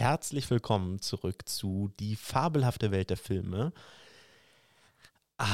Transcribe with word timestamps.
herzlich 0.00 0.48
willkommen 0.48 1.02
zurück 1.02 1.46
zu 1.46 1.92
Die 2.00 2.16
fabelhafte 2.16 2.90
Welt 2.90 3.10
der 3.10 3.18
Filme. 3.18 3.74
Ah, 5.36 5.46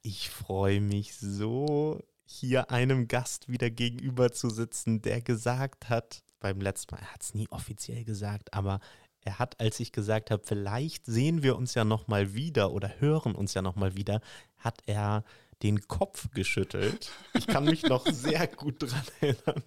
ich 0.00 0.30
freue 0.30 0.80
mich 0.80 1.16
so, 1.16 2.00
hier 2.24 2.70
einem 2.70 3.08
Gast 3.08 3.48
wieder 3.48 3.68
gegenüber 3.68 4.30
zu 4.30 4.48
sitzen, 4.48 5.02
der 5.02 5.20
gesagt 5.20 5.88
hat, 5.90 6.22
beim 6.38 6.60
letzten 6.60 6.94
Mal, 6.94 7.00
er 7.00 7.12
hat 7.12 7.22
es 7.22 7.34
nie 7.34 7.48
offiziell 7.50 8.04
gesagt, 8.04 8.54
aber 8.54 8.78
er 9.22 9.40
hat, 9.40 9.58
als 9.58 9.80
ich 9.80 9.90
gesagt 9.90 10.30
habe, 10.30 10.44
vielleicht 10.46 11.06
sehen 11.06 11.42
wir 11.42 11.56
uns 11.56 11.74
ja 11.74 11.84
noch 11.84 12.06
mal 12.06 12.34
wieder 12.34 12.70
oder 12.70 13.00
hören 13.00 13.34
uns 13.34 13.54
ja 13.54 13.62
noch 13.62 13.74
mal 13.74 13.96
wieder, 13.96 14.20
hat 14.58 14.82
er 14.86 15.24
den 15.64 15.88
Kopf 15.88 16.30
geschüttelt. 16.30 17.10
Ich 17.34 17.48
kann 17.48 17.64
mich 17.64 17.82
noch 17.82 18.06
sehr 18.12 18.46
gut 18.46 18.76
dran 18.78 19.02
erinnern. 19.20 19.64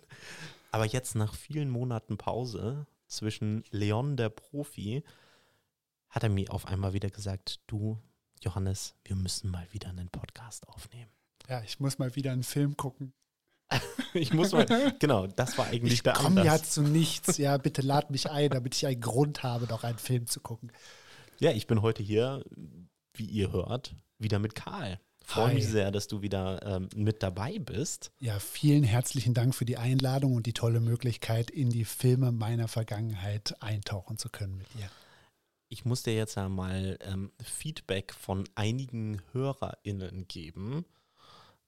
Aber 0.72 0.86
jetzt 0.86 1.16
nach 1.16 1.36
vielen 1.36 1.70
Monaten 1.70 2.18
Pause 2.18 2.88
zwischen 3.16 3.64
Leon 3.72 4.18
der 4.18 4.30
Profi 4.30 5.04
hat 6.10 6.24
er 6.24 6.30
mir 6.30 6.52
auf 6.52 6.68
einmal 6.68 6.94
wieder 6.94 7.10
gesagt, 7.10 7.60
du 7.68 8.00
Johannes, 8.42 8.96
wir 9.04 9.16
müssen 9.16 9.50
mal 9.50 9.68
wieder 9.72 9.90
einen 9.90 10.10
Podcast 10.10 10.68
aufnehmen. 10.68 11.12
Ja, 11.50 11.62
ich 11.64 11.80
muss 11.80 11.98
mal 11.98 12.16
wieder 12.16 12.32
einen 12.32 12.44
Film 12.44 12.78
gucken. 12.78 13.14
ich 14.14 14.34
muss 14.34 14.52
mal, 14.52 14.66
genau, 15.00 15.28
das 15.28 15.58
war 15.58 15.68
eigentlich 15.68 15.94
ich 15.94 16.04
der 16.04 16.18
Anlass. 16.18 16.30
Ich 16.30 16.36
komme 16.36 16.46
ja 16.46 16.64
zu 16.64 16.82
nichts. 16.84 17.38
Ja, 17.38 17.58
bitte 17.58 17.82
lad 17.82 18.12
mich 18.12 18.30
ein, 18.30 18.50
damit 18.52 18.76
ich 18.76 18.86
einen 18.86 19.02
Grund 19.02 19.44
habe, 19.44 19.66
noch 19.66 19.84
einen 19.84 19.98
Film 19.98 20.28
zu 20.28 20.40
gucken. 20.40 20.72
Ja, 21.40 21.52
ich 21.52 21.68
bin 21.68 21.82
heute 21.82 22.04
hier, 22.04 22.44
wie 23.14 23.26
ihr 23.26 23.52
hört, 23.52 23.96
wieder 24.20 24.40
mit 24.40 24.56
Karl. 24.56 25.00
Freue 25.26 25.54
mich 25.54 25.68
sehr, 25.68 25.92
dass 25.92 26.08
du 26.08 26.22
wieder 26.22 26.62
ähm, 26.64 26.90
mit 26.96 27.24
dabei 27.24 27.60
bist. 27.60 28.12
Ja, 28.20 28.40
vielen 28.40 28.84
herzlichen 28.84 29.34
Dank 29.34 29.56
für 29.56 29.66
die 29.66 29.78
Einladung 29.78 30.36
und 30.36 30.46
die 30.46 30.54
tolle 30.54 30.80
Möglichkeit, 30.80 31.50
in 31.50 31.70
die 31.70 31.86
Filme 31.86 32.32
meiner 32.32 32.68
Vergangenheit 32.68 33.56
eintauchen 33.62 34.18
zu 34.18 34.30
können 34.30 34.58
mit 34.58 34.68
dir. 34.74 34.90
Ich 35.68 35.84
muss 35.84 36.04
dir 36.04 36.16
jetzt 36.16 36.36
ja 36.36 36.48
mal 36.48 36.98
ähm, 37.02 37.32
Feedback 37.44 38.14
von 38.14 38.48
einigen 38.56 39.22
HörerInnen 39.32 40.28
geben. 40.28 40.86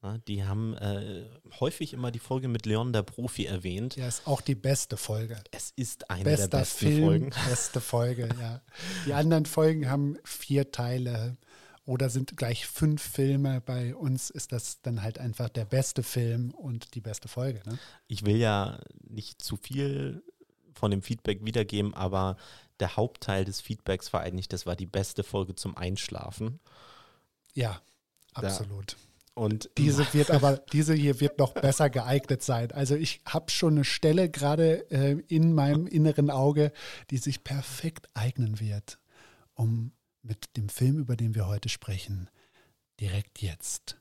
Na, 0.03 0.19
die 0.27 0.43
haben 0.45 0.75
äh, 0.75 1.25
häufig 1.59 1.93
immer 1.93 2.11
die 2.11 2.19
Folge 2.19 2.47
mit 2.47 2.67
Leon 2.67 2.93
der 2.93 3.01
Profi 3.01 3.45
erwähnt. 3.45 3.95
Ja, 3.95 4.07
ist 4.07 4.27
auch 4.27 4.41
die 4.41 4.53
beste 4.53 4.95
Folge. 4.95 5.41
Es 5.49 5.71
ist 5.75 6.11
eine 6.11 6.23
Bester 6.23 6.47
der 6.49 6.57
besten 6.59 6.85
Film, 6.85 7.03
Folgen. 7.03 7.29
Beste 7.49 7.81
Folge, 7.81 8.29
ja. 8.39 8.61
Die 9.07 9.13
anderen 9.13 9.47
Folgen 9.47 9.89
haben 9.89 10.17
vier 10.23 10.71
Teile 10.71 11.37
oder 11.87 12.09
sind 12.09 12.35
gleich 12.35 12.67
fünf 12.67 13.01
Filme. 13.01 13.61
Bei 13.61 13.95
uns 13.95 14.29
ist 14.29 14.51
das 14.51 14.81
dann 14.81 15.01
halt 15.01 15.19
einfach 15.19 15.47
der 15.47 15.63
beste 15.63 16.03
Film 16.03 16.51
und 16.51 16.93
die 16.95 17.01
beste 17.01 17.29
Folge. 17.29 17.61
Ne? 17.65 17.79
Ich 18.07 18.25
will 18.25 18.35
ja 18.35 18.79
nicht 19.07 19.41
zu 19.41 19.55
viel 19.55 20.21
von 20.73 20.91
dem 20.91 21.01
Feedback 21.01 21.45
wiedergeben, 21.45 21.93
aber 21.93 22.35
der 22.81 22.97
Hauptteil 22.97 23.45
des 23.45 23.61
Feedbacks 23.61 24.11
war 24.11 24.21
eigentlich, 24.21 24.49
das 24.49 24.65
war 24.65 24.75
die 24.75 24.85
beste 24.85 25.23
Folge 25.23 25.55
zum 25.55 25.77
Einschlafen. 25.77 26.59
Ja, 27.53 27.81
absolut. 28.33 28.93
Da. 28.93 29.41
Und 29.41 29.69
diese 29.77 30.05
wird 30.13 30.29
aber, 30.29 30.57
diese 30.57 30.93
hier 30.93 31.21
wird 31.21 31.39
noch 31.39 31.53
besser 31.53 31.89
geeignet 31.89 32.43
sein. 32.43 32.73
Also 32.73 32.95
ich 32.95 33.21
habe 33.25 33.49
schon 33.49 33.75
eine 33.75 33.85
Stelle 33.85 34.29
gerade 34.29 34.91
äh, 34.91 35.23
in 35.29 35.53
meinem 35.53 35.87
inneren 35.87 36.31
Auge, 36.31 36.73
die 37.11 37.17
sich 37.17 37.45
perfekt 37.45 38.09
eignen 38.13 38.59
wird, 38.59 38.99
um 39.53 39.93
mit 40.27 40.55
dem 40.57 40.69
Film, 40.69 40.99
über 40.99 41.15
den 41.15 41.35
wir 41.35 41.47
heute 41.47 41.69
sprechen, 41.69 42.29
direkt 42.99 43.41
jetzt 43.41 43.97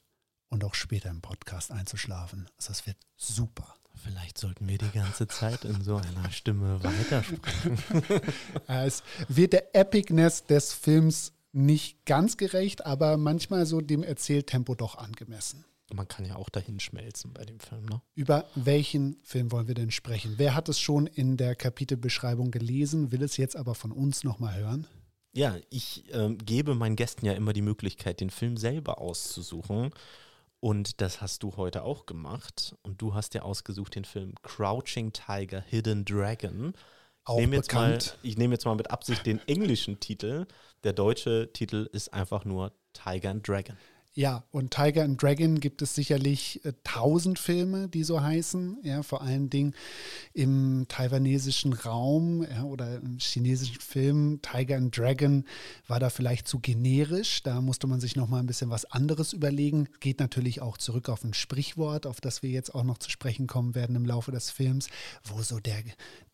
und 0.48 0.64
auch 0.64 0.74
später 0.74 1.10
im 1.10 1.20
Podcast 1.20 1.70
einzuschlafen. 1.70 2.48
Also 2.56 2.72
es 2.72 2.86
wird 2.86 2.96
super. 3.16 3.74
Vielleicht 3.94 4.38
sollten 4.38 4.68
wir 4.68 4.78
die 4.78 4.90
ganze 4.90 5.26
Zeit 5.26 5.64
in 5.64 5.82
so 5.82 5.96
einer 5.96 6.30
Stimme 6.30 6.82
weitersprechen. 6.82 7.78
es 8.66 9.02
wird 9.28 9.54
der 9.54 9.74
Epicness 9.74 10.44
des 10.44 10.72
Films 10.72 11.32
nicht 11.52 12.04
ganz 12.04 12.36
gerecht, 12.36 12.84
aber 12.84 13.16
manchmal 13.16 13.64
so 13.64 13.80
dem 13.80 14.02
Erzähltempo 14.02 14.74
doch 14.74 14.98
angemessen. 14.98 15.64
Man 15.94 16.08
kann 16.08 16.24
ja 16.24 16.36
auch 16.36 16.50
dahin 16.50 16.80
schmelzen 16.80 17.32
bei 17.32 17.44
dem 17.44 17.60
Film, 17.60 17.86
ne? 17.86 18.02
Über 18.14 18.46
welchen 18.56 19.16
Film 19.22 19.52
wollen 19.52 19.68
wir 19.68 19.74
denn 19.74 19.92
sprechen? 19.92 20.34
Wer 20.36 20.54
hat 20.54 20.68
es 20.68 20.80
schon 20.80 21.06
in 21.06 21.36
der 21.36 21.54
Kapitelbeschreibung 21.54 22.50
gelesen, 22.50 23.12
will 23.12 23.22
es 23.22 23.36
jetzt 23.36 23.56
aber 23.56 23.74
von 23.74 23.92
uns 23.92 24.24
nochmal 24.24 24.56
hören? 24.56 24.86
Ja, 25.36 25.54
ich 25.68 26.10
äh, 26.14 26.34
gebe 26.34 26.74
meinen 26.74 26.96
Gästen 26.96 27.26
ja 27.26 27.34
immer 27.34 27.52
die 27.52 27.60
Möglichkeit, 27.60 28.20
den 28.20 28.30
Film 28.30 28.56
selber 28.56 29.02
auszusuchen. 29.02 29.90
Und 30.60 31.02
das 31.02 31.20
hast 31.20 31.42
du 31.42 31.58
heute 31.58 31.82
auch 31.82 32.06
gemacht. 32.06 32.74
Und 32.82 33.02
du 33.02 33.12
hast 33.12 33.34
dir 33.34 33.44
ausgesucht 33.44 33.96
den 33.96 34.06
Film 34.06 34.34
Crouching 34.42 35.12
Tiger, 35.12 35.60
Hidden 35.60 36.06
Dragon. 36.06 36.72
Auch 37.24 37.36
ich 37.36 37.42
nehme 37.42 37.56
jetzt, 37.56 37.74
mal, 37.74 37.98
ich 38.22 38.38
nehme 38.38 38.54
jetzt 38.54 38.64
mal 38.64 38.76
mit 38.76 38.90
Absicht 38.90 39.26
den 39.26 39.38
englischen 39.46 40.00
Titel. 40.00 40.46
Der 40.84 40.94
deutsche 40.94 41.50
Titel 41.52 41.88
ist 41.92 42.14
einfach 42.14 42.46
nur 42.46 42.72
Tiger 42.94 43.30
and 43.30 43.46
Dragon. 43.46 43.76
Ja, 44.18 44.44
und 44.50 44.70
Tiger 44.70 45.04
and 45.04 45.22
Dragon 45.22 45.60
gibt 45.60 45.82
es 45.82 45.94
sicherlich 45.94 46.64
äh, 46.64 46.72
tausend 46.84 47.38
Filme, 47.38 47.86
die 47.86 48.02
so 48.02 48.22
heißen. 48.22 48.78
Ja, 48.82 49.02
vor 49.02 49.20
allen 49.20 49.50
Dingen 49.50 49.74
im 50.32 50.86
taiwanesischen 50.88 51.74
Raum 51.74 52.42
ja, 52.42 52.62
oder 52.62 52.96
im 52.96 53.18
chinesischen 53.18 53.78
Film. 53.78 54.40
Tiger 54.40 54.78
and 54.78 54.96
Dragon 54.96 55.44
war 55.86 56.00
da 56.00 56.08
vielleicht 56.08 56.48
zu 56.48 56.60
generisch. 56.60 57.42
Da 57.42 57.60
musste 57.60 57.86
man 57.88 58.00
sich 58.00 58.16
noch 58.16 58.26
mal 58.26 58.38
ein 58.38 58.46
bisschen 58.46 58.70
was 58.70 58.86
anderes 58.86 59.34
überlegen. 59.34 59.86
Geht 60.00 60.18
natürlich 60.18 60.62
auch 60.62 60.78
zurück 60.78 61.10
auf 61.10 61.22
ein 61.22 61.34
Sprichwort, 61.34 62.06
auf 62.06 62.22
das 62.22 62.42
wir 62.42 62.48
jetzt 62.48 62.74
auch 62.74 62.84
noch 62.84 62.96
zu 62.96 63.10
sprechen 63.10 63.46
kommen 63.46 63.74
werden 63.74 63.96
im 63.96 64.06
Laufe 64.06 64.32
des 64.32 64.50
Films, 64.50 64.88
wo 65.24 65.42
so 65.42 65.60
der, 65.60 65.82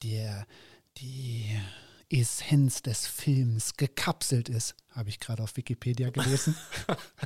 der, 0.05 0.47
die 0.99 1.47
Essenz 2.13 2.83
des 2.83 3.07
Films 3.07 3.77
gekapselt 3.77 4.49
ist. 4.49 4.75
Habe 4.91 5.09
ich 5.09 5.19
gerade 5.19 5.43
auf 5.43 5.57
Wikipedia 5.57 6.11
gelesen. 6.11 6.55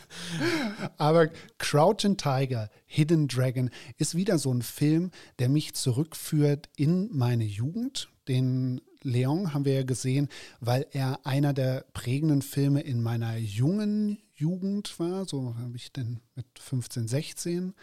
Aber 0.97 1.29
Crouching 1.59 2.17
Tiger, 2.17 2.71
Hidden 2.87 3.27
Dragon 3.27 3.71
ist 3.99 4.15
wieder 4.15 4.39
so 4.39 4.53
ein 4.53 4.63
Film, 4.63 5.11
der 5.41 5.49
mich 5.49 5.75
zurückführt 5.75 6.69
in 6.77 7.09
meine 7.13 7.45
Jugend. 7.45 8.09
Den 8.29 8.81
Leon 9.03 9.53
haben 9.53 9.65
wir 9.65 9.75
ja 9.75 9.83
gesehen, 9.83 10.29
weil 10.61 10.87
er 10.93 11.27
einer 11.27 11.53
der 11.53 11.85
prägenden 11.93 12.43
Filme 12.43 12.81
in 12.81 13.03
meiner 13.03 13.37
jungen 13.37 14.19
Jugend 14.35 14.99
war. 15.01 15.27
So 15.27 15.57
habe 15.57 15.77
ich 15.77 15.93
den 15.93 16.21
mit 16.35 16.47
15, 16.59 17.09
16 17.09 17.75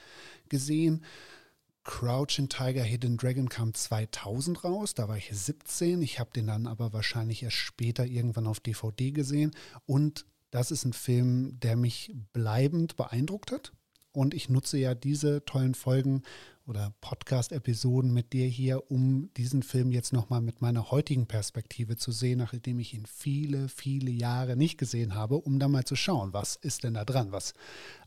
gesehen. 0.49 1.03
Crouching 1.83 2.49
Tiger, 2.49 2.83
Hidden 2.83 3.17
Dragon 3.17 3.49
kam 3.49 3.73
2000 3.73 4.63
raus, 4.63 4.93
da 4.93 5.07
war 5.07 5.17
ich 5.17 5.29
17. 5.31 6.01
Ich 6.01 6.19
habe 6.19 6.31
den 6.33 6.47
dann 6.47 6.67
aber 6.67 6.93
wahrscheinlich 6.93 7.43
erst 7.43 7.57
später 7.57 8.05
irgendwann 8.05 8.47
auf 8.47 8.59
DVD 8.59 9.11
gesehen. 9.11 9.51
Und 9.85 10.25
das 10.51 10.71
ist 10.71 10.85
ein 10.85 10.93
Film, 10.93 11.59
der 11.59 11.75
mich 11.75 12.13
bleibend 12.31 12.95
beeindruckt 12.95 13.51
hat. 13.51 13.73
Und 14.11 14.33
ich 14.35 14.47
nutze 14.47 14.77
ja 14.77 14.93
diese 14.93 15.43
tollen 15.43 15.73
Folgen 15.73 16.21
oder 16.65 16.93
Podcast-Episoden 17.01 18.13
mit 18.13 18.31
dir 18.31 18.45
hier, 18.45 18.89
um 18.89 19.33
diesen 19.35 19.63
Film 19.63 19.91
jetzt 19.91 20.13
nochmal 20.13 20.41
mit 20.41 20.61
meiner 20.61 20.91
heutigen 20.91 21.25
Perspektive 21.25 21.97
zu 21.97 22.11
sehen, 22.11 22.37
nachdem 22.37 22.79
ich 22.79 22.93
ihn 22.93 23.05
viele, 23.05 23.67
viele 23.67 24.11
Jahre 24.11 24.55
nicht 24.55 24.77
gesehen 24.77 25.15
habe, 25.15 25.35
um 25.35 25.59
da 25.59 25.67
mal 25.67 25.83
zu 25.83 25.95
schauen, 25.95 26.31
was 26.31 26.55
ist 26.55 26.83
denn 26.83 26.93
da 26.93 27.03
dran, 27.03 27.31
was 27.31 27.53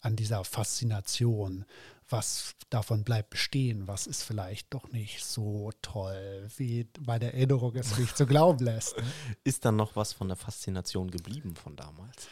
an 0.00 0.16
dieser 0.16 0.44
Faszination, 0.44 1.65
was 2.08 2.54
davon 2.70 3.04
bleibt 3.04 3.30
bestehen, 3.30 3.88
was 3.88 4.06
ist 4.06 4.22
vielleicht 4.22 4.72
doch 4.72 4.90
nicht 4.90 5.24
so 5.24 5.70
toll, 5.82 6.48
wie 6.56 6.84
bei 7.00 7.18
der 7.18 7.34
Erinnerung 7.34 7.74
es 7.74 7.98
mich 7.98 8.14
zu 8.14 8.26
glauben 8.26 8.64
lässt. 8.64 8.94
Ist 9.44 9.64
dann 9.64 9.76
noch 9.76 9.96
was 9.96 10.12
von 10.12 10.28
der 10.28 10.36
Faszination 10.36 11.10
geblieben 11.10 11.56
von 11.56 11.76
damals? 11.76 12.28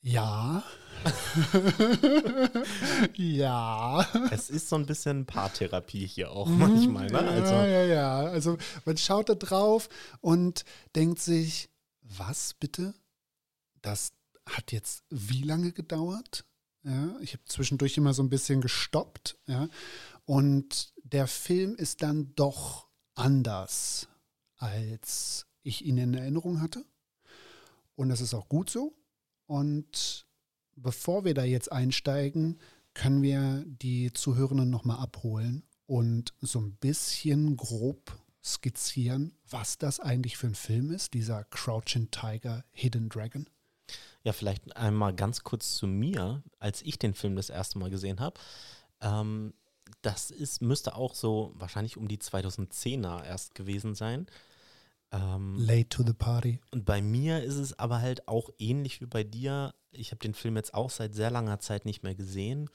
Ja. 0.00 0.62
ja. 3.16 4.06
Es 4.30 4.48
ist 4.48 4.68
so 4.68 4.76
ein 4.76 4.86
bisschen 4.86 5.26
Paartherapie 5.26 6.06
hier 6.06 6.30
auch 6.30 6.46
mhm. 6.46 6.58
manchmal. 6.58 7.08
Ne? 7.08 7.18
Also. 7.18 7.52
Ja, 7.52 7.66
ja, 7.66 7.84
ja. 7.84 8.18
Also 8.20 8.58
man 8.84 8.96
schaut 8.96 9.28
da 9.28 9.34
drauf 9.34 9.88
und 10.20 10.64
denkt 10.94 11.18
sich, 11.18 11.68
was 12.02 12.54
bitte? 12.54 12.94
Das 13.82 14.12
hat 14.48 14.72
jetzt 14.72 15.04
wie 15.10 15.42
lange 15.42 15.72
gedauert? 15.72 16.44
Ja, 16.88 17.18
ich 17.20 17.34
habe 17.34 17.44
zwischendurch 17.44 17.98
immer 17.98 18.14
so 18.14 18.22
ein 18.22 18.30
bisschen 18.30 18.62
gestoppt. 18.62 19.36
Ja, 19.46 19.68
und 20.24 20.94
der 21.04 21.26
Film 21.26 21.76
ist 21.76 22.02
dann 22.02 22.34
doch 22.34 22.88
anders, 23.14 24.08
als 24.56 25.46
ich 25.62 25.84
ihn 25.84 25.98
in 25.98 26.14
Erinnerung 26.14 26.62
hatte. 26.62 26.84
Und 27.94 28.08
das 28.08 28.22
ist 28.22 28.32
auch 28.32 28.48
gut 28.48 28.70
so. 28.70 28.94
Und 29.46 30.26
bevor 30.76 31.24
wir 31.26 31.34
da 31.34 31.44
jetzt 31.44 31.70
einsteigen, 31.70 32.58
können 32.94 33.22
wir 33.22 33.64
die 33.66 34.12
Zuhörenden 34.12 34.70
nochmal 34.70 34.98
abholen 34.98 35.64
und 35.86 36.32
so 36.40 36.60
ein 36.60 36.76
bisschen 36.76 37.56
grob 37.56 38.18
skizzieren, 38.42 39.36
was 39.48 39.76
das 39.76 40.00
eigentlich 40.00 40.36
für 40.36 40.46
ein 40.46 40.54
Film 40.54 40.90
ist, 40.90 41.12
dieser 41.12 41.44
Crouching 41.44 42.10
Tiger, 42.10 42.64
Hidden 42.70 43.08
Dragon. 43.08 43.48
Ja, 44.24 44.32
vielleicht 44.32 44.76
einmal 44.76 45.14
ganz 45.14 45.42
kurz 45.42 45.76
zu 45.76 45.86
mir, 45.86 46.42
als 46.58 46.82
ich 46.82 46.98
den 46.98 47.14
Film 47.14 47.36
das 47.36 47.50
erste 47.50 47.78
Mal 47.78 47.90
gesehen 47.90 48.20
habe. 48.20 48.38
Ähm, 49.00 49.54
das 50.02 50.30
ist, 50.30 50.60
müsste 50.60 50.96
auch 50.96 51.14
so 51.14 51.52
wahrscheinlich 51.54 51.96
um 51.96 52.08
die 52.08 52.18
2010er 52.18 53.24
erst 53.24 53.54
gewesen 53.54 53.94
sein. 53.94 54.26
Ähm, 55.10 55.56
Late 55.58 55.88
to 55.88 56.02
the 56.02 56.12
party. 56.12 56.60
und 56.70 56.84
bei 56.84 57.00
mir 57.00 57.42
ist 57.42 57.56
es 57.56 57.78
aber 57.78 58.00
halt 58.00 58.28
auch 58.28 58.50
ähnlich 58.58 59.00
wie 59.00 59.06
bei 59.06 59.24
dir. 59.24 59.74
Ich 59.90 60.10
habe 60.10 60.18
den 60.18 60.34
Film 60.34 60.56
jetzt 60.56 60.74
auch 60.74 60.90
seit 60.90 61.14
sehr 61.14 61.30
langer 61.30 61.60
Zeit 61.60 61.86
nicht 61.86 62.02
mehr 62.02 62.14
gesehen. 62.14 62.68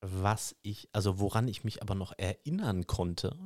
Was 0.00 0.56
ich, 0.62 0.88
also 0.92 1.20
woran 1.20 1.48
ich 1.48 1.64
mich 1.64 1.82
aber 1.82 1.94
noch 1.94 2.12
erinnern 2.18 2.86
konnte, 2.86 3.36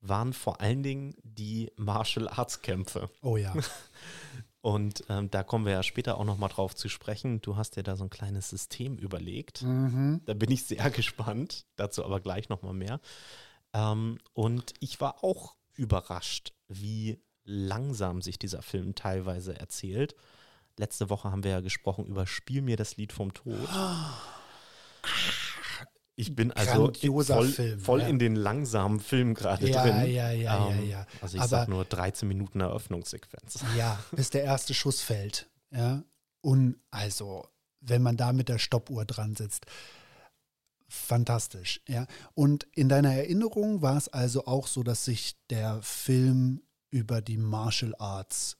waren 0.00 0.32
vor 0.32 0.60
allen 0.60 0.82
Dingen 0.82 1.16
die 1.22 1.72
Martial 1.76 2.28
Arts 2.28 2.62
Kämpfe. 2.62 3.10
Oh 3.22 3.36
ja. 3.36 3.52
Und 4.66 5.04
ähm, 5.08 5.30
da 5.30 5.44
kommen 5.44 5.64
wir 5.64 5.74
ja 5.74 5.84
später 5.84 6.18
auch 6.18 6.24
nochmal 6.24 6.48
drauf 6.48 6.74
zu 6.74 6.88
sprechen. 6.88 7.40
Du 7.40 7.54
hast 7.54 7.76
dir 7.76 7.84
da 7.84 7.94
so 7.94 8.02
ein 8.02 8.10
kleines 8.10 8.50
System 8.50 8.98
überlegt. 8.98 9.62
mhm. 9.62 10.22
Da 10.24 10.34
bin 10.34 10.50
ich 10.50 10.64
sehr 10.64 10.90
gespannt. 10.90 11.66
Dazu 11.76 12.04
aber 12.04 12.18
gleich 12.18 12.48
nochmal 12.48 12.74
mehr. 12.74 12.98
Ähm, 13.72 14.18
und 14.32 14.74
ich 14.80 15.00
war 15.00 15.22
auch 15.22 15.54
überrascht, 15.74 16.52
wie 16.66 17.20
langsam 17.44 18.22
sich 18.22 18.40
dieser 18.40 18.60
Film 18.60 18.96
teilweise 18.96 19.56
erzählt. 19.56 20.16
Letzte 20.76 21.10
Woche 21.10 21.30
haben 21.30 21.44
wir 21.44 21.52
ja 21.52 21.60
gesprochen 21.60 22.04
über 22.04 22.26
Spiel 22.26 22.60
mir 22.60 22.76
das 22.76 22.96
Lied 22.96 23.12
vom 23.12 23.34
Tod. 23.34 23.68
Ich 26.18 26.34
bin 26.34 26.50
also 26.52 26.90
voll, 27.24 27.48
Film, 27.48 27.78
voll 27.78 28.00
ja. 28.00 28.08
in 28.08 28.18
den 28.18 28.36
langsamen 28.36 29.00
Film 29.00 29.34
gerade 29.34 29.68
Ja, 29.68 29.82
drin. 29.82 29.96
ja, 30.12 30.30
ja, 30.30 30.30
ja, 30.30 30.68
Ähm, 30.70 30.88
ja. 30.88 31.06
Also 31.20 31.36
ich 31.36 31.42
Aber- 31.42 31.48
sag 31.48 31.68
nur 31.68 31.84
13 31.84 32.26
Minuten 32.26 32.60
Eröffnungssequenz. 32.60 33.60
Ja, 33.76 34.02
bis 34.12 34.30
der 34.30 34.42
erste 34.44 34.72
Schuss 34.72 35.02
fällt. 35.02 35.50
Ja. 35.70 36.02
Und 36.40 36.76
also, 36.90 37.46
wenn 37.80 38.00
man 38.02 38.16
da 38.16 38.32
mit 38.32 38.48
der 38.48 38.58
Stoppuhr 38.58 39.04
dran 39.04 39.36
sitzt, 39.36 39.66
fantastisch. 40.88 41.82
Ja. 41.86 42.06
Und 42.34 42.66
in 42.72 42.88
deiner 42.88 43.12
Erinnerung 43.12 43.82
war 43.82 43.96
es 43.96 44.08
also 44.08 44.46
auch 44.46 44.66
so, 44.66 44.82
dass 44.82 45.04
sich 45.04 45.36
der 45.50 45.82
Film 45.82 46.62
über 46.90 47.20
die 47.20 47.36
Martial 47.36 47.94
Arts, 47.98 48.56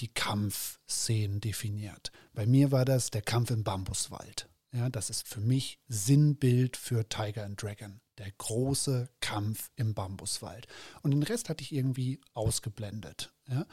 die 0.00 0.08
Kampfszenen 0.08 1.40
definiert. 1.40 2.10
Bei 2.32 2.46
mir 2.46 2.72
war 2.72 2.84
das 2.84 3.10
der 3.10 3.22
Kampf 3.22 3.50
im 3.50 3.62
Bambuswald. 3.62 4.48
Ja, 4.74 4.88
das 4.88 5.10
ist 5.10 5.28
für 5.28 5.40
mich 5.40 5.78
Sinnbild 5.88 6.76
für 6.76 7.08
Tiger 7.08 7.44
and 7.44 7.62
Dragon. 7.62 8.00
Der 8.18 8.30
große 8.32 9.10
Kampf 9.20 9.70
im 9.76 9.94
Bambuswald. 9.94 10.66
Und 11.02 11.10
den 11.10 11.22
Rest 11.22 11.48
hatte 11.48 11.62
ich 11.62 11.72
irgendwie 11.72 12.20
ausgeblendet. 12.32 13.32
Ja. 13.48 13.66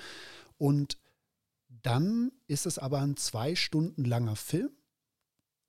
Und 0.58 0.98
dann 1.70 2.32
ist 2.48 2.66
es 2.66 2.78
aber 2.78 3.00
ein 3.00 3.16
zwei 3.16 3.56
Stunden 3.56 4.04
langer 4.04 4.36
Film, 4.36 4.72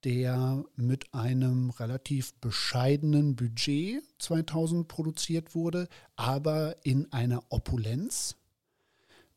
der 0.03 0.65
mit 0.75 1.13
einem 1.13 1.69
relativ 1.69 2.33
bescheidenen 2.35 3.35
Budget 3.35 4.03
2000 4.19 4.87
produziert 4.87 5.53
wurde, 5.55 5.87
aber 6.15 6.75
in 6.83 7.11
einer 7.13 7.43
Opulenz, 7.49 8.35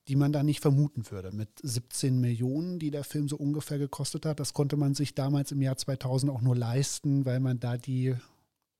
die 0.08 0.16
man 0.16 0.32
da 0.32 0.42
nicht 0.42 0.60
vermuten 0.60 1.10
würde. 1.10 1.32
Mit 1.32 1.48
17 1.62 2.20
Millionen, 2.20 2.78
die 2.78 2.90
der 2.90 3.04
Film 3.04 3.28
so 3.28 3.36
ungefähr 3.36 3.78
gekostet 3.78 4.26
hat, 4.26 4.40
das 4.40 4.52
konnte 4.52 4.76
man 4.76 4.94
sich 4.94 5.14
damals 5.14 5.52
im 5.52 5.62
Jahr 5.62 5.76
2000 5.76 6.30
auch 6.30 6.42
nur 6.42 6.56
leisten, 6.56 7.24
weil 7.24 7.40
man 7.40 7.58
da 7.58 7.76
die 7.76 8.14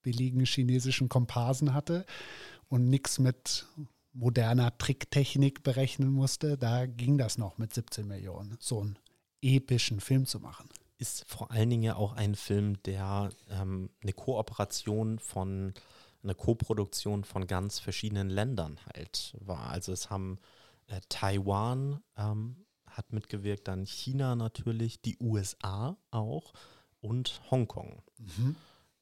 billigen 0.02 0.44
chinesischen 0.44 1.08
Komparsen 1.08 1.72
hatte 1.72 2.04
und 2.68 2.88
nichts 2.88 3.18
mit 3.18 3.66
moderner 4.12 4.76
Tricktechnik 4.76 5.62
berechnen 5.62 6.10
musste. 6.10 6.58
Da 6.58 6.86
ging 6.86 7.18
das 7.18 7.38
noch 7.38 7.58
mit 7.58 7.72
17 7.72 8.06
Millionen, 8.06 8.56
so 8.60 8.80
einen 8.80 8.98
epischen 9.40 10.00
Film 10.00 10.26
zu 10.26 10.40
machen. 10.40 10.68
ist 10.98 11.24
vor 11.26 11.50
allen 11.50 11.70
Dingen 11.70 11.82
ja 11.82 11.96
auch 11.96 12.12
ein 12.12 12.34
Film, 12.34 12.82
der 12.84 13.30
ähm, 13.50 13.90
eine 14.02 14.12
Kooperation 14.12 15.18
von, 15.18 15.72
eine 16.22 16.34
Koproduktion 16.34 17.24
von 17.24 17.46
ganz 17.46 17.78
verschiedenen 17.78 18.28
Ländern 18.28 18.78
halt 18.94 19.36
war. 19.40 19.70
Also 19.70 19.92
es 19.92 20.10
haben 20.10 20.38
äh, 20.86 21.00
Taiwan 21.08 22.02
ähm, 22.16 22.64
hat 22.86 23.12
mitgewirkt, 23.12 23.68
dann 23.68 23.86
China 23.86 24.36
natürlich, 24.36 25.00
die 25.02 25.16
USA 25.20 25.96
auch 26.10 26.52
und 27.00 27.40
Hongkong. 27.50 28.02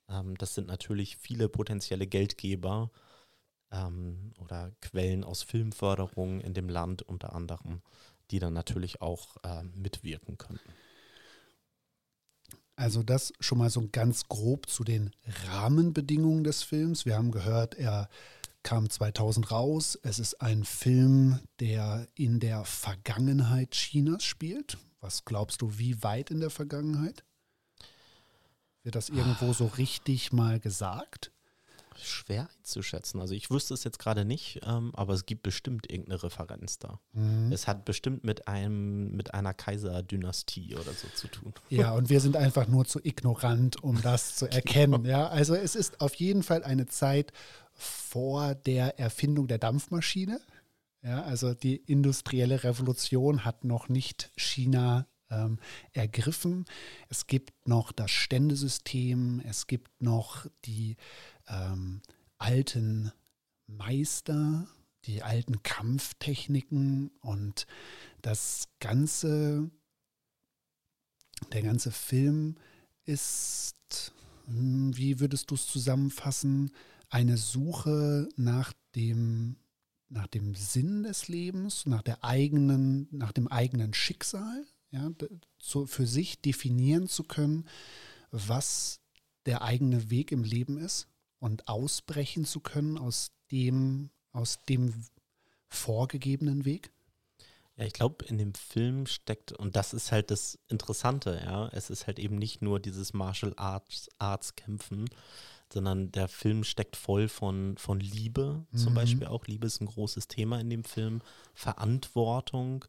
Ähm, 0.08 0.37
das 0.38 0.55
sind 0.55 0.67
natürlich 0.67 1.17
viele 1.17 1.49
potenzielle 1.49 2.06
Geldgeber 2.06 2.90
ähm, 3.70 4.32
oder 4.38 4.73
Quellen 4.81 5.25
aus 5.25 5.43
Filmförderung 5.43 6.40
in 6.40 6.55
dem 6.55 6.69
Land 6.69 7.02
unter 7.02 7.34
anderem, 7.34 7.82
die 8.31 8.38
dann 8.38 8.55
natürlich 8.55 9.00
auch 9.00 9.37
ähm, 9.44 9.73
mitwirken 9.75 10.38
könnten. 10.38 10.73
Also 12.76 13.02
das 13.02 13.32
schon 13.40 13.58
mal 13.58 13.70
so 13.70 13.87
ganz 13.93 14.29
grob 14.29 14.69
zu 14.69 14.82
den 14.82 15.11
Rahmenbedingungen 15.46 16.43
des 16.43 16.62
Films. 16.62 17.05
Wir 17.05 17.17
haben 17.17 17.31
gehört, 17.31 17.75
er 17.75 18.08
kam 18.62 18.88
2000 18.88 19.50
raus. 19.50 19.99
Es 20.03 20.19
ist 20.19 20.41
ein 20.41 20.64
Film, 20.64 21.41
der 21.61 22.09
in 22.14 22.41
der 22.41 22.64
Vergangenheit 22.64 23.73
Chinas 23.73 24.25
spielt. 24.25 24.79
Was 25.00 25.25
glaubst 25.25 25.62
du, 25.62 25.79
wie 25.79 26.03
weit 26.03 26.31
in 26.31 26.41
der 26.41 26.50
Vergangenheit? 26.50 27.25
Wird 28.82 28.94
das 28.94 29.09
irgendwo 29.09 29.53
so 29.53 29.67
richtig 29.67 30.32
mal 30.32 30.59
gesagt? 30.59 31.32
Schwer 32.00 32.49
einzuschätzen. 32.59 33.20
Also 33.20 33.35
ich 33.35 33.50
wüsste 33.50 33.75
es 33.75 33.85
jetzt 33.85 33.99
gerade 33.99 34.25
nicht, 34.25 34.61
ähm, 34.65 34.93
aber 34.94 35.15
es 35.15 35.26
gibt 35.26 35.43
bestimmt 35.43 35.91
irgendeine 35.91 36.23
Referenz 36.23 36.79
da. 36.79 36.99
Mhm. 37.12 37.53
Es 37.53 37.67
hat 37.67 37.85
bestimmt 37.85 38.25
mit 38.25 38.49
einem, 38.49 39.12
mit 39.12 39.35
einer 39.35 39.55
Kaiserdynastie 39.55 40.75
oder 40.75 40.93
so 40.93 41.08
zu 41.15 41.29
tun. 41.29 41.53
Ja, 41.69 41.93
und 41.93 42.11
wir 42.11 42.20
sind 42.20 42.37
einfach 42.37 42.67
nur 42.67 42.85
zu 42.85 42.99
ignorant, 43.05 43.82
um 43.82 44.00
das 44.03 44.37
zu 44.37 44.47
erkennen. 44.50 45.05
Ja, 45.05 45.29
also 45.29 45.55
es 45.55 45.75
ist 45.76 46.00
auf 46.00 46.15
jeden 46.15 46.43
Fall 46.43 46.65
eine 46.65 46.87
Zeit 46.87 47.32
vor 47.74 48.54
der 48.54 48.98
Erfindung 48.98 49.48
der 49.48 49.58
Dampfmaschine. 49.58 50.40
Ja, 51.02 51.22
also 51.22 51.54
die 51.54 51.76
industrielle 51.76 52.62
Revolution 52.62 53.44
hat 53.44 53.64
noch 53.64 53.88
nicht 53.88 54.30
China 54.36 55.06
ähm, 55.30 55.58
ergriffen. 55.92 56.64
Es 57.08 57.26
gibt 57.26 57.66
noch 57.66 57.90
das 57.90 58.10
Ständesystem, 58.10 59.40
es 59.44 59.66
gibt 59.66 60.00
noch 60.00 60.46
die 60.64 60.96
ähm, 61.48 62.02
alten 62.38 63.12
Meister, 63.66 64.69
die 65.06 65.22
alten 65.22 65.62
Kampftechniken 65.62 67.10
und 67.20 67.66
das 68.20 68.69
ganze 68.78 69.70
der 71.50 71.62
ganze 71.62 71.90
Film 71.90 72.56
ist, 73.04 74.12
hm, 74.46 74.96
wie 74.96 75.20
würdest 75.20 75.50
du 75.50 75.54
es 75.54 75.66
zusammenfassen, 75.66 76.70
eine 77.12 77.37
Suche 77.37 78.29
nach 78.37 78.73
dem, 78.94 79.56
nach 80.09 80.26
dem 80.26 80.55
Sinn 80.55 81.03
des 81.03 81.29
Lebens, 81.29 81.85
nach 81.85 82.03
der 82.03 82.25
eigenen, 82.25 83.06
nach 83.10 83.32
dem 83.32 83.48
eigenen 83.48 83.93
Schicksal, 83.93 84.65
ja, 84.91 85.10
so 85.58 85.86
für 85.86 86.06
sich 86.06 86.41
definieren 86.41 87.08
zu 87.08 87.25
können, 87.25 87.67
was 88.31 89.01
der 89.44 89.60
eigene 89.60 90.10
Weg 90.10 90.32
im 90.32 90.43
Leben 90.43 90.79
ist 90.79 91.06
und 91.39 91.69
ausbrechen 91.69 92.46
zu 92.46 92.60
können 92.60 92.96
aus 92.96 93.31
dem, 93.51 94.08
aus 94.32 94.60
dem 94.67 94.94
vorgegebenen 95.69 96.65
Weg. 96.65 96.93
Ja, 97.77 97.84
ich 97.84 97.93
glaube, 97.93 98.25
in 98.25 98.39
dem 98.39 98.55
Film 98.55 99.06
steckt, 99.06 99.53
und 99.53 99.77
das 99.77 99.93
ist 99.93 100.13
halt 100.13 100.31
das 100.31 100.58
Interessante, 100.69 101.43
ja, 101.44 101.69
es 101.69 101.91
ist 101.91 102.06
halt 102.06 102.19
eben 102.19 102.36
nicht 102.36 102.63
nur 102.63 102.81
dieses 102.81 103.13
Martial 103.13 103.53
Arts, 103.56 104.08
Arts 104.19 104.56
Kämpfen, 104.56 105.10
sondern 105.72 106.12
der 106.12 106.29
Film 106.29 106.64
steckt 106.64 106.96
voll 106.96 107.29
von, 107.29 107.76
von 107.79 107.98
Liebe 108.00 108.67
zum 108.74 108.93
Mhm. 108.93 108.96
Beispiel 108.96 109.26
auch. 109.26 109.46
Liebe 109.46 109.67
ist 109.67 109.81
ein 109.81 109.86
großes 109.86 110.29
Thema 110.29 110.60
in 110.60 110.70
dem 110.70 110.84
Film. 110.84 111.22
Verantwortung 111.55 112.84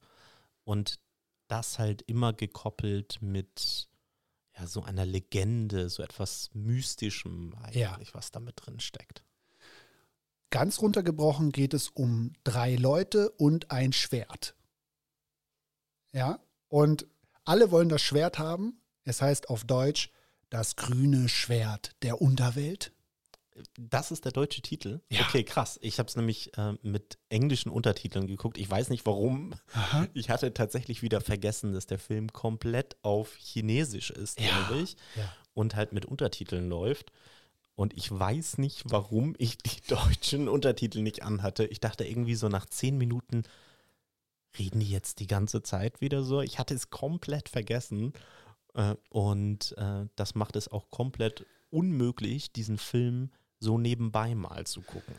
und 0.63 0.99
das 1.47 1.79
halt 1.79 2.01
immer 2.03 2.33
gekoppelt 2.33 3.19
mit 3.21 3.87
ja, 4.57 4.67
so 4.67 4.83
einer 4.83 5.05
Legende, 5.05 5.89
so 5.89 6.03
etwas 6.03 6.49
Mystischem 6.53 7.53
eigentlich, 7.61 7.75
Ja. 7.81 7.97
was 8.13 8.31
da 8.31 8.39
mit 8.39 8.53
drin 8.57 8.79
steckt. 8.79 9.23
Ganz 10.51 10.79
runtergebrochen 10.79 11.51
geht 11.51 11.73
es 11.73 11.89
um 11.89 12.33
drei 12.43 12.75
Leute 12.75 13.31
und 13.31 13.71
ein 13.71 13.91
Schwert. 13.93 14.55
Ja, 16.11 16.39
und 16.67 17.07
alle 17.45 17.71
wollen 17.71 17.89
das 17.89 18.01
Schwert 18.03 18.37
haben. 18.37 18.79
Es 19.03 19.21
heißt 19.21 19.49
auf 19.49 19.63
Deutsch 19.65 20.11
das 20.53 20.75
grüne 20.75 21.29
Schwert 21.29 21.91
der 22.03 22.21
Unterwelt. 22.21 22.91
Das 23.75 24.11
ist 24.11 24.25
der 24.25 24.31
deutsche 24.31 24.61
Titel? 24.61 25.01
Ja. 25.09 25.21
Okay, 25.21 25.43
krass. 25.43 25.79
Ich 25.81 25.97
habe 25.99 26.07
es 26.09 26.15
nämlich 26.15 26.55
äh, 26.57 26.73
mit 26.83 27.17
englischen 27.29 27.69
Untertiteln 27.71 28.27
geguckt. 28.27 28.57
Ich 28.59 28.69
weiß 28.69 28.89
nicht 28.89 29.05
warum. 29.05 29.53
Aha. 29.73 30.07
Ich 30.13 30.29
hatte 30.29 30.53
tatsächlich 30.53 31.01
wieder 31.01 31.21
vergessen, 31.21 31.73
dass 31.73 31.85
der 31.87 31.99
Film 31.99 32.31
komplett 32.31 32.97
auf 33.03 33.35
Chinesisch 33.35 34.11
ist, 34.11 34.39
Ja. 34.39 34.49
glaube 34.67 34.83
ich, 34.83 34.95
Ja. 35.15 35.31
und 35.53 35.75
halt 35.75 35.91
mit 35.91 36.05
Untertiteln 36.05 36.69
läuft. 36.69 37.11
Und 37.75 37.95
ich 37.97 38.11
weiß 38.11 38.59
nicht, 38.59 38.83
warum 38.85 39.33
ich 39.39 39.57
die 39.57 39.81
deutschen 39.87 40.47
Untertitel 40.49 41.01
nicht 41.01 41.23
anhatte. 41.23 41.65
Ich 41.65 41.79
dachte 41.79 42.05
irgendwie 42.05 42.35
so 42.35 42.47
nach 42.47 42.67
zehn 42.67 42.97
Minuten, 42.97 43.43
reden 44.59 44.79
die 44.81 44.89
jetzt 44.89 45.19
die 45.19 45.27
ganze 45.27 45.63
Zeit 45.63 45.99
wieder 46.01 46.23
so? 46.23 46.41
Ich 46.41 46.59
hatte 46.59 46.75
es 46.75 46.91
komplett 46.91 47.49
vergessen. 47.49 48.13
Äh, 48.73 48.95
und 49.09 49.75
äh, 49.77 50.07
das 50.15 50.35
macht 50.35 50.55
es 50.55 50.67
auch 50.67 50.89
komplett 50.89 51.45
unmöglich, 51.69 52.51
diesen 52.51 52.77
Film 52.77 53.31
so 53.59 53.77
nebenbei 53.77 54.35
mal 54.35 54.65
zu 54.65 54.81
gucken. 54.81 55.15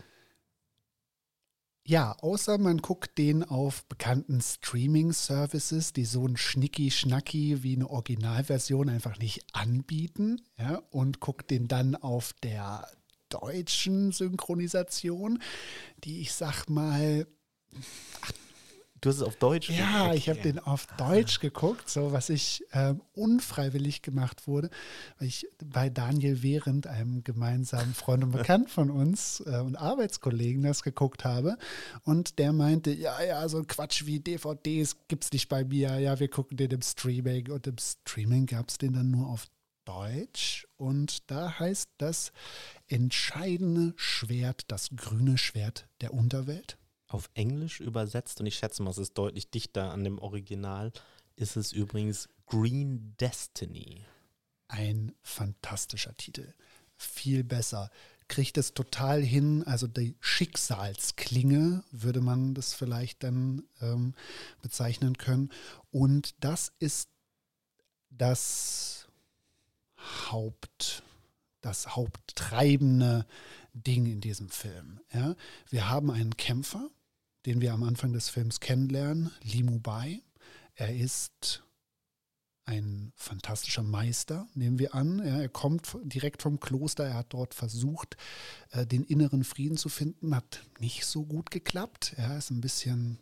Ja, 1.86 2.12
außer 2.12 2.56
man 2.56 2.78
guckt 2.78 3.18
den 3.18 3.44
auf 3.44 3.84
bekannten 3.86 4.40
Streaming-Services, 4.40 5.92
die 5.92 6.06
so 6.06 6.26
ein 6.26 6.38
Schnicki-Schnacki 6.38 7.62
wie 7.62 7.76
eine 7.76 7.90
Originalversion 7.90 8.88
einfach 8.88 9.18
nicht 9.18 9.44
anbieten, 9.52 10.40
ja, 10.58 10.82
und 10.90 11.20
guckt 11.20 11.50
den 11.50 11.68
dann 11.68 11.94
auf 11.94 12.32
der 12.42 12.88
deutschen 13.28 14.12
Synchronisation, 14.12 15.42
die 16.04 16.22
ich 16.22 16.32
sag 16.32 16.70
mal, 16.70 17.26
Du 19.04 19.10
hast 19.10 19.16
es 19.16 19.22
auf 19.22 19.36
Deutsch 19.36 19.66
geguckt? 19.66 19.86
Ja, 19.86 20.14
ich 20.14 20.30
habe 20.30 20.40
den 20.40 20.58
auf 20.58 20.86
Deutsch 20.96 21.38
geguckt, 21.38 21.90
so 21.90 22.12
was 22.12 22.30
ich 22.30 22.64
ähm, 22.72 23.02
unfreiwillig 23.12 24.00
gemacht 24.00 24.46
wurde, 24.46 24.70
weil 25.18 25.28
ich 25.28 25.46
bei 25.62 25.90
Daniel 25.90 26.42
Während, 26.42 26.86
einem 26.86 27.22
gemeinsamen 27.22 27.92
Freund 27.92 28.24
und 28.24 28.30
Bekannt 28.30 28.70
von 28.70 28.90
uns 28.90 29.42
äh, 29.44 29.58
und 29.58 29.76
Arbeitskollegen, 29.76 30.62
das 30.62 30.82
geguckt 30.82 31.26
habe. 31.26 31.58
Und 32.04 32.38
der 32.38 32.54
meinte, 32.54 32.92
ja, 32.92 33.22
ja, 33.22 33.46
so 33.46 33.58
ein 33.58 33.66
Quatsch 33.66 34.06
wie 34.06 34.20
DVDs 34.20 34.96
gibt 35.06 35.24
es 35.24 35.32
nicht 35.32 35.50
bei 35.50 35.64
mir. 35.66 35.98
Ja, 35.98 36.18
wir 36.18 36.28
gucken 36.28 36.56
den 36.56 36.70
im 36.70 36.80
Streaming. 36.80 37.50
Und 37.50 37.66
im 37.66 37.76
Streaming 37.76 38.46
gab 38.46 38.70
es 38.70 38.78
den 38.78 38.94
dann 38.94 39.10
nur 39.10 39.26
auf 39.26 39.44
Deutsch. 39.84 40.66
Und 40.78 41.30
da 41.30 41.58
heißt 41.58 41.90
das 41.98 42.32
entscheidende 42.88 43.92
Schwert, 43.96 44.62
das 44.68 44.88
grüne 44.96 45.36
Schwert 45.36 45.88
der 46.00 46.14
Unterwelt 46.14 46.78
auf 47.14 47.30
Englisch 47.34 47.80
übersetzt 47.80 48.40
und 48.40 48.46
ich 48.46 48.56
schätze 48.56 48.82
mal, 48.82 48.90
es 48.90 48.98
ist 48.98 49.14
deutlich 49.14 49.48
dichter 49.48 49.92
an 49.92 50.02
dem 50.02 50.18
Original, 50.18 50.92
ist 51.36 51.56
es 51.56 51.72
übrigens 51.72 52.28
Green 52.46 53.14
Destiny. 53.20 54.04
Ein 54.66 55.12
fantastischer 55.22 56.16
Titel. 56.16 56.52
Viel 56.96 57.44
besser. 57.44 57.90
Kriegt 58.26 58.58
es 58.58 58.74
total 58.74 59.22
hin, 59.22 59.62
also 59.64 59.86
die 59.86 60.16
Schicksalsklinge 60.20 61.84
würde 61.92 62.20
man 62.20 62.54
das 62.54 62.74
vielleicht 62.74 63.22
dann 63.22 63.62
ähm, 63.80 64.14
bezeichnen 64.60 65.16
können. 65.16 65.50
Und 65.92 66.34
das 66.40 66.72
ist 66.80 67.10
das 68.10 69.06
Haupt, 70.30 71.04
das 71.60 71.94
haupttreibende 71.94 73.24
Ding 73.72 74.06
in 74.06 74.20
diesem 74.20 74.48
Film. 74.48 75.00
Ja? 75.12 75.36
Wir 75.68 75.88
haben 75.88 76.10
einen 76.10 76.36
Kämpfer, 76.36 76.90
den 77.46 77.60
wir 77.60 77.72
am 77.72 77.82
Anfang 77.82 78.12
des 78.12 78.28
Films 78.28 78.60
kennenlernen, 78.60 79.30
Limu 79.42 79.78
Bai. 79.78 80.22
Er 80.74 80.94
ist 80.94 81.62
ein 82.66 83.12
fantastischer 83.14 83.82
Meister, 83.82 84.48
nehmen 84.54 84.78
wir 84.78 84.94
an. 84.94 85.18
Er 85.20 85.48
kommt 85.48 85.96
direkt 86.02 86.42
vom 86.42 86.60
Kloster. 86.60 87.04
Er 87.04 87.14
hat 87.14 87.32
dort 87.34 87.54
versucht, 87.54 88.16
äh, 88.70 88.86
den 88.86 89.04
inneren 89.04 89.44
Frieden 89.44 89.76
zu 89.76 89.88
finden. 89.88 90.34
Hat 90.34 90.64
nicht 90.78 91.04
so 91.04 91.24
gut 91.24 91.50
geklappt. 91.50 92.14
Er 92.16 92.38
ist 92.38 92.50
ein 92.50 92.62
bisschen, 92.62 93.18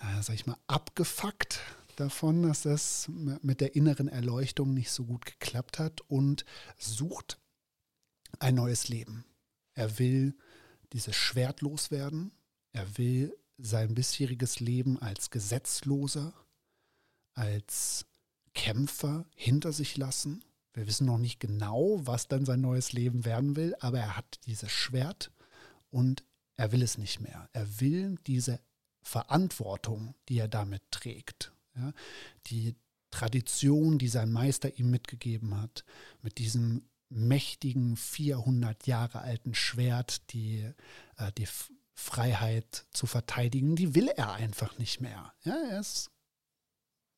äh, 0.00 0.22
sag 0.22 0.36
ich 0.36 0.46
mal, 0.46 0.58
abgefuckt 0.68 1.60
davon, 1.96 2.44
dass 2.44 2.62
das 2.62 3.08
mit 3.08 3.60
der 3.60 3.74
inneren 3.74 4.08
Erleuchtung 4.08 4.74
nicht 4.74 4.90
so 4.90 5.04
gut 5.04 5.26
geklappt 5.26 5.78
hat 5.78 6.00
und 6.02 6.44
sucht 6.78 7.40
ein 8.38 8.54
neues 8.54 8.88
Leben. 8.88 9.24
Er 9.74 9.98
will 9.98 10.36
dieses 10.92 11.16
Schwert 11.16 11.62
loswerden. 11.62 12.30
Er 12.76 12.98
will 12.98 13.34
sein 13.56 13.94
bisheriges 13.94 14.60
Leben 14.60 15.00
als 15.00 15.30
Gesetzloser, 15.30 16.34
als 17.32 18.04
Kämpfer 18.52 19.24
hinter 19.34 19.72
sich 19.72 19.96
lassen. 19.96 20.44
Wir 20.74 20.86
wissen 20.86 21.06
noch 21.06 21.16
nicht 21.16 21.40
genau, 21.40 22.06
was 22.06 22.28
dann 22.28 22.44
sein 22.44 22.60
neues 22.60 22.92
Leben 22.92 23.24
werden 23.24 23.56
will, 23.56 23.74
aber 23.80 24.00
er 24.00 24.16
hat 24.18 24.40
dieses 24.44 24.70
Schwert 24.70 25.32
und 25.88 26.22
er 26.58 26.70
will 26.70 26.82
es 26.82 26.98
nicht 26.98 27.18
mehr. 27.20 27.48
Er 27.54 27.80
will 27.80 28.16
diese 28.26 28.60
Verantwortung, 29.00 30.14
die 30.28 30.38
er 30.38 30.48
damit 30.48 30.82
trägt, 30.90 31.52
ja, 31.76 31.94
die 32.48 32.74
Tradition, 33.10 33.96
die 33.96 34.08
sein 34.08 34.30
Meister 34.30 34.78
ihm 34.78 34.90
mitgegeben 34.90 35.58
hat, 35.58 35.86
mit 36.20 36.36
diesem 36.36 36.82
mächtigen 37.08 37.96
400 37.96 38.86
Jahre 38.86 39.22
alten 39.22 39.54
Schwert, 39.54 40.30
die, 40.34 40.70
äh, 41.16 41.32
die 41.38 41.46
Freiheit 41.98 42.86
zu 42.92 43.06
verteidigen, 43.06 43.74
die 43.74 43.94
will 43.94 44.08
er 44.08 44.34
einfach 44.34 44.78
nicht 44.78 45.00
mehr. 45.00 45.32
Ja, 45.42 45.56
er 45.70 45.80
ist 45.80 46.10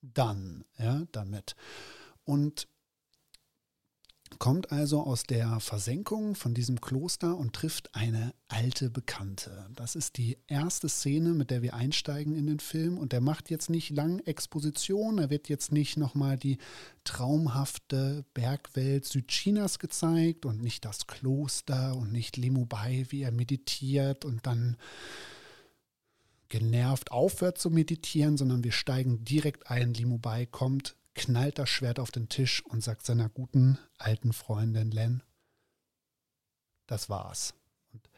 dann, 0.01 0.65
ja, 0.79 1.03
damit. 1.13 1.57
Und 2.25 2.69
kommt 4.39 4.73
also 4.73 5.03
aus 5.03 5.23
der 5.25 5.61
Versenkung 5.61 6.35
von 6.35 6.55
diesem 6.55 6.81
Kloster 6.81 7.37
und 7.37 7.55
trifft 7.55 7.95
eine 7.95 8.35
alte 8.49 8.91
Bekannte. 8.91 9.67
Das 9.75 9.97
ist 9.97 10.17
die 10.17 10.39
erste 10.47 10.89
Szene, 10.89 11.31
mit 11.31 11.51
der 11.51 11.63
wir 11.63 11.75
einsteigen 11.75 12.35
in 12.35 12.47
den 12.47 12.61
Film. 12.61 12.99
Und 12.99 13.13
der 13.13 13.21
macht 13.21 13.51
jetzt 13.51 13.71
nicht 13.71 13.91
lang 13.91 14.21
Exposition, 14.21 15.19
er 15.19 15.31
wird 15.31 15.49
jetzt 15.49 15.73
nicht 15.73 15.97
nochmal 15.97 16.37
die 16.37 16.59
traumhafte 17.05 18.25
Bergwelt 18.35 19.07
Südchinas 19.07 19.79
gezeigt 19.79 20.45
und 20.45 20.63
nicht 20.63 20.85
das 20.85 21.07
Kloster 21.07 21.97
und 21.97 22.13
nicht 22.13 22.37
Limubai, 22.37 23.07
wie 23.09 23.23
er 23.23 23.33
meditiert 23.33 24.25
und 24.25 24.47
dann 24.47 24.77
genervt 26.49 27.11
aufhört 27.13 27.59
zu 27.59 27.71
meditieren, 27.71 28.37
sondern 28.37 28.65
wir 28.65 28.73
steigen 28.73 29.25
direkt 29.25 29.71
ein. 29.71 29.95
Limubai 29.95 30.47
kommt 30.47 30.97
knallt 31.19 31.59
das 31.59 31.69
Schwert 31.69 31.99
auf 31.99 32.11
den 32.11 32.29
Tisch 32.29 32.65
und 32.65 32.83
sagt 32.83 33.05
seiner 33.05 33.29
guten 33.29 33.79
alten 33.99 34.33
Freundin 34.33 34.91
Len, 34.91 35.23
das 36.87 37.11
war's. 37.11 37.55
Und 37.93 38.09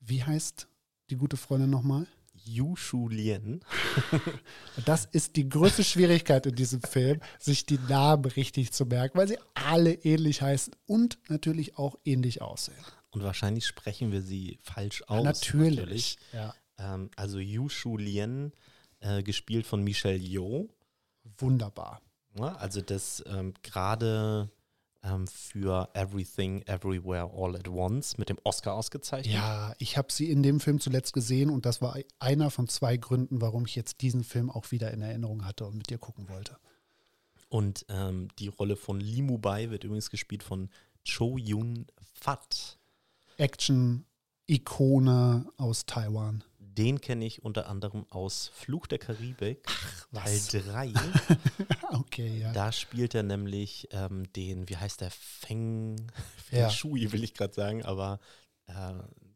wie 0.00 0.24
heißt 0.24 0.66
die 1.10 1.16
gute 1.16 1.36
Freundin 1.36 1.70
nochmal? 1.70 2.06
Yushu 2.46 3.08
Lien. 3.08 3.60
das 4.84 5.06
ist 5.06 5.36
die 5.36 5.48
größte 5.48 5.84
Schwierigkeit 5.84 6.46
in 6.46 6.54
diesem 6.54 6.82
Film, 6.82 7.20
sich 7.38 7.64
die 7.64 7.78
Namen 7.78 8.24
richtig 8.24 8.72
zu 8.72 8.84
merken, 8.86 9.16
weil 9.16 9.28
sie 9.28 9.38
alle 9.54 9.92
ähnlich 9.92 10.42
heißen 10.42 10.74
und 10.86 11.18
natürlich 11.28 11.78
auch 11.78 11.96
ähnlich 12.04 12.42
aussehen. 12.42 12.84
Und 13.10 13.22
wahrscheinlich 13.22 13.66
sprechen 13.66 14.12
wir 14.12 14.22
sie 14.22 14.58
falsch 14.62 15.02
aus. 15.06 15.24
Natürlich. 15.24 15.76
natürlich. 15.76 16.18
Ja. 16.32 16.54
Ähm, 16.78 17.10
also 17.16 17.38
Yushu 17.38 17.96
Lien, 17.96 18.52
äh, 19.00 19.22
gespielt 19.22 19.66
von 19.66 19.84
Michelle 19.84 20.18
Yeoh. 20.18 20.68
Wunderbar. 21.38 22.02
Ne? 22.34 22.58
Also 22.58 22.80
das 22.80 23.22
ähm, 23.26 23.54
gerade 23.62 24.50
ähm, 25.04 25.26
für 25.26 25.88
Everything, 25.94 26.62
Everywhere, 26.62 27.30
All 27.34 27.56
at 27.56 27.68
Once 27.68 28.18
mit 28.18 28.28
dem 28.28 28.38
Oscar 28.42 28.74
ausgezeichnet. 28.74 29.34
Ja, 29.34 29.74
ich 29.78 29.96
habe 29.96 30.12
sie 30.12 30.30
in 30.30 30.42
dem 30.42 30.60
Film 30.60 30.80
zuletzt 30.80 31.12
gesehen 31.12 31.50
und 31.50 31.66
das 31.66 31.82
war 31.82 31.96
einer 32.18 32.50
von 32.50 32.68
zwei 32.68 32.96
Gründen, 32.96 33.40
warum 33.40 33.66
ich 33.66 33.76
jetzt 33.76 34.00
diesen 34.00 34.24
Film 34.24 34.50
auch 34.50 34.70
wieder 34.70 34.90
in 34.90 35.02
Erinnerung 35.02 35.44
hatte 35.44 35.66
und 35.66 35.76
mit 35.76 35.90
dir 35.90 35.98
gucken 35.98 36.28
wollte. 36.28 36.56
Und 37.48 37.86
ähm, 37.88 38.28
die 38.38 38.48
Rolle 38.48 38.76
von 38.76 38.98
Lee 38.98 39.22
Mubai 39.22 39.70
wird 39.70 39.84
übrigens 39.84 40.10
gespielt 40.10 40.42
von 40.42 40.70
Cho 41.04 41.38
Yun 41.38 41.86
Fat. 42.14 42.78
Action-Ikone 43.36 45.46
aus 45.56 45.86
Taiwan. 45.86 46.42
Den 46.76 47.00
kenne 47.00 47.24
ich 47.24 47.44
unter 47.44 47.68
anderem 47.68 48.04
aus 48.10 48.50
Fluch 48.54 48.86
der 48.86 48.98
Karibik, 48.98 49.64
Ach, 49.66 50.06
Teil 50.12 50.40
3. 50.50 50.92
okay, 51.92 52.40
ja. 52.40 52.52
Da 52.52 52.72
spielt 52.72 53.14
er 53.14 53.22
nämlich 53.22 53.88
ähm, 53.92 54.24
den, 54.32 54.68
wie 54.68 54.76
heißt 54.76 55.00
der, 55.00 55.10
Feng, 55.10 56.10
Feng 56.48 56.58
ja. 56.58 56.70
Shui, 56.70 57.12
will 57.12 57.22
ich 57.22 57.34
gerade 57.34 57.54
sagen, 57.54 57.84
aber 57.84 58.18
äh, 58.66 58.94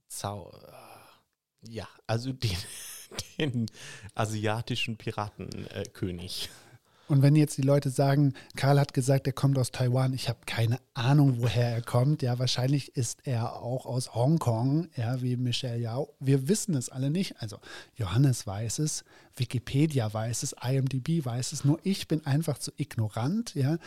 Zau, 0.08 0.50
äh, 0.50 1.70
ja, 1.70 1.88
also 2.06 2.32
den, 2.32 2.56
den 3.38 3.66
asiatischen 4.14 4.96
Piratenkönig. 4.96 6.46
Äh, 6.46 6.67
und 7.08 7.22
wenn 7.22 7.34
jetzt 7.34 7.56
die 7.56 7.62
Leute 7.62 7.88
sagen, 7.88 8.34
Karl 8.54 8.78
hat 8.78 8.92
gesagt, 8.92 9.26
er 9.26 9.32
kommt 9.32 9.58
aus 9.58 9.70
Taiwan, 9.70 10.12
ich 10.12 10.28
habe 10.28 10.40
keine 10.44 10.78
Ahnung, 10.92 11.36
woher 11.40 11.68
er 11.72 11.82
kommt. 11.82 12.20
Ja, 12.20 12.38
wahrscheinlich 12.38 12.96
ist 12.96 13.26
er 13.26 13.56
auch 13.56 13.86
aus 13.86 14.14
Hongkong, 14.14 14.88
ja, 14.94 15.22
wie 15.22 15.36
Michelle 15.36 15.78
Yao. 15.78 16.14
Wir 16.20 16.48
wissen 16.48 16.74
es 16.74 16.90
alle 16.90 17.10
nicht. 17.10 17.40
Also 17.40 17.58
Johannes 17.94 18.46
weiß 18.46 18.80
es, 18.80 19.04
Wikipedia 19.36 20.12
weiß 20.12 20.42
es, 20.42 20.54
IMDb 20.62 21.24
weiß 21.24 21.52
es. 21.52 21.64
Nur 21.64 21.78
ich 21.82 22.08
bin 22.08 22.26
einfach 22.26 22.58
zu 22.58 22.72
ignorant. 22.76 23.54
Ja, 23.54 23.78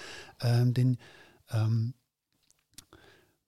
ähm, 0.42 0.74
den 0.74 0.98
ähm, 1.52 1.94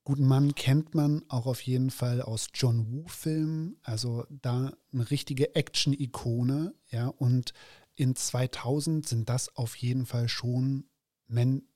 guten 0.04 0.28
Mann 0.28 0.54
kennt 0.54 0.94
man 0.94 1.24
auch 1.30 1.48
auf 1.48 1.62
jeden 1.62 1.90
Fall 1.90 2.22
aus 2.22 2.50
John 2.54 2.92
Woo-Filmen. 2.92 3.78
Also 3.82 4.26
da 4.30 4.72
eine 4.92 5.10
richtige 5.10 5.56
Action-Ikone. 5.56 6.76
Ja, 6.92 7.08
und 7.08 7.54
in 7.96 8.16
2000 8.16 9.08
sind 9.08 9.30
das 9.30 9.56
auf 9.56 9.76
jeden 9.76 10.06
Fall 10.06 10.28
schon 10.28 10.86
men 11.28 11.68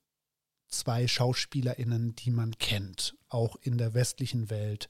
zwei 0.67 1.07
SchauspielerInnen, 1.07 2.15
die 2.15 2.31
man 2.31 2.57
kennt, 2.57 3.15
auch 3.29 3.55
in 3.61 3.77
der 3.77 3.93
westlichen 3.93 4.49
Welt, 4.49 4.89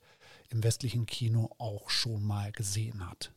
im 0.49 0.63
westlichen 0.63 1.05
Kino 1.05 1.51
auch 1.57 1.89
schon 1.89 2.23
mal 2.23 2.51
gesehen 2.51 3.07
hat. 3.07 3.31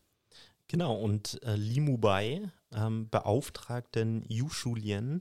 Genau, 0.68 0.94
und 0.94 1.42
äh, 1.42 1.56
Li 1.56 1.80
Mubai 1.80 2.50
ähm, 2.72 3.08
beauftragt 3.10 3.96
den 3.96 4.24
Yu 4.28 4.48
Shulien 4.48 5.20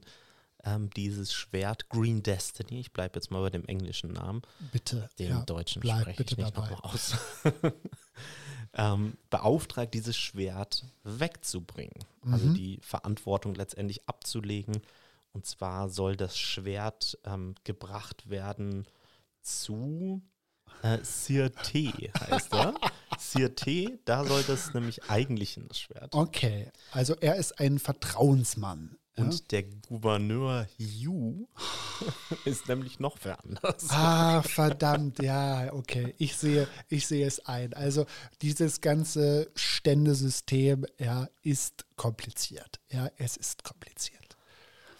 ähm, 0.64 0.90
dieses 0.90 1.32
Schwert 1.32 1.88
Green 1.88 2.22
Destiny, 2.22 2.80
ich 2.80 2.92
bleibe 2.92 3.16
jetzt 3.16 3.30
mal 3.30 3.40
bei 3.40 3.50
dem 3.50 3.64
englischen 3.64 4.12
Namen, 4.12 4.42
Bitte. 4.72 5.08
den 5.18 5.30
ja, 5.30 5.42
deutschen 5.44 5.80
bleib 5.80 6.02
spreche 6.02 6.22
ich 6.22 6.28
bitte 6.28 6.42
nicht 6.42 6.56
dabei. 6.56 6.70
nochmal 6.70 6.90
aus. 6.92 7.16
ähm, 8.74 9.14
beauftragt, 9.30 9.94
dieses 9.94 10.16
Schwert 10.16 10.84
wegzubringen. 11.02 12.04
Also 12.30 12.46
Mhm. 12.46 12.54
die 12.54 12.78
Verantwortung 12.82 13.54
letztendlich 13.54 14.08
abzulegen. 14.08 14.80
Und 15.32 15.46
zwar 15.46 15.88
soll 15.88 16.16
das 16.16 16.36
Schwert 16.38 17.18
ähm, 17.24 17.54
gebracht 17.64 18.28
werden 18.30 18.86
zu 19.42 20.22
äh, 20.82 20.98
Sir 21.02 21.52
T, 21.52 22.10
heißt 22.18 22.52
er. 22.54 22.74
Sir 23.18 23.54
T, 23.54 23.98
da 24.04 24.24
soll 24.24 24.42
das 24.44 24.72
nämlich 24.74 25.10
eigentlich 25.10 25.56
in 25.56 25.68
das 25.68 25.78
Schwert. 25.78 26.14
Okay, 26.14 26.70
also 26.90 27.14
er 27.20 27.36
ist 27.36 27.58
ein 27.60 27.78
Vertrauensmann. 27.78 28.96
Ja? 29.16 29.24
Und 29.24 29.50
der 29.52 29.64
Gouverneur 29.64 30.66
Yu 30.78 31.46
ist 32.44 32.68
nämlich 32.68 33.00
noch 33.00 33.18
wer 33.22 33.42
anders. 33.44 33.88
Ah, 33.90 34.42
verdammt, 34.42 35.22
ja, 35.22 35.72
okay. 35.72 36.14
Ich 36.18 36.36
sehe, 36.36 36.68
ich 36.88 37.06
sehe 37.06 37.26
es 37.26 37.44
ein. 37.46 37.74
Also 37.74 38.06
dieses 38.42 38.80
ganze 38.80 39.50
Ständesystem, 39.54 40.86
ja, 40.98 41.28
ist 41.42 41.86
kompliziert. 41.96 42.80
Ja, 42.90 43.10
es 43.16 43.36
ist 43.36 43.64
kompliziert. 43.64 44.36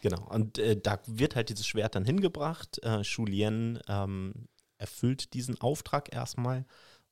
Genau, 0.02 0.26
und 0.28 0.58
äh, 0.58 0.80
da 0.80 0.98
wird 1.06 1.36
halt 1.36 1.50
dieses 1.50 1.66
Schwert 1.66 1.94
dann 1.94 2.04
hingebracht. 2.04 2.80
Äh, 2.82 3.00
Julien 3.02 3.78
ähm, 3.86 4.48
erfüllt 4.78 5.34
diesen 5.34 5.60
Auftrag 5.60 6.12
erstmal 6.12 6.64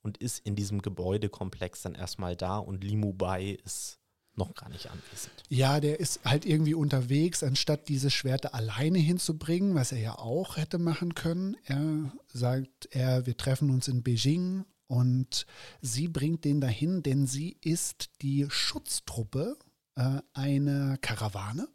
und 0.02 0.19
ist 0.19 0.38
in 0.47 0.57
diesem 0.57 0.81
Gebäudekomplex 0.81 1.83
dann 1.83 1.95
erstmal 1.95 2.35
da 2.35 2.59
und 2.59 2.83
Limubai 2.83 3.59
ist 3.64 3.98
noch 4.38 4.54
gar 4.54 4.71
nicht 4.71 4.87
anwesend. 4.90 5.33
Ja, 5.49 5.80
der 5.80 6.00
ist 6.00 6.21
halt 6.25 6.47
irgendwie 6.47 6.75
unterwegs, 6.75 7.42
anstatt 7.42 7.88
diese 7.88 8.11
Schwerter 8.11 8.54
alleine 8.54 8.99
hinzubringen, 8.99 9.75
was 9.75 9.92
er 9.92 9.99
ja 9.99 10.18
auch 10.18 10.57
hätte 10.57 10.78
machen 10.78 11.14
können. 11.14 11.57
Er 11.64 12.12
sagt, 12.33 12.88
er, 12.90 13.26
wir 13.26 13.37
treffen 13.37 13.71
uns 13.71 13.88
in 13.88 14.02
Beijing 14.02 14.64
und 14.87 15.45
sie 15.83 16.09
bringt 16.09 16.45
den 16.45 16.61
dahin, 16.61 17.02
denn 17.02 17.26
sie 17.26 17.59
ist 17.61 18.11
die 18.23 18.47
Schutztruppe 18.49 19.59
äh, 19.97 20.21
einer 20.33 20.97
Karawane. 20.99 21.68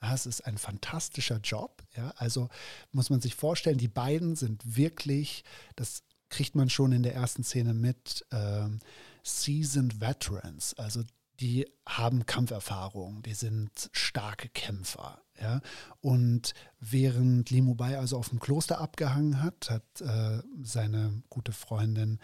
Das 0.00 0.26
ist 0.26 0.46
ein 0.46 0.58
fantastischer 0.58 1.38
Job. 1.38 1.82
Ja, 1.96 2.12
also 2.16 2.48
muss 2.92 3.10
man 3.10 3.20
sich 3.20 3.34
vorstellen, 3.34 3.78
die 3.78 3.88
beiden 3.88 4.36
sind 4.36 4.76
wirklich, 4.76 5.44
das 5.76 6.02
kriegt 6.28 6.54
man 6.54 6.70
schon 6.70 6.92
in 6.92 7.02
der 7.02 7.14
ersten 7.14 7.42
Szene 7.42 7.74
mit, 7.74 8.24
ähm, 8.30 8.80
Seasoned 9.28 10.00
Veterans. 10.00 10.74
Also 10.74 11.02
die 11.40 11.66
haben 11.86 12.26
Kampferfahrung, 12.26 13.22
die 13.22 13.34
sind 13.34 13.90
starke 13.92 14.48
Kämpfer. 14.48 15.22
Ja? 15.40 15.60
Und 16.00 16.52
während 16.80 17.50
Limubai 17.50 17.98
also 17.98 18.18
auf 18.18 18.30
dem 18.30 18.40
Kloster 18.40 18.80
abgehangen 18.80 19.42
hat, 19.42 19.70
hat 19.70 20.00
äh, 20.00 20.42
seine 20.62 21.22
gute 21.28 21.52
Freundin 21.52 22.18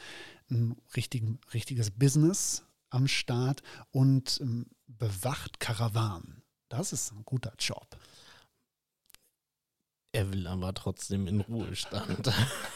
ein 0.50 0.76
richtigen, 0.96 1.40
richtiges 1.52 1.90
Business 1.90 2.64
am 2.90 3.08
Start 3.08 3.62
und 3.90 4.40
ähm, 4.40 4.66
bewacht 4.86 5.60
Karawanen. 5.60 6.42
Das 6.68 6.92
ist 6.92 7.12
ein 7.12 7.24
guter 7.24 7.52
Job. 7.58 7.96
Er 10.14 10.32
will 10.32 10.46
aber 10.46 10.72
trotzdem 10.74 11.26
in 11.26 11.40
Ruhestand. 11.40 12.30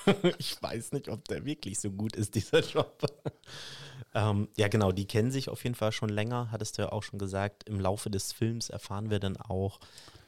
ich 0.38 0.60
weiß 0.60 0.90
nicht, 0.90 1.08
ob 1.08 1.24
der 1.28 1.44
wirklich 1.44 1.78
so 1.78 1.88
gut 1.88 2.16
ist, 2.16 2.34
dieser 2.34 2.64
Job. 2.64 3.00
ähm, 4.12 4.48
ja, 4.56 4.66
genau, 4.66 4.90
die 4.90 5.06
kennen 5.06 5.30
sich 5.30 5.48
auf 5.48 5.62
jeden 5.62 5.76
Fall 5.76 5.92
schon 5.92 6.08
länger, 6.08 6.50
hattest 6.50 6.76
du 6.76 6.82
ja 6.82 6.90
auch 6.90 7.04
schon 7.04 7.20
gesagt. 7.20 7.62
Im 7.68 7.78
Laufe 7.78 8.10
des 8.10 8.32
Films 8.32 8.70
erfahren 8.70 9.10
wir 9.10 9.20
dann 9.20 9.36
auch, 9.36 9.78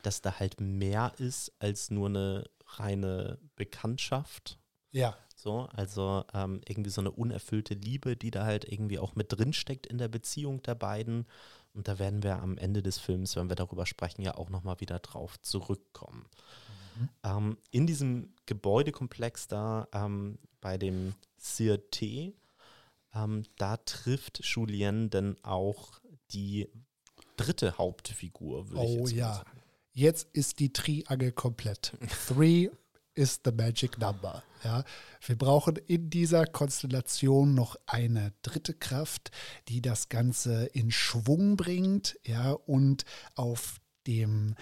dass 0.02 0.22
da 0.22 0.38
halt 0.38 0.60
mehr 0.60 1.12
ist 1.18 1.52
als 1.58 1.90
nur 1.90 2.10
eine 2.10 2.48
reine 2.76 3.40
Bekanntschaft. 3.56 4.60
Ja. 4.92 5.16
So, 5.34 5.68
also 5.72 6.24
ähm, 6.32 6.60
irgendwie 6.68 6.90
so 6.90 7.00
eine 7.00 7.10
unerfüllte 7.10 7.74
Liebe, 7.74 8.16
die 8.16 8.30
da 8.30 8.44
halt 8.44 8.70
irgendwie 8.70 9.00
auch 9.00 9.16
mit 9.16 9.36
drin 9.36 9.52
steckt 9.52 9.88
in 9.88 9.98
der 9.98 10.08
Beziehung 10.08 10.62
der 10.62 10.76
beiden. 10.76 11.26
Und 11.74 11.88
da 11.88 11.98
werden 11.98 12.22
wir 12.22 12.40
am 12.40 12.56
Ende 12.56 12.84
des 12.84 12.98
Films, 12.98 13.34
wenn 13.34 13.48
wir 13.48 13.56
darüber 13.56 13.84
sprechen, 13.84 14.22
ja 14.22 14.36
auch 14.36 14.48
nochmal 14.48 14.78
wieder 14.78 15.00
drauf 15.00 15.40
zurückkommen. 15.40 16.26
Mhm. 17.00 17.08
Ähm, 17.22 17.58
in 17.70 17.86
diesem 17.86 18.34
Gebäudekomplex 18.46 19.48
da 19.48 19.88
ähm, 19.92 20.38
bei 20.60 20.76
dem 20.78 21.14
CRT, 21.38 22.02
ähm, 23.14 23.42
da 23.56 23.76
trifft 23.78 24.40
Julien 24.44 25.10
dann 25.10 25.36
auch 25.42 26.00
die 26.32 26.68
dritte 27.36 27.78
Hauptfigur, 27.78 28.70
würde 28.70 28.84
ich 28.84 28.90
Oh 28.90 28.98
jetzt 28.98 29.12
mal 29.12 29.18
ja. 29.18 29.34
sagen. 29.34 29.50
Jetzt 29.92 30.28
ist 30.32 30.60
die 30.60 30.72
Triangel 30.72 31.32
komplett. 31.32 31.96
Three 32.28 32.70
is 33.14 33.40
the 33.44 33.50
magic 33.50 33.98
number. 33.98 34.42
Ja, 34.62 34.84
wir 35.26 35.36
brauchen 35.36 35.76
in 35.76 36.10
dieser 36.10 36.46
Konstellation 36.46 37.54
noch 37.54 37.76
eine 37.86 38.32
dritte 38.42 38.74
Kraft, 38.74 39.30
die 39.68 39.80
das 39.80 40.08
Ganze 40.10 40.66
in 40.66 40.90
Schwung 40.90 41.56
bringt, 41.56 42.18
ja, 42.24 42.52
und 42.52 43.04
auf 43.34 43.80
dem, 44.06 44.54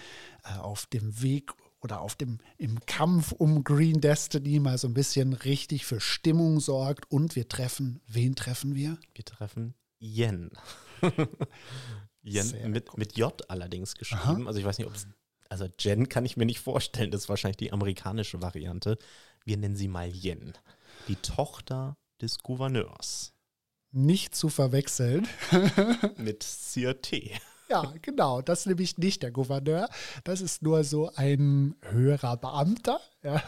äh, 0.43 0.57
auf 0.57 0.85
dem 0.87 1.21
Weg 1.21 1.51
oder 1.81 2.01
auf 2.01 2.15
dem 2.15 2.39
im 2.57 2.79
Kampf 2.85 3.31
um 3.31 3.63
Green 3.63 4.01
Destiny 4.01 4.59
mal 4.59 4.77
so 4.77 4.87
ein 4.87 4.93
bisschen 4.93 5.33
richtig 5.33 5.85
für 5.85 5.99
Stimmung 5.99 6.59
sorgt. 6.59 7.09
Und 7.11 7.35
wir 7.35 7.47
treffen, 7.47 8.01
wen 8.07 8.35
treffen 8.35 8.75
wir? 8.75 8.97
Wir 9.13 9.25
treffen 9.25 9.75
Yen. 9.99 10.51
Yen 12.21 12.45
Sehr 12.45 12.69
mit, 12.69 12.97
mit 12.97 13.17
J 13.17 13.49
allerdings 13.49 13.95
geschrieben. 13.95 14.47
Also 14.47 14.59
ich 14.59 14.65
weiß 14.65 14.77
nicht, 14.77 14.87
ob 14.87 14.95
es. 14.95 15.07
Also 15.49 15.67
Jen 15.79 16.09
kann 16.09 16.25
ich 16.25 16.37
mir 16.37 16.45
nicht 16.45 16.59
vorstellen. 16.59 17.11
Das 17.11 17.21
ist 17.21 17.29
wahrscheinlich 17.29 17.57
die 17.57 17.71
amerikanische 17.71 18.41
Variante. 18.41 18.97
Wir 19.45 19.57
nennen 19.57 19.75
sie 19.75 19.87
mal 19.87 20.09
Yen. 20.09 20.53
Die 21.07 21.15
Tochter 21.15 21.97
des 22.21 22.39
Gouverneurs. 22.39 23.33
Nicht 23.91 24.35
zu 24.35 24.49
verwechseln. 24.49 25.27
mit 26.17 26.41
CRT. 26.41 27.39
Ja, 27.69 27.93
genau. 28.01 28.41
Das 28.41 28.61
ist 28.61 28.65
nämlich 28.65 28.97
nicht 28.97 29.21
der 29.21 29.31
Gouverneur. 29.31 29.89
Das 30.23 30.41
ist 30.41 30.63
nur 30.63 30.83
so 30.83 31.11
ein 31.15 31.75
höherer 31.81 32.37
Beamter. 32.37 32.99
Ja? 33.23 33.43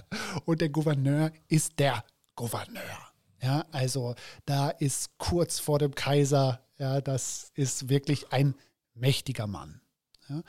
Und 0.46 0.62
der 0.62 0.70
Gouverneur 0.70 1.32
ist 1.48 1.80
der 1.80 2.04
Gouverneur. 2.36 3.12
Ja, 3.42 3.66
also 3.72 4.14
da 4.46 4.70
ist 4.70 5.18
kurz 5.18 5.60
vor 5.60 5.80
dem 5.80 5.96
Kaiser, 5.96 6.64
ja, 6.78 7.02
das 7.02 7.52
ist 7.56 7.90
wirklich 7.90 8.32
ein 8.32 8.54
mächtiger 8.94 9.48
Mann. 9.48 9.82
Ja? 10.30 10.44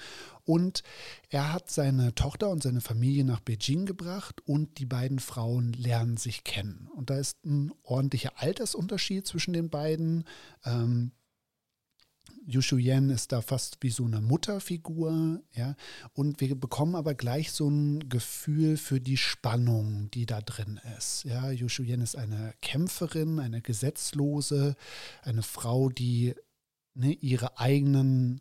Und 0.45 0.83
er 1.31 1.55
hat 1.55 1.71
seine 1.71 2.15
Tochter 2.15 2.51
und 2.51 2.63
seine 2.63 2.83
Familie 2.83 3.25
nach 3.25 3.41
Beijing 3.41 3.87
gebracht 3.87 4.43
und 4.47 4.79
die 4.79 4.87
beiden 4.87 5.19
Frauen 5.19 5.73
lernen 5.73 6.19
sich 6.19 6.45
kennen. 6.45 6.89
Und 6.95 7.09
da 7.09 7.17
ist 7.17 7.43
ein 7.47 7.73
ordentlicher 7.83 8.33
Altersunterschied 8.37 9.27
zwischen 9.27 9.55
den 9.55 9.71
beiden. 9.71 10.25
Ähm, 10.65 11.13
Yushu 12.47 12.77
Yen 12.77 13.11
ist 13.11 13.33
da 13.33 13.41
fast 13.41 13.79
wie 13.81 13.91
so 13.91 14.05
eine 14.05 14.21
Mutterfigur, 14.21 15.41
ja. 15.53 15.77
Und 16.13 16.41
wir 16.41 16.55
bekommen 16.59 16.95
aber 16.95 17.15
gleich 17.15 17.53
so 17.53 17.69
ein 17.69 18.09
Gefühl 18.09 18.77
für 18.77 19.01
die 19.01 19.17
Spannung, 19.17 20.11
die 20.11 20.27
da 20.27 20.41
drin 20.41 20.81
ist. 20.97 21.25
Ja, 21.25 21.51
Yushu 21.51 21.83
Yen 21.83 22.01
ist 22.01 22.17
eine 22.17 22.55
Kämpferin, 22.61 23.39
eine 23.39 23.63
Gesetzlose, 23.63 24.77
eine 25.23 25.43
Frau, 25.43 25.89
die 25.89 26.35
ne, 26.95 27.13
ihre 27.13 27.59
eigenen. 27.59 28.41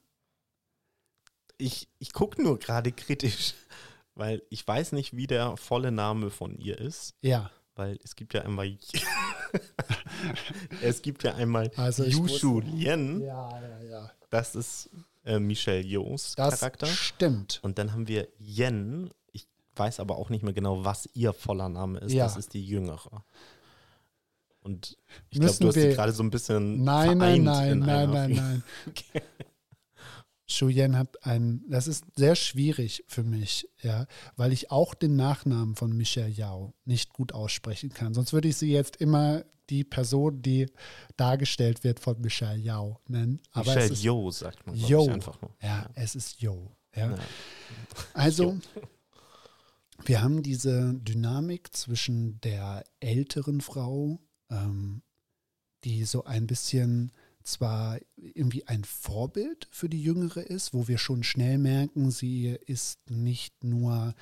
Ich, 1.58 1.88
ich 2.00 2.12
gucke 2.14 2.42
nur 2.42 2.58
gerade 2.58 2.92
kritisch, 2.92 3.54
weil 4.16 4.42
ich 4.50 4.68
weiß 4.68 4.94
nicht, 4.94 5.16
wie 5.16 5.28
der 5.28 5.58
volle 5.58 5.92
Name 5.92 6.32
von 6.32 6.58
ihr 6.58 6.80
ist. 6.80 7.14
Ja. 7.22 7.52
Weil 7.76 7.98
es 8.04 8.16
gibt 8.16 8.34
ja 8.34 8.42
einmal. 8.42 8.78
es 10.82 11.02
gibt 11.02 11.24
ja 11.24 11.36
einmal 11.36 11.72
Also 11.78 12.04
ich 12.04 12.16
Yushu 12.16 12.56
wusste- 12.62 12.70
Lien. 12.70 13.22
Ja, 13.22 13.50
ja, 13.62 13.84
ja. 13.84 14.12
Das 14.30 14.56
ist 14.56 14.90
äh, 15.26 15.40
Michelle 15.40 15.82
Yeohs 15.82 16.36
Das 16.36 16.60
Charakter. 16.60 16.88
stimmt. 16.88 17.60
Und 17.64 17.78
dann 17.78 17.92
haben 17.94 18.08
wir 18.08 18.28
Yen. 18.40 19.10
Ich 19.32 19.48
weiß 19.76 20.00
aber 20.00 20.18
auch 20.18 20.30
nicht 20.30 20.44
mehr 20.44 20.54
genau, 20.54 20.84
was 20.84 21.10
ihr 21.14 21.34
voller 21.34 21.70
Name 21.70 22.00
ist. 22.00 22.12
Ja. 22.14 22.26
Das 22.26 22.38
ist 22.38 22.54
die 22.54 22.66
jüngere. 22.66 23.24
Und 24.64 24.98
ich 25.32 25.40
glaube, 25.40 25.58
du 25.60 25.68
hast 25.68 25.74
sie 25.74 25.90
gerade 25.90 26.12
so 26.12 26.22
ein 26.24 26.30
bisschen 26.30 26.84
Nein, 26.84 27.18
nein, 27.18 27.44
nein, 27.44 27.72
in 27.72 27.80
nein, 27.80 28.10
nein, 28.12 28.32
nein. 28.34 28.64
Shu 28.96 29.20
Yen 30.60 30.98
hat 30.98 31.26
ein, 31.26 31.64
das 31.68 31.88
ist 31.88 32.06
sehr 32.16 32.36
schwierig 32.36 33.04
für 33.08 33.24
mich, 33.24 33.68
ja, 33.82 34.06
weil 34.36 34.52
ich 34.52 34.72
auch 34.72 34.94
den 34.94 35.16
Nachnamen 35.16 35.76
von 35.76 35.96
Michelle 35.96 36.30
Yao 36.30 36.74
nicht 36.86 37.14
gut 37.14 37.34
aussprechen 37.34 37.90
kann. 37.90 38.14
Sonst 38.14 38.34
würde 38.34 38.48
ich 38.48 38.58
sie 38.58 38.72
jetzt 38.72 38.98
immer 38.98 39.44
die 39.70 39.84
Person, 39.84 40.42
die 40.42 40.68
dargestellt 41.18 41.84
wird 41.84 42.00
von 42.00 42.20
Michelle 42.22 42.58
Yao 42.60 43.00
nennen. 43.08 43.42
Aber 43.52 43.74
Michelle 43.74 43.94
ist, 43.94 44.04
Yeoh 44.04 44.32
sagt 44.32 44.68
man, 44.68 44.76
Yo. 44.76 45.08
einfach 45.08 45.42
nur. 45.42 45.56
ja, 45.62 45.90
es 45.96 46.16
ist 46.16 46.42
Yo. 46.42 46.76
Ja. 46.96 47.12
Ja. 47.12 47.18
Also, 48.14 48.60
wir 50.06 50.22
haben 50.22 50.44
diese 50.44 50.94
Dynamik 50.96 51.74
zwischen 51.76 52.40
der 52.42 52.84
älteren 53.00 53.62
Frau, 53.62 54.20
ähm, 54.50 55.04
die 55.84 56.04
so 56.04 56.26
ein 56.26 56.48
bisschen 56.48 57.12
zwar 57.44 58.00
irgendwie 58.16 58.68
ein 58.68 58.84
Vorbild 58.84 59.68
für 59.72 59.90
die 59.90 60.02
Jüngere 60.02 60.42
ist, 60.42 60.74
wo 60.74 60.88
wir 60.88 60.98
schon 60.98 61.24
schnell 61.24 61.58
merken, 61.58 62.12
sie 62.12 62.58
ist 62.66 63.10
nicht 63.10 63.64
nur 63.64 64.14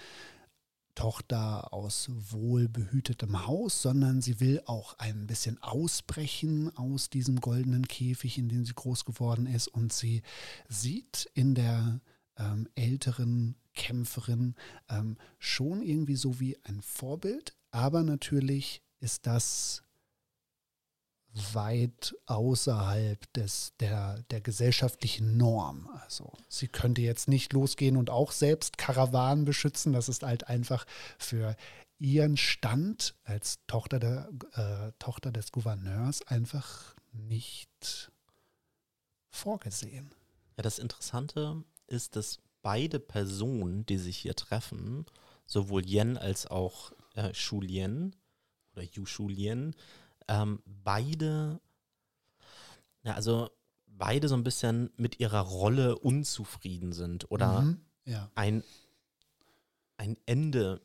Tochter 0.95 1.71
aus 1.73 2.09
wohlbehütetem 2.09 3.47
Haus, 3.47 3.81
sondern 3.81 4.21
sie 4.21 4.41
will 4.41 4.61
auch 4.65 4.95
ein 4.97 5.27
bisschen 5.27 5.57
ausbrechen 5.63 6.75
aus 6.75 7.09
diesem 7.09 7.39
goldenen 7.39 7.87
Käfig, 7.87 8.37
in 8.37 8.49
dem 8.49 8.65
sie 8.65 8.73
groß 8.73 9.05
geworden 9.05 9.45
ist. 9.45 9.69
Und 9.69 9.93
sie 9.93 10.23
sieht 10.67 11.29
in 11.35 11.55
der 11.55 12.01
ähm, 12.37 12.67
älteren 12.75 13.55
Kämpferin 13.75 14.55
ähm, 14.89 15.15
schon 15.37 15.81
irgendwie 15.81 16.17
so 16.17 16.41
wie 16.41 16.57
ein 16.63 16.81
Vorbild, 16.81 17.55
aber 17.71 18.03
natürlich 18.03 18.81
ist 18.99 19.25
das 19.25 19.83
weit 21.53 22.15
außerhalb 22.25 23.31
des, 23.33 23.73
der, 23.79 24.23
der 24.31 24.41
gesellschaftlichen 24.41 25.37
Norm. 25.37 25.89
Also 26.03 26.33
sie 26.47 26.67
könnte 26.67 27.01
jetzt 27.01 27.27
nicht 27.27 27.53
losgehen 27.53 27.97
und 27.97 28.09
auch 28.09 28.31
selbst 28.31 28.77
Karawanen 28.77 29.45
beschützen. 29.45 29.93
Das 29.93 30.09
ist 30.09 30.23
halt 30.23 30.47
einfach 30.47 30.85
für 31.17 31.55
ihren 31.99 32.37
Stand 32.37 33.15
als 33.23 33.59
Tochter, 33.67 33.99
der, 33.99 34.29
äh, 34.53 34.91
Tochter 34.99 35.31
des 35.31 35.51
Gouverneurs 35.51 36.25
einfach 36.27 36.95
nicht 37.11 38.11
vorgesehen. 39.29 40.11
Ja, 40.57 40.63
das 40.63 40.79
Interessante 40.79 41.63
ist, 41.87 42.15
dass 42.15 42.39
beide 42.61 42.99
Personen, 42.99 43.85
die 43.85 43.97
sich 43.97 44.17
hier 44.17 44.35
treffen, 44.35 45.05
sowohl 45.45 45.85
Yen 45.85 46.17
als 46.17 46.47
auch 46.47 46.91
äh, 47.15 47.33
Shulien 47.33 48.15
oder 48.73 48.83
Yu 48.83 49.05
Shulien, 49.05 49.75
ähm, 50.29 50.61
beide, 50.65 51.59
ja, 53.03 53.15
also 53.15 53.49
beide 53.87 54.29
so 54.29 54.35
ein 54.35 54.43
bisschen 54.43 54.91
mit 54.95 55.19
ihrer 55.19 55.41
Rolle 55.41 55.97
unzufrieden 55.97 56.93
sind 56.93 57.29
oder 57.29 57.61
Mhm, 57.61 57.81
ja. 58.05 58.31
ein, 58.35 58.63
ein 59.97 60.15
Ende 60.25 60.81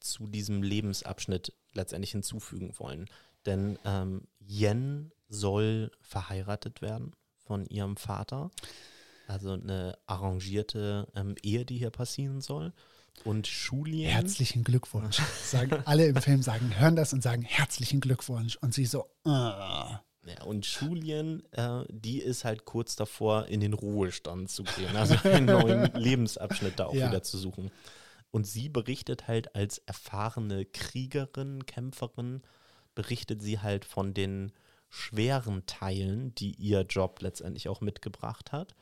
zu 0.00 0.26
diesem 0.26 0.62
Lebensabschnitt 0.62 1.52
letztendlich 1.72 2.12
hinzufügen 2.12 2.72
wollen. 2.78 3.08
Denn 3.44 3.78
ähm, 3.84 4.26
Yen 4.40 5.12
soll 5.28 5.90
verheiratet 6.00 6.80
werden 6.80 7.12
von 7.44 7.66
ihrem 7.66 7.96
Vater. 7.96 8.50
Also 9.26 9.52
eine 9.52 9.98
arrangierte 10.06 11.08
ähm, 11.14 11.34
Ehe, 11.42 11.64
die 11.64 11.78
hier 11.78 11.90
passieren 11.90 12.40
soll. 12.40 12.72
Und 13.22 13.46
Julien. 13.46 14.10
Herzlichen 14.10 14.64
Glückwunsch. 14.64 15.18
Sagen 15.44 15.82
alle 15.86 16.06
im 16.06 16.16
Film 16.16 16.42
sagen, 16.42 16.78
hören 16.78 16.96
das 16.96 17.12
und 17.12 17.22
sagen 17.22 17.42
herzlichen 17.42 18.00
Glückwunsch. 18.00 18.56
Und 18.56 18.74
sie 18.74 18.84
so, 18.86 19.04
äh. 19.24 19.30
Ja, 20.26 20.42
und 20.46 20.64
Julien, 20.66 21.42
äh, 21.52 21.84
die 21.90 22.18
ist 22.18 22.44
halt 22.44 22.64
kurz 22.64 22.96
davor, 22.96 23.46
in 23.46 23.60
den 23.60 23.74
Ruhestand 23.74 24.50
zu 24.50 24.64
gehen, 24.64 24.96
also 24.96 25.16
einen 25.28 25.44
neuen 25.46 25.92
Lebensabschnitt 25.94 26.78
da 26.78 26.86
auch 26.86 26.94
Ja. 26.94 27.08
wieder 27.08 27.22
zu 27.22 27.36
suchen. 27.36 27.70
Und 28.30 28.46
sie 28.46 28.68
berichtet 28.70 29.28
halt 29.28 29.54
als 29.54 29.78
erfahrene 29.78 30.64
Kriegerin, 30.64 31.66
Kämpferin, 31.66 32.42
berichtet 32.94 33.42
sie 33.42 33.60
halt 33.60 33.84
von 33.84 34.14
den 34.14 34.52
schweren 34.88 35.66
Teilen, 35.66 36.34
die 36.36 36.52
ihr 36.54 36.80
Job 36.82 37.20
letztendlich 37.20 37.68
auch 37.68 37.80
mitgebracht 37.82 38.50
hat. 38.50 38.74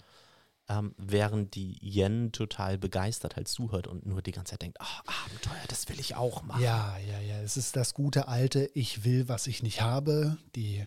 Ähm, 0.69 0.95
während 0.97 1.57
die 1.57 1.77
Yen 1.83 2.31
total 2.31 2.79
begeistert 2.79 3.35
halt 3.37 3.49
zuhört 3.49 3.89
und 3.89 4.07
nur 4.07 4.23
die 4.23 4.31
ganze 4.31 4.53
Zeit 4.53 4.63
denkt, 4.63 4.79
ach, 4.81 5.03
Abenteuer, 5.27 5.65
das 5.69 5.89
will 5.89 5.99
ich 5.99 6.15
auch 6.15 6.43
machen. 6.43 6.63
Ja, 6.63 6.97
ja, 6.99 7.21
ja. 7.21 7.41
Es 7.41 7.57
ist 7.57 7.75
das 7.75 7.95
gute 7.95 8.29
alte, 8.29 8.71
ich 8.75 9.05
will, 9.05 9.29
was 9.29 9.49
ich 9.49 9.63
nicht 9.63 9.81
habe. 9.83 10.39
Die 10.55 10.87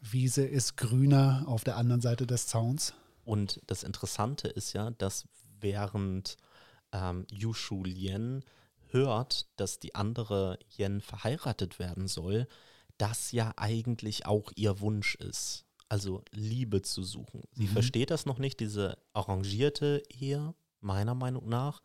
Wiese 0.00 0.44
ist 0.44 0.76
grüner 0.76 1.44
auf 1.46 1.64
der 1.64 1.76
anderen 1.76 2.02
Seite 2.02 2.26
des 2.26 2.46
Zauns. 2.46 2.92
Und 3.24 3.60
das 3.66 3.82
Interessante 3.82 4.48
ist 4.48 4.74
ja, 4.74 4.90
dass 4.90 5.24
während 5.58 6.36
ähm, 6.92 7.26
Yushu 7.30 7.82
Lien 7.82 8.44
hört, 8.88 9.46
dass 9.56 9.78
die 9.78 9.94
andere 9.94 10.58
Yen 10.76 11.00
verheiratet 11.00 11.78
werden 11.78 12.06
soll, 12.06 12.46
das 12.98 13.32
ja 13.32 13.52
eigentlich 13.56 14.26
auch 14.26 14.52
ihr 14.54 14.80
Wunsch 14.80 15.16
ist. 15.16 15.63
Also 15.88 16.22
Liebe 16.32 16.82
zu 16.82 17.02
suchen. 17.02 17.42
Sie 17.52 17.64
Mhm. 17.64 17.72
versteht 17.72 18.10
das 18.10 18.26
noch 18.26 18.38
nicht, 18.38 18.58
diese 18.60 18.98
arrangierte 19.12 20.02
Ehe, 20.08 20.54
meiner 20.80 21.14
Meinung 21.14 21.48
nach. 21.48 21.82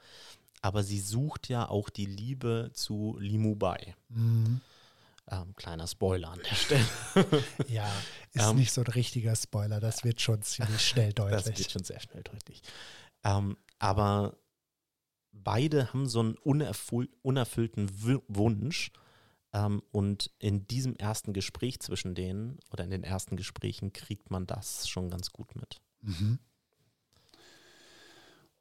Aber 0.61 0.83
sie 0.83 0.99
sucht 0.99 1.47
ja 1.49 1.69
auch 1.69 1.89
die 1.89 2.05
Liebe 2.05 2.71
zu 2.73 3.17
Limubai. 3.19 3.95
Mhm. 4.09 4.61
Ähm, 5.31 5.55
kleiner 5.55 5.85
Spoiler 5.87 6.31
an 6.31 6.39
der 6.39 6.55
Stelle. 6.55 7.43
Ja, 7.67 7.89
ist 8.33 8.49
Ähm. 8.49 8.55
nicht 8.55 8.71
so 8.73 8.81
ein 8.81 8.87
richtiger 8.87 9.35
Spoiler. 9.35 9.79
Das 9.79 10.03
wird 10.03 10.19
schon 10.21 10.41
ziemlich 10.41 10.81
schnell 10.81 11.13
Das 11.13 11.43
deutlich. 11.45 11.59
wird 11.59 11.71
schon 11.71 11.83
sehr 11.83 11.99
schnell 11.99 12.23
deutlich. 12.23 12.61
Ähm, 13.23 13.57
aber 13.77 14.35
beide 15.31 15.93
haben 15.93 16.07
so 16.07 16.19
einen 16.21 16.35
unerfüll 16.37 17.09
unerfüllten 17.21 17.89
Wunsch. 18.27 18.91
Ähm, 19.53 19.81
und 19.91 20.31
in 20.39 20.67
diesem 20.67 20.95
ersten 20.95 21.33
Gespräch 21.33 21.79
zwischen 21.79 22.15
denen 22.15 22.59
oder 22.71 22.83
in 22.83 22.91
den 22.91 23.03
ersten 23.03 23.35
Gesprächen 23.35 23.93
kriegt 23.93 24.29
man 24.29 24.45
das 24.45 24.87
schon 24.87 25.09
ganz 25.09 25.31
gut 25.31 25.55
mit. 25.55 25.81
Mhm. 26.01 26.39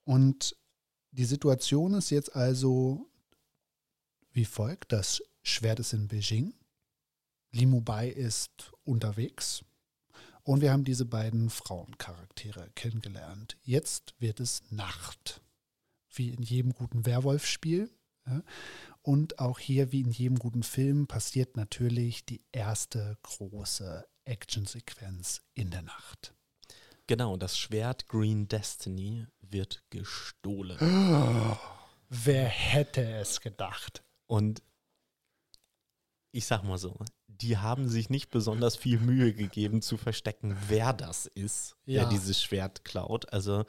Und 0.04 0.56
die 1.10 1.24
Situation 1.24 1.94
ist 1.94 2.10
jetzt 2.10 2.34
also 2.34 3.10
wie 4.32 4.44
folgt. 4.44 4.92
Das 4.92 5.22
Schwert 5.42 5.80
ist 5.80 5.92
in 5.92 6.08
Beijing. 6.08 6.54
Limubai 7.50 8.08
ist 8.08 8.72
unterwegs. 8.84 9.64
Und 10.42 10.62
wir 10.62 10.72
haben 10.72 10.84
diese 10.84 11.04
beiden 11.04 11.50
Frauencharaktere 11.50 12.70
kennengelernt. 12.74 13.58
Jetzt 13.62 14.14
wird 14.18 14.40
es 14.40 14.62
Nacht. 14.70 15.42
Wie 16.10 16.30
in 16.30 16.42
jedem 16.42 16.72
guten 16.72 17.04
Werwolf-Spiel. 17.04 17.90
Ja. 18.26 18.42
Und 19.08 19.38
auch 19.38 19.58
hier, 19.58 19.90
wie 19.90 20.02
in 20.02 20.10
jedem 20.10 20.38
guten 20.38 20.62
Film, 20.62 21.06
passiert 21.06 21.56
natürlich 21.56 22.26
die 22.26 22.42
erste 22.52 23.16
große 23.22 24.06
Actionsequenz 24.26 25.40
in 25.54 25.70
der 25.70 25.80
Nacht. 25.80 26.34
Genau, 27.06 27.38
das 27.38 27.56
Schwert 27.56 28.06
Green 28.08 28.48
Destiny 28.48 29.26
wird 29.40 29.82
gestohlen. 29.88 30.76
Wer 32.10 32.48
hätte 32.48 33.00
es 33.12 33.40
gedacht? 33.40 34.04
Und 34.26 34.62
ich 36.30 36.44
sag 36.44 36.62
mal 36.64 36.76
so, 36.76 36.94
die 37.28 37.56
haben 37.56 37.88
sich 37.88 38.10
nicht 38.10 38.28
besonders 38.28 38.76
viel 38.76 39.00
Mühe 39.00 39.32
gegeben 39.32 39.80
zu 39.80 39.96
verstecken, 39.96 40.54
wer 40.68 40.92
das 40.92 41.24
ist, 41.24 41.76
Ja. 41.86 42.02
der 42.02 42.10
dieses 42.10 42.42
Schwert 42.42 42.84
klaut. 42.84 43.32
Also 43.32 43.64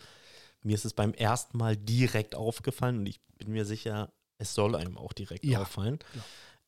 mir 0.64 0.76
ist 0.76 0.84
es 0.84 0.94
beim 0.94 1.14
ersten 1.14 1.58
Mal 1.58 1.78
direkt 1.78 2.36
aufgefallen 2.36 2.98
und 2.98 3.06
ich 3.06 3.22
bin 3.38 3.54
mir 3.54 3.64
sicher, 3.64 4.12
es 4.40 4.56
soll 4.56 4.76
einem 4.76 4.98
auch 4.98 5.14
direkt 5.14 5.46
Ja. 5.46 5.62
auffallen, 5.62 6.00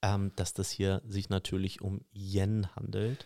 ähm, 0.04 0.32
dass 0.36 0.54
das 0.54 0.70
hier 0.70 1.02
sich 1.08 1.30
natürlich 1.30 1.82
um 1.82 2.02
Yen 2.14 2.68
handelt, 2.76 3.26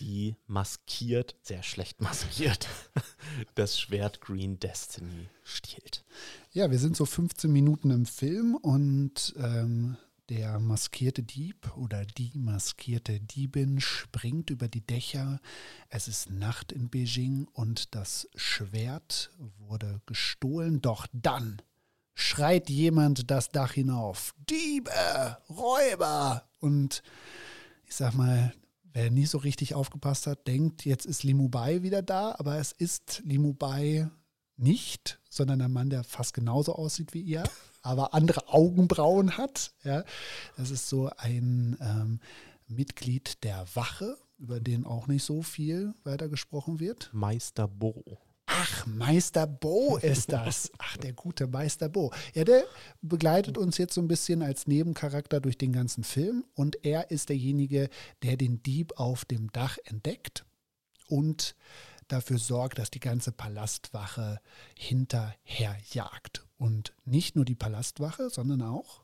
die 0.00 0.36
maskiert, 0.46 1.36
sehr 1.42 1.62
schlecht 1.62 2.00
maskiert, 2.00 2.68
das 3.54 3.78
Schwert 3.78 4.20
Green 4.20 4.58
Destiny 4.58 5.28
stiehlt. 5.44 6.04
Ja, 6.52 6.70
wir 6.70 6.78
sind 6.78 6.96
so 6.96 7.04
15 7.06 7.50
Minuten 7.52 7.90
im 7.90 8.06
Film 8.06 8.54
und 8.56 9.34
ähm, 9.36 9.96
der 10.28 10.58
maskierte 10.60 11.22
Dieb 11.22 11.76
oder 11.76 12.04
die 12.04 12.32
maskierte 12.34 13.20
Diebin 13.20 13.80
springt 13.80 14.50
über 14.50 14.66
die 14.68 14.80
Dächer. 14.84 15.40
Es 15.88 16.08
ist 16.08 16.30
Nacht 16.30 16.72
in 16.72 16.88
Beijing 16.88 17.46
und 17.52 17.94
das 17.94 18.28
Schwert 18.34 19.30
wurde 19.58 20.00
gestohlen. 20.06 20.80
Doch 20.80 21.06
dann 21.12 21.60
schreit 22.14 22.70
jemand 22.70 23.30
das 23.30 23.50
Dach 23.50 23.72
hinauf. 23.72 24.34
Diebe, 24.48 25.38
Räuber! 25.48 26.48
Und 26.60 27.02
ich 27.86 27.94
sag 27.94 28.14
mal, 28.14 28.52
wer 28.92 29.10
nie 29.10 29.26
so 29.26 29.38
richtig 29.38 29.74
aufgepasst 29.74 30.26
hat, 30.26 30.46
denkt, 30.46 30.84
jetzt 30.84 31.06
ist 31.06 31.22
Limubai 31.22 31.82
wieder 31.82 32.02
da, 32.02 32.34
aber 32.38 32.56
es 32.56 32.72
ist 32.72 33.22
Limubai 33.24 34.08
nicht, 34.56 35.18
sondern 35.28 35.60
ein 35.62 35.72
Mann, 35.72 35.90
der 35.90 36.04
fast 36.04 36.34
genauso 36.34 36.74
aussieht 36.74 37.14
wie 37.14 37.22
ihr, 37.22 37.44
aber 37.82 38.14
andere 38.14 38.48
Augenbrauen 38.48 39.36
hat. 39.36 39.74
Ja. 39.82 40.04
Das 40.56 40.70
ist 40.70 40.88
so 40.88 41.10
ein 41.16 41.76
ähm, 41.80 42.20
Mitglied 42.68 43.42
der 43.44 43.66
Wache, 43.74 44.16
über 44.38 44.60
den 44.60 44.84
auch 44.84 45.06
nicht 45.06 45.24
so 45.24 45.42
viel 45.42 45.94
weiter 46.04 46.28
gesprochen 46.28 46.80
wird. 46.80 47.10
Meister 47.12 47.68
Bo. 47.68 48.18
Ach, 48.54 48.86
Meister 48.86 49.46
Bo 49.46 49.96
ist 49.96 50.30
das. 50.30 50.70
Ach, 50.78 50.96
der 50.98 51.12
gute 51.12 51.46
Meister 51.46 51.88
Bo. 51.88 52.12
Ja, 52.34 52.44
der 52.44 52.64
begleitet 53.00 53.56
uns 53.56 53.78
jetzt 53.78 53.94
so 53.94 54.00
ein 54.00 54.08
bisschen 54.08 54.42
als 54.42 54.66
Nebencharakter 54.66 55.40
durch 55.40 55.56
den 55.56 55.72
ganzen 55.72 56.04
Film 56.04 56.44
und 56.54 56.84
er 56.84 57.10
ist 57.10 57.30
derjenige, 57.30 57.88
der 58.22 58.36
den 58.36 58.62
Dieb 58.62 58.92
auf 58.98 59.24
dem 59.24 59.50
Dach 59.52 59.78
entdeckt 59.84 60.44
und 61.08 61.56
dafür 62.08 62.38
sorgt, 62.38 62.78
dass 62.78 62.90
die 62.90 63.00
ganze 63.00 63.32
Palastwache 63.32 64.40
hinterher 64.76 65.76
jagt. 65.92 66.44
Und 66.58 66.94
nicht 67.04 67.34
nur 67.34 67.44
die 67.44 67.54
Palastwache, 67.54 68.30
sondern 68.30 68.62
auch 68.62 69.01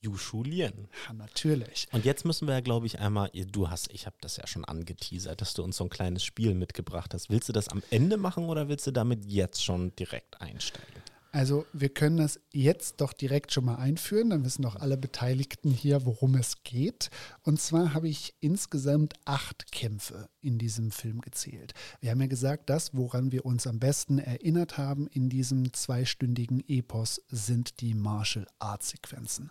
Yushu 0.00 0.42
Lien. 0.42 0.88
Ja, 1.06 1.12
natürlich. 1.12 1.88
Und 1.92 2.04
jetzt 2.04 2.24
müssen 2.24 2.46
wir 2.46 2.54
ja, 2.54 2.60
glaube 2.60 2.86
ich, 2.86 3.00
einmal, 3.00 3.30
du 3.30 3.68
hast, 3.70 3.90
ich 3.92 4.06
habe 4.06 4.16
das 4.20 4.36
ja 4.36 4.46
schon 4.46 4.64
angeteasert, 4.64 5.40
dass 5.40 5.54
du 5.54 5.62
uns 5.62 5.76
so 5.76 5.84
ein 5.84 5.90
kleines 5.90 6.24
Spiel 6.24 6.54
mitgebracht 6.54 7.14
hast. 7.14 7.30
Willst 7.30 7.48
du 7.48 7.52
das 7.52 7.68
am 7.68 7.82
Ende 7.90 8.16
machen 8.16 8.44
oder 8.44 8.68
willst 8.68 8.86
du 8.86 8.92
damit 8.92 9.24
jetzt 9.26 9.64
schon 9.64 9.94
direkt 9.96 10.40
einsteigen? 10.40 11.02
Also 11.30 11.66
wir 11.74 11.90
können 11.90 12.16
das 12.16 12.40
jetzt 12.52 13.02
doch 13.02 13.12
direkt 13.12 13.52
schon 13.52 13.66
mal 13.66 13.76
einführen, 13.76 14.30
dann 14.30 14.44
wissen 14.44 14.62
doch 14.62 14.76
alle 14.76 14.96
Beteiligten 14.96 15.70
hier, 15.70 16.06
worum 16.06 16.34
es 16.34 16.62
geht. 16.64 17.10
Und 17.42 17.60
zwar 17.60 17.92
habe 17.92 18.08
ich 18.08 18.34
insgesamt 18.40 19.14
acht 19.26 19.70
Kämpfe 19.70 20.30
in 20.40 20.58
diesem 20.58 20.90
Film 20.90 21.20
gezählt. 21.20 21.74
Wir 22.00 22.10
haben 22.10 22.20
ja 22.22 22.28
gesagt, 22.28 22.70
das, 22.70 22.94
woran 22.94 23.30
wir 23.30 23.44
uns 23.44 23.66
am 23.66 23.78
besten 23.78 24.18
erinnert 24.18 24.78
haben 24.78 25.06
in 25.06 25.28
diesem 25.28 25.74
zweistündigen 25.74 26.66
Epos, 26.66 27.20
sind 27.28 27.80
die 27.82 27.94
Martial 27.94 28.46
Arts 28.58 28.90
Sequenzen. 28.90 29.50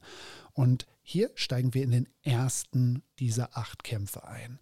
Und 0.54 0.88
hier 1.04 1.30
steigen 1.36 1.76
wir 1.76 1.84
in 1.84 1.92
den 1.92 2.10
ersten 2.24 3.04
dieser 3.20 3.56
acht 3.56 3.84
Kämpfe 3.84 4.28
ein. 4.28 4.60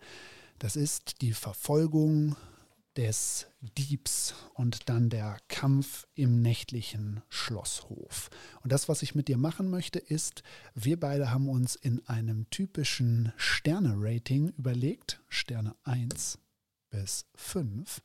Das 0.59 0.75
ist 0.75 1.21
die 1.21 1.33
Verfolgung 1.33 2.35
des 2.97 3.47
Diebs 3.61 4.35
und 4.53 4.89
dann 4.89 5.09
der 5.09 5.37
Kampf 5.47 6.07
im 6.15 6.41
nächtlichen 6.41 7.21
Schlosshof. 7.29 8.29
Und 8.61 8.71
das, 8.71 8.87
was 8.87 9.01
ich 9.01 9.15
mit 9.15 9.27
dir 9.27 9.37
machen 9.37 9.69
möchte, 9.69 9.99
ist, 9.99 10.43
wir 10.73 10.99
beide 10.99 11.31
haben 11.31 11.49
uns 11.49 11.75
in 11.75 12.05
einem 12.07 12.49
typischen 12.49 13.33
Sterne-Rating 13.37 14.49
überlegt, 14.57 15.21
Sterne 15.27 15.75
1 15.83 16.39
bis 16.89 17.25
5, 17.35 18.01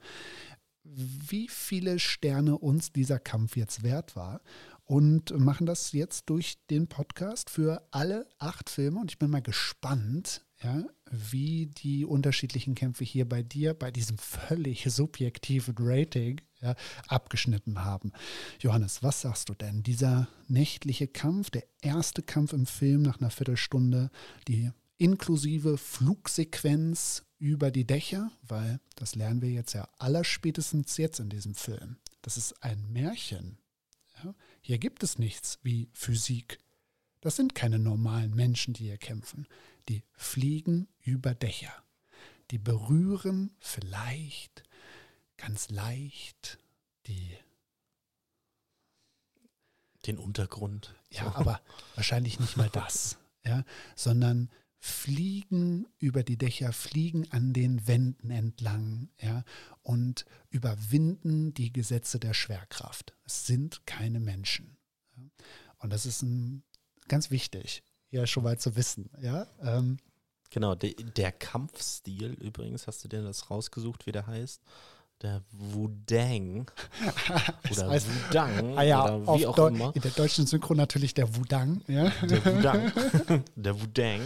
wie 0.82 1.48
viele 1.48 1.98
Sterne 1.98 2.58
uns 2.58 2.92
dieser 2.92 3.18
Kampf 3.18 3.56
jetzt 3.56 3.82
wert 3.82 4.16
war 4.16 4.40
und 4.84 5.38
machen 5.38 5.66
das 5.66 5.92
jetzt 5.92 6.28
durch 6.30 6.58
den 6.68 6.88
Podcast 6.88 7.48
für 7.48 7.86
alle 7.92 8.26
acht 8.38 8.68
Filme. 8.68 8.98
Und 8.98 9.12
ich 9.12 9.18
bin 9.18 9.30
mal 9.30 9.42
gespannt, 9.42 10.44
ja, 10.62 10.84
wie 11.10 11.66
die 11.66 12.04
unterschiedlichen 12.04 12.74
Kämpfe 12.74 13.04
hier 13.04 13.28
bei 13.28 13.42
dir 13.42 13.74
bei 13.74 13.90
diesem 13.90 14.16
völlig 14.16 14.84
subjektiven 14.84 15.74
Rating 15.78 16.40
ja, 16.60 16.76
abgeschnitten 17.08 17.84
haben. 17.84 18.12
Johannes, 18.60 19.02
was 19.02 19.22
sagst 19.22 19.48
du 19.48 19.54
denn? 19.54 19.82
Dieser 19.82 20.28
nächtliche 20.46 21.08
Kampf, 21.08 21.50
der 21.50 21.64
erste 21.82 22.22
Kampf 22.22 22.52
im 22.52 22.66
Film 22.66 23.02
nach 23.02 23.20
einer 23.20 23.30
Viertelstunde, 23.30 24.10
die 24.46 24.70
inklusive 24.98 25.78
Flugsequenz 25.78 27.24
über 27.38 27.70
die 27.70 27.86
Dächer, 27.86 28.30
weil 28.42 28.80
das 28.96 29.14
lernen 29.14 29.42
wir 29.42 29.50
jetzt 29.50 29.72
ja 29.72 29.88
allerspätestens 29.98 30.96
jetzt 30.96 31.18
in 31.20 31.30
diesem 31.30 31.54
Film. 31.54 31.96
Das 32.22 32.36
ist 32.36 32.62
ein 32.62 32.92
Märchen. 32.92 33.58
Ja? 34.22 34.34
Hier 34.60 34.78
gibt 34.78 35.02
es 35.02 35.18
nichts 35.18 35.58
wie 35.62 35.88
Physik. 35.92 36.58
Das 37.22 37.36
sind 37.36 37.54
keine 37.54 37.78
normalen 37.78 38.34
Menschen, 38.34 38.74
die 38.74 38.84
hier 38.84 38.98
kämpfen 38.98 39.46
die 39.90 40.04
fliegen 40.12 40.86
über 41.02 41.34
Dächer. 41.34 41.72
Die 42.52 42.58
berühren 42.58 43.50
vielleicht 43.58 44.62
ganz 45.36 45.68
leicht 45.68 46.58
die 47.06 47.36
den 50.06 50.16
Untergrund. 50.16 50.94
Ja, 51.10 51.34
aber 51.34 51.60
wahrscheinlich 51.96 52.38
nicht 52.38 52.56
mal 52.56 52.70
das, 52.70 53.18
ja, 53.44 53.64
sondern 53.96 54.48
fliegen 54.78 55.86
über 55.98 56.22
die 56.22 56.38
Dächer, 56.38 56.72
fliegen 56.72 57.30
an 57.32 57.52
den 57.52 57.86
Wänden 57.86 58.30
entlang, 58.30 59.10
ja, 59.20 59.44
und 59.82 60.24
überwinden 60.48 61.52
die 61.52 61.72
Gesetze 61.72 62.18
der 62.18 62.32
Schwerkraft. 62.32 63.12
Es 63.24 63.44
sind 63.44 63.84
keine 63.86 64.20
Menschen. 64.20 64.78
Und 65.78 65.90
das 65.90 66.06
ist 66.06 66.22
ein, 66.22 66.62
ganz 67.08 67.30
wichtig 67.30 67.82
ja 68.10 68.26
schon 68.26 68.44
mal 68.44 68.58
zu 68.58 68.76
wissen. 68.76 69.10
Ja, 69.20 69.46
ähm. 69.62 69.98
Genau, 70.50 70.74
de, 70.74 70.94
der 70.94 71.30
Kampfstil 71.30 72.32
übrigens, 72.40 72.88
hast 72.88 73.04
du 73.04 73.08
dir 73.08 73.22
das 73.22 73.50
rausgesucht, 73.50 74.06
wie 74.06 74.12
der 74.12 74.26
heißt? 74.26 74.60
Der 75.22 75.42
Wudang. 75.52 76.68
oder 77.70 77.90
heißt, 77.90 78.08
Wudang. 78.08 78.76
Ah 78.76 78.82
ja, 78.82 79.14
oder 79.16 79.38
wie 79.38 79.46
auch 79.46 79.54
Deu 79.54 79.68
immer. 79.68 79.94
In 79.94 80.00
der 80.00 80.10
deutschen 80.10 80.46
Synchro 80.46 80.74
natürlich 80.74 81.14
der 81.14 81.36
Wudang. 81.36 81.82
Ja. 81.86 82.08
Der 82.22 82.44
Wudang. 82.44 82.92
der 83.54 83.80
Wudang. 83.80 84.20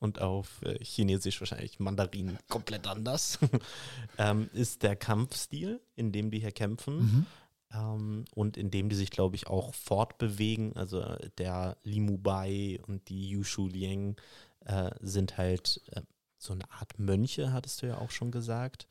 Und 0.00 0.20
auf 0.20 0.60
äh, 0.62 0.78
Chinesisch 0.84 1.40
wahrscheinlich 1.40 1.80
Mandarin 1.80 2.38
komplett 2.48 2.86
anders. 2.86 3.38
ähm, 4.18 4.50
ist 4.52 4.82
der 4.82 4.96
Kampfstil, 4.96 5.80
in 5.96 6.12
dem 6.12 6.30
die 6.30 6.40
hier 6.40 6.52
kämpfen. 6.52 6.96
Mhm 6.98 7.26
ähm, 7.74 8.24
und 8.34 8.56
indem 8.56 8.88
die 8.88 8.96
sich, 8.96 9.10
glaube 9.10 9.36
ich, 9.36 9.46
auch 9.46 9.74
fortbewegen. 9.74 10.76
Also 10.76 11.04
der 11.38 11.76
Limu 11.82 12.18
Bai 12.18 12.80
und 12.86 13.08
die 13.08 13.30
Yushu 13.30 13.68
Liang 13.68 14.16
äh, 14.64 14.90
sind 15.00 15.36
halt 15.36 15.82
äh, 15.92 16.02
so 16.38 16.52
eine 16.52 16.70
Art 16.70 16.98
Mönche, 16.98 17.52
hattest 17.52 17.82
du 17.82 17.86
ja 17.86 17.98
auch 17.98 18.10
schon 18.10 18.30
gesagt, 18.30 18.86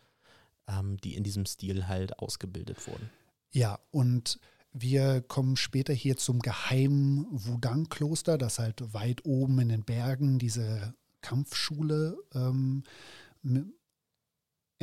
ähm, 0.67 0.97
die 0.97 1.15
in 1.15 1.23
diesem 1.23 1.45
Stil 1.45 1.87
halt 1.87 2.19
ausgebildet 2.19 2.87
wurden. 2.87 3.09
Ja, 3.51 3.79
und 3.91 4.39
wir 4.71 5.21
kommen 5.21 5.55
später 5.55 5.93
hier 5.93 6.17
zum 6.17 6.39
geheimen 6.39 7.27
Wudang-Kloster, 7.29 8.39
das 8.39 8.57
halt 8.57 8.93
weit 8.93 9.23
oben 9.25 9.59
in 9.59 9.69
den 9.69 9.83
Bergen 9.83 10.39
diese 10.39 10.95
Kampfschule 11.21 12.17
ähm, 12.33 12.83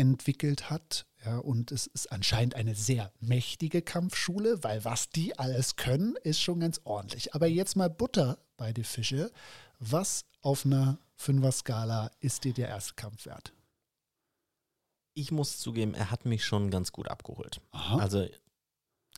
entwickelt 0.01 0.71
hat. 0.71 1.07
Ja, 1.25 1.37
und 1.37 1.71
es 1.71 1.87
ist 1.87 2.11
anscheinend 2.11 2.55
eine 2.55 2.75
sehr 2.75 3.13
mächtige 3.21 3.83
Kampfschule, 3.83 4.65
weil 4.65 4.83
was 4.87 5.11
die 5.11 5.39
alles 5.39 5.77
können, 5.77 6.17
ist 6.23 6.41
schon 6.41 6.61
ganz 6.61 6.81
ordentlich. 6.85 7.35
Aber 7.35 7.47
jetzt 7.47 7.77
mal 7.77 7.91
Butter 7.91 8.39
bei 8.57 8.73
die 8.73 8.85
Fische. 8.85 9.31
Was 9.79 10.25
auf 10.41 10.65
einer 10.65 10.99
Fünfer-Skala 11.17 12.11
ist 12.21 12.45
dir 12.45 12.55
der 12.55 12.69
erste 12.69 12.95
Kampf 12.95 13.27
wert? 13.27 13.53
Ich 15.13 15.31
muss 15.31 15.59
zugeben, 15.59 15.93
er 15.93 16.11
hat 16.11 16.25
mich 16.25 16.47
schon 16.47 16.71
ganz 16.71 16.93
gut 16.93 17.09
abgeholt. 17.09 17.61
Aha. 17.73 17.99
Also 17.99 18.27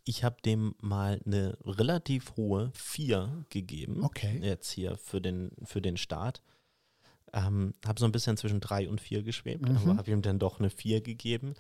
ich 0.05 0.25
habe 0.25 0.43
dem 0.43 0.75
mal 0.81 1.21
eine 1.25 1.57
relativ 1.65 2.35
hohe 2.37 2.73
4 2.75 3.45
gegeben. 3.51 4.03
Okay. 4.03 4.41
Jetzt 4.43 4.73
hier 4.73 4.97
für 4.97 5.21
den, 5.21 5.53
für 5.63 5.81
den 5.81 5.97
Start. 5.97 6.43
Ähm, 7.33 7.73
habe 7.87 7.99
so 7.99 8.05
ein 8.05 8.13
bisschen 8.13 8.37
zwischen 8.37 8.61
drei 8.61 8.89
und 8.89 9.01
vier 9.01 9.23
geschwebt, 9.23 9.69
mhm. 9.69 9.77
aber 9.77 9.97
habe 9.97 10.11
ihm 10.11 10.23
dann 10.23 10.39
doch 10.39 10.59
eine 10.59 10.71
vier 10.71 11.01
gegeben. 11.01 11.55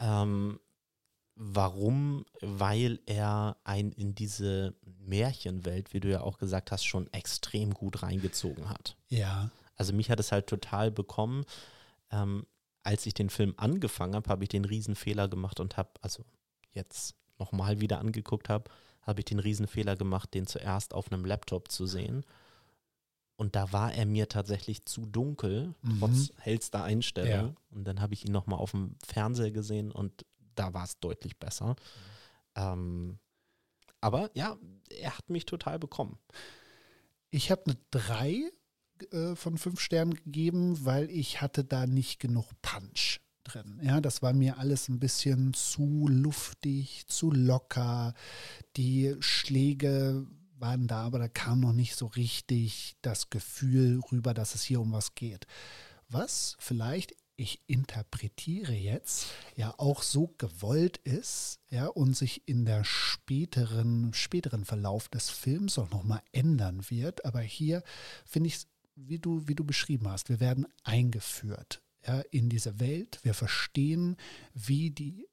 Ähm, 0.00 0.58
warum? 1.34 2.24
Weil 2.40 3.00
er 3.06 3.56
ein 3.64 3.92
in 3.92 4.14
diese 4.14 4.74
Märchenwelt, 5.04 5.92
wie 5.92 6.00
du 6.00 6.10
ja 6.10 6.22
auch 6.22 6.38
gesagt 6.38 6.72
hast, 6.72 6.84
schon 6.84 7.12
extrem 7.12 7.74
gut 7.74 8.02
reingezogen 8.02 8.70
hat. 8.70 8.96
Ja. 9.08 9.50
Also 9.76 9.92
mich 9.92 10.10
hat 10.10 10.20
es 10.20 10.32
halt 10.32 10.46
total 10.46 10.90
bekommen. 10.90 11.44
Ähm, 12.10 12.46
als 12.82 13.06
ich 13.06 13.14
den 13.14 13.30
Film 13.30 13.54
angefangen 13.58 14.14
habe, 14.14 14.28
habe 14.28 14.44
ich 14.44 14.48
den 14.48 14.64
Riesenfehler 14.64 15.28
gemacht 15.28 15.60
und 15.60 15.76
habe, 15.76 15.90
also 16.00 16.24
jetzt 16.72 17.14
nochmal 17.38 17.80
wieder 17.80 17.98
angeguckt 17.98 18.48
habe, 18.48 18.70
habe 19.02 19.20
ich 19.20 19.24
den 19.24 19.38
Riesenfehler 19.38 19.96
gemacht, 19.96 20.32
den 20.34 20.46
zuerst 20.46 20.94
auf 20.94 21.12
einem 21.12 21.24
Laptop 21.24 21.70
zu 21.70 21.86
sehen 21.86 22.24
und 23.36 23.56
da 23.56 23.72
war 23.72 23.92
er 23.92 24.06
mir 24.06 24.28
tatsächlich 24.28 24.84
zu 24.84 25.06
dunkel, 25.06 25.74
mhm. 25.82 25.98
trotz 25.98 26.32
hellster 26.38 26.84
Einstellung. 26.84 27.48
Ja. 27.48 27.54
Und 27.70 27.84
dann 27.84 28.00
habe 28.00 28.14
ich 28.14 28.24
ihn 28.24 28.32
nochmal 28.32 28.58
auf 28.58 28.72
dem 28.72 28.96
Fernseher 29.04 29.50
gesehen 29.50 29.90
und 29.90 30.24
da 30.54 30.74
war 30.74 30.84
es 30.84 30.98
deutlich 31.00 31.38
besser. 31.38 31.70
Mhm. 31.70 31.74
Ähm, 32.54 33.18
aber 34.00 34.30
ja, 34.34 34.56
er 34.90 35.16
hat 35.16 35.30
mich 35.30 35.46
total 35.46 35.78
bekommen. 35.78 36.18
Ich 37.30 37.50
habe 37.50 37.62
eine 37.66 37.76
3 37.92 38.50
äh, 39.10 39.34
von 39.36 39.56
5 39.56 39.80
Sternen 39.80 40.14
gegeben, 40.14 40.84
weil 40.84 41.10
ich 41.10 41.40
hatte 41.40 41.64
da 41.64 41.86
nicht 41.86 42.20
genug 42.20 42.46
Punch 42.60 43.20
drin. 43.44 43.80
Ja, 43.82 44.00
das 44.00 44.22
war 44.22 44.32
mir 44.32 44.58
alles 44.58 44.88
ein 44.88 45.00
bisschen 45.00 45.54
zu 45.54 46.06
luftig, 46.08 47.06
zu 47.06 47.30
locker. 47.30 48.14
Die 48.76 49.16
Schläge 49.20 50.26
waren 50.62 50.86
da, 50.86 51.02
aber 51.02 51.18
da 51.18 51.28
kam 51.28 51.60
noch 51.60 51.74
nicht 51.74 51.96
so 51.96 52.06
richtig 52.06 52.96
das 53.02 53.28
Gefühl 53.28 54.00
rüber, 54.10 54.32
dass 54.32 54.54
es 54.54 54.62
hier 54.62 54.80
um 54.80 54.92
was 54.92 55.14
geht. 55.14 55.46
Was 56.08 56.56
vielleicht 56.58 57.14
ich 57.36 57.60
interpretiere 57.66 58.72
jetzt, 58.72 59.26
ja 59.56 59.74
auch 59.78 60.02
so 60.02 60.34
gewollt 60.38 60.98
ist, 60.98 61.58
ja, 61.70 61.86
und 61.86 62.16
sich 62.16 62.46
in 62.46 62.64
der 62.64 62.84
späteren, 62.84 64.14
späteren 64.14 64.64
Verlauf 64.64 65.08
des 65.08 65.30
Films 65.30 65.78
auch 65.78 65.90
nochmal 65.90 66.22
ändern 66.30 66.88
wird. 66.88 67.24
Aber 67.24 67.40
hier 67.40 67.82
finde 68.24 68.48
ich 68.48 68.56
es, 68.56 68.66
wie 68.94 69.18
du, 69.18 69.48
wie 69.48 69.54
du 69.54 69.64
beschrieben 69.64 70.08
hast, 70.08 70.28
wir 70.28 70.40
werden 70.40 70.66
eingeführt 70.84 71.82
ja, 72.06 72.20
in 72.30 72.48
diese 72.48 72.78
Welt. 72.78 73.18
Wir 73.22 73.34
verstehen, 73.34 74.16
wie 74.54 74.90
die 74.90 75.26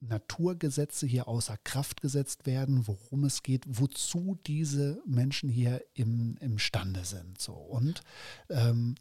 Naturgesetze 0.00 1.06
hier 1.06 1.28
außer 1.28 1.56
Kraft 1.58 2.00
gesetzt 2.00 2.46
werden, 2.46 2.86
worum 2.86 3.24
es 3.24 3.42
geht, 3.42 3.64
wozu 3.66 4.38
diese 4.46 5.02
Menschen 5.06 5.48
hier 5.50 5.84
im, 5.94 6.36
imstande 6.38 7.04
sind. 7.04 7.40
So. 7.40 7.52
Und 7.52 8.02
ähm, 8.48 8.94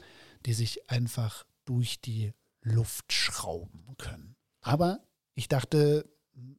die 0.45 0.53
sich 0.53 0.89
einfach 0.89 1.45
durch 1.65 2.01
die 2.01 2.33
Luft 2.61 3.13
schrauben 3.13 3.95
können. 3.97 4.35
Aber 4.61 4.99
ich 5.35 5.47
dachte, 5.47 6.09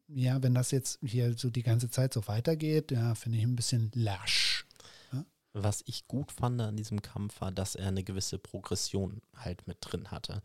ja, 0.09 0.43
wenn 0.43 0.55
das 0.55 0.71
jetzt 0.71 0.99
hier 1.03 1.37
so 1.37 1.51
die 1.51 1.63
ganze 1.63 1.91
Zeit 1.91 2.15
so 2.15 2.27
weitergeht, 2.27 2.91
ja, 2.91 3.15
finde 3.15 3.39
ich 3.39 3.45
ein 3.45 3.57
bisschen 3.57 3.91
lasch. 3.95 4.67
Ja? 5.13 5.25
Was 5.53 5.83
ich 5.87 6.07
gut 6.07 6.33
fand 6.33 6.61
an 6.61 6.77
diesem 6.77 7.03
Kampf 7.03 7.41
war, 7.41 7.53
dass 7.53 7.75
er 7.75 7.89
eine 7.89 8.05
gewisse 8.05 8.39
Progression 8.39 9.21
halt 9.37 9.67
mit 9.67 9.79
drin 9.81 10.11
hatte. 10.11 10.43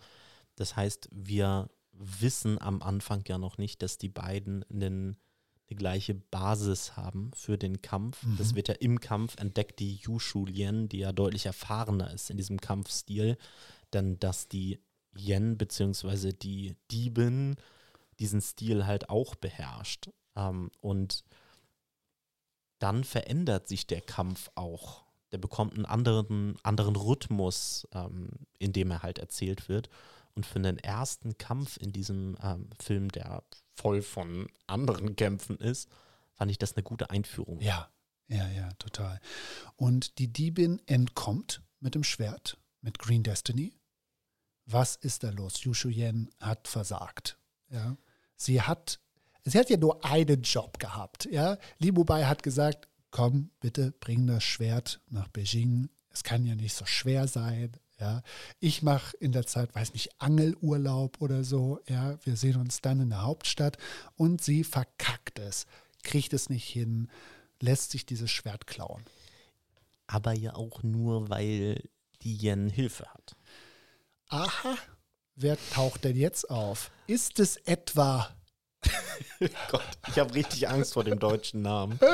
Das 0.56 0.76
heißt, 0.76 1.10
wir 1.12 1.70
wissen 1.98 2.62
am 2.62 2.82
Anfang 2.82 3.24
ja 3.28 3.38
noch 3.38 3.58
nicht, 3.58 3.82
dass 3.82 3.98
die 3.98 4.10
beiden 4.10 4.64
einen, 4.64 5.18
eine 5.70 5.78
gleiche 5.78 6.16
Basis 6.16 6.96
haben 6.96 7.32
für 7.34 7.58
den 7.58 7.82
Kampf. 7.82 8.24
Mhm. 8.24 8.38
Das 8.38 8.56
wird 8.56 8.68
ja 8.68 8.76
im 8.76 9.00
Kampf 9.00 9.38
entdeckt, 9.38 9.80
die 9.80 9.96
Yushu 9.96 10.46
Lien, 10.46 10.90
die 10.90 11.00
ja 11.00 11.12
deutlich 11.12 11.46
erfahrener 11.46 12.12
ist 12.14 12.30
in 12.30 12.38
diesem 12.38 12.60
Kampfstil, 12.60 13.38
denn 13.94 14.20
dass 14.20 14.48
die 14.48 14.80
Yen 15.18 15.58
bzw. 15.58 16.34
die 16.34 16.76
Diebin 16.92 17.56
diesen 18.20 18.42
Stil 18.42 18.86
halt 18.86 19.10
auch 19.10 19.36
beherrscht. 19.36 20.10
Ähm, 20.36 20.70
und 20.82 21.24
dann 22.80 23.04
verändert 23.04 23.68
sich 23.68 23.88
der 23.88 24.02
Kampf 24.02 24.50
auch. 24.56 25.06
Der 25.32 25.38
bekommt 25.38 25.74
einen 25.74 25.86
anderen, 25.86 26.56
anderen 26.64 26.96
Rhythmus, 26.96 27.88
ähm, 27.94 28.30
in 28.60 28.74
dem 28.74 28.92
er 28.92 29.04
halt 29.04 29.20
erzählt 29.20 29.70
wird. 29.70 29.90
Und 30.36 30.46
für 30.46 30.60
den 30.60 30.78
ersten 30.78 31.38
Kampf 31.38 31.78
in 31.78 31.94
diesem 31.94 32.38
ähm, 32.44 32.70
Film, 32.80 33.10
der 33.10 33.44
voll 33.74 34.02
von 34.02 34.48
anderen 34.68 35.16
Kämpfen 35.16 35.58
ist, 35.58 35.90
fand 36.34 36.52
ich 36.52 36.58
das 36.58 36.76
eine 36.76 36.84
gute 36.84 37.10
Einführung. 37.10 37.62
Ja, 37.62 37.90
ja, 38.28 38.48
ja, 38.50 38.70
total. 38.74 39.20
Und 39.78 40.20
die 40.20 40.32
Diebin 40.32 40.82
entkommt 40.88 41.62
mit 41.80 41.96
dem 41.96 42.04
Schwert, 42.04 42.58
mit 42.82 43.00
Green 43.00 43.24
Destiny. 43.24 43.74
Was 44.66 44.96
ist 44.96 45.24
da 45.24 45.30
los? 45.30 45.64
Yushu 45.64 45.90
Yen 45.90 46.30
hat 46.40 46.68
versagt. 46.68 47.38
Ja. 47.70 47.98
Sie 48.36 48.62
hat, 48.62 49.00
sie 49.44 49.60
hat 49.60 49.70
ja 49.70 49.78
nur 49.78 50.04
einen 50.04 50.42
Job 50.42 50.80
gehabt. 50.80 51.26
Ja. 51.32 51.58
Li 51.78 51.92
Mubai 51.92 52.24
hat 52.24 52.44
gesagt, 52.44 52.90
komm, 53.12 53.52
bitte 53.60 53.92
bring 53.92 54.28
das 54.28 54.44
Schwert 54.44 55.02
nach 55.08 55.28
Beijing. 55.30 55.90
Es 56.10 56.24
kann 56.24 56.46
ja 56.46 56.56
nicht 56.56 56.74
so 56.74 56.86
schwer 56.86 57.28
sein. 57.28 57.78
Ja, 58.00 58.24
ich 58.60 58.82
mache 58.82 59.16
in 59.18 59.32
der 59.32 59.46
Zeit, 59.46 59.74
weiß 59.74 59.94
nicht, 59.94 60.10
Angelurlaub 60.20 61.22
oder 61.22 61.44
so. 61.46 61.80
Ja, 61.88 62.18
wir 62.26 62.36
sehen 62.36 62.60
uns 62.60 62.82
dann 62.82 63.00
in 63.00 63.10
der 63.10 63.24
Hauptstadt 63.24 63.78
und 64.18 64.42
sie 64.42 64.66
verkackt 64.66 65.40
es, 65.40 65.66
kriegt 66.04 66.34
es 66.34 66.50
nicht 66.50 66.68
hin, 66.68 67.10
lässt 67.62 67.92
sich 67.92 68.06
dieses 68.06 68.32
Schwert 68.32 68.68
klauen. 68.68 69.04
Aber 70.08 70.34
ja 70.34 70.56
auch 70.56 70.84
nur, 70.84 71.30
weil 71.30 71.82
die 72.22 72.36
Yen 72.36 72.70
Hilfe 72.70 73.06
hat. 73.14 73.36
Aha, 74.28 74.76
wer 75.36 75.58
taucht 75.72 76.04
denn 76.04 76.18
jetzt 76.18 76.50
auf? 76.50 76.92
Ist 77.08 77.40
es 77.40 77.58
etwa 77.58 78.30
Gott, 79.70 79.82
ich 80.08 80.20
habe 80.20 80.34
richtig 80.34 80.68
Angst 80.70 80.94
vor 80.94 81.04
dem 81.04 81.20
deutschen 81.20 81.62
Namen. 81.62 82.00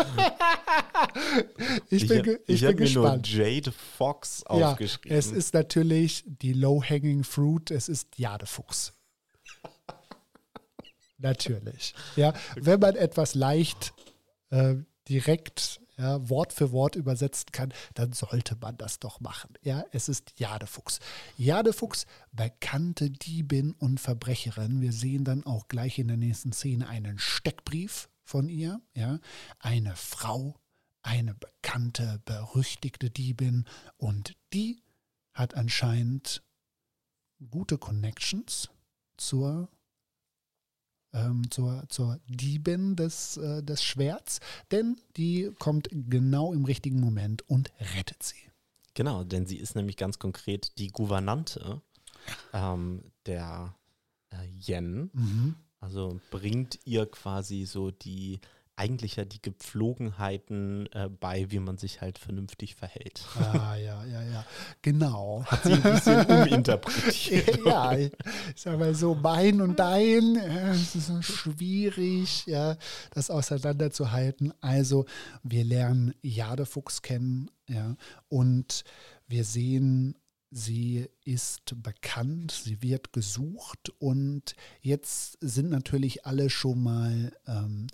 Ich 1.90 2.08
bin, 2.08 2.24
ge- 2.24 2.40
ich 2.48 2.62
ich 2.64 2.68
bin 2.68 2.78
mir 2.78 2.90
nur 2.92 3.04
gespannt. 3.04 3.28
Jade 3.34 3.72
Fox 3.72 4.44
Ja, 4.50 4.72
aufgeschrieben. 4.72 5.18
es 5.18 5.32
ist 5.32 5.54
natürlich 5.54 6.24
die 6.26 6.54
Low-Hanging 6.54 7.24
Fruit, 7.24 7.72
es 7.72 7.90
ist 7.90 8.18
Jadefuchs. 8.18 8.94
natürlich. 11.18 11.94
Ja, 12.16 12.34
wenn 12.56 12.80
man 12.80 12.96
etwas 12.96 13.36
leicht 13.36 13.94
äh, 14.50 14.76
direkt 15.10 15.81
ja, 16.02 16.30
Wort 16.30 16.52
für 16.52 16.72
Wort 16.72 16.96
übersetzen 16.96 17.52
kann, 17.52 17.74
dann 17.94 18.12
sollte 18.12 18.58
man 18.60 18.76
das 18.78 19.00
doch 19.00 19.20
machen. 19.20 19.54
Ja, 19.62 19.86
es 19.92 20.10
ist 20.10 20.40
Jadefuchs. 20.40 21.00
Jadefuchs, 21.38 22.08
bekannte 22.32 23.12
Diebin 23.12 23.74
und 23.74 24.00
Verbrecherin. 24.00 24.82
Wir 24.82 24.92
sehen 24.92 25.24
dann 25.24 25.46
auch 25.46 25.68
gleich 25.68 26.00
in 26.00 26.08
der 26.08 26.18
nächsten 26.18 26.52
Szene 26.52 26.88
einen 26.88 27.20
Steckbrief 27.20 28.10
von 28.24 28.50
ihr. 28.50 28.82
Ja, 28.96 29.20
eine 29.60 29.96
Frau, 29.96 30.60
eine 31.04 31.36
bekannte, 31.36 32.20
berüchtigte 32.26 33.10
Diebin 33.10 33.66
und 33.98 34.36
die 34.54 34.82
hat 35.34 35.56
anscheinend 35.56 36.44
gute 37.50 37.78
Connections 37.78 38.70
zur, 39.18 39.70
ähm, 41.14 41.50
zur, 41.52 41.84
zur 41.90 42.20
Diebin 42.28 42.96
des, 42.96 43.38
äh, 43.38 43.64
des 43.64 43.84
Schwerts, 43.84 44.40
denn 44.72 44.98
die 45.18 45.52
kommt 45.60 45.90
genau 45.92 46.54
im 46.54 46.66
richtigen 46.66 47.00
Moment 47.00 47.48
und 47.50 47.72
rettet 47.96 48.24
sie. 48.24 48.36
Genau, 48.94 49.24
denn 49.24 49.46
sie 49.46 49.58
ist 49.58 49.76
nämlich 49.76 49.98
ganz 49.98 50.20
konkret 50.20 50.78
die 50.78 50.90
Gouvernante 50.90 51.82
ähm, 52.54 53.04
der 53.26 53.76
äh, 54.32 54.48
Yen. 54.60 55.10
Mhm. 55.14 55.56
Also 55.80 56.20
bringt 56.30 56.80
ihr 56.86 57.06
quasi 57.06 57.66
so 57.66 57.92
die, 57.92 58.40
eigentlich 58.82 59.18
ja 59.18 59.26
die 59.26 59.42
Gepflogenheiten 59.42 60.88
äh, 60.94 61.08
bei, 61.08 61.52
wie 61.52 61.60
man 61.60 61.78
sich 61.78 62.02
halt 62.02 62.18
vernünftig 62.18 62.74
verhält. 62.74 63.24
Ah, 63.40 63.76
ja, 63.76 64.04
ja, 64.06 64.24
ja. 64.24 64.46
Genau. 64.82 65.46
Hat 65.46 65.64
sie 65.64 65.74
ein 65.74 65.84
bisschen 65.84 66.26
uminterpretiert. 66.26 67.60
ja, 67.66 67.96
ich 67.96 68.12
sag 68.56 68.80
mal 68.80 68.96
so, 68.96 69.14
mein 69.14 69.62
und 69.62 69.78
dein, 69.78 70.34
ja, 70.34 70.72
es 70.72 70.96
ist 70.96 71.08
so 71.08 71.22
schwierig, 71.22 72.48
ja, 72.48 72.76
das 73.14 73.30
auseinanderzuhalten. 73.30 74.52
Also, 74.62 75.06
wir 75.44 75.64
lernen 75.64 76.16
Jadefuchs 76.24 77.04
kennen, 77.04 77.52
ja, 77.68 77.96
und 78.30 78.84
wir 79.28 79.44
sehen, 79.44 80.16
sie 80.50 81.08
ist 81.24 81.82
bekannt, 81.84 82.52
sie 82.52 82.82
wird 82.82 83.14
gesucht 83.14 83.94
und 84.00 84.56
jetzt 84.82 85.38
sind 85.40 85.70
natürlich 85.70 86.26
alle 86.26 86.50
schon 86.50 86.82
mal 86.82 87.32
ähm, 87.46 87.88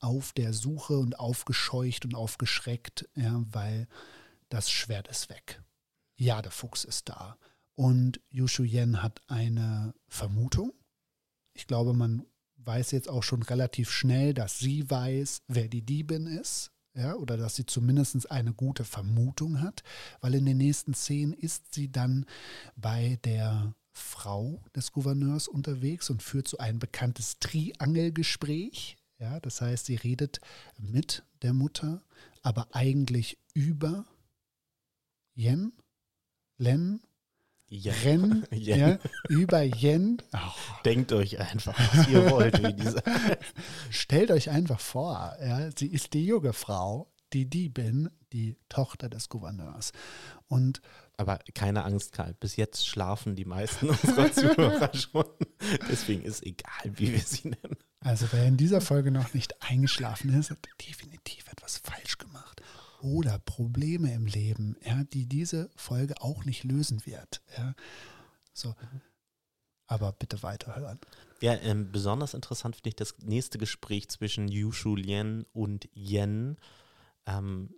auf 0.00 0.32
der 0.32 0.52
Suche 0.52 0.98
und 0.98 1.18
aufgescheucht 1.18 2.04
und 2.04 2.14
aufgeschreckt, 2.14 3.08
ja, 3.14 3.42
weil 3.50 3.88
das 4.48 4.70
Schwert 4.70 5.08
ist 5.08 5.30
weg. 5.30 5.62
Jadefuchs 6.16 6.84
ist 6.84 7.08
da. 7.08 7.38
Und 7.74 8.20
Yushu 8.30 8.62
Yen 8.62 9.02
hat 9.02 9.20
eine 9.26 9.94
Vermutung. 10.08 10.72
Ich 11.54 11.66
glaube, 11.66 11.92
man 11.92 12.24
weiß 12.56 12.92
jetzt 12.92 13.08
auch 13.08 13.22
schon 13.22 13.42
relativ 13.42 13.90
schnell, 13.90 14.34
dass 14.34 14.58
sie 14.58 14.88
weiß, 14.88 15.42
wer 15.48 15.68
die 15.68 15.82
Diebin 15.82 16.26
ist. 16.26 16.70
Ja, 16.96 17.16
oder 17.16 17.36
dass 17.36 17.56
sie 17.56 17.66
zumindest 17.66 18.30
eine 18.30 18.54
gute 18.54 18.84
Vermutung 18.84 19.60
hat, 19.60 19.82
weil 20.20 20.34
in 20.36 20.46
den 20.46 20.58
nächsten 20.58 20.94
Szenen 20.94 21.32
ist 21.32 21.74
sie 21.74 21.90
dann 21.90 22.24
bei 22.76 23.18
der 23.24 23.74
Frau 23.90 24.62
des 24.76 24.92
Gouverneurs 24.92 25.48
unterwegs 25.48 26.08
und 26.08 26.22
führt 26.22 26.46
so 26.46 26.58
ein 26.58 26.78
bekanntes 26.78 27.40
Triangelgespräch. 27.40 28.96
Ja, 29.18 29.40
das 29.40 29.60
heißt, 29.60 29.86
sie 29.86 29.96
redet 29.96 30.40
mit 30.78 31.24
der 31.42 31.52
Mutter, 31.52 32.02
aber 32.42 32.68
eigentlich 32.72 33.38
über 33.54 34.04
Yen, 35.36 35.72
Len, 36.58 37.00
Ja. 37.68 37.92
Ren, 38.04 38.46
Yen. 38.52 38.78
ja, 38.78 38.98
über 39.28 39.62
Yen. 39.62 40.18
Oh, 40.32 40.38
Denkt 40.84 41.12
euch 41.12 41.40
einfach, 41.40 41.76
was 41.96 42.06
ihr 42.08 42.30
wollt, 42.30 42.62
wie 42.62 42.72
diese. 42.74 43.02
stellt 43.90 44.30
euch 44.30 44.50
einfach 44.50 44.78
vor, 44.80 45.34
ja, 45.40 45.70
sie 45.76 45.86
ist 45.88 46.12
die 46.12 46.26
junge 46.26 46.52
Frau, 46.52 47.10
die 47.32 47.48
Diebin, 47.48 48.10
die 48.32 48.56
Tochter 48.68 49.08
des 49.08 49.28
Gouverneurs. 49.28 49.92
Und 50.46 50.82
Aber 51.16 51.38
keine 51.54 51.84
Angst, 51.84 52.12
Karl. 52.12 52.34
Bis 52.34 52.56
jetzt 52.56 52.86
schlafen 52.86 53.36
die 53.36 53.44
meisten 53.44 53.88
unserer 53.90 54.32
Zuhörer 54.32 54.94
schon. 54.94 55.26
Deswegen 55.88 56.22
ist 56.22 56.44
egal, 56.44 56.84
wie 56.84 57.12
wir 57.12 57.20
sie 57.20 57.48
nennen. 57.48 57.76
also 58.00 58.26
wer 58.32 58.46
in 58.46 58.56
dieser 58.56 58.80
Folge 58.80 59.10
noch 59.10 59.32
nicht 59.34 59.62
eingeschlafen 59.62 60.38
ist, 60.38 60.50
hat 60.50 60.58
definitiv 60.86 61.46
etwas 61.50 61.78
falsch 61.78 62.18
gemacht. 62.18 62.62
Oder 63.00 63.38
Probleme 63.38 64.12
im 64.12 64.26
Leben, 64.26 64.76
ja, 64.84 65.04
die 65.04 65.26
diese 65.26 65.70
Folge 65.76 66.14
auch 66.20 66.44
nicht 66.44 66.64
lösen 66.64 67.04
wird. 67.06 67.42
Ja. 67.56 67.74
So. 68.52 68.74
Aber 69.86 70.12
bitte 70.12 70.42
weiterhören. 70.42 70.98
Ja, 71.42 71.54
ähm, 71.56 71.92
besonders 71.92 72.34
interessant 72.34 72.76
finde 72.76 72.88
ich 72.88 72.96
das 72.96 73.18
nächste 73.18 73.58
Gespräch 73.58 74.08
zwischen 74.08 74.48
Yushu 74.48 74.96
Lien 74.96 75.44
und 75.52 75.88
Yen. 75.94 76.56
Ähm, 77.26 77.74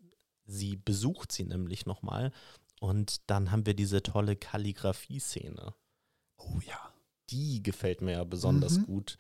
sie 0.47 0.77
besucht 0.77 1.33
sie 1.33 1.45
nämlich 1.45 1.85
nochmal 1.85 2.33
und 2.81 3.29
dann 3.31 3.51
haben 3.51 3.67
wir 3.67 3.75
diese 3.75 4.03
tolle 4.03 4.37
Kalligrafie-Szene. 4.37 5.75
Oh 6.39 6.61
ja. 6.67 6.93
Die 7.31 7.63
gefällt 7.63 8.03
mir 8.03 8.13
ja 8.13 8.25
besonders 8.25 8.79
Mhm. 8.79 8.85
gut, 8.87 9.19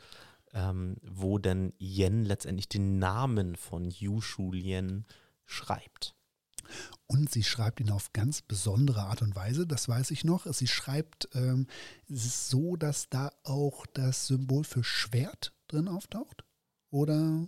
ähm, 0.53 0.97
wo 1.03 1.39
denn 1.39 1.73
Yen 1.81 2.25
letztendlich 2.25 2.69
den 2.69 2.99
Namen 2.99 3.57
von 3.57 3.91
Yushu 3.91 4.53
Lien 4.53 5.07
schreibt. 5.45 6.15
Und 7.07 7.31
sie 7.31 7.43
schreibt 7.45 7.81
ihn 7.81 7.91
auf 7.91 8.13
ganz 8.13 8.43
besondere 8.43 9.03
Art 9.03 9.23
und 9.23 9.35
Weise, 9.37 9.67
das 9.67 9.89
weiß 9.89 10.11
ich 10.13 10.25
noch. 10.25 10.47
Sie 10.53 10.67
schreibt 10.67 11.29
ähm, 11.35 11.67
es 12.09 12.25
ist 12.27 12.49
so, 12.49 12.77
dass 12.77 13.09
da 13.09 13.31
auch 13.45 13.87
das 13.87 14.27
Symbol 14.29 14.65
für 14.65 14.83
Schwert 14.85 15.53
drin 15.69 15.89
auftaucht. 15.89 16.45
Oder 16.91 17.47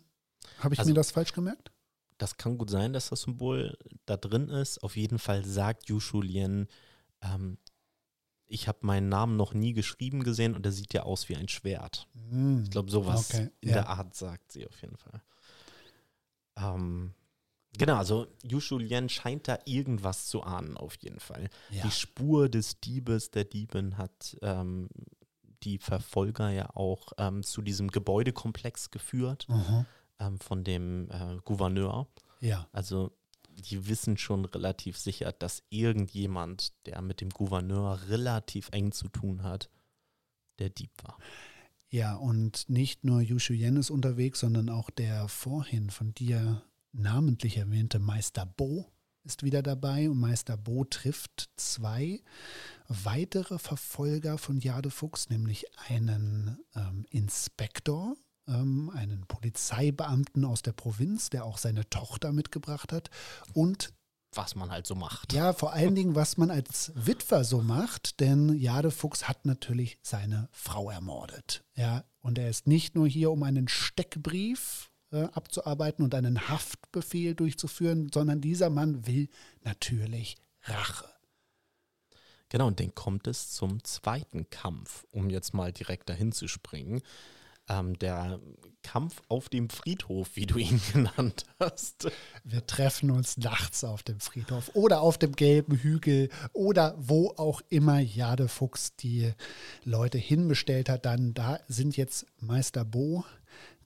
habe 0.59 0.75
ich 0.75 0.79
Also- 0.81 0.91
mir 0.91 0.95
das 0.95 1.11
falsch 1.13 1.33
gemerkt? 1.33 1.73
Das 2.19 2.37
kann 2.37 2.59
gut 2.59 2.71
sein, 2.71 2.93
dass 2.93 3.11
das 3.11 3.23
Symbol 3.23 3.79
da 4.07 4.17
drin 4.17 4.49
ist. 4.49 4.83
Auf 4.83 4.97
jeden 4.97 5.19
Fall 5.19 5.45
sagt 5.45 5.89
Yushu 5.89 6.21
Lien, 6.21 6.69
ähm, 7.23 7.59
ich 8.47 8.67
habe 8.67 8.79
meinen 8.83 9.09
Namen 9.09 9.37
noch 9.37 9.55
nie 9.55 9.73
geschrieben 9.73 10.25
gesehen 10.25 10.55
und 10.55 10.65
er 10.67 10.73
sieht 10.73 10.95
ja 10.95 11.03
aus 11.03 11.29
wie 11.29 11.37
ein 11.37 11.49
Schwert. 11.49 12.09
Ich 12.65 12.71
glaube, 12.71 12.91
sowas 12.91 13.31
Okay, 13.31 13.51
in 13.61 13.69
ja. 13.69 13.75
der 13.77 13.89
Art 13.89 14.15
sagt 14.15 14.53
sie 14.53 14.67
auf 14.67 14.81
jeden 14.83 14.97
Fall. 14.97 15.23
Ähm, 16.57 17.15
Genau, 17.77 17.97
also 17.97 18.27
Yu 18.43 18.61
Lien 18.79 19.09
scheint 19.09 19.47
da 19.47 19.59
irgendwas 19.67 20.27
zu 20.27 20.43
ahnen, 20.43 20.77
auf 20.77 20.97
jeden 20.97 21.21
Fall. 21.21 21.49
Ja. 21.71 21.85
Die 21.85 21.91
Spur 21.91 22.49
des 22.49 22.81
Diebes, 22.81 23.31
der 23.31 23.45
Diebin 23.45 23.99
hat 23.99 24.37
ähm, 24.43 24.89
die 25.63 25.79
Verfolger 25.79 26.49
ja 26.51 26.71
auch 26.75 27.13
ähm, 27.19 27.43
zu 27.43 27.63
diesem 27.63 27.89
Gebäudekomplex 27.89 28.91
geführt 28.91 29.47
Mhm. 29.49 29.87
Ähm, 30.19 30.39
von 30.39 30.65
dem 30.65 31.11
äh, 31.11 31.39
Gouverneur. 31.45 32.07
Ja. 32.41 32.69
Also 32.73 33.13
die 33.49 33.89
wissen 33.89 34.17
schon 34.17 34.45
relativ 34.45 34.97
sicher, 34.97 35.33
dass 35.33 35.63
irgendjemand, 35.69 36.73
der 36.87 37.03
mit 37.03 37.21
dem 37.21 37.31
Gouverneur 37.31 38.01
relativ 38.09 38.69
eng 38.73 38.93
zu 38.93 39.09
tun 39.09 39.43
hat, 39.43 39.69
der 40.59 40.71
Dieb 40.71 40.91
war. 41.03 41.19
Ja, 41.91 42.15
und 42.15 42.69
nicht 42.69 43.05
nur 43.05 43.21
Yu 43.21 43.39
Yen 43.39 43.77
ist 43.77 43.91
unterwegs, 43.91 44.41
sondern 44.41 44.69
auch 44.69 44.91
der 44.91 45.27
vorhin 45.29 45.91
von 45.91 46.15
dir 46.15 46.63
namentlich 46.93 47.57
erwähnte 47.57 47.99
Meister 47.99 48.47
Bo 48.47 48.87
ist 49.25 49.43
wieder 49.43 49.63
dabei 49.63 50.09
und 50.09 50.19
Meister 50.19 50.57
Bo 50.57 50.85
trifft 50.85 51.51
zwei 51.57 52.23
weitere 52.89 53.59
Verfolger 53.59 54.39
von 54.39 54.59
Jade 54.59 54.91
Fuchs, 54.91 55.29
nämlich 55.29 55.67
einen 55.89 56.59
ähm, 56.75 57.05
Inspektor, 57.11 58.17
ähm, 58.49 58.91
einen 58.95 59.27
Polizeibeamten 59.27 60.45
aus 60.45 60.63
der 60.63 60.73
Provinz, 60.73 61.31
der 61.31 61.45
auch 61.45 61.59
seine 61.59 61.89
Tochter 61.91 62.33
mitgebracht 62.33 62.93
hat 62.93 63.11
und 63.55 63.93
Was 64.35 64.55
man 64.55 64.71
halt 64.71 64.87
so 64.87 64.95
macht. 64.95 65.33
ja, 65.33 65.53
vor 65.53 65.73
allen 65.73 65.95
Dingen, 65.95 66.15
was 66.15 66.37
man 66.37 66.51
als 66.51 66.93
Witwer 66.95 67.45
so 67.45 67.63
macht, 67.63 68.21
denn 68.21 68.59
Jade 68.59 68.91
Fuchs 68.91 69.29
hat 69.29 69.47
natürlich 69.47 69.99
seine 70.03 70.49
Frau 70.53 70.91
ermordet. 70.91 71.65
Ja, 71.77 72.05
und 72.21 72.39
er 72.39 72.49
ist 72.51 72.67
nicht 72.67 72.95
nur 72.95 73.07
hier, 73.09 73.31
um 73.31 73.43
einen 73.43 73.69
Steckbrief 73.69 74.91
äh, 75.11 75.25
abzuarbeiten 75.33 76.05
und 76.05 76.15
einen 76.15 76.49
Haftbefehl 76.49 77.35
durchzuführen, 77.35 78.11
sondern 78.13 78.41
dieser 78.41 78.69
Mann 78.71 79.07
will 79.07 79.29
natürlich 79.63 80.37
Rache. 80.63 81.09
Genau, 82.51 82.67
und 82.67 82.81
dann 82.81 82.95
kommt 82.95 83.27
es 83.27 83.51
zum 83.51 83.85
zweiten 83.85 84.49
Kampf, 84.51 85.05
um 85.13 85.29
jetzt 85.31 85.53
mal 85.53 85.73
direkt 85.73 86.09
dahin 86.09 86.33
zu 86.33 86.49
springen. 86.49 87.03
Ähm, 87.69 87.99
der 87.99 88.41
Kampf 88.83 89.21
auf 89.29 89.51
dem 89.51 89.69
Friedhof, 89.69 90.31
wie 90.35 90.47
du 90.47 90.57
ihn 90.59 90.81
genannt 90.93 91.45
hast. 91.61 92.09
Wir 92.43 92.67
treffen 92.67 93.11
uns 93.11 93.37
nachts 93.37 93.85
auf 93.85 94.03
dem 94.03 94.19
Friedhof 94.19 94.71
oder 94.75 95.03
auf 95.03 95.19
dem 95.19 95.33
gelben 95.33 95.77
Hügel 95.77 96.31
oder 96.55 96.95
wo 96.99 97.35
auch 97.37 97.61
immer 97.69 97.99
Jade 97.99 98.49
Fuchs 98.49 98.97
die 98.97 99.33
Leute 99.85 100.17
hinbestellt 100.17 100.89
hat. 100.89 101.05
Dann 101.05 101.35
da 101.35 101.61
sind 101.69 101.99
jetzt 101.99 102.27
Meister 102.41 102.85
Bo, 102.85 103.25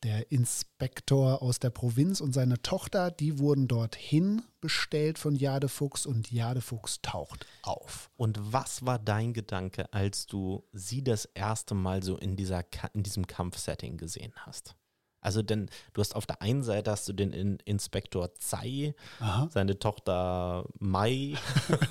der 0.02 0.32
Inspektor 0.32 1.42
aus 1.42 1.58
der 1.58 1.70
Provinz 1.70 2.20
und 2.20 2.32
seine 2.32 2.60
Tochter, 2.62 3.10
die 3.10 3.38
wurden 3.38 3.68
dorthin 3.68 4.42
bestellt 4.60 5.18
von 5.18 5.34
Jade 5.36 5.68
Fuchs 5.68 6.06
und 6.06 6.30
Jade 6.30 6.60
Fuchs 6.60 7.00
taucht 7.02 7.46
auf. 7.62 8.10
Und 8.16 8.38
was 8.52 8.84
war 8.84 8.98
dein 8.98 9.32
Gedanke, 9.32 9.92
als 9.92 10.26
du 10.26 10.64
sie 10.72 11.02
das 11.04 11.24
erste 11.26 11.74
Mal 11.74 12.02
so 12.02 12.16
in, 12.16 12.36
dieser, 12.36 12.64
in 12.94 13.02
diesem 13.02 13.26
Kampfsetting 13.26 13.96
gesehen 13.96 14.32
hast? 14.36 14.74
Also 15.20 15.40
denn 15.40 15.70
du 15.92 16.00
hast 16.00 16.16
auf 16.16 16.26
der 16.26 16.42
einen 16.42 16.64
Seite 16.64 16.90
hast 16.90 17.08
du 17.08 17.12
den 17.12 17.32
in 17.32 17.58
Inspektor 17.64 18.34
Tsai, 18.34 18.94
Aha. 19.20 19.48
seine 19.52 19.78
Tochter 19.78 20.66
Mai 20.80 21.36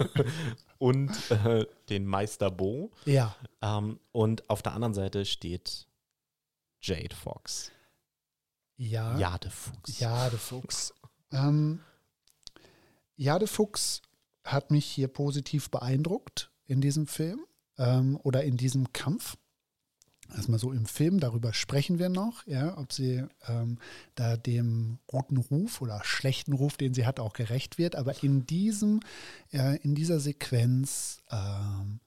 und 0.78 1.12
äh, 1.32 1.66
den 1.90 2.06
Meister 2.06 2.52
Bo. 2.52 2.92
Ja, 3.06 3.34
Ähm, 3.62 4.00
und 4.12 4.50
auf 4.50 4.62
der 4.62 4.74
anderen 4.74 4.94
Seite 4.94 5.24
steht 5.24 5.88
Jade 6.82 7.16
Fox. 7.16 7.72
Ja. 8.82 9.18
Jade 9.18 9.50
Fuchs. 9.50 10.00
Jade 10.00 10.38
Fuchs. 10.38 10.94
Ähm, 11.32 11.82
Jade 13.16 13.48
Fuchs 13.48 14.02
hat 14.44 14.72
mich 14.72 14.86
hier 14.86 15.08
positiv 15.08 15.70
beeindruckt 15.70 16.52
in 16.66 16.82
diesem 16.82 17.06
Film 17.06 17.46
ähm, 17.78 18.20
oder 18.24 18.44
in 18.44 18.58
diesem 18.58 18.92
Kampf. 18.92 19.38
Erstmal 20.34 20.60
so 20.60 20.72
im 20.72 20.86
Film, 20.86 21.20
darüber 21.20 21.54
sprechen 21.54 22.00
wir 22.00 22.08
noch, 22.08 22.48
ja, 22.48 22.78
ob 22.78 22.94
sie 22.94 23.26
ähm, 23.48 23.78
da 24.16 24.38
dem 24.38 24.98
guten 25.06 25.38
Ruf 25.38 25.82
oder 25.82 26.02
schlechten 26.06 26.54
Ruf, 26.54 26.78
den 26.78 26.94
sie 26.94 27.06
hat, 27.06 27.20
auch 27.20 27.34
gerecht 27.34 27.78
wird. 27.78 27.96
Aber 27.98 28.24
in 28.24 28.46
diesem, 28.46 29.02
äh, 29.52 29.78
in 29.82 29.94
dieser 29.94 30.20
Sequenz 30.22 31.22
ähm, 31.30 32.00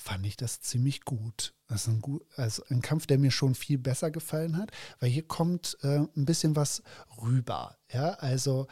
fand 0.00 0.26
ich 0.26 0.36
das 0.36 0.60
ziemlich 0.60 1.04
gut. 1.04 1.54
Das 1.68 1.82
ist 1.82 1.88
ein, 1.88 2.00
gut, 2.00 2.24
also 2.36 2.64
ein 2.68 2.82
Kampf, 2.82 3.06
der 3.06 3.18
mir 3.18 3.30
schon 3.30 3.54
viel 3.54 3.78
besser 3.78 4.10
gefallen 4.10 4.56
hat, 4.56 4.72
weil 4.98 5.10
hier 5.10 5.26
kommt 5.26 5.78
äh, 5.82 5.98
ein 5.98 6.24
bisschen 6.24 6.56
was 6.56 6.82
rüber. 7.22 7.78
Ja, 7.92 8.14
also 8.14 8.66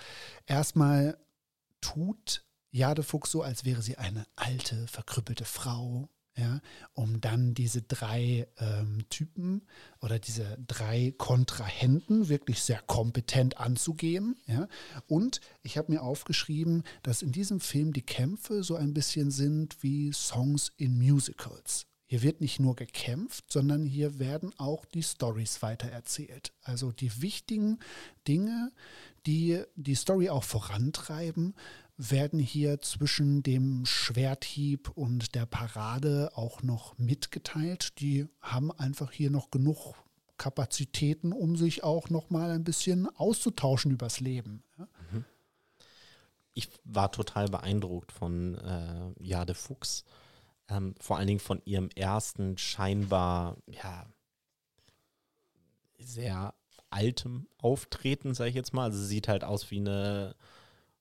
erstmal 0.46 1.16
tut 1.80 2.44
Jade 2.70 3.02
Fuchs 3.02 3.30
so, 3.30 3.42
als 3.42 3.64
wäre 3.64 3.82
sie 3.82 3.98
eine 3.98 4.26
alte, 4.36 4.86
verkrüppelte 4.88 5.44
Frau. 5.44 6.08
Ja, 6.38 6.60
um 6.94 7.20
dann 7.20 7.52
diese 7.52 7.82
drei 7.82 8.46
ähm, 8.58 9.04
Typen 9.10 9.62
oder 10.00 10.20
diese 10.20 10.56
drei 10.68 11.12
Kontrahenten 11.18 12.28
wirklich 12.28 12.62
sehr 12.62 12.80
kompetent 12.82 13.58
anzugehen. 13.58 14.36
Ja. 14.46 14.68
Und 15.08 15.40
ich 15.64 15.76
habe 15.76 15.90
mir 15.90 16.02
aufgeschrieben, 16.02 16.84
dass 17.02 17.22
in 17.22 17.32
diesem 17.32 17.58
Film 17.58 17.92
die 17.92 18.02
Kämpfe 18.02 18.62
so 18.62 18.76
ein 18.76 18.94
bisschen 18.94 19.32
sind 19.32 19.82
wie 19.82 20.12
Songs 20.12 20.70
in 20.76 20.96
Musicals. 20.96 21.86
Hier 22.06 22.22
wird 22.22 22.40
nicht 22.40 22.58
nur 22.58 22.74
gekämpft, 22.74 23.52
sondern 23.52 23.84
hier 23.84 24.18
werden 24.18 24.54
auch 24.58 24.86
die 24.86 25.02
Stories 25.02 25.60
weitererzählt. 25.60 26.52
Also 26.62 26.92
die 26.92 27.20
wichtigen 27.20 27.80
Dinge, 28.26 28.72
die 29.26 29.62
die 29.74 29.94
Story 29.94 30.30
auch 30.30 30.44
vorantreiben, 30.44 31.54
werden 31.98 32.38
hier 32.38 32.80
zwischen 32.80 33.42
dem 33.42 33.84
Schwerthieb 33.84 34.88
und 34.90 35.34
der 35.34 35.46
Parade 35.46 36.30
auch 36.34 36.62
noch 36.62 36.96
mitgeteilt. 36.96 38.00
Die 38.00 38.28
haben 38.40 38.72
einfach 38.72 39.12
hier 39.12 39.30
noch 39.30 39.50
genug 39.50 39.94
Kapazitäten, 40.36 41.32
um 41.32 41.56
sich 41.56 41.82
auch 41.82 42.08
noch 42.08 42.30
mal 42.30 42.50
ein 42.50 42.64
bisschen 42.64 43.08
auszutauschen 43.16 43.90
übers 43.90 44.20
Leben. 44.20 44.62
Ja? 44.78 44.88
ich 46.58 46.68
war 46.82 47.12
total 47.12 47.46
beeindruckt 47.46 48.10
von 48.10 48.56
äh, 48.56 49.12
Jade 49.20 49.54
Fuchs. 49.54 50.04
Ähm, 50.68 50.96
vor 50.98 51.16
allen 51.16 51.28
Dingen 51.28 51.38
von 51.38 51.62
ihrem 51.64 51.88
ersten 51.90 52.58
scheinbar, 52.58 53.58
ja, 53.68 54.06
sehr 56.00 56.54
altem 56.90 57.46
Auftreten, 57.58 58.34
sage 58.34 58.50
ich 58.50 58.56
jetzt 58.56 58.74
mal. 58.74 58.84
Also 58.84 58.98
sie 58.98 59.06
sieht 59.06 59.28
halt 59.28 59.44
aus 59.44 59.70
wie 59.70 59.78
eine 59.78 60.34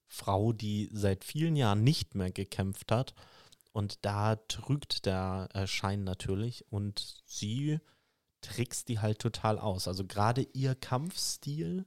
Frau, 0.08 0.54
die 0.54 0.90
seit 0.92 1.24
vielen 1.24 1.56
Jahren 1.56 1.84
nicht 1.84 2.16
mehr 2.16 2.32
gekämpft 2.32 2.92
hat. 2.92 3.14
Und 3.72 4.06
da 4.06 4.36
trügt 4.36 5.06
der 5.06 5.50
Schein 5.66 6.04
natürlich. 6.04 6.66
Und 6.72 7.22
sie 7.26 7.80
trickst 8.42 8.88
die 8.90 9.00
halt 9.00 9.20
total 9.20 9.60
aus. 9.60 9.88
Also 9.88 10.06
gerade 10.06 10.48
ihr 10.54 10.76
Kampfstil, 10.76 11.86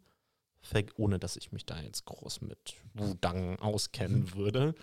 ohne 0.96 1.18
dass 1.18 1.36
ich 1.36 1.52
mich 1.52 1.64
da 1.66 1.80
jetzt 1.80 2.04
groß 2.04 2.42
mit 2.42 2.74
Wudang 2.94 3.58
auskennen 3.58 4.34
würde, 4.34 4.74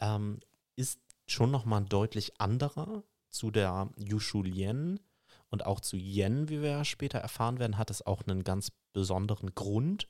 ähm, 0.00 0.40
ist 0.76 1.00
schon 1.26 1.50
nochmal 1.50 1.82
ein 1.82 1.88
deutlich 1.88 2.40
anderer 2.40 3.02
zu 3.30 3.50
der 3.50 3.90
Yushu 3.98 4.42
Lien 4.42 5.00
und 5.50 5.64
auch 5.66 5.80
zu 5.80 5.96
Yen, 5.96 6.48
wie 6.48 6.62
wir 6.62 6.70
ja 6.70 6.84
später 6.84 7.18
erfahren 7.18 7.58
werden, 7.58 7.78
hat 7.78 7.90
es 7.90 8.04
auch 8.06 8.22
einen 8.26 8.44
ganz 8.44 8.72
besonderen 8.92 9.54
Grund, 9.54 10.08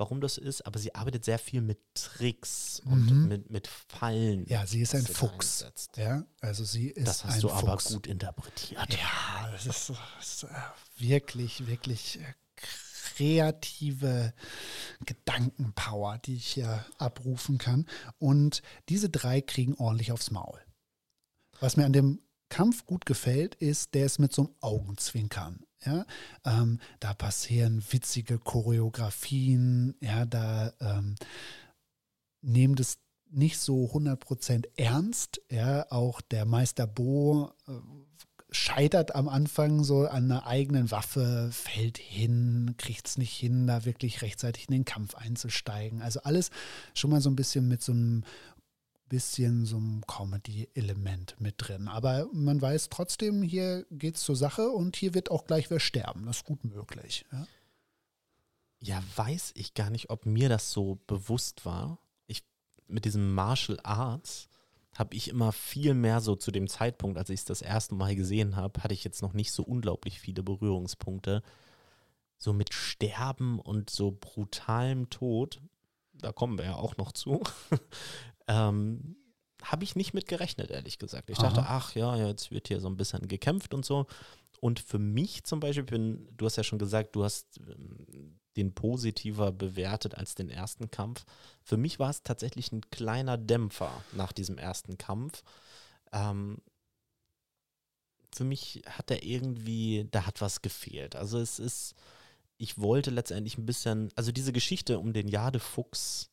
warum 0.00 0.20
das 0.20 0.36
ist. 0.38 0.66
Aber 0.66 0.80
sie 0.80 0.94
arbeitet 0.96 1.24
sehr 1.24 1.38
viel 1.38 1.60
mit 1.60 1.78
Tricks 1.94 2.80
und 2.84 3.06
Mhm. 3.10 3.28
mit, 3.28 3.50
mit 3.50 3.68
Fallen. 3.68 4.44
Ja, 4.48 4.66
sie 4.66 4.80
ist 4.80 4.94
ein 4.96 5.06
Fuchs. 5.06 5.62
einsetzt. 5.62 5.96
Ja, 5.96 6.24
also 6.40 6.64
sie 6.64 6.88
ist 6.88 7.06
Das 7.06 7.24
hast 7.24 7.34
ein 7.34 7.40
du 7.42 7.48
Fuchs. 7.48 7.62
aber 7.62 7.76
gut 7.76 8.06
interpretiert. 8.08 8.92
Ja, 8.92 9.50
das 9.52 9.66
ist, 9.66 9.90
das 9.90 9.98
ist 10.20 10.42
äh, 10.44 10.48
wirklich, 10.98 11.66
wirklich 11.68 12.18
äh, 12.20 12.34
kreative 13.14 14.32
Gedankenpower, 15.04 16.18
die 16.18 16.36
ich 16.36 16.46
hier 16.48 16.84
abrufen 16.98 17.58
kann. 17.58 17.86
Und 18.18 18.62
diese 18.88 19.10
drei 19.10 19.40
kriegen 19.40 19.74
ordentlich 19.74 20.12
aufs 20.12 20.30
Maul. 20.30 20.58
Was 21.60 21.76
mir 21.76 21.84
an 21.84 21.92
dem 21.92 22.20
Kampf 22.48 22.86
gut 22.86 23.06
gefällt, 23.06 23.54
ist, 23.56 23.94
der 23.94 24.06
ist 24.06 24.18
mit 24.18 24.32
so 24.32 24.42
einem 24.42 24.54
Augenzwinkern. 24.60 25.60
Ja, 25.84 26.04
ähm, 26.44 26.78
da 26.98 27.14
passieren 27.14 27.82
witzige 27.90 28.38
Choreografien, 28.38 29.94
ja, 30.00 30.26
da 30.26 30.72
ähm, 30.80 31.14
nehmen 32.42 32.74
das 32.74 32.98
nicht 33.30 33.58
so 33.58 33.86
100% 33.86 34.68
ernst. 34.76 35.40
Ja, 35.50 35.90
auch 35.90 36.20
der 36.20 36.44
Meister 36.44 36.86
Bo 36.86 37.52
äh, 37.66 37.72
scheitert 38.50 39.14
am 39.14 39.28
Anfang 39.28 39.84
so 39.84 40.06
an 40.06 40.24
einer 40.24 40.46
eigenen 40.46 40.90
Waffe, 40.90 41.50
fällt 41.52 41.98
hin, 41.98 42.74
kriegt 42.78 43.06
es 43.06 43.18
nicht 43.18 43.32
hin, 43.32 43.66
da 43.66 43.84
wirklich 43.84 44.22
rechtzeitig 44.22 44.68
in 44.68 44.72
den 44.72 44.84
Kampf 44.84 45.14
einzusteigen. 45.14 46.02
Also 46.02 46.20
alles 46.22 46.50
schon 46.94 47.10
mal 47.10 47.20
so 47.20 47.30
ein 47.30 47.36
bisschen 47.36 47.68
mit 47.68 47.82
so 47.82 47.92
einem 47.92 48.24
bisschen 49.10 49.66
so 49.66 49.76
einem 49.76 50.02
Comedy-Element 50.06 51.36
mit 51.38 51.56
drin. 51.58 51.88
Aber 51.88 52.28
man 52.32 52.62
weiß 52.62 52.88
trotzdem, 52.88 53.42
hier 53.42 53.84
geht 53.90 54.16
es 54.16 54.22
zur 54.22 54.36
Sache 54.36 54.70
und 54.70 54.96
hier 54.96 55.12
wird 55.12 55.30
auch 55.30 55.44
gleich 55.44 55.70
wer 55.70 55.80
sterben. 55.80 56.24
Das 56.24 56.38
ist 56.38 56.44
gut 56.44 56.64
möglich. 56.64 57.26
Ja? 57.30 57.46
ja, 58.80 59.02
weiß 59.16 59.52
ich 59.56 59.74
gar 59.74 59.90
nicht, 59.90 60.10
ob 60.10 60.26
mir 60.26 60.48
das 60.48 60.70
so 60.72 60.98
bewusst 61.06 61.66
war. 61.66 61.98
Ich 62.26 62.42
mit 62.86 63.04
diesem 63.04 63.34
Martial 63.34 63.78
Arts 63.82 64.48
habe 64.96 65.14
ich 65.14 65.28
immer 65.28 65.52
viel 65.52 65.94
mehr 65.94 66.20
so 66.20 66.34
zu 66.34 66.50
dem 66.50 66.66
Zeitpunkt, 66.66 67.18
als 67.18 67.30
ich 67.30 67.40
es 67.40 67.44
das 67.44 67.62
erste 67.62 67.94
Mal 67.94 68.16
gesehen 68.16 68.56
habe, 68.56 68.82
hatte 68.82 68.94
ich 68.94 69.04
jetzt 69.04 69.22
noch 69.22 69.32
nicht 69.32 69.52
so 69.52 69.62
unglaublich 69.62 70.18
viele 70.18 70.42
Berührungspunkte. 70.42 71.42
So 72.38 72.52
mit 72.52 72.72
Sterben 72.72 73.60
und 73.60 73.90
so 73.90 74.16
brutalem 74.18 75.10
Tod, 75.10 75.60
da 76.14 76.32
kommen 76.32 76.58
wir 76.58 76.64
ja 76.64 76.74
auch 76.76 76.96
noch 76.96 77.12
zu, 77.12 77.42
ähm, 78.50 79.16
habe 79.62 79.84
ich 79.84 79.94
nicht 79.94 80.12
mit 80.12 80.26
gerechnet, 80.26 80.70
ehrlich 80.70 80.98
gesagt. 80.98 81.30
Ich 81.30 81.38
dachte, 81.38 81.60
Aha. 81.60 81.76
ach 81.76 81.94
ja, 81.94 82.16
jetzt 82.16 82.50
wird 82.50 82.68
hier 82.68 82.80
so 82.80 82.88
ein 82.88 82.96
bisschen 82.96 83.28
gekämpft 83.28 83.74
und 83.74 83.84
so. 83.84 84.06
Und 84.58 84.80
für 84.80 84.98
mich 84.98 85.44
zum 85.44 85.60
Beispiel, 85.60 85.84
bin, 85.84 86.28
du 86.36 86.46
hast 86.46 86.56
ja 86.56 86.64
schon 86.64 86.78
gesagt, 86.78 87.14
du 87.14 87.24
hast 87.24 87.58
ähm, 87.58 88.38
den 88.56 88.74
positiver 88.74 89.52
bewertet 89.52 90.16
als 90.16 90.34
den 90.34 90.50
ersten 90.50 90.90
Kampf. 90.90 91.24
Für 91.62 91.76
mich 91.76 91.98
war 91.98 92.10
es 92.10 92.22
tatsächlich 92.22 92.72
ein 92.72 92.82
kleiner 92.90 93.38
Dämpfer 93.38 93.92
nach 94.12 94.32
diesem 94.32 94.58
ersten 94.58 94.98
Kampf. 94.98 95.42
Ähm, 96.12 96.58
für 98.32 98.44
mich 98.44 98.82
hat 98.86 99.10
er 99.10 99.22
irgendwie, 99.22 100.08
da 100.10 100.26
hat 100.26 100.40
was 100.40 100.62
gefehlt. 100.62 101.16
Also 101.16 101.38
es 101.38 101.58
ist, 101.58 101.94
ich 102.56 102.78
wollte 102.78 103.10
letztendlich 103.10 103.56
ein 103.56 103.66
bisschen, 103.66 104.10
also 104.16 104.32
diese 104.32 104.52
Geschichte 104.52 104.98
um 104.98 105.12
den 105.12 105.28
Jadefuchs 105.28 106.29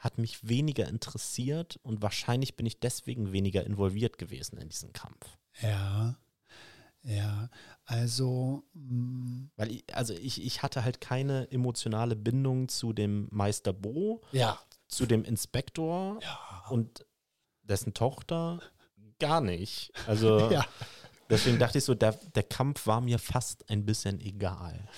hat 0.00 0.18
mich 0.18 0.48
weniger 0.48 0.88
interessiert 0.88 1.78
und 1.82 2.02
wahrscheinlich 2.02 2.56
bin 2.56 2.66
ich 2.66 2.80
deswegen 2.80 3.32
weniger 3.32 3.64
involviert 3.64 4.18
gewesen 4.18 4.58
in 4.58 4.68
diesen 4.68 4.92
Kampf. 4.92 5.38
Ja, 5.60 6.16
ja, 7.02 7.48
also 7.84 8.64
mm, 8.74 9.50
Weil 9.56 9.70
ich, 9.72 9.84
also 9.94 10.12
ich, 10.14 10.44
ich 10.44 10.62
hatte 10.62 10.84
halt 10.84 11.00
keine 11.00 11.50
emotionale 11.50 12.16
Bindung 12.16 12.68
zu 12.68 12.92
dem 12.92 13.28
Meister 13.30 13.72
Bo, 13.72 14.22
ja, 14.32 14.58
zu 14.88 15.06
dem 15.06 15.24
Inspektor 15.24 16.18
ja, 16.22 16.64
und 16.70 17.06
dessen 17.62 17.94
Tochter 17.94 18.60
gar 19.18 19.40
nicht. 19.40 19.92
Also 20.06 20.50
ja. 20.50 20.64
deswegen 21.30 21.58
dachte 21.58 21.78
ich 21.78 21.84
so, 21.84 21.94
der, 21.94 22.12
der 22.34 22.42
Kampf 22.42 22.86
war 22.86 23.00
mir 23.00 23.18
fast 23.18 23.68
ein 23.70 23.86
bisschen 23.86 24.20
egal. 24.20 24.88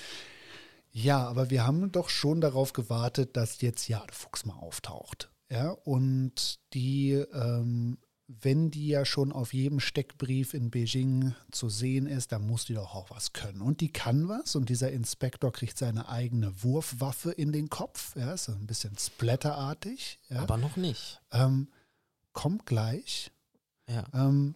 Ja, 0.94 1.26
aber 1.26 1.50
wir 1.50 1.66
haben 1.66 1.90
doch 1.90 2.08
schon 2.10 2.40
darauf 2.40 2.72
gewartet, 2.74 3.36
dass 3.36 3.60
jetzt 3.62 3.88
Jadefuchs 3.88 4.44
mal 4.44 4.54
auftaucht. 4.58 5.30
Ja, 5.50 5.70
und 5.70 6.60
die, 6.74 7.12
ähm, 7.12 7.98
wenn 8.26 8.70
die 8.70 8.88
ja 8.88 9.04
schon 9.04 9.32
auf 9.32 9.52
jedem 9.52 9.80
Steckbrief 9.80 10.54
in 10.54 10.70
Beijing 10.70 11.34
zu 11.50 11.68
sehen 11.68 12.06
ist, 12.06 12.32
dann 12.32 12.46
muss 12.46 12.64
die 12.66 12.74
doch 12.74 12.94
auch 12.94 13.10
was 13.10 13.32
können. 13.32 13.60
Und 13.60 13.80
die 13.80 13.92
kann 13.92 14.28
was 14.28 14.54
und 14.54 14.68
dieser 14.68 14.92
Inspektor 14.92 15.52
kriegt 15.52 15.76
seine 15.76 16.08
eigene 16.08 16.62
Wurfwaffe 16.62 17.32
in 17.32 17.52
den 17.52 17.68
Kopf. 17.68 18.14
Ja, 18.16 18.32
ist 18.32 18.48
ein 18.48 18.66
bisschen 18.66 18.96
splatterartig. 18.98 20.20
Ja. 20.28 20.40
Aber 20.42 20.56
noch 20.56 20.76
nicht. 20.76 21.20
Ähm, 21.32 21.68
kommt 22.32 22.64
gleich. 22.66 23.30
Ja. 23.88 24.04
Ähm, 24.14 24.54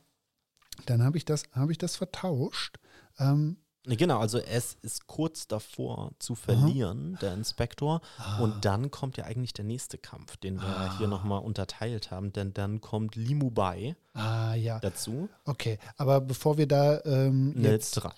dann 0.87 1.03
habe 1.03 1.17
ich, 1.19 1.25
das- 1.25 1.45
habe 1.53 1.73
ich 1.73 1.79
das 1.79 1.97
vertauscht. 1.97 2.79
Ähm, 3.19 3.59
Genau, 3.89 4.19
also 4.19 4.39
es 4.39 4.77
ist 4.83 5.07
kurz 5.07 5.47
davor 5.47 6.11
zu 6.19 6.35
verlieren, 6.35 7.17
der 7.23 7.35
Inspektor. 7.35 8.01
Ah. 8.19 8.41
Und 8.41 8.65
dann 8.65 8.91
kommt 8.91 9.17
ja 9.17 9.25
eigentlich 9.25 9.53
der 9.53 9.65
nächste 9.65 9.97
Kampf, 9.97 10.37
den 10.39 10.61
wir 10.61 10.67
Ah. 10.67 10.99
hier 10.99 11.07
nochmal 11.07 11.41
unterteilt 11.43 12.11
haben, 12.11 12.33
denn 12.33 12.53
dann 12.53 12.81
kommt 12.81 13.15
Limu 13.15 13.51
Bai 13.51 13.95
ah, 14.15 14.55
ja. 14.55 14.81
dazu. 14.81 15.29
Okay, 15.45 15.79
aber 15.97 16.21
bevor 16.21 16.59
wir 16.59 16.67
da 16.67 17.01
ähm, 17.05 17.55
Eine 17.57 17.69
jetzt, 17.71 17.93
drei. 17.93 18.13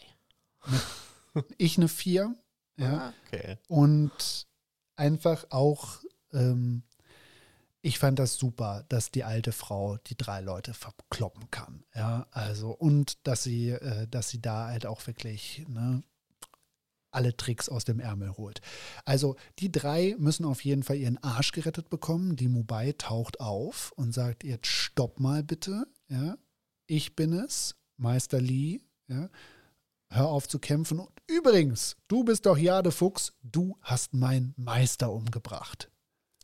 ich 1.59 1.77
eine 1.77 1.89
4, 1.89 2.35
ja, 2.79 2.99
Ah, 2.99 3.12
Okay. 3.27 3.59
und 3.69 4.47
einfach 4.97 5.45
auch, 5.51 5.99
ähm, 6.33 6.83
ich 7.81 7.99
fand 7.99 8.18
das 8.18 8.37
super, 8.37 8.85
dass 8.89 9.11
die 9.11 9.24
alte 9.24 9.53
Frau 9.53 9.99
die 9.99 10.16
drei 10.16 10.41
Leute 10.41 10.74
verkloppen 10.74 11.51
kann, 11.51 11.85
ja, 11.95 12.26
also 12.31 12.70
und 12.70 13.26
dass 13.26 13.43
sie, 13.43 13.70
äh, 13.70 14.07
dass 14.09 14.31
sie 14.31 14.41
da 14.41 14.68
halt 14.68 14.87
auch 14.87 15.07
wirklich, 15.07 15.64
ne, 15.68 16.03
alle 17.11 17.37
Tricks 17.37 17.68
aus 17.68 17.85
dem 17.85 18.01
Ärmel 18.01 18.37
holt. 18.37 18.61
Also 19.05 19.37
die 19.59 19.72
drei 19.72 20.14
müssen 20.18 20.45
auf 20.45 20.64
jeden 20.64 20.83
Fall 20.83 20.97
ihren 20.97 21.22
Arsch 21.22 21.53
gerettet 21.53 21.89
bekommen. 21.89 22.37
Die 22.37 22.49
Mubai 22.49 22.93
taucht 22.93 23.41
auf 23.41 23.93
und 23.97 24.12
sagt, 24.12 24.45
jetzt 24.45 24.66
stopp 24.66 25.18
mal 25.18 25.43
bitte, 25.43 25.87
ja, 26.09 26.37
ich 26.87 27.16
bin 27.16 27.33
es, 27.33 27.76
Meister 27.97 28.41
Lee, 28.41 28.81
ja, 29.09 29.31
hör 30.11 30.29
auf 30.29 30.49
zu 30.49 30.59
kämpfen. 30.59 31.01
Und 31.01 31.11
übrigens, 31.26 31.97
du 32.09 32.24
bist 32.24 32.47
doch 32.47 32.57
Jadefuchs, 32.57 33.35
du 33.43 33.76
hast 33.83 34.14
meinen 34.14 34.55
Meister 34.57 35.11
umgebracht. 35.12 35.91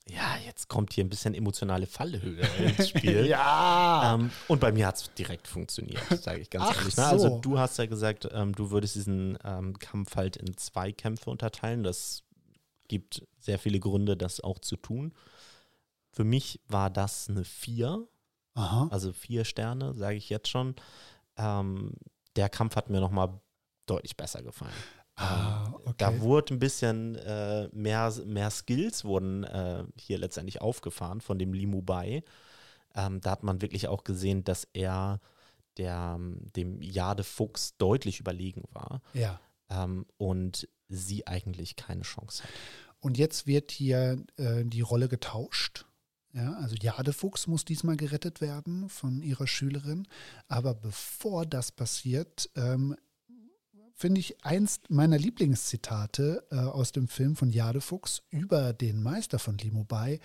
Ja, 0.08 0.36
jetzt 0.44 0.68
kommt 0.68 0.92
hier 0.92 1.04
ein 1.04 1.08
bisschen 1.08 1.34
emotionale 1.34 1.86
Fallhöhe 1.86 2.42
ins 2.58 2.90
Spiel. 2.90 3.26
ja. 3.26 4.14
Ähm, 4.14 4.30
und 4.48 4.60
bei 4.60 4.70
mir 4.70 4.86
hat 4.86 4.96
es 4.96 5.14
direkt 5.14 5.48
funktioniert, 5.48 6.02
sage 6.22 6.40
ich 6.40 6.50
ganz 6.50 6.66
Ach 6.68 6.78
ehrlich. 6.78 6.98
Also 6.98 7.28
so. 7.28 7.38
du 7.38 7.58
hast 7.58 7.78
ja 7.78 7.86
gesagt, 7.86 8.28
ähm, 8.32 8.54
du 8.54 8.70
würdest 8.70 8.96
diesen 8.96 9.38
ähm, 9.44 9.78
Kampf 9.78 10.16
halt 10.16 10.36
in 10.36 10.56
zwei 10.58 10.92
Kämpfe 10.92 11.30
unterteilen. 11.30 11.82
Das 11.82 12.22
gibt 12.88 13.26
sehr 13.38 13.58
viele 13.58 13.80
Gründe, 13.80 14.16
das 14.16 14.40
auch 14.40 14.58
zu 14.58 14.76
tun. 14.76 15.14
Für 16.12 16.24
mich 16.24 16.60
war 16.68 16.90
das 16.90 17.28
eine 17.28 17.44
Vier, 17.44 18.06
Aha. 18.54 18.88
also 18.90 19.12
vier 19.12 19.44
Sterne, 19.44 19.94
sage 19.94 20.16
ich 20.16 20.28
jetzt 20.28 20.48
schon. 20.48 20.76
Ähm, 21.36 21.92
der 22.36 22.48
Kampf 22.50 22.76
hat 22.76 22.90
mir 22.90 23.00
nochmal 23.00 23.40
deutlich 23.86 24.16
besser 24.16 24.42
gefallen. 24.42 24.72
Ah, 25.16 25.66
Ähm, 25.66 25.74
okay. 25.74 25.94
Da 25.98 26.20
wurde 26.20 26.54
ein 26.54 26.58
bisschen 26.58 27.14
äh, 27.16 27.68
mehr, 27.72 28.12
mehr 28.26 28.50
Skills 28.50 29.04
wurden 29.04 29.44
äh, 29.44 29.84
hier 29.96 30.18
letztendlich 30.18 30.60
aufgefahren 30.60 31.20
von 31.20 31.38
dem 31.38 31.52
Limu 31.52 31.82
Bai. 31.82 32.22
Ähm, 32.94 33.20
da 33.20 33.30
hat 33.32 33.42
man 33.42 33.60
wirklich 33.62 33.88
auch 33.88 34.04
gesehen, 34.04 34.44
dass 34.44 34.66
er 34.72 35.20
der, 35.76 36.18
dem 36.56 36.80
Jade 36.80 37.24
Fuchs 37.24 37.76
deutlich 37.78 38.20
überlegen 38.20 38.62
war 38.70 39.02
Ja. 39.12 39.40
ähm, 39.70 40.06
und 40.16 40.68
sie 40.88 41.26
eigentlich 41.26 41.74
keine 41.76 42.02
Chance 42.02 42.42
hat. 42.44 42.50
Und 43.00 43.18
jetzt 43.18 43.46
wird 43.46 43.70
hier 43.72 44.24
äh, 44.36 44.64
die 44.64 44.80
Rolle 44.80 45.08
getauscht. 45.08 45.84
Ja, 46.32 46.54
also 46.54 46.74
Jadefuchs 46.74 47.46
muss 47.46 47.64
diesmal 47.64 47.96
gerettet 47.96 48.40
werden 48.40 48.88
von 48.88 49.22
ihrer 49.22 49.46
Schülerin. 49.46 50.08
Aber 50.48 50.74
bevor 50.74 51.46
das 51.46 51.70
passiert, 51.70 52.50
ähm, 52.56 52.96
finde 53.94 54.20
ich 54.20 54.44
eins 54.44 54.80
meiner 54.88 55.18
Lieblingszitate 55.18 56.44
äh, 56.50 56.56
aus 56.56 56.92
dem 56.92 57.08
Film 57.08 57.36
von 57.36 57.50
Jadefuchs 57.50 58.22
über 58.30 58.72
den 58.72 59.02
Meister 59.02 59.38
von 59.38 59.56
Limubai. 59.56 60.20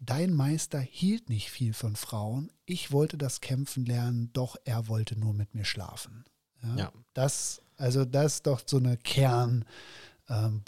Dein 0.00 0.34
Meister 0.34 0.80
hielt 0.80 1.28
nicht 1.28 1.50
viel 1.50 1.72
von 1.72 1.96
Frauen. 1.96 2.50
Ich 2.66 2.92
wollte 2.92 3.16
das 3.16 3.40
Kämpfen 3.40 3.84
lernen, 3.84 4.30
doch 4.32 4.56
er 4.64 4.88
wollte 4.88 5.18
nur 5.18 5.34
mit 5.34 5.54
mir 5.54 5.64
schlafen. 5.64 6.24
Ja, 6.62 6.76
Ja. 6.76 6.92
Das, 7.12 7.62
also 7.76 8.04
das 8.04 8.36
ist 8.36 8.46
doch 8.46 8.62
so 8.66 8.78
eine 8.78 8.96
Kern, 8.96 9.64
ähm, 10.28 10.62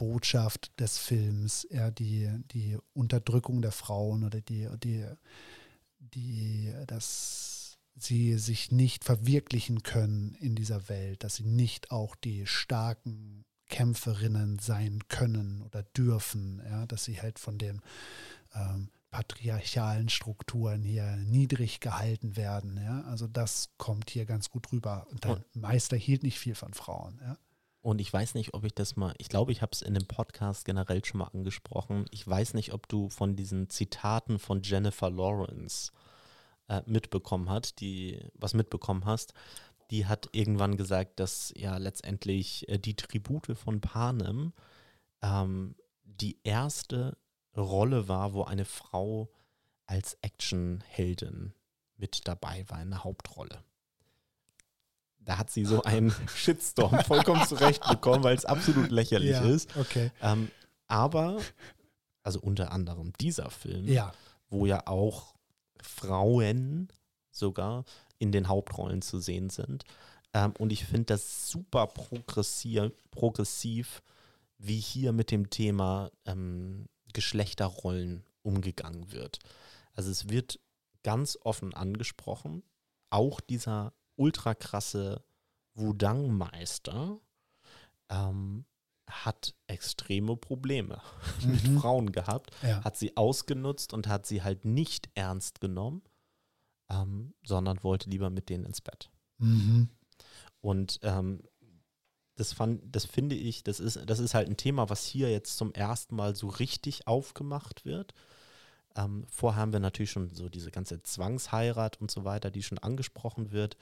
des 0.78 0.98
Films, 0.98 1.66
ja, 1.70 1.90
die, 1.90 2.30
die 2.52 2.76
Unterdrückung 2.92 3.62
der 3.62 3.72
Frauen 3.72 4.24
oder 4.24 4.40
die, 4.40 4.68
die, 4.82 5.04
die, 5.98 6.72
dass 6.86 7.55
sie 7.96 8.38
sich 8.38 8.70
nicht 8.70 9.04
verwirklichen 9.04 9.82
können 9.82 10.34
in 10.34 10.54
dieser 10.54 10.88
Welt, 10.88 11.24
dass 11.24 11.36
sie 11.36 11.44
nicht 11.44 11.90
auch 11.90 12.14
die 12.14 12.46
starken 12.46 13.44
Kämpferinnen 13.68 14.58
sein 14.58 15.00
können 15.08 15.62
oder 15.62 15.82
dürfen, 15.82 16.62
ja, 16.68 16.86
dass 16.86 17.04
sie 17.04 17.20
halt 17.20 17.38
von 17.38 17.58
den 17.58 17.80
ähm, 18.54 18.90
patriarchalen 19.10 20.08
Strukturen 20.08 20.82
hier 20.82 21.16
niedrig 21.16 21.80
gehalten 21.80 22.36
werden, 22.36 22.78
ja. 22.82 23.02
Also 23.02 23.26
das 23.26 23.70
kommt 23.78 24.10
hier 24.10 24.26
ganz 24.26 24.50
gut 24.50 24.70
rüber. 24.72 25.06
Und 25.10 25.24
dein 25.24 25.44
Meister 25.54 25.96
hielt 25.96 26.22
nicht 26.22 26.38
viel 26.38 26.54
von 26.54 26.74
Frauen, 26.74 27.18
ja. 27.22 27.38
Und 27.80 28.00
ich 28.00 28.12
weiß 28.12 28.34
nicht, 28.34 28.52
ob 28.52 28.64
ich 28.64 28.74
das 28.74 28.96
mal, 28.96 29.14
ich 29.18 29.28
glaube, 29.28 29.52
ich 29.52 29.62
habe 29.62 29.70
es 29.72 29.80
in 29.80 29.94
dem 29.94 30.06
Podcast 30.06 30.64
generell 30.64 31.04
schon 31.04 31.18
mal 31.18 31.28
angesprochen. 31.28 32.06
Ich 32.10 32.26
weiß 32.26 32.54
nicht, 32.54 32.72
ob 32.72 32.88
du 32.88 33.08
von 33.08 33.36
diesen 33.36 33.70
Zitaten 33.70 34.40
von 34.40 34.62
Jennifer 34.62 35.08
Lawrence 35.08 35.92
äh, 35.92 36.15
mitbekommen 36.86 37.48
hast, 37.48 37.80
die 37.80 38.20
was 38.34 38.54
mitbekommen 38.54 39.04
hast. 39.04 39.34
Die 39.90 40.06
hat 40.06 40.28
irgendwann 40.32 40.76
gesagt, 40.76 41.20
dass 41.20 41.52
ja 41.56 41.76
letztendlich 41.76 42.68
äh, 42.68 42.78
die 42.78 42.96
Tribute 42.96 43.56
von 43.56 43.80
Panem 43.80 44.52
ähm, 45.22 45.76
die 46.02 46.38
erste 46.42 47.16
Rolle 47.56 48.08
war, 48.08 48.32
wo 48.32 48.42
eine 48.42 48.64
Frau 48.64 49.30
als 49.86 50.18
Actionheldin 50.22 51.54
mit 51.96 52.26
dabei 52.26 52.64
war, 52.68 52.82
in 52.82 52.90
der 52.90 53.04
Hauptrolle. 53.04 53.62
Da 55.20 55.38
hat 55.38 55.50
sie 55.50 55.64
so 55.64 55.82
einen 55.82 56.14
Shitstorm 56.34 57.00
vollkommen 57.04 57.46
zurecht 57.46 57.86
bekommen, 57.88 58.24
weil 58.24 58.36
es 58.36 58.44
absolut 58.44 58.90
lächerlich 58.90 59.30
ja, 59.30 59.44
ist. 59.44 59.76
Okay. 59.76 60.10
Ähm, 60.20 60.50
aber, 60.88 61.40
also 62.22 62.40
unter 62.40 62.72
anderem 62.72 63.12
dieser 63.20 63.50
Film, 63.50 63.86
Ja, 63.86 64.12
wo 64.48 64.66
ja 64.66 64.86
auch 64.86 65.35
Frauen 65.86 66.88
sogar 67.30 67.84
in 68.18 68.32
den 68.32 68.48
Hauptrollen 68.48 69.02
zu 69.02 69.18
sehen 69.18 69.50
sind. 69.50 69.84
Ähm, 70.32 70.52
und 70.58 70.72
ich 70.72 70.84
finde 70.84 71.06
das 71.06 71.50
super 71.50 71.86
progressiv, 71.86 72.92
progressiv 73.10 74.02
wie 74.58 74.80
hier 74.80 75.12
mit 75.12 75.30
dem 75.30 75.50
Thema 75.50 76.10
ähm, 76.24 76.86
Geschlechterrollen 77.12 78.24
umgegangen 78.42 79.12
wird. 79.12 79.38
Also 79.92 80.10
es 80.10 80.28
wird 80.28 80.60
ganz 81.02 81.38
offen 81.42 81.74
angesprochen, 81.74 82.62
auch 83.10 83.40
dieser 83.40 83.92
ultra 84.16 84.54
krasse 84.54 85.22
Wudang-Meister 85.74 87.20
ähm, 88.08 88.64
hat 89.08 89.54
extreme 89.66 90.36
Probleme 90.36 91.00
mhm. 91.42 91.52
mit 91.52 91.80
Frauen 91.80 92.12
gehabt, 92.12 92.50
ja. 92.62 92.82
hat 92.84 92.96
sie 92.96 93.16
ausgenutzt 93.16 93.92
und 93.92 94.08
hat 94.08 94.26
sie 94.26 94.42
halt 94.42 94.64
nicht 94.64 95.08
ernst 95.14 95.60
genommen, 95.60 96.02
ähm, 96.90 97.34
sondern 97.44 97.82
wollte 97.82 98.10
lieber 98.10 98.30
mit 98.30 98.48
denen 98.48 98.64
ins 98.64 98.80
Bett. 98.80 99.10
Mhm. 99.38 99.88
Und 100.60 100.98
ähm, 101.02 101.42
das, 102.36 102.52
fand, 102.52 102.82
das 102.94 103.04
finde 103.04 103.36
ich, 103.36 103.64
das 103.64 103.80
ist, 103.80 104.00
das 104.06 104.18
ist 104.18 104.34
halt 104.34 104.48
ein 104.48 104.56
Thema, 104.56 104.90
was 104.90 105.06
hier 105.06 105.30
jetzt 105.30 105.56
zum 105.56 105.72
ersten 105.72 106.16
Mal 106.16 106.34
so 106.34 106.48
richtig 106.48 107.06
aufgemacht 107.06 107.84
wird. 107.84 108.14
Ähm, 108.96 109.26
vorher 109.28 109.60
haben 109.60 109.72
wir 109.72 109.80
natürlich 109.80 110.10
schon 110.10 110.30
so 110.30 110.48
diese 110.48 110.70
ganze 110.70 111.02
Zwangsheirat 111.02 112.00
und 112.00 112.10
so 112.10 112.24
weiter, 112.24 112.50
die 112.50 112.62
schon 112.62 112.78
angesprochen 112.78 113.52
wird. 113.52 113.76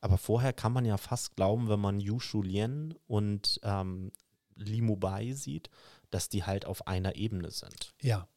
Aber 0.00 0.18
vorher 0.18 0.52
kann 0.52 0.72
man 0.72 0.84
ja 0.84 0.96
fast 0.96 1.34
glauben, 1.36 1.68
wenn 1.68 1.80
man 1.80 2.00
Yu 2.00 2.20
Shulien 2.20 2.94
und 3.06 3.60
ähm, 3.62 4.12
Li 4.58 4.80
Mubai 4.80 5.32
sieht, 5.32 5.70
dass 6.10 6.28
die 6.28 6.44
halt 6.44 6.64
auf 6.64 6.86
einer 6.86 7.16
Ebene 7.16 7.50
sind. 7.50 7.94
Ja. 8.02 8.28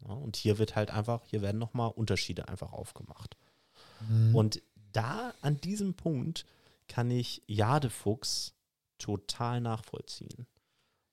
ja 0.00 0.12
und 0.12 0.36
hier 0.36 0.58
wird 0.58 0.76
halt 0.76 0.90
einfach, 0.90 1.24
hier 1.26 1.42
werden 1.42 1.58
nochmal 1.58 1.90
Unterschiede 1.90 2.48
einfach 2.48 2.72
aufgemacht. 2.72 3.36
Mhm. 4.08 4.34
Und 4.34 4.62
da 4.92 5.34
an 5.42 5.60
diesem 5.60 5.94
Punkt 5.94 6.46
kann 6.88 7.10
ich 7.10 7.42
Jadefuchs 7.46 8.54
total 8.98 9.60
nachvollziehen. 9.60 10.46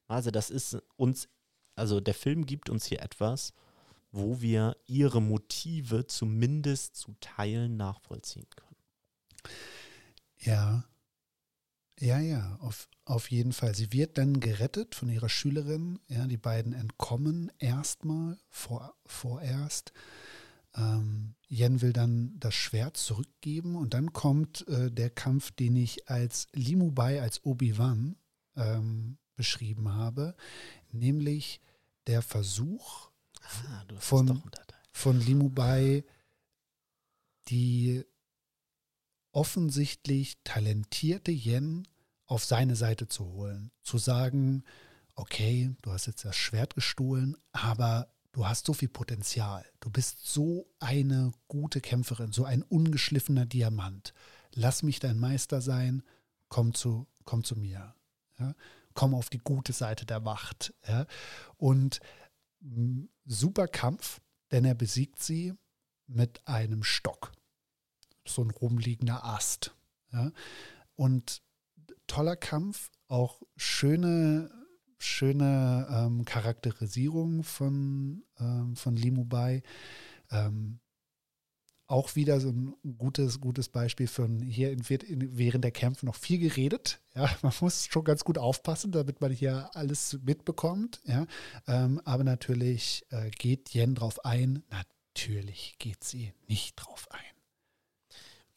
Also 0.07 0.31
das 0.31 0.49
ist 0.49 0.77
uns, 0.95 1.29
also 1.75 1.99
der 1.99 2.13
Film 2.13 2.45
gibt 2.45 2.69
uns 2.69 2.85
hier 2.85 3.01
etwas, 3.01 3.53
wo 4.11 4.41
wir 4.41 4.77
ihre 4.87 5.21
Motive 5.21 6.07
zumindest 6.07 6.95
zu 6.95 7.15
Teilen 7.19 7.77
nachvollziehen 7.77 8.47
können. 8.55 8.75
Ja, 10.39 10.83
ja, 11.99 12.19
ja, 12.19 12.57
auf, 12.61 12.89
auf 13.05 13.31
jeden 13.31 13.53
Fall. 13.53 13.73
Sie 13.73 13.91
wird 13.91 14.17
dann 14.17 14.39
gerettet 14.39 14.95
von 14.95 15.09
ihrer 15.09 15.29
Schülerin. 15.29 15.99
Ja, 16.07 16.27
die 16.27 16.37
beiden 16.37 16.73
entkommen 16.73 17.51
erstmal, 17.57 18.37
vor, 18.49 18.95
vorerst. 19.05 19.93
Ähm, 20.75 21.35
Yen 21.49 21.81
will 21.81 21.93
dann 21.93 22.35
das 22.39 22.53
Schwert 22.53 22.97
zurückgeben 22.97 23.75
und 23.75 23.93
dann 23.93 24.13
kommt 24.13 24.67
äh, 24.67 24.91
der 24.91 25.09
Kampf, 25.09 25.51
den 25.51 25.75
ich 25.75 26.09
als 26.09 26.47
Limubai, 26.53 27.21
als 27.21 27.43
Obi-Wan 27.45 28.15
ähm, 28.55 29.17
beschrieben 29.35 29.93
habe, 29.93 30.35
nämlich 30.91 31.61
der 32.05 32.21
Versuch 32.21 33.09
ah, 33.41 33.83
von, 33.97 34.43
von 34.91 35.19
Limubai, 35.19 36.03
die 37.47 38.03
offensichtlich 39.37 40.39
talentierte 40.43 41.31
Yen 41.31 41.87
auf 42.25 42.43
seine 42.43 42.75
Seite 42.75 43.07
zu 43.07 43.23
holen, 43.33 43.69
zu 43.83 43.99
sagen, 43.99 44.63
okay, 45.13 45.75
du 45.83 45.91
hast 45.91 46.07
jetzt 46.07 46.25
das 46.25 46.35
Schwert 46.35 46.73
gestohlen, 46.73 47.37
aber 47.51 48.11
du 48.31 48.47
hast 48.47 48.65
so 48.65 48.73
viel 48.73 48.89
Potenzial. 48.89 49.63
Du 49.79 49.91
bist 49.91 50.25
so 50.25 50.67
eine 50.79 51.33
gute 51.47 51.81
Kämpferin, 51.81 52.31
so 52.31 52.45
ein 52.45 52.63
ungeschliffener 52.63 53.45
Diamant. 53.45 54.15
Lass 54.55 54.81
mich 54.81 54.99
dein 54.99 55.19
Meister 55.19 55.61
sein, 55.61 56.01
komm 56.49 56.73
zu, 56.73 57.05
komm 57.23 57.43
zu 57.43 57.55
mir. 57.55 57.93
Ja? 58.39 58.55
Komm 58.95 59.13
auf 59.13 59.29
die 59.29 59.37
gute 59.37 59.71
Seite 59.71 60.07
der 60.07 60.19
Macht. 60.19 60.73
Ja? 60.87 61.05
Und 61.57 61.99
mm, 62.61 63.03
super 63.23 63.67
Kampf, 63.67 64.19
denn 64.49 64.65
er 64.65 64.73
besiegt 64.73 65.21
sie 65.21 65.53
mit 66.07 66.47
einem 66.47 66.81
Stock. 66.81 67.33
So 68.27 68.43
ein 68.43 68.51
rumliegender 68.51 69.23
Ast. 69.23 69.75
Ja? 70.11 70.31
Und 70.95 71.41
toller 72.07 72.35
Kampf, 72.35 72.91
auch 73.07 73.41
schöne 73.55 74.51
schöne 74.99 75.87
ähm, 75.89 76.25
Charakterisierung 76.25 77.43
von, 77.43 78.23
ähm, 78.39 78.75
von 78.75 78.95
Limubai. 78.95 79.63
Ähm, 80.31 80.79
auch 81.89 82.15
wieder 82.15 82.41
so 82.41 82.49
ein 82.49 82.75
gutes, 82.97 83.39
gutes 83.39 83.69
Beispiel 83.69 84.07
von 84.07 84.41
hier 84.41 84.75
wird 84.89 85.05
während 85.07 85.63
der 85.63 85.71
Kämpfe 85.71 86.05
noch 86.05 86.15
viel 86.15 86.37
geredet. 86.37 86.99
Ja, 87.15 87.29
man 87.41 87.53
muss 87.61 87.87
schon 87.89 88.03
ganz 88.03 88.23
gut 88.23 88.37
aufpassen, 88.37 88.91
damit 88.91 89.21
man 89.21 89.31
hier 89.31 89.69
alles 89.73 90.19
mitbekommt. 90.21 91.01
Ja, 91.05 91.25
ähm, 91.65 92.01
aber 92.03 92.23
natürlich 92.23 93.05
äh, 93.09 93.29
geht 93.29 93.73
Yen 93.73 93.95
drauf 93.95 94.25
ein. 94.25 94.63
Natürlich 94.69 95.77
geht 95.79 96.03
sie 96.03 96.33
nicht 96.47 96.75
drauf 96.75 97.07
ein. 97.11 97.36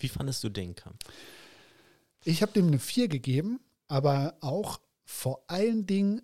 Wie 0.02 0.08
fandest 0.08 0.42
du 0.44 0.48
den 0.48 0.74
Kampf? 0.74 0.98
Ich 2.24 2.42
habe 2.42 2.52
dem 2.52 2.66
eine 2.66 2.78
4 2.78 3.08
gegeben, 3.08 3.60
aber 3.88 4.36
auch 4.40 4.80
vor 5.04 5.44
allen 5.48 5.86
Dingen 5.86 6.22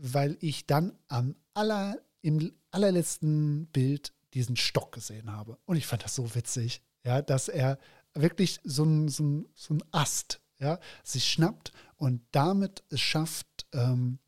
weil 0.00 0.38
ich 0.40 0.66
dann 0.66 0.98
am 1.08 1.36
aller, 1.52 1.98
im 2.22 2.52
allerletzten 2.70 3.66
Bild 3.66 4.14
diesen 4.32 4.56
Stock 4.56 4.92
gesehen 4.92 5.30
habe. 5.30 5.58
Und 5.66 5.76
ich 5.76 5.86
fand 5.86 6.02
das 6.02 6.14
so 6.14 6.34
witzig, 6.34 6.82
ja, 7.04 7.20
dass 7.20 7.48
er 7.48 7.78
wirklich 8.14 8.60
so 8.64 8.84
ein, 8.84 9.08
so 9.08 9.22
ein, 9.22 9.48
so 9.54 9.74
ein 9.74 9.84
Ast 9.92 10.40
ja, 10.58 10.78
sich 11.04 11.24
schnappt 11.24 11.72
und 11.96 12.22
damit 12.32 12.82
es 12.88 13.00
schafft, 13.00 13.66
ähm, 13.72 14.18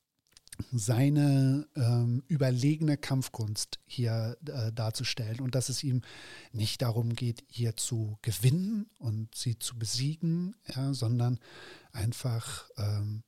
seine 0.72 1.66
ähm, 1.76 2.22
überlegene 2.28 2.96
Kampfkunst 2.96 3.78
hier 3.86 4.36
äh, 4.46 4.72
darzustellen 4.72 5.40
und 5.40 5.54
dass 5.54 5.68
es 5.68 5.82
ihm 5.82 6.02
nicht 6.52 6.82
darum 6.82 7.14
geht, 7.14 7.44
hier 7.48 7.76
zu 7.76 8.18
gewinnen 8.22 8.86
und 8.98 9.34
sie 9.34 9.58
zu 9.58 9.78
besiegen, 9.78 10.54
ja, 10.74 10.94
sondern 10.94 11.38
einfach 11.92 12.68
ähm, 12.76 13.22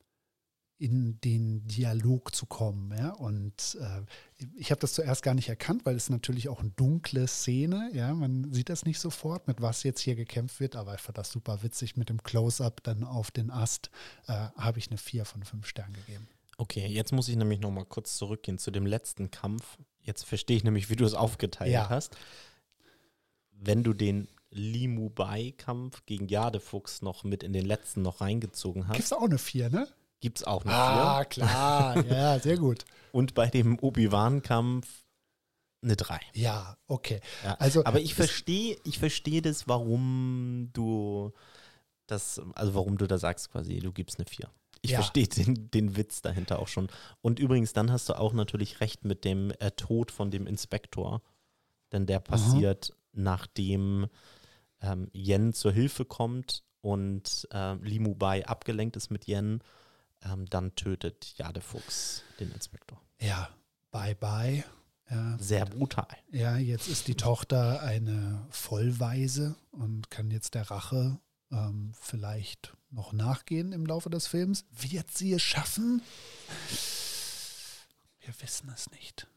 in 0.77 1.19
den 1.21 1.65
Dialog 1.67 2.35
zu 2.35 2.45
kommen. 2.45 2.95
Ja? 2.97 3.11
Und 3.11 3.77
äh, 3.79 4.45
ich 4.57 4.71
habe 4.71 4.81
das 4.81 4.93
zuerst 4.93 5.23
gar 5.23 5.33
nicht 5.33 5.47
erkannt, 5.47 5.85
weil 5.85 5.95
es 5.95 6.09
natürlich 6.09 6.49
auch 6.49 6.59
eine 6.59 6.71
dunkle 6.71 7.27
Szene, 7.27 7.89
ja, 7.93 8.13
man 8.13 8.51
sieht 8.51 8.69
das 8.69 8.85
nicht 8.85 8.99
sofort, 8.99 9.47
mit 9.47 9.61
was 9.61 9.83
jetzt 9.83 10.01
hier 10.01 10.15
gekämpft 10.15 10.59
wird, 10.59 10.75
aber 10.75 10.95
ich 10.95 11.01
fand 11.01 11.17
das 11.17 11.31
super 11.31 11.63
witzig 11.63 11.95
mit 11.95 12.09
dem 12.09 12.21
Close-up 12.23 12.83
dann 12.83 13.03
auf 13.03 13.31
den 13.31 13.51
Ast, 13.51 13.89
äh, 14.27 14.33
habe 14.57 14.79
ich 14.79 14.89
eine 14.89 14.97
4 14.97 15.23
von 15.23 15.43
5 15.43 15.65
Sternen 15.65 15.93
gegeben. 15.93 16.27
Okay, 16.57 16.87
jetzt 16.87 17.11
muss 17.11 17.27
ich 17.27 17.35
nämlich 17.35 17.59
nochmal 17.59 17.85
kurz 17.85 18.17
zurückgehen 18.17 18.57
zu 18.57 18.71
dem 18.71 18.85
letzten 18.85 19.31
Kampf. 19.31 19.77
Jetzt 20.01 20.23
verstehe 20.25 20.57
ich 20.57 20.63
nämlich, 20.63 20.89
wie 20.89 20.95
du 20.95 21.05
es 21.05 21.13
aufgeteilt 21.13 21.71
ja. 21.71 21.89
hast. 21.89 22.15
Wenn 23.51 23.83
du 23.83 23.93
den 23.93 24.27
Limu 24.51 25.09
Bai-Kampf 25.09 26.05
gegen 26.05 26.27
Jadefuchs 26.27 27.01
noch 27.01 27.23
mit 27.23 27.43
in 27.43 27.51
den 27.51 27.65
letzten 27.65 28.01
noch 28.01 28.21
reingezogen 28.21 28.87
hast. 28.87 28.95
Gibt 28.95 29.05
es 29.05 29.13
auch 29.13 29.23
eine 29.23 29.37
4, 29.37 29.69
ne? 29.69 29.87
Gibt 30.21 30.39
es 30.39 30.43
auch 30.45 30.63
noch 30.63 30.71
Ah, 30.71 31.17
vier. 31.17 31.25
klar. 31.43 32.05
Ja, 32.09 32.39
sehr 32.39 32.57
gut. 32.57 32.85
Und 33.11 33.33
bei 33.33 33.47
dem 33.47 33.77
Obi-Wan-Kampf 33.79 34.87
eine 35.83 35.95
3. 35.95 36.19
Ja, 36.33 36.77
okay. 36.87 37.19
Ja. 37.43 37.55
Also, 37.55 37.83
Aber 37.85 37.99
ich 37.99 38.15
verstehe 38.15 38.77
ich 38.85 38.97
versteh 38.97 39.41
das, 39.41 39.67
warum 39.67 40.69
du 40.73 41.33
das, 42.07 42.41
also 42.53 42.75
warum 42.75 42.97
du 42.97 43.07
da 43.07 43.17
sagst 43.17 43.51
quasi, 43.51 43.79
du 43.79 43.91
gibst 43.91 44.19
eine 44.19 44.25
4. 44.25 44.49
Ich 44.85 44.91
ja. 44.91 44.97
verstehe 45.01 45.27
den, 45.27 45.69
den 45.71 45.97
Witz 45.97 46.21
dahinter 46.21 46.59
auch 46.59 46.67
schon. 46.67 46.87
Und 47.21 47.39
übrigens, 47.39 47.73
dann 47.73 47.91
hast 47.91 48.09
du 48.09 48.13
auch 48.13 48.33
natürlich 48.33 48.79
recht 48.79 49.03
mit 49.03 49.25
dem 49.25 49.51
äh, 49.59 49.71
Tod 49.71 50.11
von 50.11 50.31
dem 50.31 50.47
Inspektor. 50.47 51.21
Denn 51.91 52.05
der 52.05 52.19
passiert, 52.19 52.93
mhm. 53.11 53.23
nachdem 53.23 54.07
ähm, 54.81 55.09
Yen 55.13 55.53
zur 55.53 55.71
Hilfe 55.71 56.05
kommt 56.05 56.63
und 56.81 57.47
äh, 57.51 57.75
Limu 57.75 58.15
Bai 58.15 58.45
abgelenkt 58.45 58.95
ist 58.95 59.11
mit 59.11 59.27
Yen 59.27 59.61
ähm, 60.25 60.45
dann 60.49 60.75
tötet 60.75 61.33
Jadefuchs 61.37 62.23
den 62.39 62.51
Inspektor. 62.51 63.01
Ja, 63.19 63.49
bye 63.91 64.15
bye. 64.15 64.63
Ja. 65.09 65.37
Sehr 65.37 65.65
brutal. 65.65 66.07
Ja, 66.31 66.57
jetzt 66.57 66.87
ist 66.87 67.07
die 67.07 67.15
Tochter 67.15 67.83
eine 67.83 68.43
Vollweise 68.49 69.55
und 69.71 70.09
kann 70.09 70.31
jetzt 70.31 70.55
der 70.55 70.71
Rache 70.71 71.19
ähm, 71.51 71.93
vielleicht 71.99 72.75
noch 72.89 73.13
nachgehen 73.13 73.71
im 73.71 73.85
Laufe 73.85 74.09
des 74.09 74.27
Films. 74.27 74.65
Wird 74.71 75.11
sie 75.11 75.33
es 75.33 75.41
schaffen? 75.41 76.01
Wir 78.19 78.33
wissen 78.41 78.69
es 78.73 78.89
nicht. 78.91 79.27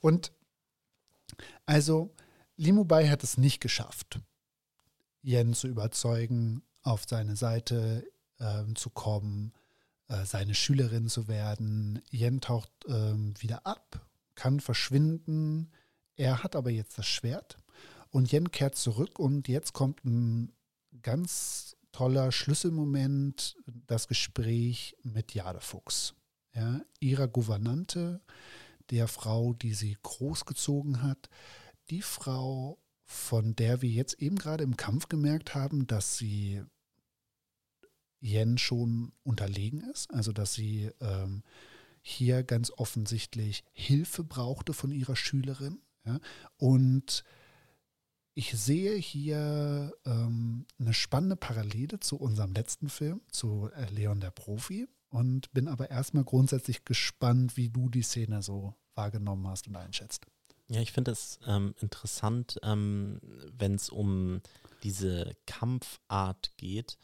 und 0.00 0.32
also 1.64 2.14
Limubai 2.56 3.08
hat 3.08 3.22
es 3.22 3.38
nicht 3.38 3.60
geschafft. 3.60 4.20
Yen 5.22 5.54
zu 5.54 5.66
überzeugen, 5.68 6.62
auf 6.82 7.04
seine 7.06 7.36
Seite 7.36 8.06
äh, 8.38 8.64
zu 8.74 8.90
kommen, 8.90 9.52
äh, 10.08 10.24
seine 10.24 10.54
Schülerin 10.54 11.08
zu 11.08 11.28
werden. 11.28 12.02
Yen 12.10 12.40
taucht 12.40 12.70
äh, 12.86 13.14
wieder 13.40 13.66
ab, 13.66 14.06
kann 14.34 14.60
verschwinden. 14.60 15.72
Er 16.16 16.42
hat 16.42 16.56
aber 16.56 16.70
jetzt 16.70 16.98
das 16.98 17.06
Schwert 17.06 17.58
und 18.10 18.32
Yen 18.32 18.50
kehrt 18.50 18.76
zurück 18.76 19.18
und 19.18 19.48
jetzt 19.48 19.72
kommt 19.72 20.04
ein 20.04 20.52
ganz 21.02 21.76
toller 21.92 22.32
Schlüsselmoment 22.32 23.56
das 23.86 24.08
Gespräch 24.08 24.96
mit 25.02 25.34
Jade 25.34 25.60
Fuchs, 25.60 26.14
ja, 26.54 26.80
ihrer 27.00 27.28
Gouvernante, 27.28 28.20
der 28.90 29.08
Frau, 29.08 29.52
die 29.52 29.74
sie 29.74 29.96
großgezogen 30.02 31.02
hat, 31.02 31.28
die 31.90 32.02
Frau, 32.02 32.78
von 33.04 33.54
der 33.54 33.82
wir 33.82 33.90
jetzt 33.90 34.20
eben 34.20 34.36
gerade 34.36 34.64
im 34.64 34.76
Kampf 34.76 35.08
gemerkt 35.08 35.54
haben, 35.54 35.86
dass 35.86 36.16
sie 36.18 36.62
Yen 38.20 38.58
schon 38.58 39.12
unterlegen 39.22 39.80
ist, 39.90 40.12
also 40.12 40.32
dass 40.32 40.54
sie 40.54 40.90
ähm, 41.00 41.42
hier 42.02 42.42
ganz 42.42 42.70
offensichtlich 42.70 43.64
Hilfe 43.72 44.24
brauchte 44.24 44.72
von 44.72 44.90
ihrer 44.90 45.16
Schülerin. 45.16 45.80
Ja? 46.06 46.18
Und 46.56 47.24
ich 48.34 48.52
sehe 48.52 48.96
hier 48.96 49.94
ähm, 50.04 50.66
eine 50.78 50.92
spannende 50.92 51.36
Parallele 51.36 52.00
zu 52.00 52.16
unserem 52.16 52.52
letzten 52.52 52.88
Film, 52.88 53.22
zu 53.30 53.70
äh, 53.74 53.90
Leon 53.90 54.20
der 54.20 54.30
Profi, 54.30 54.88
und 55.08 55.50
bin 55.52 55.68
aber 55.68 55.90
erstmal 55.90 56.24
grundsätzlich 56.24 56.84
gespannt, 56.84 57.56
wie 57.56 57.70
du 57.70 57.88
die 57.88 58.02
Szene 58.02 58.42
so 58.42 58.74
wahrgenommen 58.94 59.46
hast 59.48 59.68
und 59.68 59.76
einschätzt. 59.76 60.26
Ja, 60.68 60.80
ich 60.80 60.92
finde 60.92 61.12
es 61.12 61.38
ähm, 61.46 61.74
interessant, 61.80 62.58
ähm, 62.62 63.20
wenn 63.52 63.74
es 63.74 63.88
um 63.88 64.40
diese 64.82 65.36
Kampfart 65.46 66.56
geht, 66.56 66.98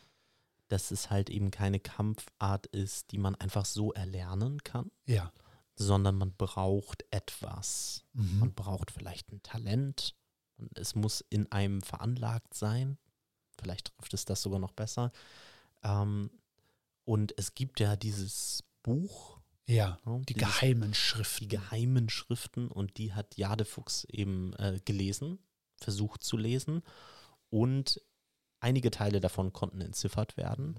dass 0.68 0.90
es 0.90 1.10
halt 1.10 1.30
eben 1.30 1.50
keine 1.50 1.80
Kampfart 1.80 2.66
ist, 2.66 3.12
die 3.12 3.18
man 3.18 3.34
einfach 3.36 3.64
so 3.64 3.92
erlernen 3.92 4.62
kann. 4.64 4.90
Ja. 5.06 5.32
Sondern 5.74 6.16
man 6.16 6.34
braucht 6.36 7.04
etwas. 7.10 8.04
Mhm. 8.12 8.38
Man 8.40 8.54
braucht 8.54 8.90
vielleicht 8.90 9.32
ein 9.32 9.42
Talent. 9.42 10.14
Und 10.58 10.78
es 10.78 10.94
muss 10.94 11.22
in 11.28 11.50
einem 11.50 11.80
veranlagt 11.80 12.54
sein. 12.54 12.98
Vielleicht 13.58 13.96
trifft 13.96 14.14
es 14.14 14.24
das 14.24 14.42
sogar 14.42 14.58
noch 14.58 14.72
besser. 14.72 15.12
Ähm, 15.82 16.30
und 17.04 17.36
es 17.38 17.54
gibt 17.54 17.80
ja 17.80 17.96
dieses 17.96 18.64
Buch. 18.82 19.40
Ja, 19.66 19.98
ja 20.04 20.18
die 20.18 20.34
dieses, 20.34 20.48
geheimen 20.48 20.94
Schriften. 20.94 21.40
Die 21.40 21.48
geheimen 21.48 22.08
Schriften. 22.08 22.68
Und 22.68 22.98
die 22.98 23.12
hat 23.12 23.36
Jadefuchs 23.36 24.04
eben 24.04 24.52
äh, 24.54 24.80
gelesen, 24.84 25.38
versucht 25.76 26.22
zu 26.22 26.36
lesen. 26.36 26.82
Und 27.50 28.00
einige 28.60 28.90
Teile 28.90 29.20
davon 29.20 29.52
konnten 29.52 29.80
entziffert 29.80 30.36
werden. 30.36 30.78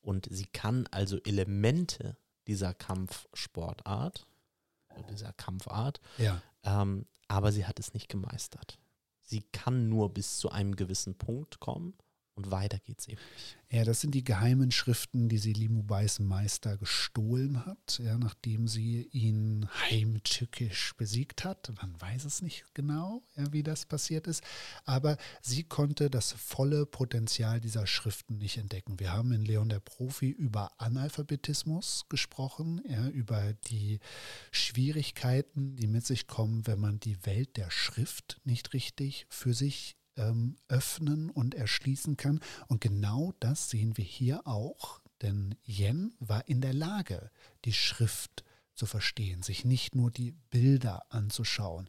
Und 0.00 0.28
sie 0.30 0.46
kann 0.46 0.86
also 0.90 1.18
Elemente 1.22 2.16
dieser 2.48 2.74
Kampfsportart, 2.74 4.26
dieser 5.10 5.32
Kampfart, 5.34 6.00
ja. 6.16 6.42
ähm, 6.64 7.06
aber 7.28 7.52
sie 7.52 7.66
hat 7.66 7.78
es 7.78 7.94
nicht 7.94 8.08
gemeistert. 8.08 8.78
Sie 9.22 9.42
kann 9.52 9.88
nur 9.88 10.12
bis 10.12 10.38
zu 10.38 10.50
einem 10.50 10.74
gewissen 10.74 11.16
Punkt 11.16 11.60
kommen 11.60 11.94
und 12.38 12.50
weiter 12.52 12.78
geht's 12.78 13.08
eben 13.08 13.20
nicht. 13.34 13.58
Ja, 13.70 13.84
das 13.84 14.00
sind 14.00 14.14
die 14.14 14.24
geheimen 14.24 14.70
Schriften, 14.70 15.28
die 15.28 15.36
sie 15.36 15.52
Limubais 15.52 16.20
Meister 16.20 16.78
gestohlen 16.78 17.66
hat, 17.66 18.00
ja, 18.02 18.16
nachdem 18.16 18.66
sie 18.66 19.10
ihn 19.12 19.68
heimtückisch 19.90 20.94
besiegt 20.96 21.44
hat. 21.44 21.70
Man 21.82 22.00
weiß 22.00 22.24
es 22.24 22.40
nicht 22.40 22.64
genau, 22.72 23.22
ja, 23.36 23.52
wie 23.52 23.62
das 23.62 23.84
passiert 23.84 24.26
ist, 24.26 24.42
aber 24.86 25.18
sie 25.42 25.64
konnte 25.64 26.08
das 26.08 26.32
volle 26.32 26.86
Potenzial 26.86 27.60
dieser 27.60 27.86
Schriften 27.86 28.38
nicht 28.38 28.56
entdecken. 28.56 28.98
Wir 29.00 29.12
haben 29.12 29.32
in 29.32 29.44
Leon 29.44 29.68
der 29.68 29.80
Profi 29.80 30.30
über 30.30 30.72
Analphabetismus 30.78 32.06
gesprochen, 32.08 32.80
ja, 32.88 33.08
über 33.08 33.52
die 33.52 33.98
Schwierigkeiten, 34.50 35.76
die 35.76 35.88
mit 35.88 36.06
sich 36.06 36.26
kommen, 36.26 36.66
wenn 36.66 36.80
man 36.80 37.00
die 37.00 37.26
Welt 37.26 37.58
der 37.58 37.70
Schrift 37.70 38.40
nicht 38.44 38.72
richtig 38.72 39.26
für 39.28 39.52
sich 39.52 39.97
ähm, 40.18 40.56
öffnen 40.68 41.30
und 41.30 41.54
erschließen 41.54 42.16
kann. 42.16 42.40
Und 42.66 42.80
genau 42.80 43.32
das 43.40 43.70
sehen 43.70 43.96
wir 43.96 44.04
hier 44.04 44.46
auch, 44.46 45.00
denn 45.22 45.54
Yen 45.66 46.14
war 46.18 46.46
in 46.48 46.60
der 46.60 46.74
Lage, 46.74 47.30
die 47.64 47.72
Schrift 47.72 48.44
zu 48.74 48.86
verstehen, 48.86 49.42
sich 49.42 49.64
nicht 49.64 49.94
nur 49.94 50.10
die 50.10 50.32
Bilder 50.50 51.06
anzuschauen 51.10 51.88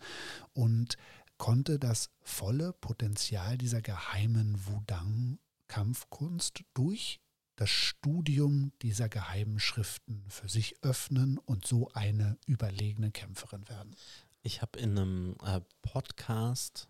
und 0.53 0.95
konnte 1.37 1.79
das 1.79 2.09
volle 2.21 2.73
Potenzial 2.73 3.57
dieser 3.57 3.81
geheimen 3.81 4.65
Wudang-Kampfkunst 4.67 6.63
durch 6.73 7.19
das 7.55 7.69
Studium 7.69 8.71
dieser 8.81 9.09
geheimen 9.09 9.59
Schriften 9.59 10.23
für 10.29 10.47
sich 10.47 10.81
öffnen 10.81 11.37
und 11.37 11.67
so 11.67 11.89
eine 11.89 12.37
überlegene 12.45 13.11
Kämpferin 13.11 13.67
werden. 13.67 13.95
Ich 14.43 14.61
habe 14.61 14.79
in 14.79 14.97
einem 14.97 15.35
äh, 15.43 15.59
Podcast 15.81 16.87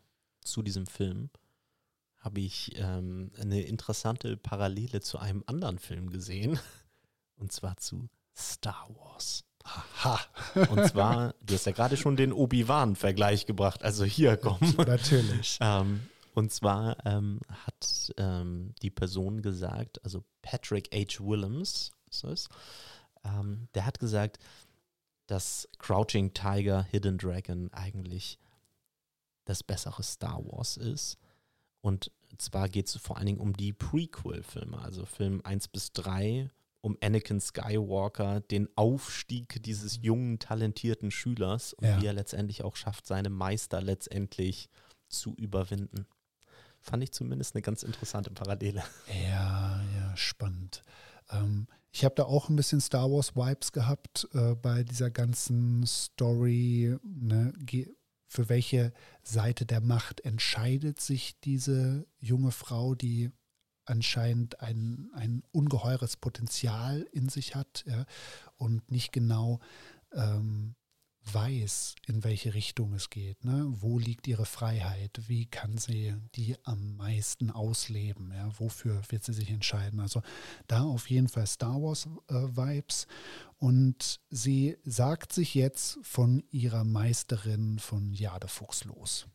zu 0.49 0.61
diesem 0.61 0.85
Film 0.85 1.29
habe 2.19 2.41
ich 2.41 2.73
ähm, 2.75 3.31
eine 3.39 3.61
interessante 3.61 4.35
Parallele 4.35 5.01
zu 5.01 5.17
einem 5.17 5.43
anderen 5.47 5.79
Film 5.79 6.09
gesehen. 6.09 6.59
Und 7.35 7.51
zwar 7.51 7.77
zu 7.77 8.09
Star 8.35 8.89
Wars. 8.97 9.45
Aha. 9.63 10.19
Und 10.69 10.85
zwar, 10.87 11.35
du 11.41 11.53
hast 11.53 11.65
ja 11.65 11.71
gerade 11.71 11.97
schon 11.97 12.15
den 12.15 12.33
Obi-Wan-Vergleich 12.33 13.45
gebracht. 13.45 13.83
Also 13.83 14.03
hier 14.03 14.37
kommen. 14.37 14.75
Natürlich. 14.77 15.57
ähm, 15.61 16.01
und 16.35 16.53
zwar 16.53 17.05
ähm, 17.05 17.39
hat 17.65 18.13
ähm, 18.17 18.73
die 18.81 18.91
Person 18.91 19.41
gesagt, 19.41 20.03
also 20.05 20.23
Patrick 20.41 20.89
H. 20.93 21.21
Willems 21.23 21.91
ist 22.09 22.23
es, 22.23 22.49
ähm, 23.25 23.67
der 23.73 23.85
hat 23.85 23.99
gesagt, 23.99 24.39
dass 25.27 25.67
Crouching 25.79 26.33
Tiger, 26.33 26.83
Hidden 26.83 27.17
Dragon 27.17 27.73
eigentlich 27.73 28.39
das 29.49 29.63
bessere 29.63 30.03
Star 30.03 30.43
Wars 30.45 30.77
ist. 30.77 31.17
Und 31.81 32.11
zwar 32.37 32.69
geht 32.69 32.87
es 32.87 32.97
vor 32.97 33.17
allen 33.17 33.25
Dingen 33.25 33.39
um 33.39 33.53
die 33.55 33.73
Prequel-Filme, 33.73 34.77
also 34.79 35.05
Film 35.05 35.41
1 35.43 35.69
bis 35.69 35.91
3, 35.93 36.49
um 36.81 36.97
Anakin 37.01 37.41
Skywalker, 37.41 38.39
den 38.41 38.69
Aufstieg 38.77 39.61
dieses 39.63 40.01
jungen, 40.01 40.39
talentierten 40.39 41.11
Schülers 41.11 41.73
und 41.73 41.85
Ja. 41.87 42.01
wie 42.01 42.05
er 42.05 42.13
letztendlich 42.13 42.63
auch 42.63 42.75
schafft, 42.75 43.05
seine 43.07 43.29
Meister 43.29 43.81
letztendlich 43.81 44.69
zu 45.09 45.33
überwinden. 45.35 46.05
Fand 46.81 47.03
ich 47.03 47.11
zumindest 47.11 47.55
eine 47.55 47.61
ganz 47.61 47.83
interessante 47.83 48.31
Parallele. 48.31 48.83
Ja, 49.27 49.81
ja, 49.97 50.15
spannend. 50.15 50.83
Ähm, 51.31 51.67
ich 51.91 52.05
habe 52.05 52.15
da 52.15 52.23
auch 52.23 52.47
ein 52.49 52.55
bisschen 52.55 52.79
Star 52.79 53.11
Wars 53.11 53.35
Vibes 53.35 53.71
gehabt 53.73 54.27
äh, 54.33 54.55
bei 54.55 54.83
dieser 54.83 55.09
ganzen 55.09 55.85
Story. 55.85 56.95
Ne? 57.03 57.51
Ge- 57.65 57.93
Für 58.31 58.47
welche 58.47 58.93
Seite 59.23 59.65
der 59.65 59.81
Macht 59.81 60.21
entscheidet 60.21 61.01
sich 61.01 61.39
diese 61.39 62.05
junge 62.19 62.51
Frau, 62.51 62.93
die 62.93 63.31
anscheinend 63.85 64.61
ein, 64.61 65.09
ein 65.13 65.41
ungeheures 65.51 66.15
Potenzial 66.15 67.07
in 67.11 67.27
sich 67.27 67.55
hat 67.55 67.83
ja, 67.87 68.05
und 68.55 68.91
nicht 68.91 69.11
genau 69.11 69.59
ähm, 70.13 70.75
weiß, 71.25 71.95
in 72.07 72.23
welche 72.23 72.53
Richtung 72.53 72.93
es 72.93 73.09
geht. 73.09 73.43
Ne? 73.43 73.65
Wo 73.67 73.99
liegt 73.99 74.27
ihre 74.27 74.45
Freiheit? 74.45 75.19
Wie 75.27 75.45
kann 75.45 75.77
sie 75.77 76.15
die 76.35 76.55
am 76.63 76.95
meisten 76.95 77.51
ausleben? 77.51 78.31
Ja? 78.33 78.49
Wofür 78.57 79.01
wird 79.09 79.23
sie 79.23 79.33
sich 79.33 79.49
entscheiden? 79.49 79.99
Also 79.99 80.21
da 80.67 80.81
auf 80.83 81.09
jeden 81.09 81.27
Fall 81.27 81.47
Star 81.47 81.81
Wars-Vibes. 81.81 83.07
und 83.57 84.19
sie 84.29 84.77
sagt 84.83 85.33
sich 85.33 85.53
jetzt 85.53 85.99
von 86.01 86.43
ihrer 86.49 86.83
Meisterin 86.83 87.79
von 87.79 88.13
Jade 88.13 88.47
Fuchs 88.47 88.85
los. 88.85 89.27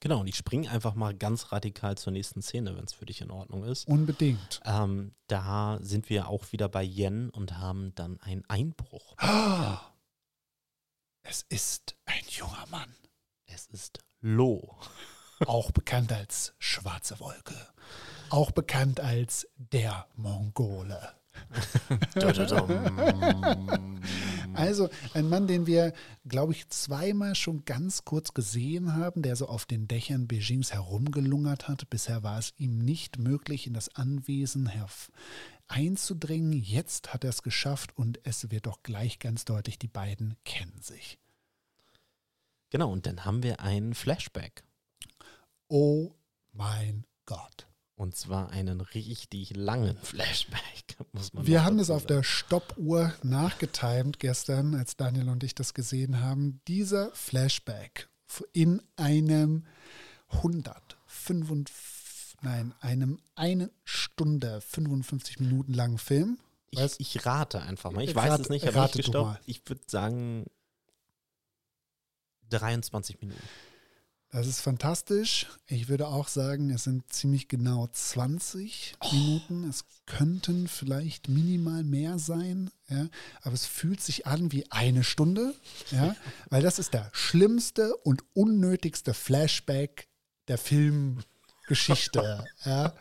Genau, 0.00 0.20
und 0.20 0.26
ich 0.26 0.36
springe 0.36 0.70
einfach 0.70 0.94
mal 0.94 1.14
ganz 1.14 1.50
radikal 1.50 1.96
zur 1.96 2.12
nächsten 2.12 2.42
Szene, 2.42 2.76
wenn 2.76 2.84
es 2.84 2.92
für 2.92 3.06
dich 3.06 3.22
in 3.22 3.30
Ordnung 3.30 3.64
ist. 3.64 3.88
Unbedingt. 3.88 4.60
Ähm, 4.66 5.14
da 5.28 5.78
sind 5.80 6.10
wir 6.10 6.28
auch 6.28 6.52
wieder 6.52 6.68
bei 6.68 6.82
Yen 6.82 7.30
und 7.30 7.56
haben 7.56 7.94
dann 7.94 8.20
einen 8.20 8.44
Einbruch. 8.46 9.14
Ah, 9.16 9.80
es 11.34 11.44
ist 11.48 11.96
ein 12.04 12.22
junger 12.28 12.64
Mann, 12.70 12.94
Es 13.46 13.66
ist 13.66 13.98
Lo. 14.20 14.78
auch 15.46 15.72
bekannt 15.72 16.12
als 16.12 16.54
Schwarze 16.60 17.18
Wolke, 17.18 17.56
auch 18.30 18.52
bekannt 18.52 19.00
als 19.00 19.48
der 19.56 20.06
Mongole. 20.14 21.12
Also 24.52 24.88
ein 25.14 25.28
Mann, 25.28 25.48
den 25.48 25.66
wir, 25.66 25.92
glaube 26.24 26.52
ich, 26.52 26.68
zweimal 26.68 27.34
schon 27.34 27.64
ganz 27.64 28.04
kurz 28.04 28.32
gesehen 28.32 28.94
haben, 28.94 29.22
der 29.22 29.34
so 29.34 29.48
auf 29.48 29.66
den 29.66 29.88
Dächern 29.88 30.28
Beijings 30.28 30.72
herumgelungert 30.72 31.66
hat. 31.66 31.90
Bisher 31.90 32.22
war 32.22 32.38
es 32.38 32.52
ihm 32.56 32.78
nicht 32.78 33.18
möglich, 33.18 33.66
in 33.66 33.74
das 33.74 33.92
Anwesen 33.96 34.70
einzudringen. 35.66 36.52
Jetzt 36.52 37.12
hat 37.12 37.24
er 37.24 37.30
es 37.30 37.42
geschafft 37.42 37.96
und 37.96 38.20
es 38.22 38.48
wird 38.52 38.66
doch 38.66 38.84
gleich 38.84 39.18
ganz 39.18 39.44
deutlich, 39.44 39.76
die 39.76 39.88
beiden 39.88 40.36
kennen 40.44 40.80
sich. 40.80 41.18
Genau, 42.70 42.90
und 42.90 43.06
dann 43.06 43.24
haben 43.24 43.42
wir 43.42 43.60
einen 43.60 43.94
Flashback. 43.94 44.64
Oh 45.68 46.12
mein 46.52 47.04
Gott. 47.26 47.66
Und 47.96 48.16
zwar 48.16 48.50
einen 48.50 48.80
richtig 48.80 49.54
langen 49.54 49.96
Flashback, 49.98 50.96
muss 51.12 51.32
man 51.32 51.46
Wir 51.46 51.64
haben 51.64 51.78
es 51.78 51.90
auf 51.90 52.04
der 52.06 52.24
Stoppuhr 52.24 53.14
nachgetimt 53.22 54.18
gestern, 54.18 54.74
als 54.74 54.96
Daniel 54.96 55.28
und 55.28 55.44
ich 55.44 55.54
das 55.54 55.74
gesehen 55.74 56.20
haben. 56.20 56.60
Dieser 56.66 57.12
Flashback 57.12 58.08
in 58.52 58.82
einem 58.96 59.64
145 60.28 61.94
Nein, 62.42 62.74
einem 62.80 63.20
eine 63.36 63.70
Stunde 63.84 64.60
55 64.60 65.40
Minuten 65.40 65.72
langen 65.72 65.96
Film. 65.96 66.38
Ich, 66.70 67.00
ich 67.00 67.24
rate 67.24 67.62
einfach 67.62 67.90
mal. 67.90 68.02
Ich 68.04 68.14
Rat- 68.14 68.28
weiß 68.32 68.40
es 68.40 68.48
nicht, 68.50 68.64
ich 68.64 68.68
habe 68.68 68.76
rate 68.80 68.98
nicht 68.98 69.06
gestoppt. 69.06 69.40
Ich 69.46 69.66
würde 69.66 69.80
sagen 69.86 70.44
23 72.50 73.20
Minuten. 73.20 73.42
Das 74.34 74.48
ist 74.48 74.60
fantastisch. 74.62 75.46
Ich 75.68 75.88
würde 75.88 76.08
auch 76.08 76.26
sagen, 76.26 76.70
es 76.70 76.82
sind 76.82 77.12
ziemlich 77.12 77.46
genau 77.46 77.86
20 77.86 78.96
Oh. 78.98 79.12
Minuten. 79.12 79.68
Es 79.68 79.84
könnten 80.06 80.66
vielleicht 80.66 81.28
minimal 81.28 81.84
mehr 81.84 82.18
sein, 82.18 82.70
ja, 82.88 83.06
aber 83.42 83.54
es 83.54 83.64
fühlt 83.64 84.00
sich 84.00 84.26
an 84.26 84.50
wie 84.50 84.68
eine 84.72 85.04
Stunde, 85.04 85.54
ja, 85.92 86.16
weil 86.50 86.62
das 86.62 86.80
ist 86.80 86.94
der 86.94 87.10
schlimmste 87.12 87.94
und 87.98 88.24
unnötigste 88.34 89.14
Flashback 89.14 90.08
der 90.48 90.58
Filmgeschichte. 90.58 92.44
ja. 92.64 92.92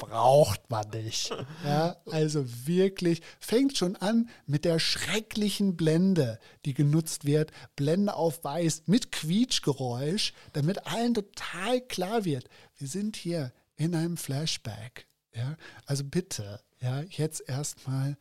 Braucht 0.00 0.70
man 0.70 0.88
nicht. 0.90 1.30
Ja, 1.64 1.96
also 2.10 2.44
wirklich, 2.66 3.20
fängt 3.38 3.76
schon 3.76 3.96
an 3.96 4.30
mit 4.46 4.64
der 4.64 4.78
schrecklichen 4.78 5.76
Blende, 5.76 6.38
die 6.64 6.74
genutzt 6.74 7.26
wird. 7.26 7.52
Blende 7.76 8.14
auf 8.14 8.42
weiß 8.42 8.84
mit 8.86 9.12
Quietschgeräusch, 9.12 10.32
damit 10.54 10.86
allen 10.86 11.14
total 11.14 11.80
klar 11.82 12.24
wird, 12.24 12.48
wir 12.78 12.88
sind 12.88 13.16
hier 13.16 13.52
in 13.76 13.94
einem 13.94 14.16
Flashback. 14.16 15.06
Ja, 15.34 15.56
also 15.86 16.02
bitte, 16.04 16.60
ja, 16.80 17.02
jetzt 17.02 17.46
erstmal 17.46 18.16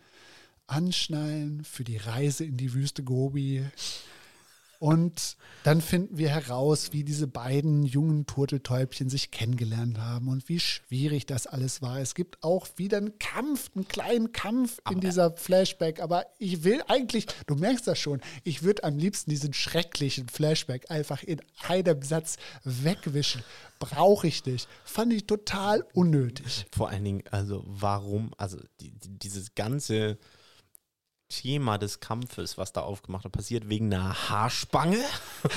anschnallen 0.68 1.64
für 1.64 1.84
die 1.84 1.98
Reise 1.98 2.44
in 2.44 2.58
die 2.58 2.74
Wüste 2.74 3.04
Gobi. 3.04 3.66
Und 4.80 5.36
dann 5.66 5.82
finden 5.82 6.18
wir 6.18 6.30
heraus, 6.30 6.94
wie 6.94 7.04
diese 7.04 7.28
beiden 7.28 7.84
jungen 7.84 8.26
Turteltäubchen 8.26 9.10
sich 9.10 9.30
kennengelernt 9.30 10.00
haben 10.00 10.30
und 10.30 10.48
wie 10.48 10.62
schwierig 10.62 11.26
das 11.26 11.48
alles 11.48 11.82
war. 11.82 12.00
Es 12.00 12.16
gibt 12.16 12.42
auch 12.44 12.66
wieder 12.78 12.98
einen 12.98 13.20
Kampf, 13.20 13.72
einen 13.76 13.90
kleinen 13.90 14.32
Kampf 14.32 14.80
in 14.90 15.02
dieser 15.02 15.36
Flashback. 15.36 16.02
Aber 16.02 16.26
ich 16.38 16.64
will 16.64 16.82
eigentlich, 16.88 17.28
du 17.46 17.56
merkst 17.56 17.88
das 17.88 18.00
schon, 18.00 18.22
ich 18.46 18.64
würde 18.64 18.86
am 18.86 18.98
liebsten 18.98 19.30
diesen 19.30 19.54
schrecklichen 19.54 20.30
Flashback 20.30 20.90
einfach 20.90 21.24
in 21.24 21.42
einem 21.68 22.02
Satz 22.02 22.38
wegwischen. 22.64 23.44
Brauche 23.80 24.28
ich 24.28 24.46
nicht. 24.46 24.70
Fand 24.86 25.12
ich 25.12 25.28
total 25.28 25.86
unnötig. 25.94 26.66
Vor 26.72 26.90
allen 26.90 27.04
Dingen, 27.04 27.24
also 27.32 27.64
warum, 27.66 28.32
also 28.38 28.58
die, 28.80 28.92
die, 28.92 29.20
dieses 29.20 29.56
ganze 29.56 30.18
Thema 31.30 31.78
des 31.78 32.00
Kampfes, 32.00 32.58
was 32.58 32.74
da 32.74 32.82
aufgemacht 32.82 33.24
hat, 33.26 33.32
passiert 33.32 33.70
wegen 33.70 33.94
einer 33.94 34.30
Haarspange? 34.30 34.98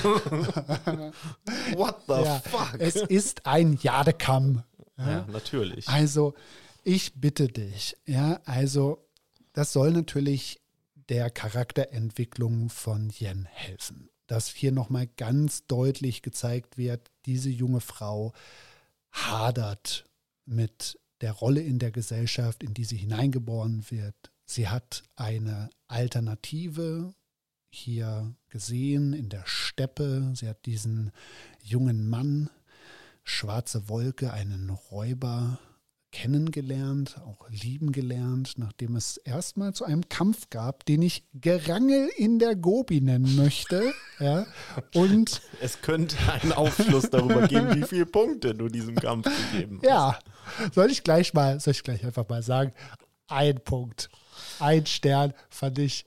What 1.75 2.03
the 2.07 2.13
Ja, 2.23 2.39
fuck? 2.39 2.75
es 2.79 2.95
ist 2.95 3.45
ein 3.45 3.77
Jadekamm. 3.81 4.63
ja, 4.97 5.25
natürlich. 5.31 5.87
Also, 5.89 6.33
ich 6.83 7.13
bitte 7.19 7.47
dich, 7.47 7.97
ja, 8.05 8.39
also, 8.45 9.05
das 9.53 9.73
soll 9.73 9.91
natürlich 9.91 10.61
der 11.09 11.29
Charakterentwicklung 11.29 12.69
von 12.69 13.09
Yen 13.19 13.45
helfen. 13.45 14.09
Dass 14.27 14.47
hier 14.49 14.71
nochmal 14.71 15.07
ganz 15.17 15.65
deutlich 15.67 16.21
gezeigt 16.21 16.77
wird, 16.77 17.11
diese 17.25 17.49
junge 17.49 17.81
Frau 17.81 18.33
hadert 19.11 20.05
mit 20.45 20.99
der 21.21 21.33
Rolle 21.33 21.61
in 21.61 21.79
der 21.79 21.91
Gesellschaft, 21.91 22.63
in 22.63 22.73
die 22.73 22.85
sie 22.85 22.97
hineingeboren 22.97 23.85
wird. 23.89 24.15
Sie 24.45 24.67
hat 24.67 25.03
eine 25.15 25.69
Alternative 25.87 27.13
hier 27.69 28.35
gesehen 28.49 29.13
in 29.13 29.29
der 29.29 29.43
Steppe. 29.45 30.31
Sie 30.35 30.47
hat 30.47 30.65
diesen 30.65 31.11
jungen 31.61 32.09
Mann, 32.09 32.49
schwarze 33.23 33.89
Wolke, 33.89 34.31
einen 34.31 34.69
Räuber 34.69 35.59
kennengelernt, 36.13 37.19
auch 37.25 37.49
lieben 37.49 37.91
gelernt, 37.91 38.53
nachdem 38.57 38.95
es 38.95 39.17
erstmal 39.17 39.73
zu 39.73 39.83
einem 39.83 40.07
Kampf 40.09 40.51
gab, 40.51 40.85
den 40.85 41.01
ich 41.01 41.23
Gerangel 41.33 42.07
in 42.15 42.37
der 42.37 42.55
Gobi 42.55 43.01
nennen 43.01 43.35
möchte. 43.35 43.91
Ja, 44.19 44.45
und 44.93 45.41
Es 45.59 45.81
könnte 45.81 46.15
einen 46.31 46.53
Aufschluss 46.53 47.09
darüber 47.09 47.47
geben, 47.47 47.75
wie 47.75 47.87
viele 47.87 48.05
Punkte 48.05 48.53
du 48.53 48.67
diesem 48.69 48.95
Kampf 48.95 49.25
gegeben 49.51 49.79
hast. 49.81 49.89
ja, 49.89 50.19
soll 50.73 50.91
ich 50.91 51.03
gleich 51.03 51.33
mal, 51.33 51.59
soll 51.59 51.71
ich 51.71 51.83
gleich 51.83 52.05
einfach 52.05 52.29
mal 52.29 52.43
sagen, 52.43 52.71
ein 53.27 53.59
Punkt, 53.63 54.09
ein 54.59 54.85
Stern 54.85 55.33
fand 55.49 55.79
ich 55.79 56.05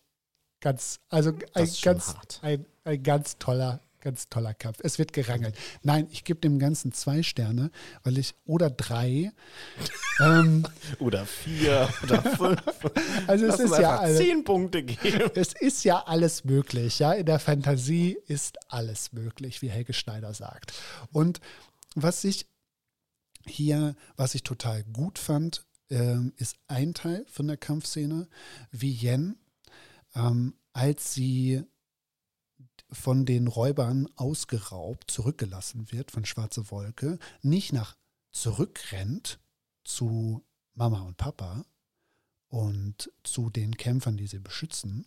ganz, 0.60 1.00
also 1.08 1.32
ein 1.54 1.70
ganz, 1.82 2.14
ein, 2.42 2.66
ein 2.84 3.02
ganz 3.02 3.38
toller, 3.38 3.80
ganz 4.00 4.28
toller 4.28 4.54
Kampf. 4.54 4.78
Es 4.82 4.98
wird 4.98 5.12
gerangelt. 5.12 5.56
Nein, 5.82 6.06
ich 6.10 6.24
gebe 6.24 6.40
dem 6.40 6.58
Ganzen 6.58 6.92
zwei 6.92 7.22
Sterne, 7.22 7.70
weil 8.04 8.18
ich, 8.18 8.34
oder 8.44 8.70
drei, 8.70 9.32
ähm, 10.20 10.66
Oder 10.98 11.26
vier 11.26 11.88
oder 12.02 12.22
fünf. 12.22 12.62
also 13.26 13.46
es 13.46 13.58
Lass 13.58 13.70
ist 13.72 13.78
ja 13.78 13.98
alles, 13.98 14.18
zehn 14.18 14.44
Punkte 14.44 14.82
geben. 14.82 15.30
es 15.34 15.52
ist 15.52 15.84
ja 15.84 16.04
alles 16.06 16.44
möglich, 16.44 16.98
ja. 16.98 17.12
In 17.12 17.26
der 17.26 17.38
Fantasie 17.38 18.16
ist 18.26 18.58
alles 18.68 19.12
möglich, 19.12 19.60
wie 19.60 19.70
Helge 19.70 19.92
Schneider 19.92 20.32
sagt. 20.32 20.72
Und 21.12 21.40
was 21.94 22.24
ich 22.24 22.46
hier, 23.46 23.94
was 24.16 24.34
ich 24.34 24.42
total 24.42 24.84
gut 24.84 25.18
fand, 25.18 25.65
ähm, 25.90 26.32
ist 26.36 26.56
ein 26.68 26.94
Teil 26.94 27.24
von 27.28 27.46
der 27.46 27.56
Kampfszene, 27.56 28.28
wie 28.70 28.92
Yen, 28.92 29.38
ähm, 30.14 30.54
als 30.72 31.14
sie 31.14 31.62
von 32.90 33.26
den 33.26 33.48
Räubern 33.48 34.08
ausgeraubt, 34.16 35.10
zurückgelassen 35.10 35.90
wird 35.90 36.10
von 36.10 36.24
Schwarze 36.24 36.70
Wolke, 36.70 37.18
nicht 37.42 37.72
nach 37.72 37.96
zurückrennt 38.32 39.40
zu 39.84 40.44
Mama 40.74 41.00
und 41.00 41.16
Papa 41.16 41.64
und 42.48 43.10
zu 43.22 43.50
den 43.50 43.76
Kämpfern, 43.76 44.16
die 44.16 44.26
sie 44.26 44.38
beschützen, 44.38 45.06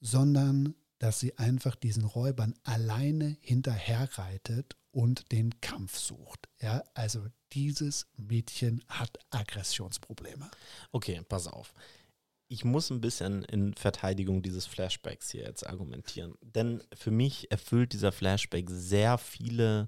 sondern 0.00 0.74
dass 0.98 1.18
sie 1.18 1.36
einfach 1.38 1.74
diesen 1.74 2.04
Räubern 2.04 2.54
alleine 2.62 3.36
hinterherreitet 3.40 4.76
und 4.96 5.30
den 5.30 5.60
Kampf 5.60 5.98
sucht. 5.98 6.48
Ja, 6.58 6.82
also 6.94 7.26
dieses 7.52 8.06
Mädchen 8.16 8.82
hat 8.88 9.18
Aggressionsprobleme. 9.28 10.50
Okay, 10.90 11.20
pass 11.28 11.48
auf. 11.48 11.74
Ich 12.48 12.64
muss 12.64 12.88
ein 12.88 13.02
bisschen 13.02 13.44
in 13.44 13.74
Verteidigung 13.74 14.40
dieses 14.40 14.64
Flashbacks 14.64 15.30
hier 15.30 15.42
jetzt 15.42 15.66
argumentieren. 15.66 16.38
Denn 16.40 16.82
für 16.94 17.10
mich 17.10 17.50
erfüllt 17.50 17.92
dieser 17.92 18.10
Flashback 18.10 18.70
sehr 18.70 19.18
viele 19.18 19.86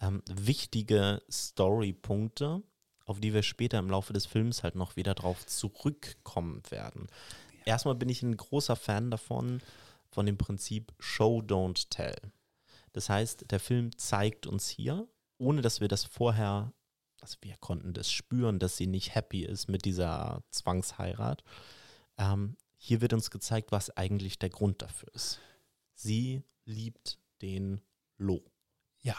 ähm, 0.00 0.20
wichtige 0.28 1.22
Story-Punkte, 1.30 2.60
auf 3.04 3.20
die 3.20 3.32
wir 3.32 3.44
später 3.44 3.78
im 3.78 3.88
Laufe 3.88 4.12
des 4.12 4.26
Films 4.26 4.64
halt 4.64 4.74
noch 4.74 4.96
wieder 4.96 5.14
drauf 5.14 5.46
zurückkommen 5.46 6.62
werden. 6.70 7.06
Erstmal 7.66 7.94
bin 7.94 8.08
ich 8.08 8.24
ein 8.24 8.36
großer 8.36 8.74
Fan 8.74 9.12
davon, 9.12 9.60
von 10.08 10.26
dem 10.26 10.38
Prinzip 10.38 10.92
Show, 10.98 11.38
Don't 11.38 11.88
Tell. 11.88 12.16
Das 12.92 13.08
heißt, 13.08 13.50
der 13.50 13.60
Film 13.60 13.96
zeigt 13.96 14.46
uns 14.46 14.68
hier, 14.68 15.08
ohne 15.38 15.62
dass 15.62 15.80
wir 15.80 15.88
das 15.88 16.04
vorher, 16.04 16.72
also 17.20 17.36
wir 17.40 17.56
konnten 17.58 17.92
das 17.94 18.10
spüren, 18.10 18.58
dass 18.58 18.76
sie 18.76 18.86
nicht 18.86 19.14
happy 19.14 19.44
ist 19.44 19.68
mit 19.68 19.84
dieser 19.84 20.42
Zwangsheirat. 20.50 21.44
Ähm, 22.18 22.56
hier 22.76 23.00
wird 23.00 23.12
uns 23.12 23.30
gezeigt, 23.30 23.72
was 23.72 23.96
eigentlich 23.96 24.38
der 24.38 24.50
Grund 24.50 24.82
dafür 24.82 25.14
ist. 25.14 25.38
Sie 25.94 26.42
liebt 26.64 27.18
den 27.42 27.80
Lo. 28.16 28.42
Ja, 29.02 29.16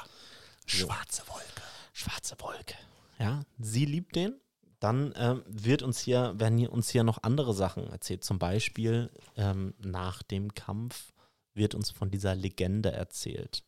schwarze 0.66 1.24
Wolke. 1.28 1.62
Schwarze 1.94 2.36
Wolke. 2.40 2.76
Ja, 3.20 3.44
sie 3.60 3.86
liebt 3.86 4.16
den. 4.16 4.40
Dann 4.80 5.14
ähm, 5.16 5.44
wird 5.46 5.84
uns 5.84 6.00
hier, 6.00 6.34
werden 6.40 6.58
hier- 6.58 6.72
uns 6.72 6.90
hier 6.90 7.04
noch 7.04 7.22
andere 7.22 7.54
Sachen 7.54 7.88
erzählt. 7.88 8.24
Zum 8.24 8.40
Beispiel 8.40 9.12
ähm, 9.36 9.76
nach 9.78 10.24
dem 10.24 10.56
Kampf 10.56 11.14
wird 11.54 11.76
uns 11.76 11.92
von 11.92 12.12
dieser 12.12 12.36
Legende 12.36 12.92
erzählt. 12.92 13.64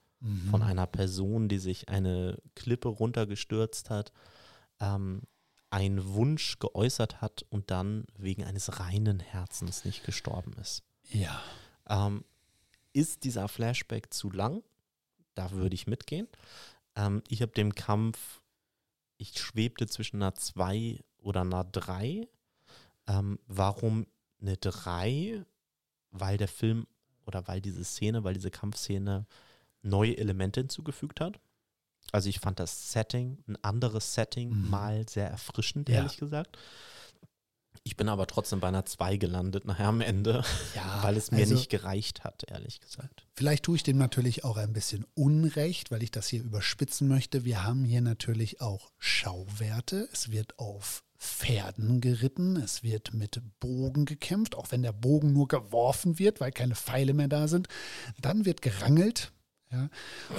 Von 0.49 0.61
einer 0.61 0.87
Person, 0.87 1.49
die 1.49 1.59
sich 1.59 1.89
eine 1.89 2.37
Klippe 2.55 2.87
runtergestürzt 2.87 3.89
hat, 3.89 4.13
ähm, 4.79 5.23
einen 5.69 6.13
Wunsch 6.13 6.59
geäußert 6.59 7.19
hat 7.19 7.43
und 7.49 7.71
dann 7.71 8.05
wegen 8.17 8.45
eines 8.45 8.79
reinen 8.79 9.19
Herzens 9.19 9.83
nicht 9.83 10.05
gestorben 10.05 10.53
ist. 10.61 10.83
Ja. 11.09 11.41
Ähm, 11.89 12.23
ist 12.93 13.25
dieser 13.25 13.49
Flashback 13.49 14.13
zu 14.13 14.31
lang? 14.31 14.63
Da 15.35 15.51
würde 15.51 15.75
ich 15.75 15.87
mitgehen. 15.87 16.27
Ähm, 16.95 17.21
ich 17.27 17.41
habe 17.41 17.51
dem 17.51 17.75
Kampf, 17.75 18.41
ich 19.17 19.37
schwebte 19.39 19.87
zwischen 19.87 20.21
einer 20.21 20.35
2 20.35 21.03
oder 21.17 21.41
einer 21.41 21.63
3. 21.63 22.27
Ähm, 23.07 23.39
warum 23.47 24.05
eine 24.39 24.57
3? 24.57 25.43
Weil 26.11 26.37
der 26.37 26.47
Film 26.47 26.85
oder 27.25 27.47
weil 27.47 27.61
diese 27.61 27.83
Szene, 27.83 28.23
weil 28.23 28.33
diese 28.33 28.51
Kampfszene 28.51 29.25
neue 29.81 30.17
Elemente 30.17 30.61
hinzugefügt 30.61 31.19
hat. 31.21 31.39
Also 32.11 32.29
ich 32.29 32.39
fand 32.39 32.59
das 32.59 32.91
Setting, 32.91 33.37
ein 33.47 33.57
anderes 33.63 34.13
Setting, 34.13 34.49
Mhm. 34.49 34.69
mal 34.69 35.07
sehr 35.09 35.29
erfrischend, 35.29 35.89
Ja. 35.89 35.95
ehrlich 35.97 36.17
gesagt. 36.17 36.57
Ich 37.85 37.97
bin 37.97 38.07
aber 38.07 38.27
trotzdem 38.27 38.59
bei 38.61 38.67
einer 38.69 38.85
2 38.85 39.17
gelandet 39.17 39.65
nachher 39.65 39.87
am 39.87 39.99
Ende, 39.99 40.43
Ja, 40.75 40.83
weil 41.03 41.17
es 41.17 41.31
mir 41.31 41.39
also- 41.39 41.55
nicht 41.55 41.69
gereicht 41.69 42.23
hat, 42.23 42.43
ehrlich 42.47 42.79
gesagt. 42.79 43.25
Vielleicht 43.35 43.63
tue 43.63 43.75
ich 43.75 43.83
dem 43.83 43.97
natürlich 43.97 44.43
auch 44.45 44.55
ein 44.57 44.71
bisschen 44.73 45.05
Unrecht, 45.15 45.91
weil 45.91 46.03
ich 46.03 46.11
das 46.11 46.27
hier 46.27 46.43
überspitzen 46.43 47.07
möchte. 47.07 47.43
Wir 47.45 47.63
haben 47.63 47.83
hier 47.83 48.01
natürlich 48.01 48.61
auch 48.61 48.91
Schauwerte. 48.99 50.07
Es 50.13 50.31
wird 50.31 50.57
auf 50.59 51.03
Pferden 51.23 52.01
geritten, 52.01 52.57
es 52.57 52.83
wird 52.83 53.13
mit 53.13 53.41
Bogen 53.59 54.05
gekämpft, 54.05 54.55
auch 54.55 54.71
wenn 54.71 54.83
der 54.83 54.91
Bogen 54.91 55.31
nur 55.31 55.47
geworfen 55.47 56.19
wird, 56.19 56.41
weil 56.41 56.51
keine 56.51 56.75
Pfeile 56.75 57.13
mehr 57.13 57.29
da 57.29 57.47
sind. 57.47 57.67
Dann 58.21 58.45
wird 58.45 58.61
gerangelt 58.61 59.31
ja, 59.71 59.89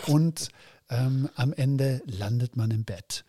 und 0.07 0.51
ähm, 0.91 1.30
am 1.35 1.53
Ende 1.55 2.03
landet 2.05 2.57
man 2.57 2.70
im 2.70 2.85
Bett. 2.85 3.24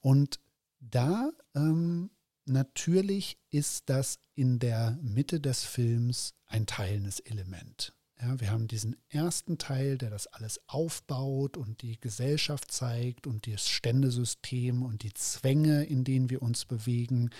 Und 0.00 0.38
da 0.80 1.30
ähm, 1.54 2.10
natürlich 2.44 3.38
ist 3.50 3.88
das 3.88 4.18
in 4.34 4.58
der 4.58 4.98
Mitte 5.02 5.40
des 5.40 5.64
Films 5.64 6.34
ein 6.46 6.66
teilendes 6.66 7.20
Element. 7.20 7.94
Ja, 8.20 8.40
wir 8.40 8.50
haben 8.50 8.66
diesen 8.66 8.96
ersten 9.10 9.58
Teil, 9.58 9.96
der 9.96 10.10
das 10.10 10.26
alles 10.26 10.60
aufbaut 10.66 11.56
und 11.56 11.82
die 11.82 12.00
Gesellschaft 12.00 12.72
zeigt 12.72 13.28
und 13.28 13.46
das 13.46 13.68
Ständesystem 13.68 14.82
und 14.82 15.04
die 15.04 15.14
Zwänge, 15.14 15.84
in 15.84 16.02
denen 16.02 16.28
wir 16.28 16.42
uns 16.42 16.64
bewegen. 16.64 17.30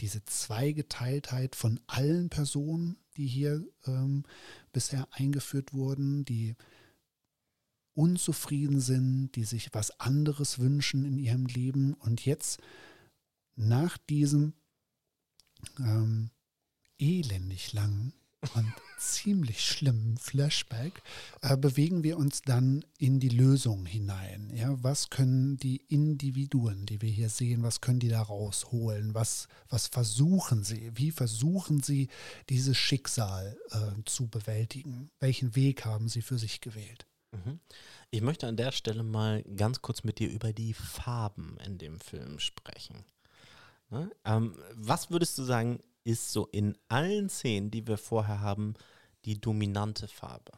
Diese 0.00 0.22
Zweigeteiltheit 0.26 1.56
von 1.56 1.80
allen 1.86 2.28
Personen, 2.28 2.98
die 3.16 3.26
hier 3.26 3.66
ähm, 3.86 4.24
bisher 4.70 5.08
eingeführt 5.12 5.72
wurden, 5.72 6.26
die 6.26 6.56
unzufrieden 7.94 8.80
sind, 8.80 9.32
die 9.34 9.44
sich 9.44 9.70
was 9.72 9.98
anderes 9.98 10.58
wünschen 10.58 11.06
in 11.06 11.18
ihrem 11.18 11.46
Leben. 11.46 11.94
Und 11.94 12.26
jetzt 12.26 12.60
nach 13.56 13.96
diesem 13.96 14.52
ähm, 15.78 16.30
elendig 16.98 17.72
langen 17.72 18.12
und 18.54 18.72
ziemlich 18.98 19.64
schlimmen 19.64 20.16
Flashback 20.16 21.02
äh, 21.42 21.56
bewegen 21.56 22.02
wir 22.02 22.18
uns 22.18 22.42
dann 22.42 22.84
in 22.98 23.20
die 23.20 23.28
Lösung 23.28 23.86
hinein. 23.86 24.50
Ja, 24.54 24.76
was 24.82 25.10
können 25.10 25.56
die 25.56 25.76
Individuen, 25.88 26.86
die 26.86 27.00
wir 27.00 27.10
hier 27.10 27.30
sehen, 27.30 27.62
was 27.62 27.80
können 27.80 28.00
die 28.00 28.08
da 28.08 28.22
rausholen? 28.22 29.14
Was, 29.14 29.48
was 29.68 29.86
versuchen 29.86 30.64
sie? 30.64 30.90
Wie 30.94 31.10
versuchen 31.10 31.82
sie, 31.82 32.08
dieses 32.48 32.76
Schicksal 32.76 33.56
äh, 33.70 34.02
zu 34.04 34.28
bewältigen? 34.28 35.10
Welchen 35.20 35.54
Weg 35.54 35.84
haben 35.84 36.08
sie 36.08 36.22
für 36.22 36.38
sich 36.38 36.60
gewählt? 36.60 37.06
Mhm. 37.32 37.60
Ich 38.10 38.22
möchte 38.22 38.46
an 38.46 38.56
der 38.56 38.72
Stelle 38.72 39.02
mal 39.02 39.42
ganz 39.56 39.82
kurz 39.82 40.02
mit 40.04 40.18
dir 40.18 40.30
über 40.30 40.52
die 40.52 40.74
Farben 40.74 41.58
in 41.64 41.78
dem 41.78 42.00
Film 42.00 42.38
sprechen. 42.38 43.04
Ne? 43.90 44.10
Ähm, 44.24 44.54
was 44.74 45.10
würdest 45.10 45.36
du 45.38 45.42
sagen, 45.42 45.80
ist 46.08 46.32
so 46.32 46.46
in 46.46 46.76
allen 46.88 47.28
Szenen, 47.28 47.70
die 47.70 47.86
wir 47.86 47.98
vorher 47.98 48.40
haben, 48.40 48.74
die 49.24 49.38
dominante 49.40 50.08
Farbe? 50.08 50.52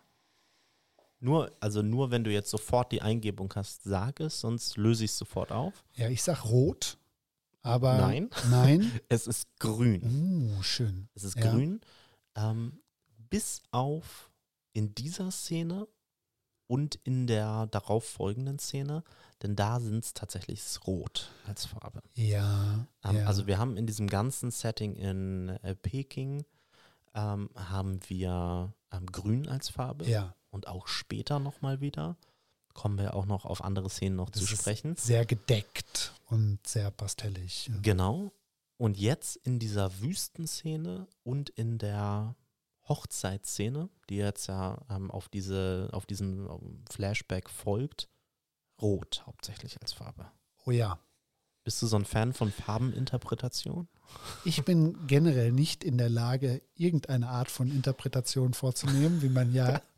Nur, 1.19 1.53
also 1.61 1.83
nur 1.83 2.11
wenn 2.11 2.25
du 2.25 2.31
jetzt 2.33 2.51
sofort 2.51 2.93
die 2.93 3.03
Eingebung 3.03 3.53
hast, 3.55 3.83
sag 3.83 4.21
es, 4.21 4.41
sonst 4.41 4.77
löse 4.77 5.05
ich 5.05 5.11
es 5.11 5.19
sofort 5.19 5.53
auf. 5.53 5.85
Ja, 5.95 6.09
ich 6.09 6.23
sag 6.23 6.45
rot, 6.47 6.97
aber 7.63 7.99
Nein. 7.99 8.31
Nein. 8.51 9.01
Es 9.09 9.27
ist 9.27 9.49
grün. 9.59 10.55
Uh, 10.59 10.63
schön. 10.63 11.09
Es 11.15 11.25
ist 11.25 11.37
Ja. 11.37 11.51
grün. 11.51 11.81
Ähm, 12.37 12.81
bis 13.29 13.63
auf 13.71 14.31
in 14.73 14.95
dieser 14.95 15.31
Szene 15.31 15.87
und 16.71 16.95
in 17.03 17.27
der 17.27 17.67
darauf 17.67 18.05
folgenden 18.05 18.61
Szene, 18.61 19.03
denn 19.43 19.57
da 19.57 19.81
sind 19.81 20.05
es 20.05 20.15
tatsächlich 20.15 20.63
rot 20.87 21.33
als 21.45 21.67
Farbe. 21.67 22.01
Ja, 22.15 22.87
Ähm, 23.03 23.17
ja. 23.17 23.27
Also 23.27 23.49
wir 23.49 23.59
haben 23.59 23.77
in 23.77 23.87
diesem 23.89 24.07
ganzen 24.07 24.53
Setting 24.53 24.95
in 24.95 25.49
äh, 25.65 25.75
Peking 25.75 26.45
ähm, 27.13 27.51
haben 27.57 27.99
wir 28.07 28.73
ähm, 28.93 29.07
grün 29.07 29.49
als 29.49 29.69
Farbe 29.69 30.07
ja, 30.07 30.33
und 30.51 30.69
auch 30.69 30.87
später 30.87 31.41
nochmal 31.41 31.81
wieder. 31.81 32.17
Kommen 32.73 32.99
wir 32.99 33.15
auch 33.15 33.27
noch 33.27 33.47
auf 33.47 33.65
andere 33.65 33.91
Szenen 33.91 34.15
noch 34.15 34.31
Das 34.31 34.45
zu 34.45 34.47
sprechen. 34.57 34.95
sehr 34.95 35.27
gedeckt 35.27 36.13
und 36.27 36.65
sehr 36.65 36.93
pastellig. 36.93 37.67
Ja. 37.67 37.75
Genau. 37.83 38.31
Und 38.77 38.97
jetzt 38.97 39.35
in 39.37 39.59
dieser 39.59 40.01
Wüstenszene 40.01 41.09
und 41.25 41.51
in 41.51 41.79
der 41.79 42.37
Hochzeitsszene, 42.91 43.89
die 44.11 44.17
jetzt 44.17 44.49
ja 44.49 44.79
ähm, 44.91 45.11
auf, 45.11 45.29
diese, 45.29 45.89
auf 45.93 46.05
diesen 46.05 46.47
ähm, 46.51 46.85
Flashback 46.91 47.49
folgt, 47.49 48.11
rot 48.83 49.23
hauptsächlich 49.27 49.81
als 49.81 49.93
Farbe. 49.93 50.31
Oh 50.67 50.73
ja. 50.73 50.99
Bist 51.65 51.81
du 51.83 51.87
so 51.87 51.97
ein 51.97 52.05
Fan 52.05 52.33
von 52.33 52.51
Farbeninterpretation? 52.51 53.89
Ich 54.45 54.65
bin 54.65 55.07
generell 55.07 55.53
nicht 55.53 55.85
in 55.85 55.99
der 55.99 56.09
Lage, 56.11 56.63
irgendeine 56.75 57.29
Art 57.29 57.51
von 57.51 57.71
Interpretation 57.71 58.55
vorzunehmen, 58.55 59.23
wie 59.23 59.29
man 59.29 59.53
ja, 59.53 59.81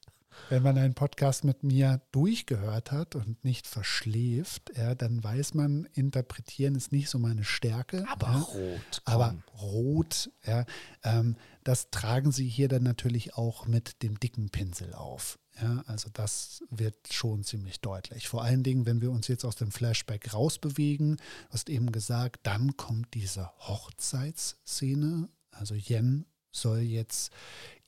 wenn 0.48 0.62
man 0.62 0.78
einen 0.78 0.94
Podcast 0.94 1.44
mit 1.44 1.62
mir 1.62 2.00
durchgehört 2.12 2.92
hat 2.92 3.14
und 3.14 3.44
nicht 3.44 3.66
verschläft, 3.66 4.72
ja, 4.76 4.94
dann 4.94 5.22
weiß 5.22 5.54
man, 5.54 5.86
interpretieren 5.94 6.74
ist 6.74 6.92
nicht 6.92 7.08
so 7.08 7.18
meine 7.18 7.44
Stärke. 7.44 8.04
ja. 8.32 8.38
rot. 8.40 9.02
Aber 9.04 9.36
rot, 9.60 10.30
ja, 10.46 10.64
ähm, 11.04 11.36
das 11.64 11.90
tragen 11.90 12.32
sie 12.32 12.48
hier 12.48 12.68
dann 12.68 12.82
natürlich 12.82 13.34
auch 13.34 13.66
mit 13.66 14.02
dem 14.02 14.18
dicken 14.18 14.50
Pinsel 14.50 14.94
auf. 14.94 15.38
Ja, 15.60 15.82
also 15.86 16.08
das 16.12 16.64
wird 16.70 16.96
schon 17.12 17.44
ziemlich 17.44 17.80
deutlich. 17.80 18.28
Vor 18.28 18.42
allen 18.42 18.62
Dingen, 18.62 18.86
wenn 18.86 19.02
wir 19.02 19.10
uns 19.10 19.28
jetzt 19.28 19.44
aus 19.44 19.56
dem 19.56 19.70
Flashback 19.70 20.32
rausbewegen, 20.32 21.16
du 21.16 21.22
hast 21.50 21.68
eben 21.68 21.92
gesagt, 21.92 22.40
dann 22.46 22.76
kommt 22.76 23.12
diese 23.14 23.50
Hochzeitsszene. 23.58 25.28
Also 25.50 25.74
Yen 25.74 26.24
soll 26.53 26.80
jetzt 26.80 27.32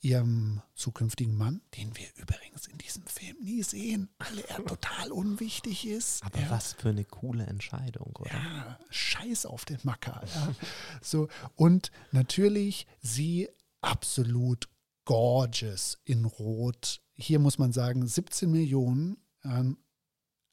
ihrem 0.01 0.61
zukünftigen 0.75 1.35
Mann, 1.35 1.61
den 1.77 1.95
wir 1.95 2.07
übrigens 2.15 2.67
in 2.67 2.77
diesem 2.77 3.05
Film 3.07 3.37
nie 3.41 3.63
sehen, 3.63 4.09
weil 4.19 4.39
er 4.47 4.63
total 4.65 5.11
unwichtig 5.11 5.87
ist. 5.87 6.23
Aber 6.23 6.39
ja. 6.39 6.49
was 6.51 6.73
für 6.73 6.89
eine 6.89 7.05
coole 7.05 7.45
Entscheidung, 7.45 8.15
oder? 8.15 8.31
Ja, 8.31 8.79
scheiß 8.89 9.45
auf 9.45 9.65
den 9.65 9.79
Macker. 9.83 10.21
Ja. 10.35 10.53
So, 11.01 11.27
und 11.55 11.91
natürlich 12.11 12.85
sie 13.01 13.49
absolut 13.81 14.69
gorgeous 15.05 15.99
in 16.03 16.25
Rot. 16.25 17.01
Hier 17.13 17.39
muss 17.39 17.57
man 17.57 17.71
sagen, 17.71 18.05
17 18.05 18.51
Millionen, 18.51 19.17
ähm, 19.43 19.77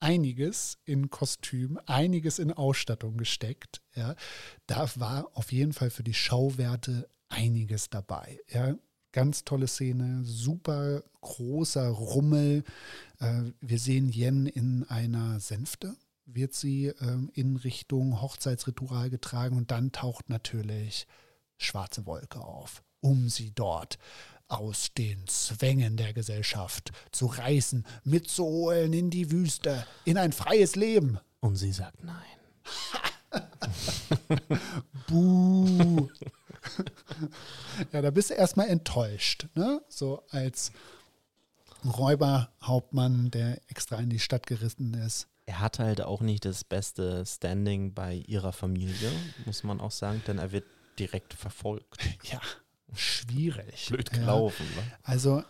einiges 0.01 0.79
in 0.85 1.11
Kostüm, 1.11 1.79
einiges 1.87 2.39
in 2.39 2.53
Ausstattung 2.53 3.17
gesteckt. 3.17 3.83
Ja. 3.95 4.15
Da 4.67 4.89
war 4.97 5.31
auf 5.35 5.53
jeden 5.53 5.73
Fall 5.73 5.91
für 5.91 6.03
die 6.03 6.15
Schauwerte 6.15 7.09
einiges 7.33 7.91
dabei. 7.91 8.39
Ja. 8.51 8.77
Ganz 9.15 9.45
tolle 9.45 9.69
Szene, 9.69 10.23
super 10.25 11.03
großer 11.21 11.87
Rummel. 11.89 12.65
Äh, 13.21 13.43
wir 13.61 13.79
sehen 13.79 14.11
Yen 14.11 14.47
in 14.47 14.85
einer 14.89 15.39
Sänfte, 15.39 15.95
wird 16.25 16.55
sie 16.55 16.87
ähm, 16.87 17.31
in 17.35 17.57
Richtung 17.57 18.23
Hochzeitsritual 18.23 19.11
getragen 19.11 19.59
und 19.59 19.71
dann 19.71 19.93
taucht 19.93 20.31
natürlich 20.31 21.07
schwarze 21.59 22.07
Wolke 22.07 22.41
auf, 22.41 22.83
um 23.01 23.29
sie 23.29 23.53
dort 23.55 23.99
aus 24.49 24.95
den 24.97 25.27
Zwängen 25.27 25.99
der 25.99 26.15
Gesellschaft 26.15 26.93
zu 27.11 27.27
reißen, 27.27 27.87
mitzuholen 28.05 28.95
in 28.95 29.11
die 29.11 29.31
Wüste, 29.31 29.87
in 30.05 30.17
ein 30.17 30.33
freies 30.33 30.75
Leben. 30.75 31.19
Und 31.41 31.57
sie 31.57 31.73
sagt 31.73 32.03
nein. 32.03 32.23
Buh. 35.09 36.09
ja, 37.93 38.03
da 38.03 38.11
bist 38.11 38.31
du 38.31 38.35
erstmal 38.35 38.69
enttäuscht, 38.69 39.47
ne? 39.55 39.83
So 39.89 40.23
als 40.31 40.73
Räuberhauptmann, 41.85 43.31
der 43.31 43.61
extra 43.69 43.97
in 43.97 44.11
die 44.11 44.19
Stadt 44.19 44.47
gerissen 44.47 44.95
ist. 44.95 45.29
Er 45.47 45.61
hatte 45.61 45.83
halt 45.85 46.01
auch 46.01 46.21
nicht 46.21 46.45
das 46.45 46.63
beste 46.65 47.25
Standing 47.27 47.95
bei 47.95 48.15
ihrer 48.15 48.53
Familie, 48.53 49.11
muss 49.45 49.65
man 49.65 49.81
auch 49.81 49.91
sagen, 49.91 50.23
denn 50.27 50.39
er 50.39 50.53
wird 50.53 50.65
direkt 50.99 51.35
verfolgt. 51.35 52.01
Ja, 52.31 52.41
schwierig. 52.95 53.89
Blöd 53.89 54.11
Ja. 54.13 54.19
gelaufen. 54.19 54.65
Ne? 54.77 54.83
Also, 55.03 55.43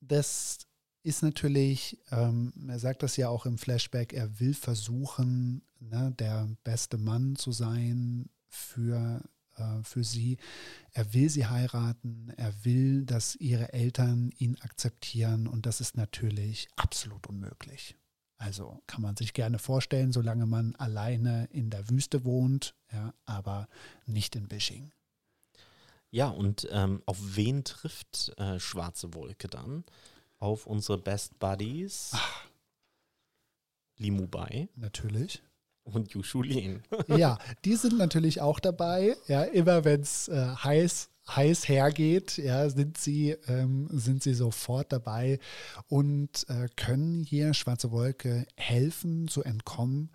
das 0.00 0.58
ist 1.04 1.22
natürlich, 1.22 1.98
ähm, 2.10 2.52
er 2.68 2.78
sagt 2.78 3.02
das 3.02 3.16
ja 3.16 3.28
auch 3.28 3.46
im 3.46 3.58
Flashback, 3.58 4.12
er 4.12 4.40
will 4.40 4.54
versuchen, 4.54 5.62
ne, 5.80 6.12
der 6.18 6.48
beste 6.64 6.98
Mann 6.98 7.36
zu 7.36 7.52
sein 7.52 8.28
für, 8.48 9.20
äh, 9.62 9.84
für 9.84 10.04
sie. 10.04 10.38
Er 10.92 11.12
will 11.14 11.28
sie 11.28 11.46
heiraten, 11.46 12.32
er 12.36 12.52
will, 12.64 13.04
dass 13.04 13.36
ihre 13.36 13.72
Eltern 13.72 14.30
ihn 14.38 14.56
akzeptieren 14.60 15.46
und 15.46 15.66
das 15.66 15.80
ist 15.80 15.96
natürlich 15.96 16.68
absolut 16.76 17.26
unmöglich. 17.26 17.96
Also 18.38 18.82
kann 18.88 19.02
man 19.02 19.16
sich 19.16 19.34
gerne 19.34 19.60
vorstellen, 19.60 20.12
solange 20.12 20.46
man 20.46 20.74
alleine 20.74 21.46
in 21.52 21.70
der 21.70 21.88
Wüste 21.88 22.24
wohnt, 22.24 22.74
ja, 22.92 23.14
aber 23.24 23.68
nicht 24.04 24.34
in 24.34 24.48
Bishing. 24.48 24.92
Ja, 26.10 26.28
und 26.28 26.68
ähm, 26.72 27.02
auf 27.06 27.18
wen 27.20 27.64
trifft 27.64 28.32
äh, 28.38 28.58
Schwarze 28.58 29.14
Wolke 29.14 29.48
dann? 29.48 29.84
Auf 30.38 30.66
unsere 30.66 30.98
Best 30.98 31.38
Buddies. 31.38 32.16
Limubai. 33.96 34.68
Natürlich. 34.74 35.42
Und 35.84 36.12
Yushulin. 36.12 36.82
ja, 37.08 37.38
die 37.64 37.74
sind 37.74 37.98
natürlich 37.98 38.40
auch 38.40 38.60
dabei. 38.60 39.16
Ja, 39.26 39.42
immer 39.42 39.84
wenn 39.84 40.00
es 40.00 40.28
äh, 40.28 40.54
heiß, 40.54 41.10
heiß 41.28 41.68
hergeht, 41.68 42.38
ja, 42.38 42.68
sind 42.68 42.98
sie, 42.98 43.30
ähm, 43.48 43.88
sind 43.90 44.22
sie 44.22 44.34
sofort 44.34 44.92
dabei 44.92 45.38
und 45.88 46.46
äh, 46.48 46.68
können 46.76 47.24
hier 47.24 47.54
Schwarze 47.54 47.90
Wolke 47.90 48.46
helfen 48.56 49.28
zu 49.28 49.42
entkommen. 49.42 50.10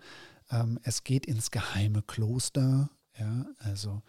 Ähm, 0.50 0.78
es 0.82 1.04
geht 1.04 1.26
ins 1.26 1.50
geheime 1.50 2.02
Kloster. 2.02 2.90
Ja, 3.18 3.46
also 3.58 4.02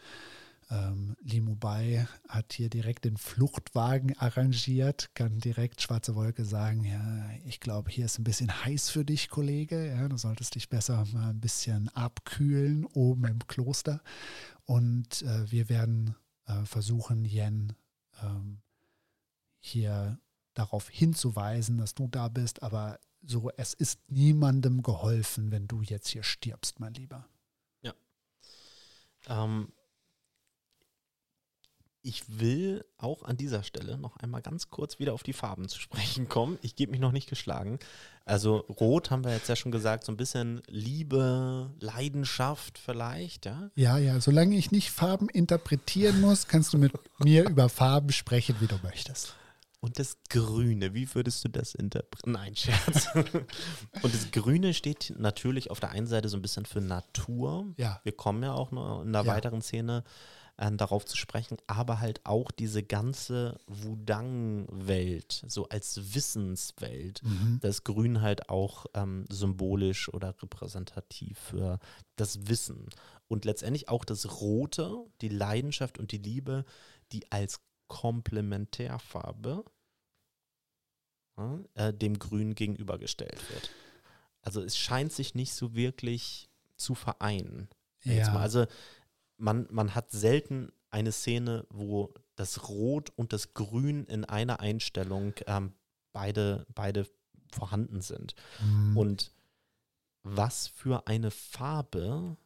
ähm, 0.72 1.16
Limubai 1.22 2.08
hat 2.28 2.54
hier 2.54 2.70
direkt 2.70 3.06
den 3.06 3.18
Fluchtwagen 3.18 4.16
arrangiert, 4.18 5.10
kann 5.16 5.40
direkt 5.40 5.82
Schwarze 5.82 6.16
Wolke 6.16 6.46
sagen, 6.46 6.86
ja, 6.86 7.30
ich 7.46 7.60
glaube, 7.60 7.90
hier 7.90 8.06
ist 8.06 8.20
ein 8.20 8.24
bisschen 8.24 8.66
heiß 8.66 8.92
für 8.92 9.04
dich, 9.04 9.30
Kollege. 9.30 9.88
Ja, 9.88 10.08
du 10.08 10.18
solltest 10.18 10.56
dich 10.56 10.70
besser 10.70 11.06
mal 11.12 11.32
ein 11.32 11.40
bisschen 11.40 11.90
abkühlen 11.90 12.86
oben 12.86 13.26
im 13.26 13.48
Kloster. 13.48 14.02
Und 14.66 15.24
äh, 15.24 15.52
wir 15.52 15.70
werden 15.70 16.16
äh, 16.46 16.64
versuchen, 16.66 17.26
Yen 17.26 17.74
ähm, 18.22 18.62
hier 19.60 20.20
darauf 20.54 20.90
hinzuweisen, 20.90 21.78
dass 21.78 21.96
du 21.96 22.08
da 22.08 22.28
bist, 22.28 22.62
aber 22.62 23.00
so, 23.22 23.50
es 23.58 23.74
ist 23.74 24.00
niemandem 24.08 24.84
geholfen, 24.84 25.52
wenn 25.52 25.68
du 25.68 25.82
jetzt 25.82 26.08
hier 26.10 26.24
stirbst, 26.24 26.80
mein 26.80 26.94
Lieber. 26.94 27.28
Ja. 27.82 27.94
Ähm, 29.28 29.74
ich 32.10 32.24
will 32.40 32.84
auch 32.98 33.22
an 33.22 33.38
dieser 33.38 33.62
Stelle 33.62 33.96
noch 33.96 34.18
einmal 34.18 34.42
ganz 34.42 34.72
kurz 34.72 34.98
wieder 34.98 35.14
auf 35.14 35.22
die 35.22 35.32
Farben 35.32 35.70
zu 35.70 35.80
sprechen 35.80 36.28
kommen. 36.28 36.58
Ich 36.64 36.76
gebe 36.76 36.92
mich 36.92 37.00
noch 37.00 37.12
nicht 37.12 37.30
geschlagen. 37.30 37.78
Also 38.26 38.58
Rot 38.68 39.12
haben 39.12 39.24
wir 39.24 39.32
jetzt 39.32 39.48
ja 39.48 39.56
schon 39.56 39.72
gesagt, 39.72 40.04
so 40.06 40.12
ein 40.12 40.18
bisschen 40.18 40.62
Liebe, 40.68 41.70
Leidenschaft 41.80 42.80
vielleicht, 42.80 43.46
ja? 43.46 43.70
Ja, 43.76 44.00
ja, 44.00 44.20
solange 44.20 44.58
ich 44.58 44.72
nicht 44.72 44.90
Farben 44.90 45.30
interpretieren 45.30 46.20
muss, 46.20 46.48
kannst 46.48 46.74
du 46.74 46.80
mit 46.80 46.94
mir 47.20 47.48
über 47.48 47.70
Farben 47.70 48.12
sprechen, 48.12 48.56
wie 48.60 48.68
du 48.68 48.76
möchtest. 48.82 49.36
Und 49.80 49.98
das 50.00 50.18
Grüne, 50.30 50.94
wie 50.96 51.14
würdest 51.14 51.44
du 51.46 51.48
das 51.48 51.74
interpretieren? 51.76 52.34
Nein, 52.34 52.56
Scherz. 52.56 53.08
Und 53.16 54.14
das 54.14 54.32
Grüne 54.32 54.74
steht 54.74 55.14
natürlich 55.18 55.72
auf 55.72 55.80
der 55.80 55.92
einen 55.92 56.08
Seite 56.08 56.28
so 56.28 56.38
ein 56.38 56.42
bisschen 56.42 56.66
für 56.66 56.82
Natur. 56.82 57.68
Ja. 57.78 58.02
Wir 58.04 58.12
kommen 58.12 58.44
ja 58.44 58.52
auch 58.54 58.72
noch 58.72 59.04
in 59.04 59.10
einer 59.10 59.26
Ja. 59.26 59.32
weiteren 59.34 59.62
Szene 59.62 60.04
äh, 60.60 60.72
darauf 60.76 61.06
zu 61.06 61.16
sprechen, 61.18 61.58
aber 61.68 62.00
halt 62.00 62.26
auch 62.26 62.52
diese 62.52 62.84
ganze 62.84 63.58
Wudang-Welt, 63.68 65.44
so 65.48 65.70
als 65.70 66.14
Wissenswelt. 66.14 67.24
Mhm. 67.24 67.60
Das 67.62 67.84
Grün 67.84 68.22
halt 68.22 68.50
auch 68.50 68.86
ähm, 68.94 69.26
symbolisch 69.30 70.14
oder 70.14 70.36
repräsentativ 70.42 71.40
für 71.40 71.80
das 72.18 72.48
Wissen. 72.48 72.90
Und 73.28 73.46
letztendlich 73.46 73.90
auch 73.90 74.04
das 74.06 74.42
Rote, 74.42 75.06
die 75.22 75.30
Leidenschaft 75.30 75.98
und 75.98 76.12
die 76.12 76.18
Liebe, 76.18 76.66
die 77.12 77.32
als 77.32 77.62
Komplementärfarbe 77.88 79.64
äh, 81.76 81.94
dem 81.94 82.20
Grün 82.20 82.54
gegenübergestellt 82.54 83.50
wird. 83.52 83.72
Also 84.42 84.62
es 84.62 84.78
scheint 84.78 85.14
sich 85.14 85.36
nicht 85.36 85.54
so 85.54 85.74
wirklich 85.74 86.50
zu 86.76 86.96
vereinen. 86.96 87.70
Jetzt 88.04 88.28
Ja. 88.28 88.34
mal. 88.34 88.42
Also 88.42 88.66
man, 89.40 89.68
man 89.72 89.96
hat 89.96 90.12
selten 90.12 90.72
eine 90.92 91.12
Szene, 91.12 91.66
wo 91.70 92.14
das 92.36 92.70
Rot 92.70 93.12
und 93.16 93.34
das 93.34 93.54
Grün 93.54 94.06
in 94.06 94.26
einer 94.26 94.60
Einstellung 94.60 95.34
ähm, 95.48 95.74
beide, 96.14 96.66
beide 96.74 97.08
vorhanden 97.52 98.02
sind. 98.02 98.36
Mhm. 98.62 98.98
Und 98.98 99.32
was 100.24 100.68
für 100.68 101.08
eine 101.08 101.32
Farbe 101.32 102.38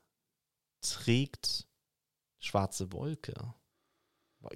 trägt 0.82 1.68
Schwarze 2.40 2.92
Wolke? 2.92 3.34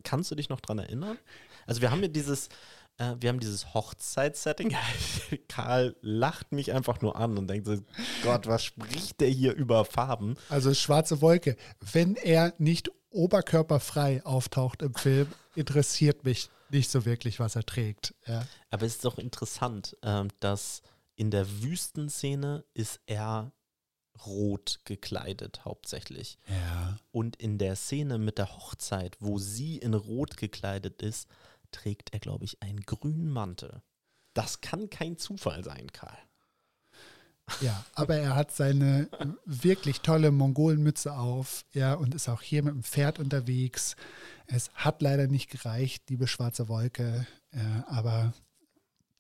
Kannst 0.04 0.32
du 0.32 0.36
dich 0.36 0.50
noch 0.50 0.60
dran 0.60 0.80
erinnern? 0.80 1.18
Also 1.66 1.82
wir 1.82 1.92
haben 1.92 2.02
ja 2.02 2.10
dieses, 2.10 2.50
äh, 2.98 3.16
wir 3.20 3.30
haben 3.30 3.40
dieses 3.40 3.74
Hochzeitssetting. 3.74 4.76
Karl 5.48 5.96
lacht 6.02 6.52
mich 6.52 6.74
einfach 6.74 7.02
nur 7.02 7.16
an 7.16 7.38
und 7.38 7.48
denkt 7.48 7.68
so, 7.68 7.78
Gott, 8.24 8.48
was 8.48 8.64
spricht 8.64 9.20
der 9.22 9.30
hier 9.30 9.54
über 9.54 9.86
Farben? 9.86 10.36
Also 10.50 10.74
schwarze 10.74 11.22
Wolke. 11.22 11.56
Wenn 11.80 12.16
er 12.16 12.54
nicht 12.58 12.90
oberkörperfrei 13.10 14.26
auftaucht 14.26 14.82
im 14.82 14.94
Film, 14.96 15.28
interessiert 15.56 16.24
mich 16.24 16.50
nicht 16.70 16.90
so 16.90 17.06
wirklich, 17.06 17.40
was 17.40 17.56
er 17.56 17.64
trägt. 17.64 18.14
Ja. 18.26 18.46
Aber 18.70 18.86
es 18.86 18.96
ist 18.96 19.06
doch 19.06 19.18
interessant, 19.18 19.96
ähm, 20.04 20.28
dass 20.40 20.82
in 21.16 21.32
der 21.32 21.62
Wüstenszene 21.62 22.66
ist 22.74 23.00
er 23.06 23.52
rot 24.26 24.80
gekleidet 24.84 25.64
hauptsächlich. 25.66 26.38
ja. 26.48 26.98
Und 27.12 27.36
in 27.36 27.58
der 27.58 27.76
Szene 27.76 28.18
mit 28.18 28.38
der 28.38 28.58
Hochzeit, 28.58 29.16
wo 29.20 29.38
sie 29.38 29.78
in 29.78 29.94
rot 29.94 30.38
gekleidet 30.38 31.02
ist, 31.02 31.28
trägt 31.72 32.14
er, 32.14 32.20
glaube 32.20 32.46
ich, 32.46 32.62
einen 32.62 32.82
grünen 32.82 33.30
Mantel. 33.30 33.82
Das 34.34 34.62
kann 34.62 34.90
kein 34.90 35.18
Zufall 35.18 35.64
sein, 35.64 35.92
Karl. 35.92 36.18
Ja, 37.62 37.86
aber 37.94 38.18
er 38.18 38.36
hat 38.36 38.52
seine 38.52 39.10
wirklich 39.46 40.02
tolle 40.02 40.32
Mongolenmütze 40.32 41.14
auf, 41.14 41.64
ja, 41.74 41.94
und 41.94 42.14
ist 42.14 42.28
auch 42.28 42.42
hier 42.42 42.62
mit 42.62 42.74
dem 42.74 42.84
Pferd 42.84 43.20
unterwegs. 43.20 43.96
Es 44.48 44.70
hat 44.74 45.02
leider 45.02 45.28
nicht 45.28 45.50
gereicht, 45.50 46.10
liebe 46.10 46.28
schwarze 46.28 46.68
Wolke, 46.68 47.26
ja, 47.54 47.86
aber 47.88 48.34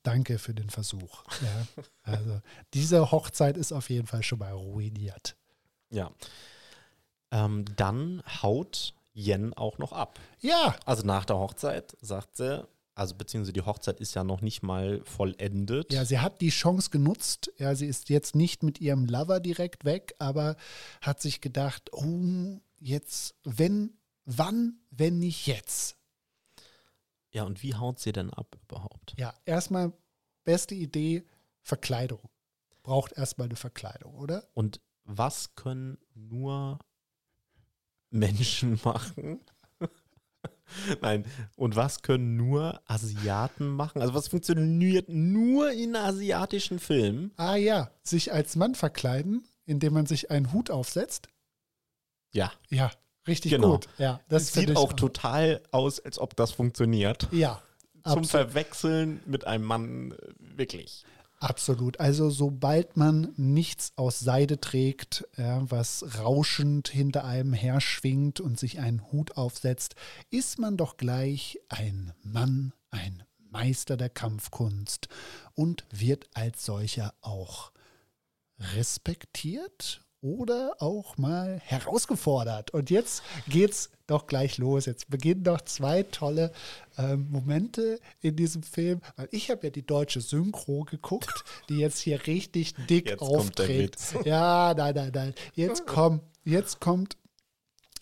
danke 0.03 0.39
für 0.39 0.53
den 0.53 0.69
Versuch. 0.69 1.23
Ja. 1.41 1.83
Also 2.03 2.41
diese 2.73 3.11
Hochzeit 3.11 3.57
ist 3.57 3.71
auf 3.71 3.89
jeden 3.89 4.07
Fall 4.07 4.23
schon 4.23 4.39
mal 4.39 4.51
ruiniert. 4.51 5.35
Ja. 5.89 6.11
Ähm, 7.31 7.65
dann 7.75 8.23
haut 8.41 8.93
Yen 9.17 9.53
auch 9.55 9.77
noch 9.79 9.91
ab. 9.93 10.19
Ja, 10.39 10.75
Also 10.85 11.03
nach 11.05 11.25
der 11.25 11.37
Hochzeit 11.37 11.97
sagt 12.01 12.37
sie, 12.37 12.67
also 12.93 13.15
beziehungsweise 13.15 13.53
die 13.53 13.61
Hochzeit 13.61 13.99
ist 13.99 14.13
ja 14.15 14.23
noch 14.23 14.41
nicht 14.41 14.61
mal 14.63 15.01
vollendet. 15.03 15.91
ja, 15.91 16.05
sie 16.05 16.19
hat 16.19 16.41
die 16.41 16.49
Chance 16.49 16.89
genutzt. 16.89 17.51
Ja, 17.57 17.73
sie 17.75 17.85
ist 17.87 18.09
jetzt 18.09 18.35
nicht 18.35 18.63
mit 18.63 18.79
ihrem 18.81 19.05
Lover 19.05 19.39
direkt 19.39 19.85
weg, 19.85 20.15
aber 20.19 20.55
hat 21.01 21.21
sich 21.21 21.41
gedacht, 21.41 21.91
oh, 21.93 22.59
jetzt, 22.79 23.35
wenn, 23.43 23.97
wann, 24.25 24.79
wenn 24.91 25.19
nicht 25.19 25.47
jetzt? 25.47 25.95
ja, 27.31 27.43
und 27.43 27.61
wie 27.61 27.75
haut 27.75 27.99
sie 27.99 28.13
denn 28.13 28.33
ab 28.33 28.57
überhaupt? 28.63 29.13
Ja, 29.19 29.31
erstmal 29.45 29.93
beste 30.43 30.73
Idee, 30.73 31.23
Verkleidung. 31.61 32.21
Braucht 32.81 33.11
erstmal 33.11 33.47
eine 33.47 33.57
Verkleidung, 33.57 34.15
oder? 34.15 34.47
Und 34.55 34.79
was 35.03 35.53
können 35.55 35.99
nur 36.15 36.79
Menschen 38.09 38.79
machen? 38.83 39.39
Nein, 41.01 41.23
und 41.55 41.75
was 41.77 42.01
können 42.01 42.35
nur 42.35 42.81
Asiaten 42.85 43.69
machen? 43.69 44.01
Also 44.01 44.13
was 44.13 44.27
funktioniert 44.27 45.07
nur 45.07 45.71
in 45.71 45.95
asiatischen 45.95 46.79
Filmen? 46.79 47.31
Ah 47.37 47.55
ja, 47.55 47.89
sich 48.03 48.33
als 48.33 48.55
Mann 48.57 48.75
verkleiden, 48.75 49.45
indem 49.65 49.93
man 49.93 50.05
sich 50.05 50.29
einen 50.29 50.51
Hut 50.51 50.69
aufsetzt. 50.69 51.29
Ja, 52.33 52.51
Ja, 52.69 52.91
richtig 53.27 53.51
Genau. 53.51 53.71
gut. 53.73 53.87
Ja, 53.97 54.19
das 54.27 54.51
sieht 54.53 54.69
ich 54.69 54.75
auch 54.75 54.91
total 54.93 55.61
aus, 55.71 56.01
als 56.01 56.19
ob 56.19 56.35
das 56.35 56.51
funktioniert. 56.51 57.29
Ja, 57.31 57.61
Zum 57.93 58.01
absolut. 58.03 58.27
Verwechseln 58.27 59.21
mit 59.25 59.47
einem 59.47 59.63
Mann 59.63 60.11
äh, 60.11 60.17
wirklich. 60.37 61.05
Absolut. 61.39 61.99
Also 61.99 62.31
sobald 62.31 62.97
man 62.97 63.33
nichts 63.37 63.93
aus 63.95 64.19
Seide 64.19 64.59
trägt, 64.59 65.27
ja, 65.37 65.69
was 65.69 66.17
rauschend 66.17 66.87
hinter 66.87 67.25
einem 67.25 67.53
her 67.53 67.79
schwingt 67.79 68.39
und 68.39 68.59
sich 68.59 68.79
einen 68.79 69.11
Hut 69.11 69.37
aufsetzt, 69.37 69.95
ist 70.31 70.57
man 70.57 70.77
doch 70.77 70.97
gleich 70.97 71.59
ein 71.69 72.13
Mann, 72.23 72.73
ein 72.89 73.23
Meister 73.37 73.97
der 73.97 74.09
Kampfkunst 74.09 75.09
und 75.53 75.85
wird 75.91 76.27
als 76.33 76.65
solcher 76.65 77.13
auch 77.21 77.71
respektiert 78.75 80.01
oder 80.21 80.75
auch 80.79 81.17
mal 81.17 81.59
herausgefordert. 81.63 82.71
Und 82.71 82.89
jetzt 82.89 83.21
geht's 83.47 83.91
doch 84.07 84.27
gleich 84.27 84.57
los. 84.57 84.85
Jetzt 84.85 85.09
beginnen 85.09 85.43
noch 85.43 85.61
zwei 85.61 86.03
tolle 86.03 86.51
ähm, 86.97 87.27
Momente 87.29 87.99
in 88.21 88.35
diesem 88.35 88.63
Film, 88.63 89.01
weil 89.15 89.27
ich 89.31 89.51
habe 89.51 89.67
ja 89.67 89.69
die 89.69 89.85
deutsche 89.85 90.21
Synchro 90.21 90.83
geguckt, 90.83 91.43
die 91.69 91.77
jetzt 91.77 91.99
hier 91.99 92.25
richtig 92.25 92.73
dick 92.89 93.09
Jetzt. 93.09 93.21
Witz. 93.67 94.15
Ja, 94.25 94.73
nein, 94.75 94.95
nein, 94.95 95.11
nein. 95.13 95.33
Jetzt 95.53 95.85
kommt, 95.85 96.23
jetzt 96.43 96.79
kommt 96.79 97.17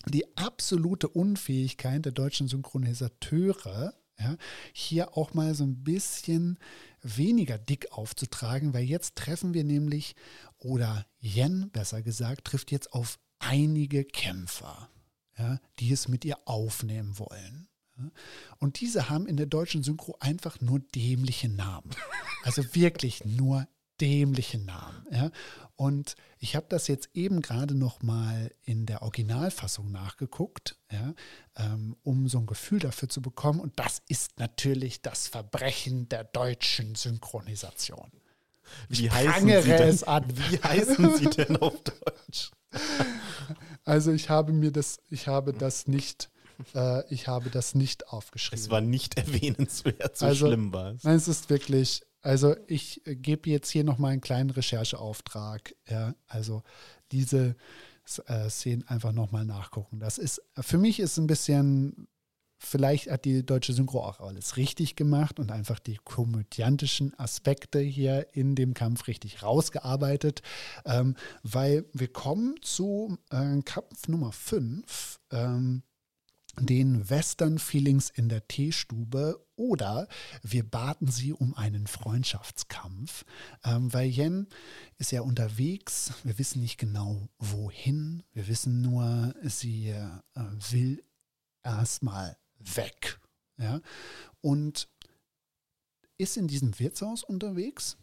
die 0.08 0.36
absolute 0.36 1.08
Unfähigkeit 1.08 2.04
der 2.04 2.12
deutschen 2.12 2.48
Synchronisateure, 2.48 3.94
ja, 4.18 4.36
hier 4.72 5.16
auch 5.16 5.34
mal 5.34 5.54
so 5.54 5.64
ein 5.64 5.82
bisschen 5.84 6.58
weniger 7.02 7.58
dick 7.58 7.92
aufzutragen, 7.92 8.72
weil 8.72 8.84
jetzt 8.84 9.16
treffen 9.16 9.52
wir 9.52 9.64
nämlich, 9.64 10.14
oder 10.58 11.06
Yen 11.20 11.70
besser 11.70 12.02
gesagt, 12.02 12.46
trifft 12.46 12.72
jetzt 12.72 12.92
auf 12.92 13.18
einige 13.38 14.04
Kämpfer, 14.04 14.88
ja, 15.38 15.58
die 15.78 15.92
es 15.92 16.08
mit 16.08 16.24
ihr 16.24 16.38
aufnehmen 16.46 17.18
wollen. 17.18 17.68
Und 18.58 18.80
diese 18.80 19.08
haben 19.08 19.26
in 19.26 19.36
der 19.36 19.46
deutschen 19.46 19.82
Synchro 19.82 20.16
einfach 20.20 20.60
nur 20.60 20.80
dämliche 20.80 21.48
Namen. 21.48 21.90
Also 22.42 22.62
wirklich 22.74 23.24
nur 23.24 23.66
dämlichen 24.00 24.66
Namen. 24.66 25.06
Ja? 25.10 25.30
Und 25.76 26.16
ich 26.38 26.56
habe 26.56 26.66
das 26.68 26.88
jetzt 26.88 27.10
eben 27.14 27.40
gerade 27.42 27.74
noch 27.74 28.02
mal 28.02 28.50
in 28.62 28.86
der 28.86 29.02
Originalfassung 29.02 29.90
nachgeguckt, 29.90 30.76
ja, 30.90 31.14
ähm, 31.56 31.96
um 32.02 32.28
so 32.28 32.38
ein 32.38 32.46
Gefühl 32.46 32.78
dafür 32.78 33.08
zu 33.08 33.22
bekommen. 33.22 33.60
Und 33.60 33.78
das 33.78 34.02
ist 34.08 34.38
natürlich 34.38 35.02
das 35.02 35.28
Verbrechen 35.28 36.08
der 36.08 36.24
deutschen 36.24 36.94
Synchronisation. 36.94 38.10
Wie 38.88 39.10
heißen, 39.10 39.46
sie 39.46 39.68
denn, 39.68 39.88
es 39.88 40.02
an. 40.02 40.24
wie 40.28 40.58
heißen 40.58 41.16
sie 41.16 41.26
denn 41.30 41.56
auf 41.56 41.82
Deutsch? 41.82 42.50
Also 43.84 44.10
ich 44.10 44.30
habe 44.30 44.52
mir 44.52 44.72
das, 44.72 44.98
ich 45.10 45.28
habe 45.28 45.52
das 45.52 45.86
nicht 45.86 46.28
äh, 46.74 47.02
ich 47.12 47.28
habe 47.28 47.50
das 47.50 47.74
nicht 47.74 48.08
aufgeschrieben. 48.08 48.64
Es 48.64 48.70
war 48.70 48.80
nicht 48.80 49.16
erwähnenswert, 49.16 50.16
so 50.16 50.26
also, 50.26 50.46
schlimm 50.46 50.72
war 50.72 50.92
es. 50.94 51.04
Nein, 51.04 51.16
es 51.16 51.28
ist 51.28 51.50
wirklich, 51.50 52.02
also 52.22 52.56
ich 52.66 53.06
äh, 53.06 53.16
gebe 53.16 53.50
jetzt 53.50 53.70
hier 53.70 53.84
nochmal 53.84 54.12
einen 54.12 54.20
kleinen 54.20 54.50
Rechercheauftrag. 54.50 55.74
Ja, 55.88 56.14
also 56.26 56.62
diese 57.12 57.56
äh, 58.26 58.48
Szenen 58.48 58.86
einfach 58.88 59.12
nochmal 59.12 59.44
nachgucken. 59.44 60.00
Das 60.00 60.18
ist, 60.18 60.42
für 60.60 60.78
mich 60.78 61.00
ist 61.00 61.18
ein 61.18 61.26
bisschen, 61.26 62.08
vielleicht 62.58 63.10
hat 63.10 63.24
die 63.24 63.44
deutsche 63.44 63.72
Synchro 63.72 64.04
auch 64.04 64.20
alles 64.20 64.56
richtig 64.56 64.96
gemacht 64.96 65.38
und 65.38 65.50
einfach 65.50 65.78
die 65.78 65.98
komödiantischen 66.04 67.18
Aspekte 67.18 67.80
hier 67.80 68.28
in 68.32 68.54
dem 68.54 68.74
Kampf 68.74 69.06
richtig 69.06 69.42
rausgearbeitet, 69.42 70.42
ähm, 70.84 71.16
weil 71.42 71.84
wir 71.92 72.08
kommen 72.08 72.56
zu 72.62 73.18
äh, 73.30 73.60
Kampf 73.62 74.08
Nummer 74.08 74.32
5. 74.32 75.20
Ähm, 75.30 75.82
den 76.58 77.10
Western 77.10 77.58
Feelings 77.58 78.10
in 78.10 78.28
der 78.28 78.48
Teestube 78.48 79.44
oder 79.56 80.08
wir 80.42 80.62
baten 80.68 81.06
sie 81.06 81.32
um 81.32 81.54
einen 81.54 81.86
Freundschaftskampf, 81.86 83.24
ähm, 83.64 83.92
weil 83.92 84.08
Yen 84.08 84.46
ist 84.96 85.12
ja 85.12 85.20
unterwegs, 85.20 86.14
wir 86.24 86.38
wissen 86.38 86.62
nicht 86.62 86.78
genau 86.78 87.28
wohin, 87.38 88.22
wir 88.32 88.48
wissen 88.48 88.80
nur, 88.80 89.34
sie 89.42 89.90
äh, 89.90 90.08
will 90.70 91.04
erstmal 91.62 92.36
weg. 92.74 93.20
Ja? 93.58 93.80
Und 94.40 94.88
ist 96.18 96.36
in 96.36 96.48
diesem 96.48 96.78
Wirtshaus 96.78 97.22
unterwegs 97.22 97.96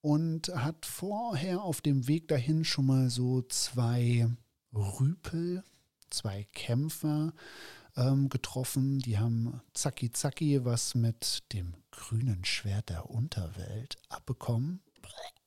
und 0.00 0.48
hat 0.48 0.86
vorher 0.86 1.62
auf 1.62 1.80
dem 1.80 2.08
Weg 2.08 2.28
dahin 2.28 2.64
schon 2.64 2.86
mal 2.86 3.10
so 3.10 3.42
zwei 3.42 4.28
Rüpel, 4.72 5.62
zwei 6.10 6.44
Kämpfer 6.52 7.32
ähm, 7.96 8.28
getroffen. 8.28 9.00
Die 9.00 9.18
haben 9.18 9.60
Zacki 9.74 10.12
Zacki 10.12 10.64
was 10.64 10.94
mit 10.94 11.52
dem 11.52 11.74
grünen 11.90 12.44
Schwert 12.44 12.90
der 12.90 13.10
Unterwelt 13.10 13.96
abbekommen. 14.08 14.80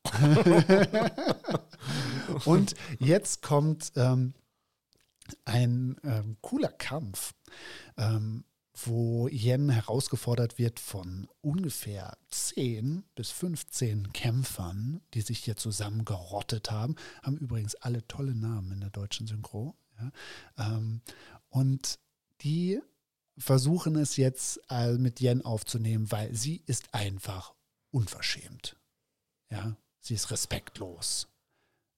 Und 2.45 2.76
jetzt 2.99 3.41
kommt 3.41 3.91
ähm, 3.95 4.34
ein 5.45 5.95
ähm, 6.03 6.38
cooler 6.41 6.72
Kampf, 6.72 7.34
ähm, 7.98 8.43
wo 8.73 9.27
Yen 9.27 9.69
herausgefordert 9.69 10.57
wird 10.57 10.80
von 10.80 11.27
ungefähr 11.41 12.18
10 12.30 13.03
bis 13.15 13.30
15 13.31 14.14
Kämpfern, 14.14 15.02
die 15.14 15.22
sich 15.22 15.39
hier 15.39 15.57
zusammengerottet 15.57 16.72
haben. 16.72 16.95
Haben 17.22 17.38
übrigens 17.38 17.76
alle 17.76 18.07
tolle 18.07 18.35
Namen 18.35 18.72
in 18.72 18.80
der 18.80 18.89
deutschen 18.89 19.27
Synchro. 19.27 19.76
Ja. 19.99 20.11
Ähm, 20.57 21.02
und 21.49 21.99
die 22.41 22.81
versuchen 23.38 23.95
es 23.95 24.18
jetzt 24.18 24.61
äh, 24.69 24.93
mit 24.93 25.19
Yen 25.19 25.43
aufzunehmen, 25.43 26.11
weil 26.11 26.34
sie 26.34 26.64
ist 26.65 26.93
einfach 26.93 27.53
unverschämt. 27.91 28.77
Ja, 29.49 29.76
sie 29.99 30.14
ist 30.14 30.31
respektlos. 30.31 31.27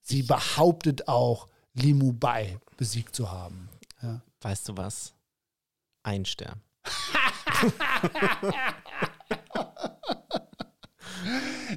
Sie 0.01 0.23
behauptet 0.23 1.07
auch, 1.07 1.47
Limu 1.73 2.13
Bai 2.13 2.59
besiegt 2.77 3.15
zu 3.15 3.31
haben. 3.31 3.69
Ja. 4.01 4.21
Weißt 4.41 4.67
du 4.69 4.77
was? 4.77 5.13
Ein 6.03 6.25
Stern. 6.25 6.61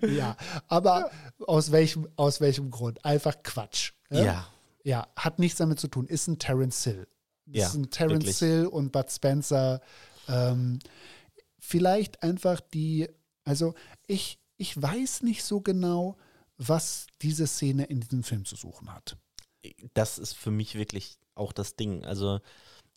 ja, 0.02 0.36
aber 0.68 1.10
aus 1.46 1.70
welchem, 1.72 2.08
aus 2.16 2.40
welchem 2.40 2.70
Grund? 2.70 3.04
Einfach 3.04 3.42
Quatsch. 3.42 3.92
Ja? 4.10 4.24
ja. 4.24 4.48
Ja, 4.84 5.08
hat 5.16 5.40
nichts 5.40 5.58
damit 5.58 5.80
zu 5.80 5.88
tun. 5.88 6.06
Ist 6.06 6.28
ein 6.28 6.38
Terence 6.38 6.84
Hill. 6.84 7.08
Das 7.46 7.56
ja, 7.60 7.68
sind 7.70 7.90
Terence 7.90 8.24
wirklich. 8.24 8.38
Hill 8.38 8.66
und 8.66 8.92
Bud 8.92 9.10
Spencer. 9.10 9.80
Ähm, 10.28 10.78
vielleicht 11.58 12.22
einfach 12.22 12.60
die, 12.60 13.08
also 13.44 13.74
ich, 14.06 14.38
ich 14.56 14.80
weiß 14.80 15.22
nicht 15.22 15.42
so 15.42 15.60
genau, 15.60 16.16
was 16.56 17.08
diese 17.20 17.48
Szene 17.48 17.84
in 17.84 18.00
diesem 18.00 18.22
Film 18.22 18.44
zu 18.44 18.54
suchen 18.54 18.92
hat. 18.92 19.16
Das 19.94 20.18
ist 20.18 20.34
für 20.34 20.52
mich 20.52 20.76
wirklich 20.76 21.18
auch 21.34 21.52
das 21.52 21.74
Ding. 21.74 22.04
Also 22.04 22.40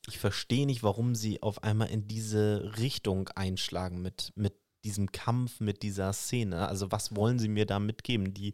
ich 0.09 0.19
verstehe 0.19 0.65
nicht, 0.65 0.83
warum 0.83 1.15
sie 1.15 1.41
auf 1.41 1.63
einmal 1.63 1.89
in 1.89 2.07
diese 2.07 2.73
Richtung 2.77 3.29
einschlagen 3.29 4.01
mit, 4.01 4.31
mit 4.35 4.53
diesem 4.83 5.11
Kampf, 5.11 5.59
mit 5.59 5.83
dieser 5.83 6.13
Szene. 6.13 6.67
Also 6.67 6.91
was 6.91 7.15
wollen 7.15 7.39
sie 7.39 7.47
mir 7.47 7.65
da 7.65 7.79
mitgeben? 7.79 8.33
Die, 8.33 8.53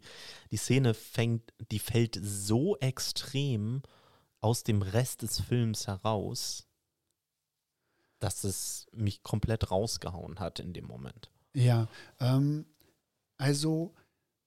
die 0.50 0.56
Szene 0.56 0.94
fängt, 0.94 1.52
die 1.70 1.78
fällt 1.78 2.18
so 2.22 2.76
extrem 2.78 3.82
aus 4.40 4.62
dem 4.62 4.82
Rest 4.82 5.22
des 5.22 5.40
Films 5.40 5.86
heraus, 5.86 6.68
dass 8.18 8.44
es 8.44 8.86
mich 8.92 9.22
komplett 9.22 9.70
rausgehauen 9.70 10.38
hat 10.40 10.58
in 10.58 10.72
dem 10.72 10.86
Moment. 10.86 11.30
Ja, 11.54 11.88
ähm, 12.20 12.66
also 13.38 13.94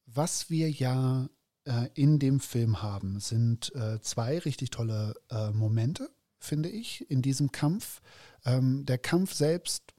was 0.06 0.50
wir 0.50 0.70
ja 0.70 1.30
äh, 1.66 1.90
in 1.94 2.20
dem 2.20 2.40
Film 2.40 2.82
haben, 2.82 3.20
sind 3.20 3.74
äh, 3.76 4.00
zwei 4.02 4.40
richtig 4.40 4.70
tolle 4.72 5.16
äh, 5.30 5.52
Momente, 5.52 6.10
finde 6.40 6.70
ich, 6.70 7.10
in 7.10 7.22
diesem 7.22 7.52
Kampf. 7.52 8.02
Ähm, 8.46 8.86
der 8.86 8.98
Kampf 8.98 9.34
selbst 9.34 9.94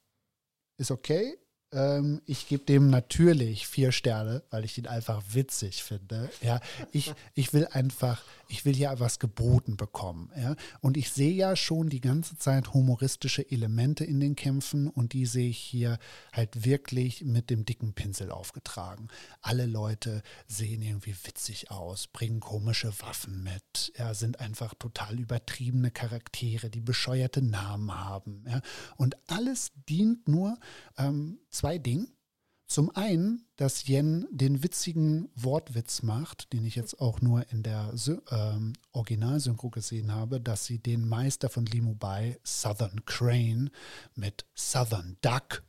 ist 0.76 0.90
okay, 0.90 1.36
ähm, 1.72 2.20
ich 2.26 2.48
gebe 2.48 2.64
dem 2.64 2.90
natürlich 2.90 3.66
vier 3.66 3.92
Sterne, 3.92 4.42
weil 4.50 4.64
ich 4.64 4.76
ihn 4.78 4.86
einfach 4.86 5.22
witzig 5.32 5.82
finde. 5.82 6.30
Ja, 6.42 6.60
ich, 6.90 7.12
ich 7.34 7.52
will 7.52 7.66
einfach, 7.70 8.22
ich 8.48 8.64
will 8.64 8.76
ja 8.76 8.98
was 8.98 9.18
geboten 9.18 9.76
bekommen. 9.76 10.30
Ja, 10.36 10.56
und 10.80 10.96
ich 10.96 11.10
sehe 11.10 11.32
ja 11.32 11.54
schon 11.54 11.88
die 11.88 12.00
ganze 12.00 12.36
Zeit 12.36 12.74
humoristische 12.74 13.48
Elemente 13.50 14.04
in 14.04 14.20
den 14.20 14.36
Kämpfen 14.36 14.88
und 14.88 15.12
die 15.12 15.26
sehe 15.26 15.50
ich 15.50 15.58
hier 15.58 15.98
halt 16.32 16.64
wirklich 16.64 17.24
mit 17.24 17.50
dem 17.50 17.64
dicken 17.64 17.92
Pinsel 17.92 18.30
aufgetragen. 18.32 19.08
Alle 19.40 19.66
Leute 19.66 20.22
sehen 20.48 20.82
irgendwie 20.82 21.14
witzig 21.24 21.70
aus, 21.70 22.08
bringen 22.08 22.40
komische 22.40 22.92
Waffen 23.00 23.44
mit, 23.44 23.92
ja, 23.96 24.14
sind 24.14 24.40
einfach 24.40 24.74
total 24.74 25.20
übertriebene 25.20 25.90
Charaktere, 25.90 26.68
die 26.70 26.80
bescheuerte 26.80 27.42
Namen 27.42 27.94
haben. 27.94 28.44
Ja, 28.48 28.60
und 28.96 29.16
alles 29.28 29.72
dient 29.88 30.26
nur 30.26 30.58
ähm, 30.98 31.38
zwei 31.60 31.76
Dingen. 31.76 32.08
Zum 32.66 32.88
einen, 32.96 33.44
dass 33.56 33.86
Yen 33.86 34.26
den 34.30 34.62
witzigen 34.62 35.28
Wortwitz 35.34 36.02
macht, 36.02 36.54
den 36.54 36.64
ich 36.64 36.74
jetzt 36.74 37.00
auch 37.00 37.20
nur 37.20 37.50
in 37.50 37.62
der 37.62 37.92
ähm, 38.30 38.72
Originalsynchro 38.92 39.68
gesehen 39.68 40.10
habe, 40.10 40.40
dass 40.40 40.64
sie 40.64 40.78
den 40.78 41.06
Meister 41.06 41.50
von 41.50 41.66
Limu 41.66 41.94
Bai, 41.96 42.38
Southern 42.44 43.04
Crane, 43.04 43.70
mit 44.14 44.46
Southern 44.54 45.18
Duck 45.20 45.62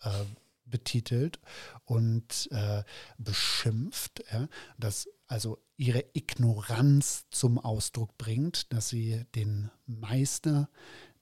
äh, 0.00 0.24
betitelt 0.64 1.38
und 1.84 2.48
äh, 2.50 2.82
beschimpft, 3.18 4.24
ja, 4.32 4.48
dass 4.76 5.08
also 5.28 5.62
ihre 5.76 6.04
Ignoranz 6.14 7.26
zum 7.30 7.60
Ausdruck 7.60 8.18
bringt, 8.18 8.72
dass 8.72 8.88
sie 8.88 9.24
den 9.36 9.70
Meister, 9.86 10.68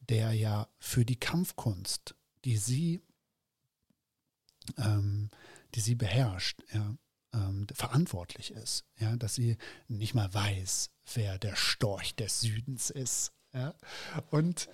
der 0.09 0.32
ja 0.32 0.68
für 0.78 1.05
die 1.05 1.20
Kampfkunst, 1.20 2.14
die 2.47 2.56
sie 2.56 3.02
ähm, 4.78 5.30
die 5.74 5.80
sie 5.80 5.94
beherrscht, 5.94 6.62
ja, 6.72 6.97
ähm, 7.34 7.66
verantwortlich 7.72 8.52
ist, 8.52 8.84
ja, 8.98 9.16
dass 9.16 9.34
sie 9.34 9.56
nicht 9.88 10.14
mal 10.14 10.32
weiß, 10.32 10.90
wer 11.14 11.38
der 11.38 11.56
Storch 11.56 12.14
des 12.14 12.40
Südens 12.40 12.90
ist. 12.90 13.32
Ja. 13.52 13.74
Und 14.30 14.68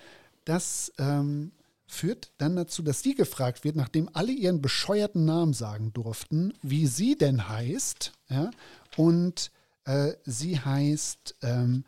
das 0.44 0.92
ähm, 0.98 1.52
führt 1.86 2.32
dann 2.38 2.56
dazu, 2.56 2.82
dass 2.82 3.02
sie 3.02 3.14
gefragt 3.14 3.64
wird, 3.64 3.76
nachdem 3.76 4.08
alle 4.12 4.32
ihren 4.32 4.62
bescheuerten 4.62 5.24
Namen 5.24 5.52
sagen 5.52 5.92
durften, 5.92 6.54
wie 6.62 6.86
sie 6.86 7.16
denn 7.16 7.48
heißt. 7.48 8.12
Ja, 8.28 8.50
und 8.96 9.50
äh, 9.84 10.12
sie 10.24 10.58
heißt, 10.58 11.36
ähm, 11.42 11.84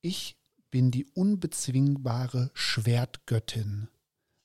ich 0.00 0.36
bin 0.70 0.90
die 0.90 1.06
unbezwingbare 1.06 2.50
Schwertgöttin 2.54 3.88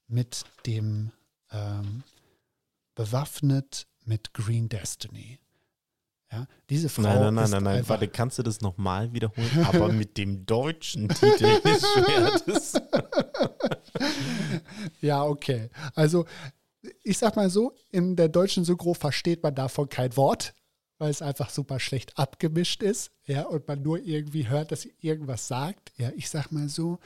mit 0.08 0.44
dem 0.66 1.12
ähm, 1.52 2.04
bewaffnet 2.98 3.88
mit 4.06 4.34
Green 4.34 4.70
Destiny. 4.70 5.40
Ja, 6.32 6.46
diese 6.70 6.90
Frau 6.90 7.04
nein, 7.04 7.20
nein, 7.20 7.34
nein, 7.36 7.50
nein, 7.52 7.64
nein. 7.64 7.90
Warte, 7.90 8.08
kannst 8.10 8.38
du 8.38 8.44
das 8.44 8.60
nochmal 8.60 9.14
wiederholen? 9.14 9.66
Aber 9.66 9.88
mit 9.94 10.18
dem 10.18 10.46
deutschen 10.46 11.08
Titel 11.08 11.62
des 11.62 11.88
Schwertes. 11.88 12.74
ja, 15.02 15.24
okay. 15.24 15.70
Also, 15.96 16.26
ich 17.04 17.18
sag 17.18 17.38
mal 17.38 17.50
so, 17.50 17.74
in 17.92 18.18
der 18.18 18.28
deutschen 18.28 18.66
Synchro 18.66 18.94
versteht 18.94 19.42
man 19.44 19.56
davon 19.56 19.88
kein 19.88 20.18
Wort. 20.18 20.54
weil 20.98 21.12
es 21.12 21.22
einfach 21.22 21.52
super 21.52 21.80
schlecht 21.80 22.18
abgemischt 22.18 22.82
ist, 22.82 23.12
ja, 23.26 23.44
und 23.44 23.68
man 23.68 23.84
nur 23.84 24.00
irgendwie 24.00 24.48
hört, 24.48 24.72
dass 24.72 24.82
sie 24.82 24.96
irgendwas 25.00 25.48
sagt. 25.48 25.92
Ja, 25.98 26.10
ich 26.16 26.30
sag 26.30 26.52
mal 26.52 26.68
so, 26.68 27.00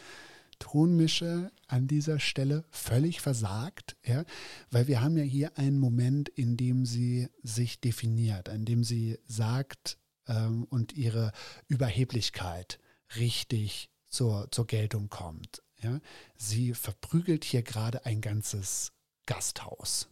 Tonmische 0.61 1.51
an 1.67 1.87
dieser 1.87 2.19
Stelle 2.19 2.63
völlig 2.69 3.19
versagt, 3.19 3.97
ja, 4.05 4.23
weil 4.69 4.87
wir 4.87 5.01
haben 5.01 5.17
ja 5.17 5.23
hier 5.23 5.57
einen 5.57 5.79
Moment, 5.79 6.29
in 6.29 6.55
dem 6.55 6.85
sie 6.85 7.27
sich 7.41 7.81
definiert, 7.81 8.47
in 8.47 8.63
dem 8.63 8.83
sie 8.83 9.17
sagt 9.25 9.97
ähm, 10.27 10.65
und 10.69 10.93
ihre 10.93 11.31
Überheblichkeit 11.67 12.79
richtig 13.17 13.89
zur, 14.07 14.49
zur 14.51 14.67
Geltung 14.67 15.09
kommt. 15.09 15.63
Ja. 15.81 15.99
Sie 16.37 16.75
verprügelt 16.75 17.43
hier 17.43 17.63
gerade 17.63 18.05
ein 18.05 18.21
ganzes 18.21 18.93
Gasthaus. 19.25 20.09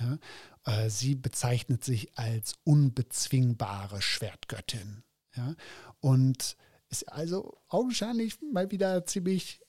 Ja. 0.00 0.18
Äh, 0.64 0.90
sie 0.90 1.14
bezeichnet 1.14 1.84
sich 1.84 2.18
als 2.18 2.54
unbezwingbare 2.64 4.02
Schwertgöttin. 4.02 5.04
Ja. 5.36 5.54
Und 6.00 6.56
ist 6.88 7.04
also 7.04 7.56
augenscheinlich 7.68 8.38
mal 8.52 8.70
wieder 8.70 9.06
ziemlich 9.06 9.62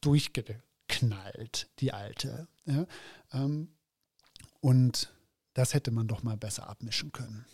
durchgeknallt, 0.00 1.68
die 1.78 1.92
alte. 1.92 2.48
Ja? 2.64 2.86
Ähm, 3.32 3.68
und 4.60 5.12
das 5.54 5.74
hätte 5.74 5.90
man 5.90 6.08
doch 6.08 6.22
mal 6.22 6.36
besser 6.36 6.68
abmischen 6.68 7.12
können, 7.12 7.44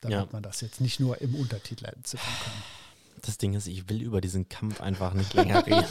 damit 0.00 0.18
ja. 0.18 0.28
man 0.32 0.42
das 0.42 0.60
jetzt 0.60 0.80
nicht 0.80 1.00
nur 1.00 1.20
im 1.20 1.34
Untertitel 1.34 1.86
entziffern 1.86 2.34
kann. 2.44 2.52
Das 3.22 3.38
Ding 3.38 3.54
ist, 3.54 3.68
ich 3.68 3.88
will 3.88 4.02
über 4.02 4.20
diesen 4.20 4.48
Kampf 4.48 4.80
einfach 4.80 5.14
nicht 5.14 5.32
länger 5.34 5.64
reden. 5.66 5.84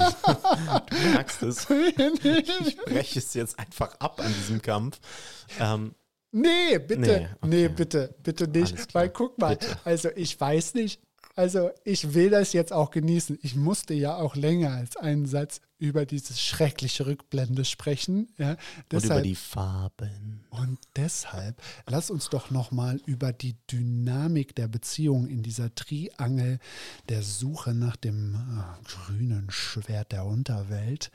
du 0.89 0.97
merkst 1.13 1.43
es. 1.43 1.69
Ich 1.69 2.77
breche 2.77 3.19
es 3.19 3.33
jetzt 3.33 3.57
einfach 3.57 3.95
ab 3.99 4.19
an 4.19 4.33
diesem 4.33 4.61
Kampf. 4.61 4.99
Ähm, 5.59 5.95
nee, 6.31 6.77
bitte, 6.79 6.99
nee, 6.99 7.15
okay. 7.15 7.47
nee, 7.47 7.67
bitte, 7.69 8.15
bitte 8.21 8.47
nicht. 8.47 8.93
Weil 8.93 9.09
guck 9.09 9.37
mal, 9.37 9.55
bitte. 9.55 9.79
also 9.85 10.09
ich 10.15 10.39
weiß 10.39 10.73
nicht, 10.73 11.01
also 11.41 11.71
ich 11.83 12.13
will 12.13 12.29
das 12.29 12.53
jetzt 12.53 12.71
auch 12.71 12.91
genießen. 12.91 13.39
Ich 13.41 13.55
musste 13.55 13.95
ja 13.95 14.15
auch 14.15 14.35
länger 14.35 14.73
als 14.73 14.95
einen 14.95 15.25
Satz 15.25 15.59
über 15.79 16.05
dieses 16.05 16.39
schreckliche 16.39 17.07
Rückblende 17.07 17.65
sprechen. 17.65 18.31
Ja, 18.37 18.57
deshalb, 18.91 19.03
und 19.03 19.17
über 19.17 19.21
die 19.23 19.35
Farben. 19.35 20.45
Und 20.51 20.77
deshalb 20.95 21.59
lass 21.87 22.11
uns 22.11 22.29
doch 22.29 22.51
noch 22.51 22.69
mal 22.69 23.01
über 23.07 23.33
die 23.33 23.55
Dynamik 23.71 24.53
der 24.53 24.67
Beziehung 24.67 25.29
in 25.29 25.41
dieser 25.41 25.73
Triangel 25.73 26.59
der 27.09 27.23
Suche 27.23 27.73
nach 27.73 27.95
dem 27.95 28.35
äh, 28.35 28.87
grünen 28.87 29.49
Schwert 29.49 30.11
der 30.11 30.25
Unterwelt. 30.25 31.09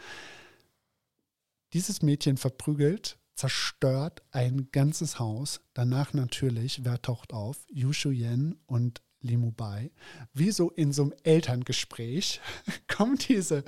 Dieses 1.73 2.03
Mädchen 2.03 2.37
verprügelt 2.37 3.17
zerstört 3.37 4.23
ein 4.33 4.71
ganzes 4.73 5.19
Haus. 5.19 5.61
Danach 5.75 6.15
natürlich, 6.15 6.85
wer 6.85 7.01
taucht 7.01 7.33
auf? 7.33 7.65
Yushu 7.71 8.11
Yen 8.11 8.57
und 8.67 9.03
Limubai, 9.21 9.91
wie 10.33 10.51
so 10.51 10.71
in 10.71 10.93
so 10.93 11.03
einem 11.03 11.15
Elterngespräch, 11.23 12.41
kommen 12.89 13.17
diese 13.17 13.65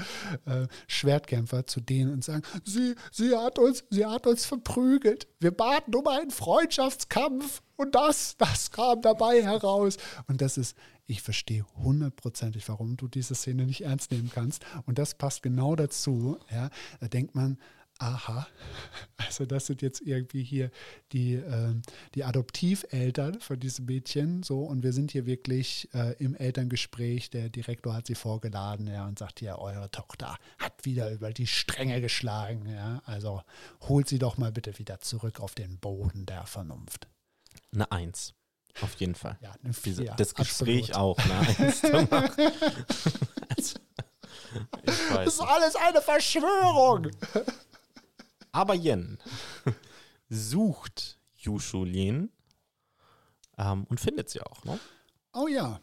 äh, 0.46 0.66
Schwertkämpfer 0.86 1.66
zu 1.66 1.80
denen 1.80 2.12
und 2.12 2.24
sagen, 2.24 2.42
sie, 2.64 2.94
sie, 3.10 3.36
hat 3.36 3.58
uns, 3.58 3.84
sie 3.90 4.06
hat 4.06 4.26
uns 4.26 4.44
verprügelt. 4.44 5.28
Wir 5.40 5.50
baten 5.50 5.94
um 5.94 6.06
einen 6.06 6.30
Freundschaftskampf 6.30 7.62
und 7.76 7.94
das, 7.94 8.36
das 8.36 8.70
kam 8.70 9.02
dabei 9.02 9.42
heraus. 9.42 9.96
Und 10.26 10.40
das 10.40 10.58
ist, 10.58 10.76
ich 11.06 11.22
verstehe 11.22 11.64
hundertprozentig, 11.76 12.68
warum 12.68 12.96
du 12.96 13.08
diese 13.08 13.34
Szene 13.34 13.64
nicht 13.64 13.82
ernst 13.84 14.10
nehmen 14.10 14.30
kannst. 14.32 14.64
Und 14.84 14.98
das 14.98 15.14
passt 15.14 15.42
genau 15.42 15.74
dazu. 15.76 16.38
Ja, 16.50 16.70
da 17.00 17.08
denkt 17.08 17.34
man, 17.34 17.58
aha, 17.98 18.46
also 19.16 19.44
das 19.44 19.66
sind 19.66 19.82
jetzt 19.82 20.00
irgendwie 20.00 20.42
hier 20.42 20.70
die, 21.12 21.34
äh, 21.34 21.74
die 22.14 22.24
Adoptiveltern 22.24 23.40
von 23.40 23.58
diesem 23.58 23.86
Mädchen, 23.86 24.42
so, 24.42 24.62
und 24.62 24.82
wir 24.82 24.92
sind 24.92 25.10
hier 25.10 25.26
wirklich 25.26 25.88
äh, 25.94 26.14
im 26.22 26.34
Elterngespräch, 26.34 27.30
der 27.30 27.48
Direktor 27.48 27.94
hat 27.94 28.06
sie 28.06 28.14
vorgeladen, 28.14 28.86
ja, 28.86 29.06
und 29.06 29.18
sagt, 29.18 29.40
ja, 29.40 29.58
eure 29.58 29.90
Tochter 29.90 30.36
hat 30.58 30.84
wieder 30.84 31.10
über 31.10 31.32
die 31.32 31.46
Stränge 31.46 32.00
geschlagen, 32.00 32.68
ja, 32.68 33.02
also 33.04 33.42
holt 33.82 34.08
sie 34.08 34.18
doch 34.18 34.38
mal 34.38 34.52
bitte 34.52 34.78
wieder 34.78 35.00
zurück 35.00 35.40
auf 35.40 35.54
den 35.54 35.78
Boden 35.78 36.26
der 36.26 36.46
Vernunft. 36.46 37.08
Eine 37.72 37.90
Eins. 37.92 38.34
Auf 38.80 38.94
jeden 38.94 39.14
Fall. 39.14 39.36
Ja, 39.40 39.52
eine 39.64 39.72
Diese, 39.72 40.04
das 40.04 40.34
Gespräch 40.34 40.94
absolut. 40.94 41.18
auch. 41.18 41.24
Ne? 41.26 42.30
also, 43.56 43.78
das 44.84 45.34
ist 45.34 45.40
alles 45.40 45.76
eine 45.76 46.00
Verschwörung. 46.00 47.10
Aber 48.52 48.74
Yen 48.74 49.18
sucht 50.28 51.18
Yushu 51.36 51.84
Lin 51.84 52.30
ähm, 53.56 53.84
und 53.84 54.00
findet 54.00 54.30
sie 54.30 54.40
auch. 54.40 54.64
Ne? 54.64 54.78
Oh 55.32 55.48
ja. 55.48 55.80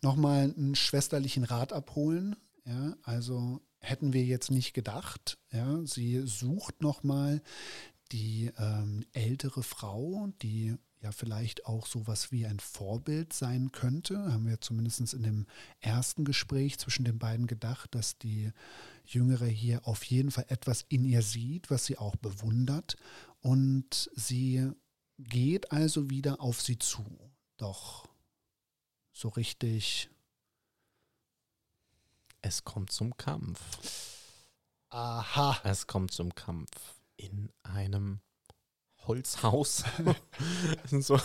Nochmal 0.00 0.54
einen 0.56 0.74
schwesterlichen 0.74 1.44
Rat 1.44 1.72
abholen. 1.72 2.36
Ja, 2.64 2.94
also 3.02 3.60
hätten 3.80 4.12
wir 4.12 4.24
jetzt 4.24 4.50
nicht 4.50 4.74
gedacht. 4.74 5.38
Ja, 5.50 5.80
sie 5.84 6.22
sucht 6.24 6.82
nochmal 6.82 7.42
die 8.12 8.52
ähm, 8.58 9.04
ältere 9.12 9.62
Frau, 9.62 10.28
die 10.42 10.76
ja 11.02 11.10
vielleicht 11.12 11.66
auch 11.66 11.86
sowas 11.86 12.30
wie 12.30 12.46
ein 12.46 12.60
Vorbild 12.60 13.32
sein 13.32 13.72
könnte. 13.72 14.32
Haben 14.32 14.46
wir 14.46 14.60
zumindest 14.60 15.12
in 15.12 15.22
dem 15.22 15.46
ersten 15.80 16.24
Gespräch 16.24 16.78
zwischen 16.78 17.04
den 17.04 17.18
beiden 17.18 17.46
gedacht, 17.46 17.94
dass 17.94 18.18
die 18.18 18.52
Jüngere 19.04 19.46
hier 19.46 19.86
auf 19.86 20.04
jeden 20.04 20.30
Fall 20.30 20.46
etwas 20.48 20.84
in 20.88 21.04
ihr 21.04 21.22
sieht, 21.22 21.70
was 21.70 21.86
sie 21.86 21.98
auch 21.98 22.14
bewundert. 22.16 22.96
Und 23.40 24.10
sie 24.14 24.70
geht 25.18 25.72
also 25.72 26.08
wieder 26.08 26.40
auf 26.40 26.60
sie 26.60 26.78
zu. 26.78 27.04
Doch 27.56 28.08
so 29.12 29.28
richtig. 29.28 30.08
Es 32.40 32.64
kommt 32.64 32.92
zum 32.92 33.16
Kampf. 33.16 33.60
Aha. 34.88 35.60
Es 35.64 35.86
kommt 35.86 36.12
zum 36.12 36.34
Kampf 36.34 36.70
in 37.16 37.50
einem 37.62 38.20
Holzhaus. 39.06 39.84
so. 40.90 41.18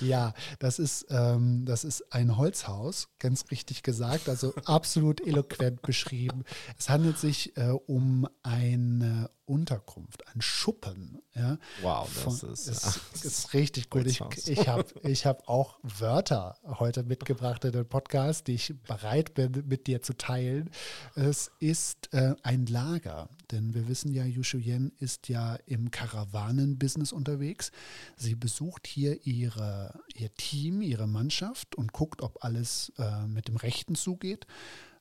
Ja, 0.00 0.34
das 0.58 0.78
ist, 0.78 1.06
ähm, 1.10 1.64
das 1.64 1.84
ist 1.84 2.12
ein 2.12 2.36
Holzhaus, 2.36 3.08
ganz 3.18 3.50
richtig 3.50 3.82
gesagt, 3.82 4.28
also 4.28 4.54
absolut 4.64 5.20
eloquent 5.20 5.82
beschrieben. 5.82 6.44
Es 6.78 6.88
handelt 6.88 7.18
sich 7.18 7.56
äh, 7.56 7.70
um 7.86 8.28
eine 8.42 9.30
Unterkunft, 9.46 10.26
ein 10.34 10.40
Schuppen. 10.40 11.20
Ja, 11.34 11.58
wow, 11.82 12.08
das 12.12 12.40
Von, 12.40 12.52
ist, 12.52 12.68
ist, 12.68 12.84
ach, 12.84 13.14
ist, 13.24 13.54
richtig 13.54 13.90
gut. 13.90 14.06
Ich, 14.06 14.20
ich 14.46 14.68
habe 14.68 14.86
ich 15.02 15.26
hab 15.26 15.48
auch 15.48 15.78
Wörter 15.82 16.56
heute 16.64 17.02
mitgebracht 17.02 17.64
in 17.64 17.72
den 17.72 17.88
Podcast, 17.88 18.46
die 18.46 18.54
ich 18.54 18.74
bereit 18.86 19.34
bin, 19.34 19.64
mit 19.66 19.86
dir 19.86 20.02
zu 20.02 20.16
teilen. 20.16 20.70
Es 21.14 21.50
ist 21.58 22.12
äh, 22.12 22.34
ein 22.42 22.66
Lager, 22.66 23.28
denn 23.50 23.74
wir 23.74 23.88
wissen 23.88 24.12
ja, 24.12 24.24
Yushu 24.24 24.58
Yen 24.58 24.92
ist 24.98 25.28
ja 25.28 25.56
im 25.66 25.90
Karawanen-Business 25.90 27.12
unterwegs. 27.12 27.72
Sie 28.16 28.34
besucht 28.34 28.86
hier 28.86 29.26
ihre, 29.26 30.00
ihr 30.14 30.32
Team, 30.34 30.82
ihre 30.82 31.06
Mannschaft 31.06 31.74
und 31.74 31.92
guckt, 31.92 32.22
ob 32.22 32.44
alles 32.44 32.92
äh, 32.98 33.26
mit 33.26 33.48
dem 33.48 33.56
Rechten 33.56 33.94
zugeht. 33.94 34.46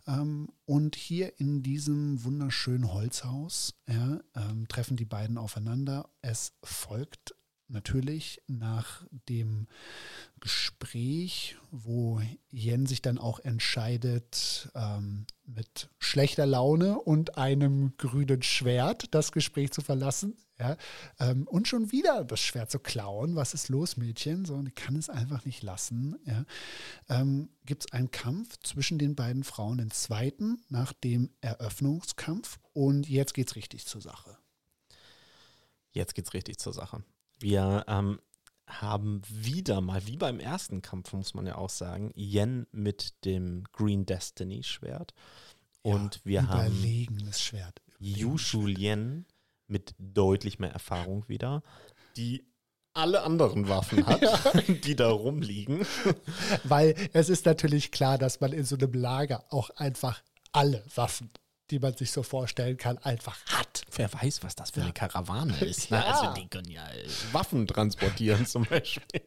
Ähm, 0.07 0.49
und 0.65 0.95
hier 0.95 1.39
in 1.39 1.63
diesem 1.63 2.23
wunderschönen 2.23 2.91
Holzhaus 2.91 3.75
ja, 3.87 4.19
ähm, 4.35 4.67
treffen 4.67 4.97
die 4.97 5.05
beiden 5.05 5.37
aufeinander. 5.37 6.09
Es 6.21 6.53
folgt 6.63 7.35
natürlich 7.67 8.41
nach 8.47 9.05
dem 9.29 9.67
Gespräch, 10.39 11.57
wo 11.71 12.21
Jen 12.51 12.85
sich 12.85 13.01
dann 13.01 13.17
auch 13.17 13.39
entscheidet, 13.39 14.69
ähm, 14.75 15.25
mit 15.45 15.89
schlechter 15.99 16.45
Laune 16.45 16.99
und 16.99 17.37
einem 17.37 17.95
grünen 17.97 18.43
Schwert 18.43 19.13
das 19.13 19.31
Gespräch 19.31 19.71
zu 19.71 19.81
verlassen. 19.81 20.35
Ja, 20.63 20.77
ähm, 21.19 21.45
und 21.49 21.67
schon 21.67 21.91
wieder 21.91 22.23
das 22.23 22.39
Schwert 22.39 22.71
zu 22.71 22.79
klauen. 22.79 23.35
Was 23.35 23.53
ist 23.53 23.67
los, 23.67 23.97
Mädchen? 23.97 24.45
So, 24.45 24.63
ich 24.65 24.75
kann 24.75 24.95
es 24.95 25.09
einfach 25.09 25.43
nicht 25.43 25.61
lassen. 25.61 26.15
Ja. 26.23 26.45
Ähm, 27.09 27.49
Gibt 27.65 27.83
es 27.83 27.91
einen 27.91 28.11
Kampf 28.11 28.57
zwischen 28.63 28.97
den 28.97 29.13
beiden 29.13 29.43
Frauen, 29.43 29.79
den 29.79 29.91
zweiten, 29.91 30.63
nach 30.69 30.93
dem 30.93 31.31
Eröffnungskampf. 31.41 32.59
Und 32.71 33.09
jetzt 33.09 33.33
geht 33.33 33.49
es 33.49 33.57
richtig 33.57 33.85
zur 33.85 33.99
Sache. 33.99 34.37
Jetzt 35.91 36.15
geht 36.15 36.27
es 36.27 36.33
richtig 36.33 36.59
zur 36.59 36.71
Sache. 36.71 37.03
Wir 37.39 37.83
ähm, 37.89 38.21
haben 38.65 39.21
wieder 39.27 39.81
mal, 39.81 40.07
wie 40.07 40.15
beim 40.15 40.39
ersten 40.39 40.81
Kampf, 40.81 41.11
muss 41.11 41.33
man 41.33 41.45
ja 41.45 41.55
auch 41.55 41.69
sagen, 41.69 42.13
Yen 42.15 42.67
mit 42.71 43.25
dem 43.25 43.65
Green 43.73 44.05
Destiny 44.05 44.63
Schwert. 44.63 45.13
Und 45.81 46.15
ja, 46.15 46.23
wir 46.23 46.47
haben 46.47 47.33
Schwert. 47.33 47.81
Yu 47.99 48.37
Lien 48.65 49.25
mit 49.67 49.95
deutlich 49.97 50.59
mehr 50.59 50.71
Erfahrung 50.71 51.27
wieder, 51.27 51.63
die 52.17 52.45
alle 52.93 53.23
anderen 53.23 53.67
Waffen 53.69 54.05
hat, 54.05 54.21
ja. 54.21 54.61
die 54.67 54.95
da 54.95 55.09
rumliegen. 55.09 55.85
Weil 56.63 56.95
es 57.13 57.29
ist 57.29 57.45
natürlich 57.45 57.91
klar, 57.91 58.17
dass 58.17 58.39
man 58.39 58.53
in 58.53 58.65
so 58.65 58.75
einem 58.75 58.93
Lager 58.93 59.43
auch 59.49 59.69
einfach 59.71 60.21
alle 60.51 60.83
Waffen 60.95 61.31
die 61.71 61.79
man 61.79 61.95
sich 61.95 62.11
so 62.11 62.23
vorstellen 62.23 62.77
kann, 62.77 62.97
einfach 62.99 63.43
hat. 63.47 63.83
Wer 63.95 64.13
weiß, 64.13 64.43
was 64.43 64.55
das 64.55 64.71
für 64.71 64.81
eine 64.81 64.93
Karawane 64.93 65.57
ist. 65.61 65.89
Ne? 65.89 66.05
Also 66.05 66.33
die 66.33 66.47
können 66.47 66.69
ja 66.69 66.87
Waffen 67.31 67.65
transportieren 67.65 68.45
zum 68.45 68.65
Beispiel. 68.65 69.21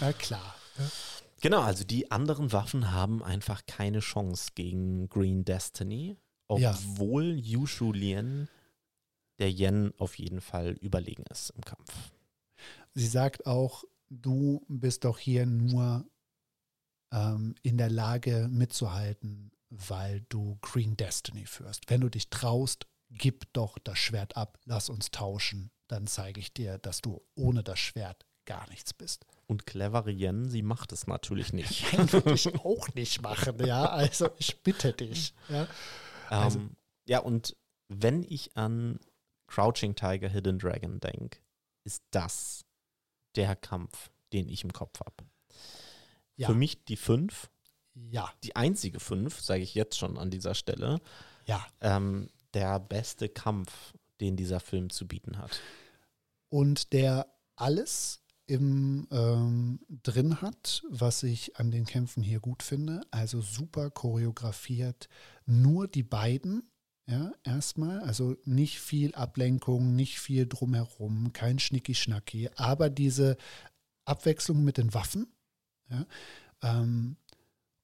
Na 0.00 0.12
klar. 0.12 0.54
Genau, 1.40 1.60
also 1.60 1.84
die 1.84 2.10
anderen 2.10 2.52
Waffen 2.52 2.92
haben 2.92 3.22
einfach 3.22 3.66
keine 3.66 4.00
Chance 4.00 4.52
gegen 4.54 5.08
Green 5.10 5.44
Destiny, 5.44 6.16
Ja. 6.56 6.70
obwohl 6.70 7.36
Yushu 7.38 7.92
Lien 7.92 8.48
der 9.38 9.50
Yen 9.50 9.92
auf 9.98 10.18
jeden 10.18 10.40
Fall 10.40 10.72
überlegen 10.80 11.24
ist 11.30 11.50
im 11.50 11.62
Kampf. 11.62 11.92
Sie 12.94 13.06
sagt 13.06 13.46
auch, 13.46 13.84
du 14.08 14.64
bist 14.68 15.04
doch 15.04 15.18
hier 15.18 15.46
nur 15.46 16.06
ähm, 17.12 17.54
in 17.62 17.76
der 17.78 17.90
Lage 17.90 18.48
mitzuhalten, 18.50 19.50
weil 19.70 20.20
du 20.28 20.58
Green 20.60 20.96
Destiny 20.96 21.46
führst. 21.46 21.90
Wenn 21.90 22.00
du 22.00 22.08
dich 22.08 22.28
traust, 22.30 22.86
gib 23.10 23.52
doch 23.52 23.78
das 23.78 23.98
Schwert 23.98 24.36
ab, 24.36 24.58
lass 24.64 24.88
uns 24.88 25.10
tauschen. 25.10 25.70
Dann 25.88 26.06
zeige 26.06 26.40
ich 26.40 26.52
dir, 26.54 26.78
dass 26.78 27.00
du 27.00 27.20
ohne 27.34 27.62
das 27.62 27.78
Schwert 27.78 28.24
gar 28.46 28.68
nichts 28.70 28.94
bist. 28.94 29.26
Und 29.46 29.66
clevere 29.66 30.10
Yen, 30.10 30.48
sie 30.48 30.62
macht 30.62 30.92
es 30.92 31.06
natürlich 31.06 31.52
nicht. 31.52 31.92
Nein, 31.92 32.12
würde 32.12 32.34
ich 32.34 32.54
auch 32.60 32.88
nicht 32.94 33.22
machen, 33.22 33.64
ja. 33.64 33.86
Also 33.86 34.30
ich 34.38 34.62
bitte 34.62 34.92
dich. 34.92 35.34
Ja. 35.48 35.66
Also- 36.30 36.60
ähm, 36.60 36.76
ja, 37.06 37.18
und 37.18 37.56
wenn 37.88 38.22
ich 38.22 38.56
an 38.56 38.98
Crouching 39.54 39.94
Tiger, 39.94 40.28
Hidden 40.28 40.58
Dragon 40.58 40.98
denke, 40.98 41.38
ist 41.84 42.02
das 42.10 42.64
der 43.36 43.54
Kampf, 43.54 44.10
den 44.32 44.48
ich 44.48 44.64
im 44.64 44.72
Kopf 44.72 44.98
habe. 44.98 45.28
Ja. 46.34 46.48
Für 46.48 46.54
mich 46.54 46.84
die 46.86 46.96
fünf, 46.96 47.48
ja, 47.94 48.32
die 48.42 48.56
einzige 48.56 48.98
fünf, 48.98 49.40
sage 49.40 49.62
ich 49.62 49.76
jetzt 49.76 49.96
schon 49.96 50.18
an 50.18 50.30
dieser 50.30 50.56
Stelle, 50.56 51.00
ja. 51.46 51.64
ähm, 51.80 52.30
der 52.52 52.80
beste 52.80 53.28
Kampf, 53.28 53.94
den 54.20 54.34
dieser 54.36 54.58
Film 54.58 54.90
zu 54.90 55.06
bieten 55.06 55.38
hat. 55.38 55.60
und 56.48 56.92
der 56.92 57.32
alles 57.54 58.24
im, 58.46 59.06
ähm, 59.12 59.78
drin 60.02 60.42
hat, 60.42 60.82
was 60.90 61.22
ich 61.22 61.56
an 61.58 61.70
den 61.70 61.86
Kämpfen 61.86 62.24
hier 62.24 62.40
gut 62.40 62.64
finde. 62.64 63.02
Also 63.12 63.40
super 63.40 63.90
choreografiert. 63.90 65.08
Nur 65.46 65.86
die 65.86 66.02
beiden, 66.02 66.68
ja, 67.06 67.32
erstmal. 67.42 68.00
Also 68.00 68.36
nicht 68.44 68.80
viel 68.80 69.14
Ablenkung, 69.14 69.94
nicht 69.94 70.18
viel 70.20 70.46
drumherum, 70.46 71.32
kein 71.32 71.58
Schnicki-Schnacki, 71.58 72.50
aber 72.56 72.90
diese 72.90 73.36
Abwechslung 74.04 74.64
mit 74.64 74.78
den 74.78 74.94
Waffen. 74.94 75.26
Ja, 75.90 76.06
ähm, 76.62 77.16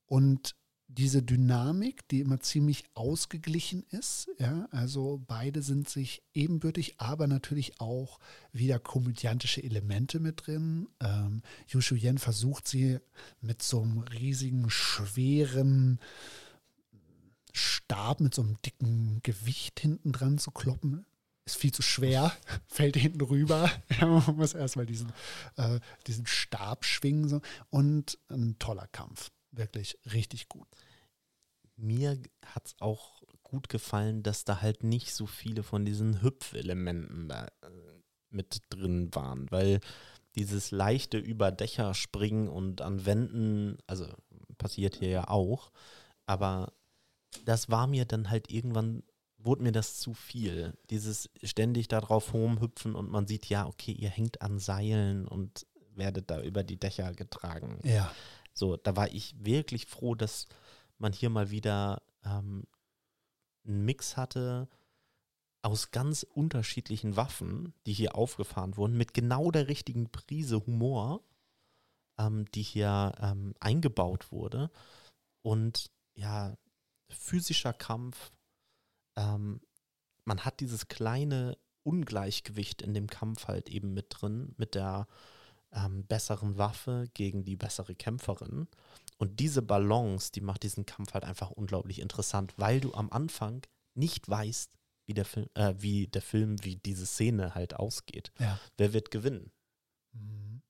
und 0.07 0.55
diese 0.93 1.23
Dynamik, 1.23 2.09
die 2.09 2.21
immer 2.21 2.41
ziemlich 2.41 2.85
ausgeglichen 2.95 3.85
ist, 3.91 4.29
ja, 4.39 4.67
also 4.73 5.23
beide 5.27 5.63
sind 5.63 5.89
sich 5.89 6.23
ebenbürtig, 6.35 6.95
aber 6.99 7.29
natürlich 7.29 7.81
auch 7.81 8.19
wieder 8.53 8.81
komödiantische 8.81 9.63
Elemente 9.63 10.19
mit 10.19 10.47
drin. 10.47 10.89
Ähm, 11.01 11.43
Yushu 11.69 11.95
Yen 11.95 12.19
versucht 12.19 12.67
sie 12.67 12.99
mit 13.41 13.63
so 13.63 13.83
einem 13.83 13.99
riesigen, 13.99 14.69
schweren 14.69 16.01
Stab 17.53 18.21
mit 18.21 18.35
so 18.35 18.43
einem 18.43 18.61
dicken 18.63 19.21
Gewicht 19.23 19.81
hinten 19.81 20.13
dran 20.13 20.39
zu 20.39 20.51
kloppen. 20.51 21.07
Ist 21.45 21.57
viel 21.57 21.73
zu 21.73 21.83
schwer, 21.83 22.33
fällt 22.67 22.97
hinten 22.97 23.21
rüber. 23.21 23.71
Man 24.01 24.37
muss 24.37 24.55
erstmal 24.55 24.87
diesen, 24.87 25.13
äh, 25.57 25.81
diesen 26.07 26.27
Stab 26.27 26.85
schwingen. 26.85 27.29
So. 27.29 27.41
Und 27.71 28.19
ein 28.29 28.59
toller 28.59 28.87
Kampf. 28.89 29.31
Wirklich 29.53 29.99
richtig 30.13 30.49
gut. 30.49 30.69
Mir 31.77 32.21
hat 32.45 32.67
es 32.67 32.75
auch 32.79 33.23
gut 33.43 33.69
gefallen, 33.69 34.23
dass 34.23 34.45
da 34.45 34.61
halt 34.61 34.85
nicht 34.85 35.13
so 35.13 35.27
viele 35.27 35.63
von 35.63 35.85
diesen 35.85 36.23
Hüpfelementen 36.23 37.29
da 37.29 37.47
äh, 37.47 38.01
mit 38.31 38.63
drin 38.71 39.13
waren, 39.15 39.51
weil 39.51 39.81
dieses 40.37 40.71
leichte 40.71 41.19
über 41.19 41.51
Dächer 41.51 41.95
springen 41.95 42.49
und 42.49 42.81
an 42.81 43.05
Wänden, 43.05 43.79
also 43.87 44.07
passiert 44.59 44.97
hier 44.97 45.09
ja 45.09 45.29
auch, 45.29 45.73
aber 46.27 46.73
das 47.45 47.71
war 47.71 47.87
mir 47.87 48.05
dann 48.05 48.31
halt 48.31 48.51
irgendwann, 48.51 49.03
wurde 49.39 49.63
mir 49.63 49.73
das 49.73 49.99
zu 49.99 50.15
viel. 50.15 50.77
Dieses 50.91 51.31
ständig 51.43 51.89
da 51.89 52.01
drauf 52.01 52.35
rumhüpfen 52.35 52.95
und 52.95 53.11
man 53.11 53.27
sieht, 53.27 53.47
ja, 53.47 53.67
okay, 53.67 53.93
ihr 53.93 54.11
hängt 54.11 54.43
an 54.43 54.59
Seilen 54.59 55.27
und 55.27 55.67
werdet 55.95 56.31
da 56.31 56.43
über 56.43 56.63
die 56.63 56.79
Dächer 56.79 57.13
getragen. 57.13 57.81
Ja. 57.85 58.11
So, 58.53 58.77
da 58.77 58.97
war 58.97 59.13
ich 59.13 59.35
wirklich 59.39 59.87
froh, 59.87 60.15
dass 60.15 60.47
man 60.99 61.13
hier 61.13 61.31
mal 61.31 61.51
wieder 61.51 62.03
ähm, 62.25 62.65
einen 63.65 63.85
Mix 63.85 64.17
hatte 64.17 64.69
aus 65.63 65.91
ganz 65.91 66.23
unterschiedlichen 66.23 67.17
Waffen, 67.17 67.75
die 67.87 67.93
hier 67.93 68.15
aufgefahren 68.15 68.77
wurden, 68.77 68.97
mit 68.97 69.15
genau 69.15 69.51
der 69.51 69.69
richtigen 69.69 70.11
Prise 70.11 70.67
Humor, 70.67 71.23
ähm, 72.19 72.47
die 72.53 72.63
hier 72.63 73.13
ähm, 73.21 73.55
eingebaut 73.61 74.33
wurde. 74.33 74.71
Und 75.43 75.91
ja, 76.15 76.57
physischer 77.13 77.73
Kampf, 77.73 78.31
ähm, 79.17 79.61
man 80.25 80.45
hat 80.45 80.61
dieses 80.61 80.89
kleine 80.89 81.59
Ungleichgewicht 81.83 82.83
in 82.83 82.95
dem 82.95 83.07
Kampf 83.07 83.49
halt 83.49 83.69
eben 83.69 83.95
mit 83.95 84.07
drin, 84.11 84.55
mit 84.57 84.75
der 84.75 85.07
ähm, 85.73 86.05
besseren 86.07 86.59
Waffe 86.59 87.09
gegen 87.15 87.45
die 87.45 87.57
bessere 87.57 87.95
Kämpferin. 87.95 88.69
Und 89.19 89.41
diese 89.41 89.63
Balance, 89.63 90.33
die 90.33 90.41
macht 90.41 90.63
diesen 90.63 90.87
Kampf 90.87 91.15
halt 91.15 91.25
einfach 91.25 91.51
unglaublich 91.51 92.01
interessant, 92.01 92.55
weil 92.57 92.81
du 92.81 92.95
am 92.95 93.11
Anfang 93.11 93.63
nicht 93.95 94.29
weißt, 94.29 94.77
wie 95.07 95.15
der 95.15 95.25
Film, 95.25 95.49
äh, 95.55 95.75
wie 95.79 96.07
der 96.07 96.23
Film, 96.23 96.63
wie 96.65 96.77
diese 96.77 97.07
Szene 97.07 97.55
halt 97.55 97.75
ausgeht. 97.75 98.33
Ja. 98.39 98.59
Wer 98.77 98.93
wird 98.93 99.11
gewinnen? 99.11 99.51
Mhm. 100.13 100.63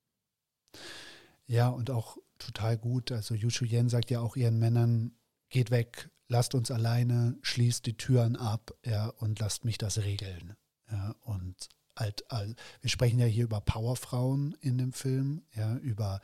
Ja, 1.47 1.69
und 1.69 1.91
auch 1.91 2.17
total 2.39 2.79
gut. 2.79 3.13
Also 3.13 3.35
Yushu 3.35 3.65
Yen 3.65 3.89
sagt 3.89 4.11
ja 4.11 4.21
auch 4.21 4.37
ihren 4.37 4.59
Männern, 4.59 5.17
geht 5.49 5.71
weg, 5.71 6.11
lasst 6.31 6.55
uns 6.55 6.71
alleine, 6.71 7.37
schließt 7.43 7.85
die 7.85 7.97
Türen 7.97 8.37
ab 8.37 8.73
ja, 8.87 9.09
und 9.09 9.41
lasst 9.41 9.65
mich 9.65 9.79
das 9.79 9.99
regeln. 9.99 10.55
Ja, 10.91 11.15
und 11.21 11.69
halt, 11.97 12.25
all, 12.31 12.55
wir 12.81 12.89
sprechen 12.89 13.19
ja 13.19 13.27
hier 13.27 13.45
über 13.45 13.61
Powerfrauen 13.61 14.57
in 14.61 14.79
dem 14.79 14.93
Film, 14.93 15.43
ja, 15.55 15.77
über 15.77 16.21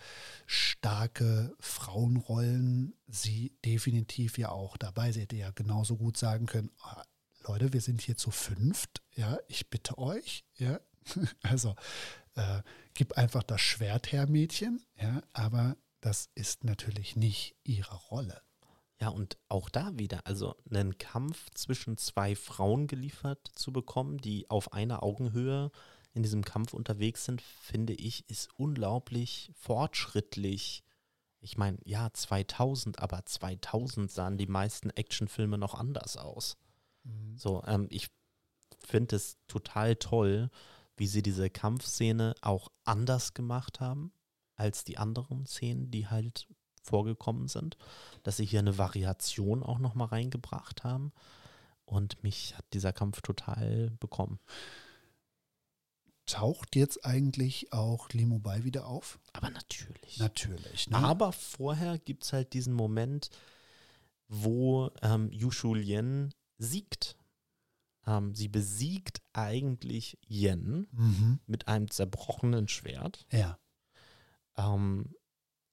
starke 0.46 1.54
Frauenrollen. 1.58 2.94
Sie 3.08 3.52
definitiv 3.64 4.38
ja 4.38 4.50
auch 4.50 4.76
dabei. 4.76 5.10
Sie 5.10 5.22
hätte 5.22 5.36
ja 5.36 5.50
genauso 5.50 5.96
gut 5.96 6.16
sagen 6.16 6.46
können, 6.46 6.70
ah, 6.82 7.02
Leute, 7.42 7.72
wir 7.72 7.80
sind 7.80 8.00
hier 8.00 8.16
zu 8.16 8.30
fünft, 8.30 9.02
ja, 9.14 9.38
ich 9.48 9.68
bitte 9.68 9.98
euch, 9.98 10.44
ja. 10.54 10.80
Also 11.42 11.74
äh, 12.34 12.62
gib 12.94 13.12
einfach 13.18 13.42
das 13.42 13.60
Schwert 13.60 14.10
her, 14.12 14.28
Mädchen, 14.28 14.84
ja, 15.00 15.22
aber 15.32 15.76
das 16.00 16.30
ist 16.34 16.64
natürlich 16.64 17.16
nicht 17.16 17.56
ihre 17.64 17.96
Rolle. 17.96 18.45
Ja, 19.01 19.09
und 19.09 19.36
auch 19.48 19.68
da 19.68 19.98
wieder, 19.98 20.27
also 20.27 20.55
einen 20.70 20.97
Kampf 20.97 21.51
zwischen 21.55 21.98
zwei 21.98 22.35
Frauen 22.35 22.86
geliefert 22.86 23.51
zu 23.55 23.73
bekommen, 23.73 24.18
die 24.18 24.48
auf 24.48 24.73
einer 24.73 25.02
Augenhöhe 25.02 25.70
in 26.14 26.23
diesem 26.23 26.44
Kampf 26.44 26.73
unterwegs 26.73 27.27
sind, 27.27 27.43
finde 27.43 27.93
ich, 27.93 28.28
ist 28.31 28.48
unglaublich 28.56 29.52
fortschrittlich. 29.55 30.82
Ich 31.40 31.59
meine, 31.59 31.78
ja, 31.85 32.10
2000, 32.10 33.01
aber 33.01 33.27
2000 33.27 34.10
sahen 34.10 34.39
die 34.39 34.47
meisten 34.47 34.89
Actionfilme 34.89 35.59
noch 35.59 35.74
anders 35.74 36.16
aus. 36.16 36.56
So, 37.36 37.62
ähm, 37.66 37.86
ich 37.90 38.09
finde 38.78 39.16
es 39.16 39.36
total 39.47 39.97
toll, 39.97 40.51
wie 40.97 41.06
sie 41.06 41.23
diese 41.23 41.51
Kampfszene 41.51 42.35
auch 42.40 42.70
anders 42.85 43.35
gemacht 43.35 43.81
haben 43.81 44.12
als 44.55 44.85
die 44.85 44.97
anderen 44.97 45.44
Szenen, 45.47 45.90
die 45.90 46.09
halt 46.09 46.48
vorgekommen 46.86 47.48
sind, 47.48 47.76
dass 48.22 48.38
sie 48.38 48.44
hier 48.44 48.60
eine 48.60 48.78
Variation 48.78 49.62
auch 49.62 49.78
nochmal 49.78 50.08
reingebracht 50.08 50.84
haben. 50.84 51.12
Und 51.84 52.22
mich 52.22 52.56
hat 52.56 52.64
dieser 52.72 52.92
Kampf 52.92 53.20
total 53.22 53.90
bekommen. 54.00 54.40
Taucht 56.26 56.74
jetzt 56.74 57.04
eigentlich 57.04 57.72
auch 57.72 58.08
Limo 58.10 58.40
Bai 58.40 58.64
wieder 58.64 58.86
auf? 58.86 59.20
Aber 59.32 59.50
natürlich. 59.50 60.18
Natürlich. 60.18 60.90
Ne? 60.90 60.96
Aber 60.96 61.30
vorher 61.32 61.98
gibt 61.98 62.24
es 62.24 62.32
halt 62.32 62.52
diesen 62.52 62.74
Moment, 62.74 63.30
wo 64.28 64.90
ähm, 65.02 65.30
Yushu 65.30 65.74
Lien 65.74 66.34
siegt. 66.58 67.16
Ähm, 68.06 68.34
sie 68.34 68.48
besiegt 68.48 69.22
eigentlich 69.32 70.18
Yen 70.28 70.88
mhm. 70.90 71.38
mit 71.46 71.68
einem 71.68 71.90
zerbrochenen 71.90 72.66
Schwert. 72.66 73.26
Ja. 73.30 73.58
Ähm, 74.56 75.14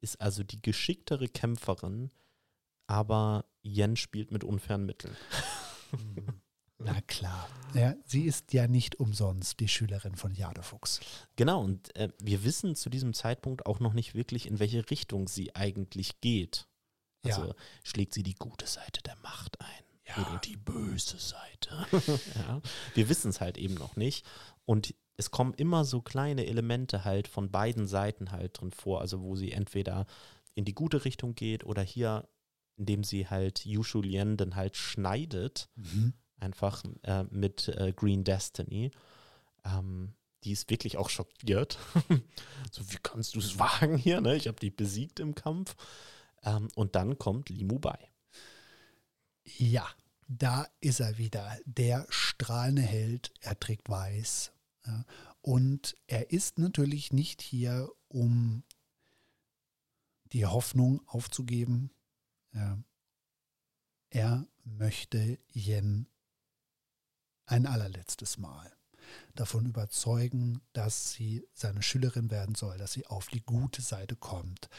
ist 0.04 0.22
also 0.22 0.44
die 0.44 0.62
geschicktere 0.62 1.28
Kämpferin, 1.28 2.12
aber 2.88 3.46
Yen 3.64 3.96
spielt 3.96 4.32
mit 4.32 4.44
unfairen 4.44 4.86
Mitteln. 4.86 5.16
Na 6.80 7.00
klar. 7.02 7.48
Ja, 7.74 7.96
sie 8.06 8.24
ist 8.26 8.52
ja 8.52 8.68
nicht 8.68 9.00
umsonst 9.00 9.60
die 9.62 9.68
Schülerin 9.70 10.16
von 10.16 10.34
Jadefuchs. 10.34 11.00
Genau, 11.38 11.62
und 11.64 11.96
äh, 11.96 12.10
wir 12.22 12.44
wissen 12.44 12.76
zu 12.76 12.90
diesem 12.90 13.14
Zeitpunkt 13.14 13.66
auch 13.66 13.80
noch 13.80 13.94
nicht 13.94 14.16
wirklich, 14.16 14.48
in 14.48 14.60
welche 14.60 14.90
Richtung 14.92 15.28
sie 15.30 15.56
eigentlich 15.56 16.20
geht. 16.20 16.68
Also 17.24 17.46
Ja. 17.48 17.56
schlägt 17.84 18.14
sie 18.14 18.24
die 18.24 18.36
gute 18.36 18.68
Seite 18.68 19.02
der 19.04 19.16
Macht 19.18 19.62
ein 19.62 19.84
Ja. 20.08 20.18
oder 20.30 20.40
die 20.40 20.58
böse 20.58 21.18
Seite. 21.20 21.88
ja. 22.36 22.62
Wir 22.96 23.08
wissen 23.08 23.30
es 23.30 23.40
halt 23.40 23.58
eben 23.58 23.76
noch 23.76 23.96
nicht. 23.96 24.26
Und 24.66 24.94
es 25.18 25.32
kommen 25.32 25.54
immer 25.54 25.86
so 25.86 26.02
kleine 26.02 26.46
Elemente 26.48 27.04
halt 27.06 27.28
von 27.28 27.52
beiden 27.52 27.88
Seiten 27.88 28.32
halt 28.32 28.60
drin 28.60 28.72
vor, 28.72 29.02
also 29.02 29.22
wo 29.22 29.36
sie 29.36 29.52
entweder 29.52 30.06
in 30.56 30.66
die 30.66 30.74
gute 30.74 31.06
Richtung 31.06 31.36
geht 31.36 31.64
oder 31.66 31.82
hier, 31.82 32.28
indem 32.78 33.04
sie 33.04 33.28
halt 33.28 33.66
Yu 33.66 33.84
Shulien 33.84 34.38
dann 34.38 34.56
halt 34.56 34.76
schneidet, 34.78 35.70
Mhm. 35.76 36.14
einfach 36.40 36.84
äh, 37.04 37.24
mit 37.30 37.68
äh, 37.70 37.94
Green 37.96 38.24
Destiny. 38.24 38.92
Ähm, 39.66 40.14
die 40.44 40.52
ist 40.52 40.70
wirklich 40.70 40.98
auch 40.98 41.10
schockiert. 41.10 41.78
so, 42.72 42.82
wie 42.92 42.98
kannst 43.02 43.36
du 43.36 43.40
es 43.40 43.58
wagen 43.60 43.98
hier? 43.98 44.20
Ne? 44.20 44.36
Ich 44.36 44.48
habe 44.48 44.60
dich 44.60 44.76
besiegt 44.76 45.20
im 45.20 45.36
Kampf. 45.36 45.76
Ähm, 46.44 46.68
und 46.76 46.96
dann 46.96 47.18
kommt 47.18 47.50
Limu 47.50 47.80
bei. 47.80 47.98
Ja, 49.58 49.88
da 50.28 50.68
ist 50.82 51.00
er 51.00 51.18
wieder, 51.18 51.58
der 51.66 52.06
strahlende 52.10 52.82
Held. 52.82 53.32
Er 53.42 53.60
trägt 53.60 53.90
weiß. 53.90 54.52
Und 55.42 55.98
er 56.08 56.32
ist 56.32 56.60
natürlich 56.60 57.14
nicht 57.14 57.42
hier, 57.42 57.90
um 58.08 58.64
die 60.32 60.46
Hoffnung 60.46 61.02
aufzugeben. 61.08 61.92
Er 64.10 64.48
möchte 64.64 65.40
Yen 65.54 66.08
ein 67.46 67.66
allerletztes 67.66 68.38
Mal 68.38 68.72
davon 69.36 69.66
überzeugen, 69.66 70.62
dass 70.72 71.12
sie 71.12 71.46
seine 71.54 71.82
Schülerin 71.82 72.32
werden 72.32 72.56
soll, 72.56 72.78
dass 72.78 72.94
sie 72.94 73.06
auf 73.06 73.28
die 73.28 73.42
gute 73.42 73.82
Seite 73.82 74.16
kommt. 74.16 74.70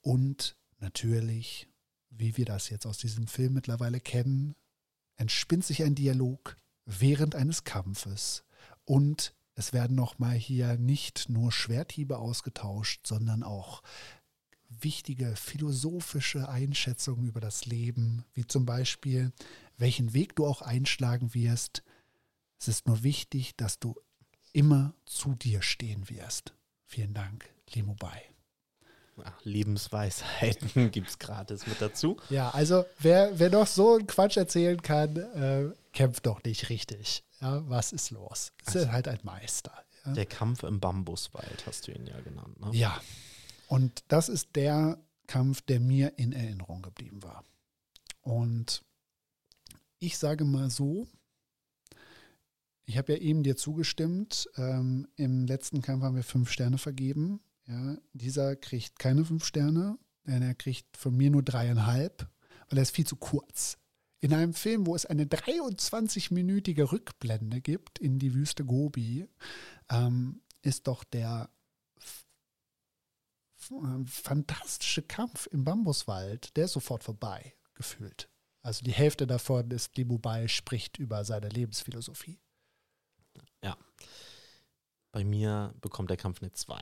Und 0.00 0.56
natürlich, 0.78 1.68
wie 2.08 2.36
wir 2.36 2.46
das 2.46 2.70
jetzt 2.70 2.86
aus 2.86 2.98
diesem 2.98 3.26
Film 3.26 3.52
mittlerweile 3.52 4.00
kennen, 4.00 4.54
entspinnt 5.16 5.64
sich 5.64 5.82
ein 5.82 5.94
Dialog 5.94 6.56
während 6.84 7.34
eines 7.34 7.64
Kampfes 7.64 8.44
und 8.84 9.34
es 9.56 9.72
werden 9.72 9.96
nochmal 9.96 10.36
hier 10.36 10.76
nicht 10.76 11.30
nur 11.30 11.50
Schwerthiebe 11.50 12.18
ausgetauscht, 12.18 13.06
sondern 13.06 13.42
auch 13.42 13.82
wichtige 14.68 15.34
philosophische 15.34 16.48
Einschätzungen 16.48 17.26
über 17.26 17.40
das 17.40 17.64
Leben, 17.64 18.24
wie 18.34 18.46
zum 18.46 18.66
Beispiel, 18.66 19.32
welchen 19.78 20.12
Weg 20.12 20.36
du 20.36 20.46
auch 20.46 20.60
einschlagen 20.60 21.32
wirst. 21.34 21.82
Es 22.58 22.68
ist 22.68 22.86
nur 22.86 23.02
wichtig, 23.02 23.56
dass 23.56 23.78
du 23.78 23.94
immer 24.52 24.94
zu 25.06 25.34
dir 25.34 25.62
stehen 25.62 26.08
wirst. 26.10 26.52
Vielen 26.84 27.14
Dank, 27.14 27.48
Limubai. 27.72 28.22
Ach, 29.24 29.44
Lebensweisheiten 29.44 30.90
gibt 30.90 31.08
es 31.08 31.18
gratis 31.18 31.66
mit 31.66 31.80
dazu. 31.80 32.18
Ja, 32.28 32.50
also 32.50 32.84
wer, 32.98 33.38
wer 33.38 33.48
noch 33.48 33.66
so 33.66 33.94
einen 33.94 34.06
Quatsch 34.06 34.36
erzählen 34.36 34.82
kann, 34.82 35.16
äh, 35.16 35.70
kämpft 35.92 36.26
doch 36.26 36.42
nicht 36.44 36.68
richtig. 36.68 37.24
Ja, 37.40 37.68
was 37.68 37.92
ist 37.92 38.10
los? 38.10 38.52
Ist 38.66 38.76
Also- 38.76 38.92
halt 38.92 39.08
ein 39.08 39.20
Meister. 39.22 39.72
Ja? 40.04 40.12
Der 40.12 40.26
Kampf 40.26 40.62
im 40.62 40.80
Bambuswald 40.80 41.66
hast 41.66 41.86
du 41.88 41.92
ihn 41.92 42.06
ja 42.06 42.20
genannt. 42.20 42.58
Ne? 42.60 42.70
ja. 42.74 43.00
Und 43.68 44.04
das 44.08 44.28
ist 44.28 44.54
der 44.54 44.98
Kampf, 45.26 45.60
der 45.62 45.80
mir 45.80 46.18
in 46.18 46.32
Erinnerung 46.32 46.82
geblieben 46.82 47.22
war. 47.24 47.44
Und 48.22 48.84
ich 49.98 50.18
sage 50.18 50.44
mal 50.44 50.70
so, 50.70 51.08
ich 52.84 52.96
habe 52.96 53.14
ja 53.14 53.18
eben 53.18 53.42
dir 53.42 53.56
zugestimmt. 53.56 54.48
Ähm, 54.56 55.08
Im 55.16 55.46
letzten 55.46 55.82
Kampf 55.82 56.04
haben 56.04 56.14
wir 56.14 56.22
fünf 56.22 56.50
Sterne 56.50 56.78
vergeben. 56.78 57.40
Ja, 57.66 57.96
dieser 58.12 58.54
kriegt 58.54 59.00
keine 59.00 59.24
fünf 59.24 59.44
Sterne, 59.44 59.98
denn 60.24 60.42
er 60.42 60.54
kriegt 60.54 60.96
von 60.96 61.16
mir 61.16 61.30
nur 61.30 61.42
dreieinhalb, 61.42 62.28
weil 62.68 62.78
er 62.78 62.82
ist 62.82 62.94
viel 62.94 63.06
zu 63.06 63.16
kurz. 63.16 63.78
In 64.20 64.32
einem 64.32 64.54
Film, 64.54 64.86
wo 64.86 64.94
es 64.96 65.06
eine 65.06 65.24
23-minütige 65.26 66.90
Rückblende 66.90 67.60
gibt 67.60 67.98
in 67.98 68.18
die 68.18 68.34
Wüste 68.34 68.64
Gobi, 68.64 69.28
ähm, 69.90 70.40
ist 70.62 70.86
doch 70.86 71.04
der 71.04 71.50
f- 71.98 72.26
f- 73.58 73.70
äh, 73.72 74.04
fantastische 74.06 75.02
Kampf 75.02 75.46
im 75.52 75.64
Bambuswald, 75.64 76.56
der 76.56 76.64
ist 76.64 76.72
sofort 76.72 77.04
vorbei, 77.04 77.54
gefühlt. 77.74 78.28
Also 78.62 78.82
die 78.84 78.92
Hälfte 78.92 79.26
davon 79.26 79.70
ist, 79.70 79.96
Limubai 79.96 80.48
spricht 80.48 80.98
über 80.98 81.24
seine 81.24 81.48
Lebensphilosophie. 81.50 82.40
Bei 85.12 85.24
mir 85.24 85.74
bekommt 85.80 86.10
der 86.10 86.16
Kampf 86.16 86.42
eine 86.42 86.52
2. 86.52 86.80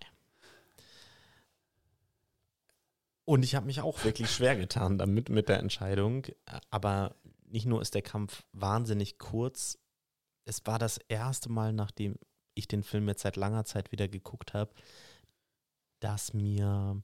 Und 3.24 3.42
ich 3.42 3.54
habe 3.54 3.66
mich 3.66 3.80
auch 3.80 4.04
wirklich 4.04 4.30
schwer 4.30 4.56
getan 4.56 4.98
damit 4.98 5.28
mit 5.30 5.48
der 5.48 5.58
Entscheidung. 5.58 6.26
Aber 6.70 7.14
nicht 7.46 7.66
nur 7.66 7.80
ist 7.80 7.94
der 7.94 8.02
Kampf 8.02 8.44
wahnsinnig 8.52 9.18
kurz, 9.18 9.78
es 10.44 10.64
war 10.66 10.78
das 10.78 10.98
erste 11.08 11.48
Mal, 11.50 11.72
nachdem 11.72 12.18
ich 12.54 12.68
den 12.68 12.82
Film 12.82 13.08
jetzt 13.08 13.22
seit 13.22 13.36
langer 13.36 13.64
Zeit 13.64 13.92
wieder 13.92 14.08
geguckt 14.08 14.52
habe, 14.52 14.74
dass 16.00 16.34
mir 16.34 17.02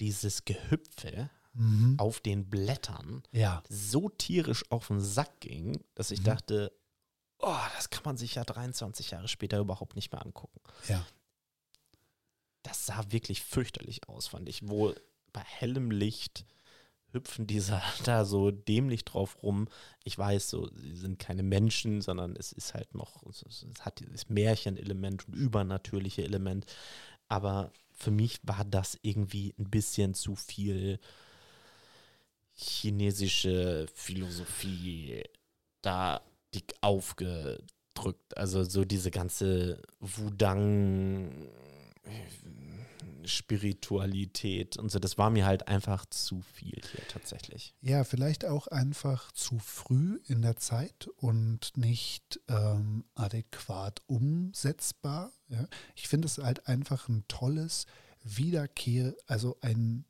dieses 0.00 0.44
Gehüpfe 0.44 1.30
Mhm. 1.56 1.94
auf 1.98 2.18
den 2.20 2.50
Blättern 2.50 3.22
Ja, 3.30 3.62
so 3.68 4.08
tierisch 4.08 4.68
auf 4.72 4.88
den 4.88 5.00
Sack 5.00 5.40
ging, 5.40 5.84
dass 5.94 6.10
ich 6.10 6.20
Mhm. 6.20 6.24
dachte, 6.24 6.72
oh, 7.38 7.56
das 7.76 7.90
kann 7.90 8.02
man 8.04 8.16
sich 8.16 8.34
ja 8.34 8.42
23 8.44 9.12
Jahre 9.12 9.28
später 9.28 9.58
überhaupt 9.60 9.94
nicht 9.96 10.10
mehr 10.12 10.24
angucken. 10.24 10.60
ja. 10.88 11.04
Das 12.62 12.86
sah 12.86 13.04
wirklich 13.12 13.42
fürchterlich 13.42 14.08
aus, 14.08 14.26
fand 14.28 14.48
ich. 14.48 14.66
Wo 14.66 14.94
bei 15.34 15.42
hellem 15.42 15.90
Licht 15.90 16.46
hüpfen 17.12 17.46
dieser 17.46 17.82
da 18.04 18.24
so 18.24 18.50
dämlich 18.50 19.04
drauf 19.04 19.42
rum. 19.42 19.68
Ich 20.02 20.16
weiß, 20.16 20.48
so, 20.48 20.70
sie 20.74 20.96
sind 20.96 21.18
keine 21.18 21.42
Menschen, 21.42 22.00
sondern 22.00 22.36
es 22.36 22.52
ist 22.52 22.72
halt 22.72 22.94
noch, 22.94 23.22
es, 23.26 23.42
es 23.42 23.66
hat 23.80 24.00
dieses 24.00 24.30
Märchenelement 24.30 25.28
und 25.28 25.34
übernatürliche 25.34 26.24
Element. 26.24 26.64
Aber 27.28 27.72
für 27.92 28.10
mich 28.10 28.40
war 28.42 28.64
das 28.64 28.98
irgendwie 29.02 29.54
ein 29.58 29.70
bisschen 29.70 30.14
zu 30.14 30.34
viel 30.34 30.98
chinesische 32.56 33.86
Philosophie 33.94 35.24
da 35.82 36.20
dick 36.54 36.74
aufgedrückt. 36.80 38.36
Also 38.36 38.64
so 38.64 38.84
diese 38.84 39.10
ganze 39.10 39.82
Wudang 40.00 41.48
Spiritualität 43.26 44.76
und 44.76 44.90
so, 44.90 44.98
das 44.98 45.18
war 45.18 45.30
mir 45.30 45.46
halt 45.46 45.68
einfach 45.68 46.06
zu 46.06 46.40
viel 46.42 46.80
hier 46.92 47.06
tatsächlich. 47.08 47.74
Ja, 47.80 48.04
vielleicht 48.04 48.44
auch 48.44 48.66
einfach 48.68 49.32
zu 49.32 49.58
früh 49.58 50.20
in 50.26 50.42
der 50.42 50.56
Zeit 50.56 51.08
und 51.16 51.76
nicht 51.76 52.40
ähm, 52.48 53.04
adäquat 53.14 54.02
umsetzbar. 54.06 55.32
Ja. 55.48 55.66
Ich 55.94 56.08
finde 56.08 56.26
es 56.26 56.38
halt 56.38 56.66
einfach 56.66 57.08
ein 57.08 57.24
tolles 57.28 57.86
Wiederkehr, 58.22 59.14
also 59.26 59.58
ein, 59.60 60.04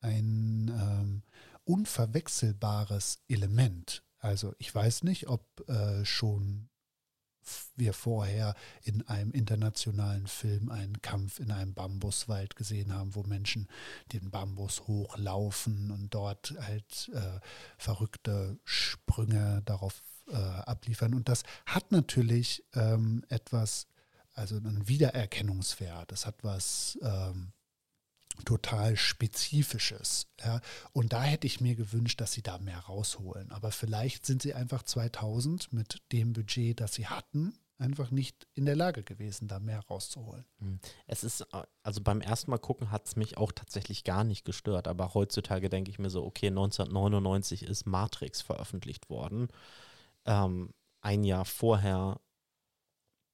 ein 0.00 0.68
ähm, 0.68 1.22
unverwechselbares 1.64 3.22
Element. 3.28 4.02
Also 4.18 4.54
ich 4.58 4.74
weiß 4.74 5.02
nicht, 5.02 5.28
ob 5.28 5.68
äh, 5.68 6.04
schon 6.04 6.68
wir 7.76 7.92
vorher 7.92 8.54
in 8.82 9.06
einem 9.08 9.32
internationalen 9.32 10.26
Film 10.26 10.70
einen 10.70 11.00
Kampf 11.02 11.40
in 11.40 11.50
einem 11.50 11.74
Bambuswald 11.74 12.56
gesehen 12.56 12.92
haben, 12.94 13.14
wo 13.14 13.22
Menschen 13.22 13.68
den 14.12 14.30
Bambus 14.30 14.86
hochlaufen 14.86 15.90
und 15.90 16.14
dort 16.14 16.54
halt 16.60 17.10
äh, 17.14 17.40
verrückte 17.78 18.58
Sprünge 18.64 19.62
darauf 19.64 20.02
äh, 20.28 20.36
abliefern. 20.36 21.14
Und 21.14 21.28
das 21.28 21.42
hat 21.66 21.92
natürlich 21.92 22.64
ähm, 22.74 23.24
etwas, 23.28 23.86
also 24.34 24.56
einen 24.56 24.88
Wiedererkennungswert. 24.88 26.12
Das 26.12 26.26
hat 26.26 26.42
was 26.42 26.98
ähm, 27.02 27.52
total 28.44 28.96
Spezifisches. 28.96 30.26
Ja. 30.44 30.60
Und 30.92 31.12
da 31.12 31.22
hätte 31.22 31.46
ich 31.46 31.60
mir 31.60 31.74
gewünscht, 31.74 32.20
dass 32.20 32.32
sie 32.32 32.42
da 32.42 32.58
mehr 32.58 32.78
rausholen. 32.78 33.50
Aber 33.52 33.70
vielleicht 33.70 34.26
sind 34.26 34.42
sie 34.42 34.54
einfach 34.54 34.82
2000 34.82 35.72
mit 35.72 36.02
dem 36.12 36.32
Budget, 36.32 36.80
das 36.80 36.94
sie 36.94 37.06
hatten, 37.06 37.54
einfach 37.78 38.10
nicht 38.10 38.46
in 38.54 38.64
der 38.64 38.76
Lage 38.76 39.02
gewesen, 39.02 39.48
da 39.48 39.58
mehr 39.58 39.80
rauszuholen. 39.80 40.44
Es 41.06 41.24
ist, 41.24 41.42
äh, 41.52 41.62
also 41.82 42.00
beim 42.00 42.20
ersten 42.20 42.50
Mal 42.50 42.58
gucken 42.58 42.90
hat 42.90 43.06
es 43.06 43.16
mich 43.16 43.36
auch 43.36 43.52
tatsächlich 43.52 44.04
gar 44.04 44.24
nicht 44.24 44.44
gestört, 44.44 44.88
aber 44.88 45.14
heutzutage 45.14 45.68
denke 45.68 45.90
ich 45.90 45.98
mir 45.98 46.10
so, 46.10 46.24
okay, 46.24 46.46
1999 46.46 47.64
ist 47.64 47.86
Matrix 47.86 48.40
veröffentlicht 48.40 49.10
worden. 49.10 49.48
Ähm, 50.24 50.72
ein 51.00 51.24
Jahr 51.24 51.44
vorher, 51.44 52.20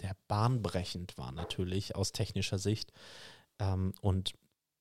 der 0.00 0.16
bahnbrechend 0.28 1.18
war 1.18 1.32
natürlich 1.32 1.94
aus 1.94 2.12
technischer 2.12 2.58
Sicht. 2.58 2.92
Ähm, 3.58 3.92
und 4.00 4.34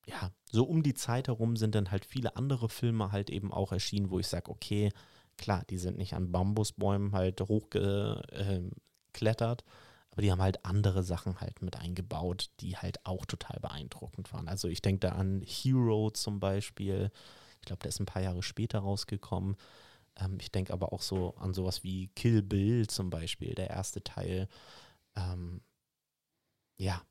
ja, 0.08 0.32
so 0.52 0.64
um 0.64 0.84
die 0.84 0.94
Zeit 0.94 1.28
herum 1.28 1.58
sind 1.58 1.76
dann 1.76 1.92
halt 1.92 2.06
viele 2.06 2.38
andere 2.38 2.70
Filme 2.70 3.12
halt 3.12 3.30
eben 3.30 3.52
auch 3.52 3.74
erschienen, 3.74 4.10
wo 4.10 4.20
ich 4.20 4.28
sage, 4.28 4.50
okay, 4.50 4.92
klar, 5.38 5.64
die 5.70 5.78
sind 5.78 5.98
nicht 5.98 6.14
an 6.14 6.32
Bambusbäumen 6.32 7.12
halt 7.12 7.42
hochgeklettert, 7.42 9.66
aber 10.12 10.22
die 10.22 10.32
haben 10.32 10.42
halt 10.42 10.64
andere 10.66 11.04
Sachen 11.04 11.42
halt 11.42 11.62
mit 11.62 11.76
eingebaut, 11.78 12.50
die 12.62 12.78
halt 12.78 13.06
auch 13.06 13.26
total 13.26 13.60
beeindruckend 13.60 14.32
waren. 14.34 14.48
Also 14.48 14.70
ich 14.70 14.82
denke 14.82 15.02
da 15.02 15.10
an 15.12 15.42
Hero 15.46 16.10
zum 16.12 16.40
Beispiel. 16.40 17.12
Ich 17.60 17.66
glaube, 17.66 17.82
der 17.82 17.90
ist 17.90 18.00
ein 18.00 18.06
paar 18.06 18.22
Jahre 18.22 18.44
später 18.44 18.80
rausgekommen. 18.80 19.58
Ähm, 20.16 20.38
ich 20.40 20.52
denke 20.52 20.74
aber 20.74 20.94
auch 20.94 21.02
so 21.02 21.36
an 21.36 21.54
sowas 21.54 21.84
wie 21.84 22.08
Kill 22.16 22.42
Bill 22.42 22.88
zum 22.88 23.10
Beispiel, 23.10 23.54
der 23.56 23.70
erste 23.70 24.04
Teil. 24.04 24.48
Ähm, 25.16 25.62
ja, 26.78 27.02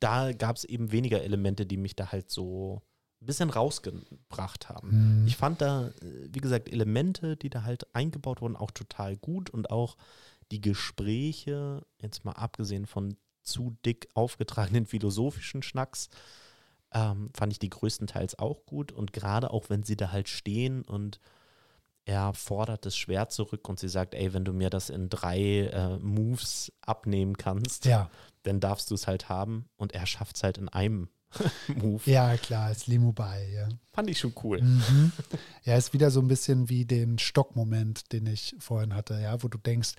da 0.00 0.32
gab 0.32 0.56
es 0.56 0.64
eben 0.64 0.92
weniger 0.92 1.22
Elemente, 1.22 1.66
die 1.66 1.76
mich 1.76 1.94
da 1.94 2.10
halt 2.10 2.30
so 2.30 2.82
ein 3.20 3.26
bisschen 3.26 3.50
rausgebracht 3.50 4.68
haben. 4.68 5.20
Mhm. 5.20 5.26
Ich 5.26 5.36
fand 5.36 5.60
da, 5.60 5.88
äh, 5.88 6.28
wie 6.32 6.40
gesagt, 6.40 6.70
Elemente, 6.70 7.36
die 7.36 7.50
da 7.50 7.62
halt 7.62 7.94
eingebaut 7.94 8.40
wurden, 8.40 8.56
auch 8.56 8.70
total 8.70 9.16
gut 9.16 9.50
und 9.50 9.70
auch 9.70 9.96
die 10.50 10.60
Gespräche, 10.60 11.86
jetzt 12.00 12.24
mal 12.24 12.32
abgesehen 12.32 12.86
von 12.86 13.16
zu 13.42 13.76
dick 13.84 14.08
aufgetragenen 14.14 14.86
philosophischen 14.86 15.62
Schnacks, 15.62 16.08
ähm, 16.92 17.30
fand 17.34 17.52
ich 17.52 17.58
die 17.58 17.70
größtenteils 17.70 18.38
auch 18.38 18.64
gut. 18.66 18.90
Und 18.90 19.12
gerade 19.12 19.50
auch, 19.50 19.68
wenn 19.68 19.82
sie 19.82 19.96
da 19.96 20.10
halt 20.10 20.28
stehen 20.28 20.82
und 20.82 21.20
er 22.06 22.32
fordert 22.32 22.86
das 22.86 22.96
Schwert 22.96 23.30
zurück 23.30 23.68
und 23.68 23.78
sie 23.78 23.88
sagt, 23.88 24.14
ey, 24.14 24.32
wenn 24.32 24.44
du 24.44 24.52
mir 24.52 24.70
das 24.70 24.90
in 24.90 25.08
drei 25.08 25.66
äh, 25.66 25.98
Moves 25.98 26.72
abnehmen 26.80 27.36
kannst, 27.36 27.84
Ja, 27.84 28.10
dann 28.42 28.60
darfst 28.60 28.90
du 28.90 28.94
es 28.94 29.06
halt 29.06 29.28
haben. 29.28 29.68
Und 29.76 29.92
er 29.92 30.06
schafft 30.06 30.36
es 30.36 30.42
halt 30.42 30.58
in 30.58 30.68
einem 30.68 31.08
Move. 31.68 32.02
ja, 32.10 32.36
klar, 32.36 32.66
als 32.66 32.86
Limo-Ball, 32.86 33.48
ja. 33.50 33.68
Fand 33.92 34.10
ich 34.10 34.18
schon 34.18 34.34
cool. 34.42 34.60
Mhm. 34.60 35.12
Ja, 35.62 35.76
ist 35.76 35.92
wieder 35.92 36.10
so 36.10 36.20
ein 36.20 36.28
bisschen 36.28 36.68
wie 36.68 36.84
den 36.84 37.18
Stockmoment, 37.18 38.12
den 38.12 38.26
ich 38.26 38.56
vorhin 38.58 38.94
hatte, 38.94 39.20
ja, 39.20 39.42
wo 39.42 39.48
du 39.48 39.58
denkst, 39.58 39.92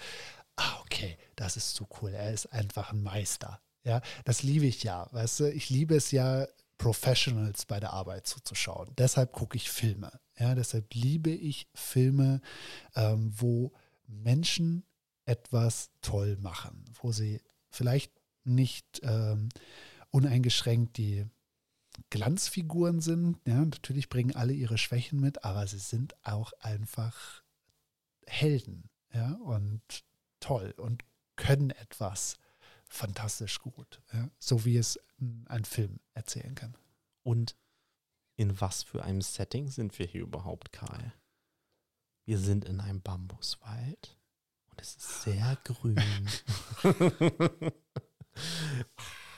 ah, 0.58 0.80
okay, 0.82 1.18
das 1.36 1.56
ist 1.56 1.76
zu 1.76 1.88
cool, 2.02 2.12
er 2.14 2.34
ist 2.34 2.48
einfach 2.48 2.92
ein 2.92 3.02
Meister. 3.02 3.62
Ja, 3.84 4.02
das 4.26 4.44
liebe 4.44 4.66
ich 4.66 4.84
ja, 4.84 5.08
weißt 5.12 5.40
du, 5.40 5.52
ich 5.52 5.70
liebe 5.70 5.96
es 5.96 6.12
ja, 6.12 6.46
Professionals 6.78 7.66
bei 7.66 7.80
der 7.80 7.94
Arbeit 7.94 8.26
zuzuschauen. 8.26 8.90
Deshalb 8.98 9.34
gucke 9.34 9.56
ich 9.56 9.70
Filme. 9.70 10.12
Ja, 10.40 10.56
deshalb 10.56 10.92
liebe 10.96 11.30
ich 11.30 11.68
Filme, 11.76 12.42
ähm, 12.96 13.32
wo 13.36 13.72
Menschen 14.08 14.84
etwas 15.26 15.92
toll 16.02 16.38
machen, 16.42 16.86
wo 17.00 17.12
sie 17.12 17.40
vielleicht 17.70 18.12
nicht 18.44 19.02
ähm, 19.04 19.50
uneingeschränkt 20.12 20.98
die 20.98 21.26
Glanzfiguren 22.10 23.02
sind. 23.02 23.38
Ja, 23.46 23.64
natürlich 23.64 24.10
bringen 24.10 24.36
alle 24.36 24.54
ihre 24.54 24.78
Schwächen 24.78 25.20
mit, 25.20 25.44
aber 25.44 25.68
sie 25.68 25.80
sind 25.80 26.16
auch 26.26 26.54
einfach 26.60 27.44
Helden. 28.26 28.90
Ja, 29.14 29.34
und 29.44 29.82
toll 30.40 30.74
und 30.78 31.04
können 31.36 31.72
etwas 31.72 32.38
fantastisch 32.88 33.60
gut. 33.60 34.02
Ja, 34.14 34.30
so 34.40 34.66
wie 34.66 34.78
es 34.78 35.00
ein 35.46 35.66
Film 35.66 36.00
erzählen 36.14 36.56
kann. 36.56 36.76
Und 37.24 37.56
in 38.36 38.60
was 38.60 38.84
für 38.84 39.04
einem 39.04 39.22
Setting 39.22 39.70
sind 39.70 39.98
wir 40.00 40.06
hier 40.06 40.22
überhaupt, 40.22 40.72
Karl? 40.72 41.14
Wir 42.26 42.38
sind 42.38 42.66
in 42.66 42.80
einem 42.80 43.02
Bambuswald 43.02 44.18
und 44.70 44.82
es 44.82 44.96
ist 44.96 45.24
sehr 45.24 45.58
grün. 45.64 46.30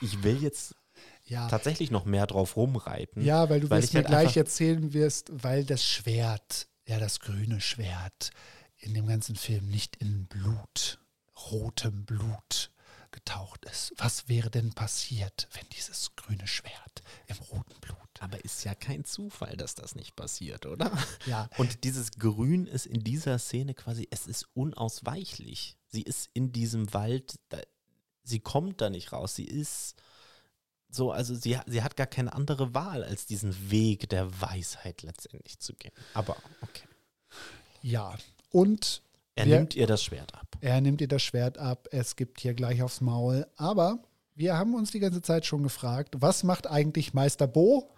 ich 0.00 0.22
will 0.22 0.42
jetzt 0.42 0.74
Ja, 1.26 1.48
tatsächlich 1.48 1.90
noch 1.90 2.04
mehr 2.04 2.26
drauf 2.26 2.56
rumreiten. 2.56 3.22
ja 3.24 3.48
weil 3.48 3.60
du 3.60 3.70
weil 3.70 3.82
wirst 3.82 3.94
mir 3.94 3.98
halt 4.00 4.08
gleich 4.08 4.36
erzählen 4.36 4.92
wirst, 4.92 5.30
weil 5.32 5.64
das 5.64 5.84
Schwert, 5.84 6.68
ja, 6.86 6.98
das 6.98 7.20
grüne 7.20 7.60
Schwert 7.60 8.30
in 8.76 8.94
dem 8.94 9.06
ganzen 9.06 9.36
Film 9.36 9.68
nicht 9.68 9.96
in 9.96 10.26
Blut, 10.26 10.98
rotem 11.50 12.04
Blut 12.04 12.70
getaucht 13.12 13.64
ist. 13.66 13.92
Was 13.96 14.28
wäre 14.28 14.50
denn 14.50 14.72
passiert, 14.72 15.48
wenn 15.52 15.64
dieses 15.70 16.14
grüne 16.16 16.46
Schwert 16.48 17.02
im 17.28 17.36
roten 17.36 17.80
Blut? 17.80 17.96
Aber 18.20 18.44
ist 18.44 18.64
ja 18.64 18.74
kein 18.74 19.04
Zufall, 19.04 19.56
dass 19.56 19.74
das 19.76 19.94
nicht 19.94 20.16
passiert, 20.16 20.66
oder? 20.66 20.90
Ja, 21.26 21.48
Und 21.56 21.84
dieses 21.84 22.10
Grün 22.12 22.66
ist 22.66 22.86
in 22.86 23.04
dieser 23.04 23.38
Szene 23.38 23.74
quasi, 23.74 24.08
es 24.10 24.26
ist 24.26 24.48
unausweichlich. 24.54 25.76
Sie 25.88 26.02
ist 26.02 26.28
in 26.34 26.52
diesem 26.52 26.92
Wald, 26.92 27.36
sie 28.24 28.40
kommt 28.40 28.80
da 28.80 28.90
nicht 28.90 29.12
raus. 29.12 29.34
Sie 29.36 29.44
ist 29.44 29.94
so, 30.90 31.10
also 31.12 31.34
sie, 31.34 31.58
sie 31.66 31.82
hat 31.82 31.96
gar 31.96 32.06
keine 32.06 32.32
andere 32.32 32.74
Wahl, 32.74 33.04
als 33.04 33.26
diesen 33.26 33.70
Weg 33.70 34.08
der 34.08 34.40
Weisheit 34.40 35.02
letztendlich 35.02 35.58
zu 35.58 35.74
gehen. 35.74 35.92
Aber 36.14 36.36
okay. 36.62 36.84
ja. 37.82 38.14
Und 38.50 39.02
Er 39.34 39.46
Wir- 39.46 39.58
nimmt 39.58 39.74
ihr 39.74 39.86
das 39.86 40.02
Schwert 40.02 40.34
ab. 40.34 40.46
Er 40.60 40.80
nimmt 40.80 41.00
ihr 41.00 41.08
das 41.08 41.22
Schwert 41.22 41.58
ab, 41.58 41.88
es 41.90 42.14
gibt 42.16 42.40
hier 42.40 42.54
gleich 42.54 42.82
aufs 42.82 43.00
Maul. 43.00 43.46
Aber 43.56 43.98
wir 44.36 44.56
haben 44.56 44.74
uns 44.74 44.92
die 44.92 45.00
ganze 45.00 45.22
Zeit 45.22 45.44
schon 45.46 45.62
gefragt, 45.64 46.14
was 46.20 46.44
macht 46.44 46.66
eigentlich 46.68 47.14
Meister 47.14 47.46
Bo? 47.48 47.90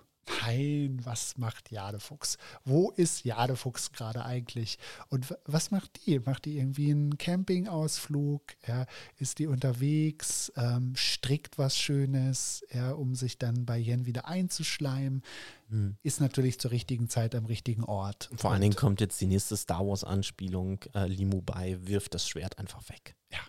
Nein, 0.42 1.00
was 1.04 1.38
macht 1.38 1.70
Jadefuchs? 1.70 2.36
Wo 2.64 2.90
ist 2.90 3.24
Jadefuchs 3.24 3.92
gerade 3.92 4.24
eigentlich? 4.24 4.78
Und 5.08 5.34
was 5.44 5.70
macht 5.70 6.06
die? 6.06 6.18
Macht 6.20 6.44
die 6.44 6.58
irgendwie 6.58 6.90
einen 6.90 7.18
Campingausflug? 7.18 8.42
Ja, 8.66 8.86
ist 9.18 9.38
die 9.38 9.46
unterwegs? 9.46 10.52
Ähm, 10.56 10.94
strickt 10.96 11.58
was 11.58 11.76
Schönes, 11.76 12.64
ja, 12.72 12.92
um 12.92 13.14
sich 13.14 13.38
dann 13.38 13.66
bei 13.66 13.76
Jen 13.78 14.06
wieder 14.06 14.26
einzuschleimen? 14.26 15.22
Hm. 15.68 15.96
Ist 16.02 16.20
natürlich 16.20 16.58
zur 16.60 16.70
richtigen 16.70 17.08
Zeit 17.08 17.34
am 17.34 17.46
richtigen 17.46 17.84
Ort. 17.84 18.30
Vor 18.36 18.52
allen 18.52 18.60
Dingen 18.62 18.76
kommt 18.76 19.00
jetzt 19.00 19.20
die 19.20 19.26
nächste 19.26 19.56
Star 19.56 19.86
Wars-Anspielung. 19.86 20.80
Äh, 20.94 21.06
Limubai 21.06 21.76
wirft 21.82 22.14
das 22.14 22.28
Schwert 22.28 22.58
einfach 22.58 22.88
weg. 22.88 23.16
Ja. 23.32 23.40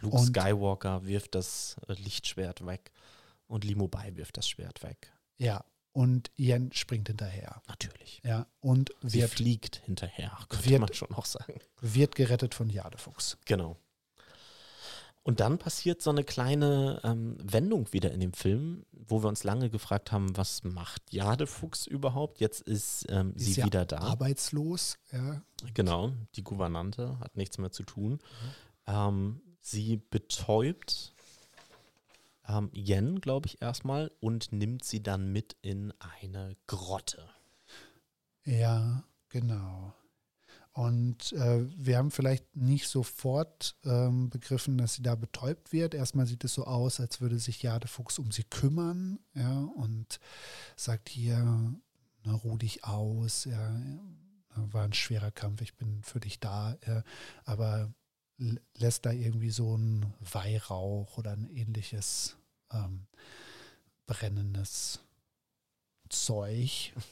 Luke 0.00 0.16
Und- 0.16 0.26
Skywalker 0.26 1.04
wirft 1.04 1.34
das 1.34 1.76
äh, 1.88 1.92
Lichtschwert 1.94 2.64
weg. 2.66 2.92
Und 3.46 3.64
Limubai 3.64 4.14
wirft 4.16 4.36
das 4.36 4.48
Schwert 4.48 4.82
weg. 4.82 5.12
Ja, 5.38 5.64
und 5.92 6.30
Jen 6.36 6.72
springt 6.72 7.08
hinterher. 7.08 7.62
Natürlich. 7.68 8.20
Ja, 8.24 8.46
und 8.60 8.90
Sie 9.02 9.20
wird 9.20 9.30
fliegt 9.30 9.76
hinterher, 9.84 10.36
könnte 10.48 10.70
wird- 10.70 10.80
man 10.80 10.92
schon 10.94 11.12
auch 11.14 11.24
sagen. 11.26 11.58
wird 11.80 12.14
gerettet 12.14 12.54
von 12.54 12.68
Jadefuchs. 12.70 13.38
Genau. 13.44 13.76
Und 15.22 15.40
dann 15.40 15.58
passiert 15.58 16.00
so 16.00 16.08
eine 16.10 16.24
kleine 16.24 17.00
ähm, 17.04 17.36
Wendung 17.42 17.92
wieder 17.92 18.10
in 18.10 18.20
dem 18.20 18.32
Film, 18.32 18.86
wo 18.92 19.22
wir 19.22 19.28
uns 19.28 19.44
lange 19.44 19.68
gefragt 19.68 20.12
haben, 20.12 20.34
was 20.36 20.64
macht 20.64 21.12
Jadefuchs 21.12 21.86
überhaupt? 21.86 22.40
Jetzt 22.40 22.62
ist 22.62 23.04
ähm, 23.10 23.34
Ist 23.36 23.44
sie 23.54 23.60
ja 23.60 23.66
wieder 23.66 23.84
da. 23.84 23.98
Arbeitslos, 23.98 24.96
ja. 25.12 25.42
Genau, 25.74 26.12
die 26.36 26.42
Gouvernante 26.42 27.18
hat 27.20 27.36
nichts 27.36 27.58
mehr 27.58 27.70
zu 27.70 27.82
tun. 27.82 28.12
Mhm. 28.12 28.20
Ähm, 28.86 29.40
sie 29.60 29.98
betäubt 29.98 31.14
ähm, 32.50 32.70
Yen, 32.74 33.20
glaube 33.20 33.46
ich, 33.46 33.62
erstmal 33.62 34.10
und 34.20 34.52
nimmt 34.52 34.84
sie 34.84 35.02
dann 35.02 35.32
mit 35.32 35.56
in 35.62 35.92
eine 36.20 36.56
Grotte. 36.66 37.28
Ja, 38.44 39.04
genau. 39.28 39.94
Und 40.72 41.32
äh, 41.32 41.66
wir 41.76 41.98
haben 41.98 42.10
vielleicht 42.10 42.56
nicht 42.56 42.88
sofort 42.88 43.76
ähm, 43.84 44.30
begriffen, 44.30 44.78
dass 44.78 44.94
sie 44.94 45.02
da 45.02 45.14
betäubt 45.14 45.72
wird. 45.72 45.94
Erstmal 45.94 46.26
sieht 46.26 46.44
es 46.44 46.54
so 46.54 46.64
aus, 46.64 47.00
als 47.00 47.20
würde 47.20 47.38
sich 47.38 47.62
Jadefuchs 47.62 48.18
um 48.18 48.30
sie 48.30 48.44
kümmern, 48.44 49.18
ja, 49.34 49.58
und 49.76 50.20
sagt 50.76 51.08
hier, 51.08 51.74
na, 52.22 52.34
ruh 52.34 52.56
dich 52.56 52.84
aus, 52.84 53.44
ja, 53.44 53.80
war 54.54 54.84
ein 54.84 54.92
schwerer 54.92 55.30
Kampf, 55.30 55.60
ich 55.60 55.76
bin 55.76 56.02
für 56.02 56.20
dich 56.20 56.38
da, 56.38 56.76
ja, 56.86 57.02
aber 57.44 57.92
lässt 58.76 59.06
da 59.06 59.12
irgendwie 59.12 59.50
so 59.50 59.76
ein 59.76 60.14
Weihrauch 60.20 61.18
oder 61.18 61.32
ein 61.32 61.50
ähnliches 61.50 62.36
ähm, 62.72 63.06
brennendes 64.06 65.00
Zeug. 66.08 66.92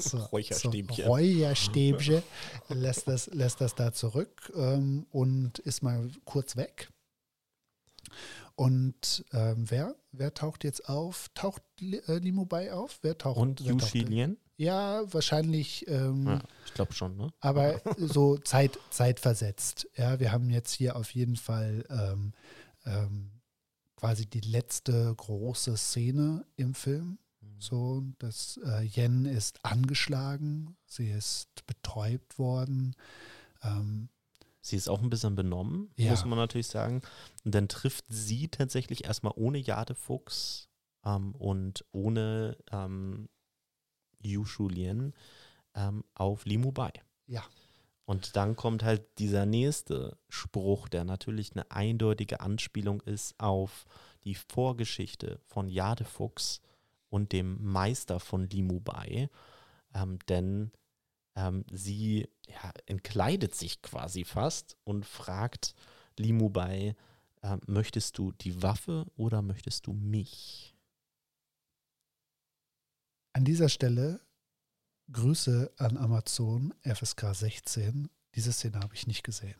So, 0.00 0.18
Räucherstäbchen. 0.18 0.94
So 0.94 1.02
Räucherstäbchen 1.10 2.22
lässt 2.68 3.08
das, 3.08 3.26
lässt 3.32 3.60
das 3.60 3.74
da 3.74 3.92
zurück 3.92 4.52
ähm, 4.54 5.06
und 5.10 5.58
ist 5.58 5.82
mal 5.82 6.08
kurz 6.24 6.54
weg. 6.54 6.88
Und 8.54 9.24
ähm, 9.32 9.68
wer, 9.68 9.96
wer 10.12 10.34
taucht 10.34 10.62
jetzt 10.62 10.88
auf? 10.88 11.28
Taucht 11.34 11.62
äh, 11.80 12.18
Limobai 12.18 12.72
auf? 12.72 13.00
Wer 13.02 13.18
taucht? 13.18 13.38
Und 13.38 13.64
wer 13.64 13.72
Yu 13.72 13.78
taucht 13.78 13.94
denn? 13.94 14.06
Lien? 14.06 14.36
Ja, 14.56 15.02
wahrscheinlich, 15.12 15.86
ähm, 15.88 16.26
Ja, 16.26 16.42
ich 16.66 16.74
glaube 16.74 16.92
schon, 16.92 17.16
ne? 17.16 17.32
aber 17.40 17.80
so 17.98 18.38
Zeit, 18.38 18.78
zeitversetzt. 18.90 19.88
Ja, 19.96 20.18
wir 20.18 20.32
haben 20.32 20.50
jetzt 20.50 20.72
hier 20.72 20.96
auf 20.96 21.12
jeden 21.12 21.36
Fall 21.36 21.84
ähm, 21.88 22.32
ähm, 22.84 23.30
quasi 23.98 24.26
die 24.26 24.40
letzte 24.40 25.12
große 25.16 25.76
Szene 25.76 26.44
im 26.56 26.74
Film. 26.74 27.18
So, 27.60 28.04
dass 28.20 28.60
äh, 28.64 28.84
Yen 28.84 29.24
ist 29.24 29.64
angeschlagen, 29.64 30.76
sie 30.86 31.10
ist 31.10 31.66
betäubt 31.66 32.38
worden. 32.38 32.94
Ähm, 33.62 34.08
Sie 34.60 34.76
ist 34.76 34.88
auch 34.88 35.00
ein 35.02 35.08
bisschen 35.10 35.34
benommen, 35.34 35.90
Ja. 35.96 36.10
muss 36.10 36.24
man 36.26 36.38
natürlich 36.38 36.66
sagen. 36.68 37.00
Und 37.44 37.54
dann 37.54 37.68
trifft 37.68 38.04
sie 38.08 38.48
tatsächlich 38.48 39.04
erstmal 39.06 39.32
ohne 39.34 39.58
Jadefuchs 39.58 40.68
ähm, 41.04 41.34
und 41.36 41.84
ohne 41.90 42.56
ähm, 42.70 43.28
Yu 44.20 44.44
Shulien 44.44 45.14
ähm, 45.74 46.04
auf 46.14 46.44
Limubai. 46.44 46.92
ja, 47.26 47.42
Und 48.08 48.36
dann 48.36 48.56
kommt 48.56 48.84
halt 48.84 49.02
dieser 49.18 49.44
nächste 49.44 50.16
Spruch, 50.30 50.88
der 50.88 51.04
natürlich 51.04 51.52
eine 51.52 51.70
eindeutige 51.70 52.40
Anspielung 52.40 53.02
ist 53.02 53.38
auf 53.38 53.84
die 54.24 54.34
Vorgeschichte 54.34 55.42
von 55.44 55.68
Jadefuchs 55.68 56.62
und 57.10 57.32
dem 57.32 57.62
Meister 57.62 58.18
von 58.18 58.48
Limubai. 58.48 59.28
Ähm, 59.92 60.20
denn 60.26 60.72
ähm, 61.36 61.66
sie 61.70 62.30
ja, 62.46 62.72
entkleidet 62.86 63.54
sich 63.54 63.82
quasi 63.82 64.24
fast 64.24 64.78
und 64.84 65.04
fragt 65.04 65.74
Limubai, 66.16 66.96
äh, 67.42 67.58
möchtest 67.66 68.16
du 68.16 68.32
die 68.32 68.62
Waffe 68.62 69.04
oder 69.16 69.42
möchtest 69.42 69.86
du 69.86 69.92
mich? 69.92 70.74
An 73.34 73.44
dieser 73.44 73.68
Stelle 73.68 74.18
Grüße 75.12 75.72
an 75.78 75.96
Amazon 75.96 76.74
FSK 76.82 77.34
16. 77.34 78.10
Diese 78.34 78.52
Szene 78.52 78.80
habe 78.80 78.94
ich 78.94 79.06
nicht 79.06 79.22
gesehen. 79.22 79.56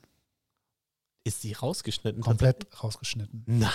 Ist 1.24 1.42
sie 1.42 1.52
rausgeschnitten? 1.52 2.22
Komplett 2.22 2.66
rausgeschnitten. 2.82 3.44
Nein, 3.46 3.70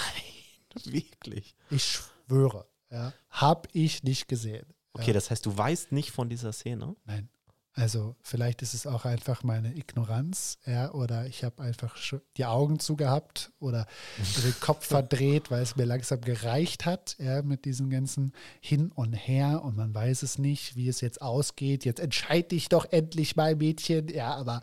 wirklich. 0.86 1.56
Ich 1.70 1.84
schwöre, 1.84 2.68
ja, 2.90 3.14
habe 3.30 3.70
ich 3.74 4.04
nicht 4.04 4.28
gesehen. 4.28 4.66
Okay, 4.94 5.08
ja. 5.08 5.14
das 5.14 5.32
heißt, 5.32 5.46
du 5.46 5.58
weißt 5.58 5.92
nicht 5.92 6.12
von 6.12 6.30
dieser 6.30 6.54
Szene? 6.54 6.96
Nein. 7.06 7.30
Also 7.76 8.16
vielleicht 8.22 8.62
ist 8.62 8.76
es 8.76 8.86
auch 8.86 9.04
einfach 9.06 9.42
meine 9.44 9.76
Ignoranz, 9.76 10.60
ja, 10.68 10.92
oder 10.92 11.26
ich 11.26 11.44
habe 11.44 11.64
einfach 11.64 11.96
die 12.38 12.46
Augen 12.46 12.78
zugehabt 12.80 13.52
oder 13.60 13.88
den 14.44 14.54
Kopf 14.60 14.86
verdreht, 14.86 15.50
weil 15.50 15.64
es 15.64 15.76
mir 15.76 15.86
langsam 15.86 16.22
gereicht 16.22 16.86
hat, 16.86 17.16
ja, 17.18 17.42
mit 17.42 17.66
diesem 17.66 17.90
ganzen 17.90 18.34
Hin 18.62 18.92
und 18.92 19.14
Her 19.14 19.64
und 19.64 19.76
man 19.76 19.94
weiß 19.94 20.22
es 20.22 20.38
nicht, 20.38 20.76
wie 20.76 20.88
es 20.88 21.02
jetzt 21.02 21.20
ausgeht. 21.22 21.84
Jetzt 21.84 22.00
entscheide 22.00 22.50
dich 22.50 22.70
doch 22.70 22.86
endlich 22.92 23.36
mal, 23.36 23.56
Mädchen, 23.56 24.08
ja, 24.10 24.36
aber 24.36 24.62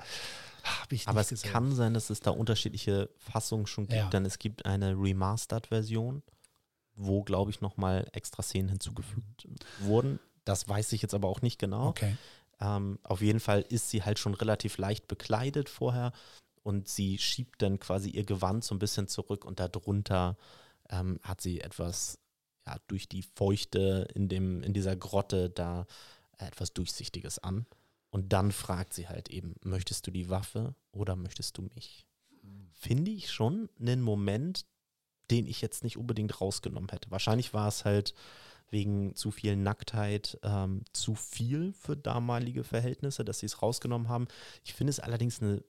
habe 0.63 0.95
ich 0.95 1.09
Aber 1.09 1.21
es 1.23 1.31
gesehen. 1.31 1.51
kann 1.51 1.75
sein, 1.75 1.95
dass 1.95 2.11
es 2.11 2.21
da 2.21 2.31
unterschiedliche 2.31 3.11
Fassungen 3.19 3.67
schon 3.67 3.89
gibt, 3.89 3.99
Ja. 3.99 4.09
denn 4.11 4.25
es 4.25 4.39
gibt 4.39 4.67
eine 4.67 4.93
Remastered-Version, 4.93 6.23
wo, 6.95 7.25
glaube 7.25 7.51
ich, 7.51 7.61
nochmal 7.61 8.07
extra 8.13 8.43
Szenen 8.45 8.69
hinzugefügt 8.69 9.49
wurden. 9.81 10.21
Das 10.45 10.69
weiß 10.69 10.93
ich 10.93 11.03
jetzt 11.03 11.15
aber 11.15 11.29
auch 11.29 11.43
nicht 11.43 11.59
genau. 11.59 11.89
Okay. 11.89 12.17
Ähm, 12.61 12.99
auf 13.03 13.23
jeden 13.23 13.41
Fall 13.41 13.63
ist 13.69 13.91
sie 13.91 14.03
halt 14.03 14.19
schon 14.19 14.35
relativ 14.35 14.79
leicht 14.79 15.09
bekleidet 15.09 15.69
vorher 15.69 16.13
und 16.63 16.89
sie 16.89 17.19
schiebt 17.19 17.63
dann 17.63 17.79
quasi 17.79 18.11
ihr 18.11 18.25
Gewand 18.25 18.65
so 18.65 18.75
ein 18.75 18.79
bisschen 18.79 19.09
zurück 19.09 19.45
und 19.45 19.61
darunter 19.61 20.37
ähm, 20.91 21.19
hat 21.23 21.41
sie 21.41 21.61
etwas, 21.61 22.19
ja, 22.67 22.77
durch 22.87 23.09
die 23.09 23.23
Feuchte 23.23 24.09
in, 24.15 24.29
dem, 24.29 24.63
in 24.63 24.75
dieser 24.75 24.97
Grotte 24.97 25.49
da 25.49 25.87
äh, 26.39 26.47
etwas 26.47 26.73
Durchsichtiges 26.75 27.39
an. 27.39 27.67
Und 28.11 28.33
dann 28.33 28.53
fragt 28.53 28.93
sie 28.93 29.09
halt 29.09 29.31
eben, 29.31 29.55
möchtest 29.63 30.07
du 30.07 30.11
die 30.11 30.29
Waffe 30.29 30.75
oder 30.93 31.17
möchtest 31.17 31.57
du 31.59 31.63
mich? 31.63 32.07
Finde 32.73 33.11
ich 33.11 33.31
schon 33.31 33.69
einen 33.79 34.03
Moment, 34.03 34.67
den 35.31 35.47
ich 35.47 35.61
jetzt 35.61 35.85
nicht 35.85 35.97
unbedingt 35.97 36.41
rausgenommen 36.41 36.91
hätte. 36.91 37.11
Wahrscheinlich 37.11 37.55
war 37.55 37.69
es 37.69 37.85
halt 37.85 38.15
wegen 38.71 39.15
zu 39.15 39.31
viel 39.31 39.57
Nacktheit 39.57 40.39
ähm, 40.43 40.85
zu 40.93 41.15
viel 41.15 41.73
für 41.73 41.97
damalige 41.97 42.65
Verhältnisse, 42.65 43.25
dass 43.25 43.41
sie 43.41 43.47
es 43.47 43.63
rausgenommen 43.63 44.09
haben. 44.09 44.29
Ich 44.65 44.75
finde 44.75 44.91
es 44.91 45.01
allerdings 45.01 45.43
eine, 45.43 45.65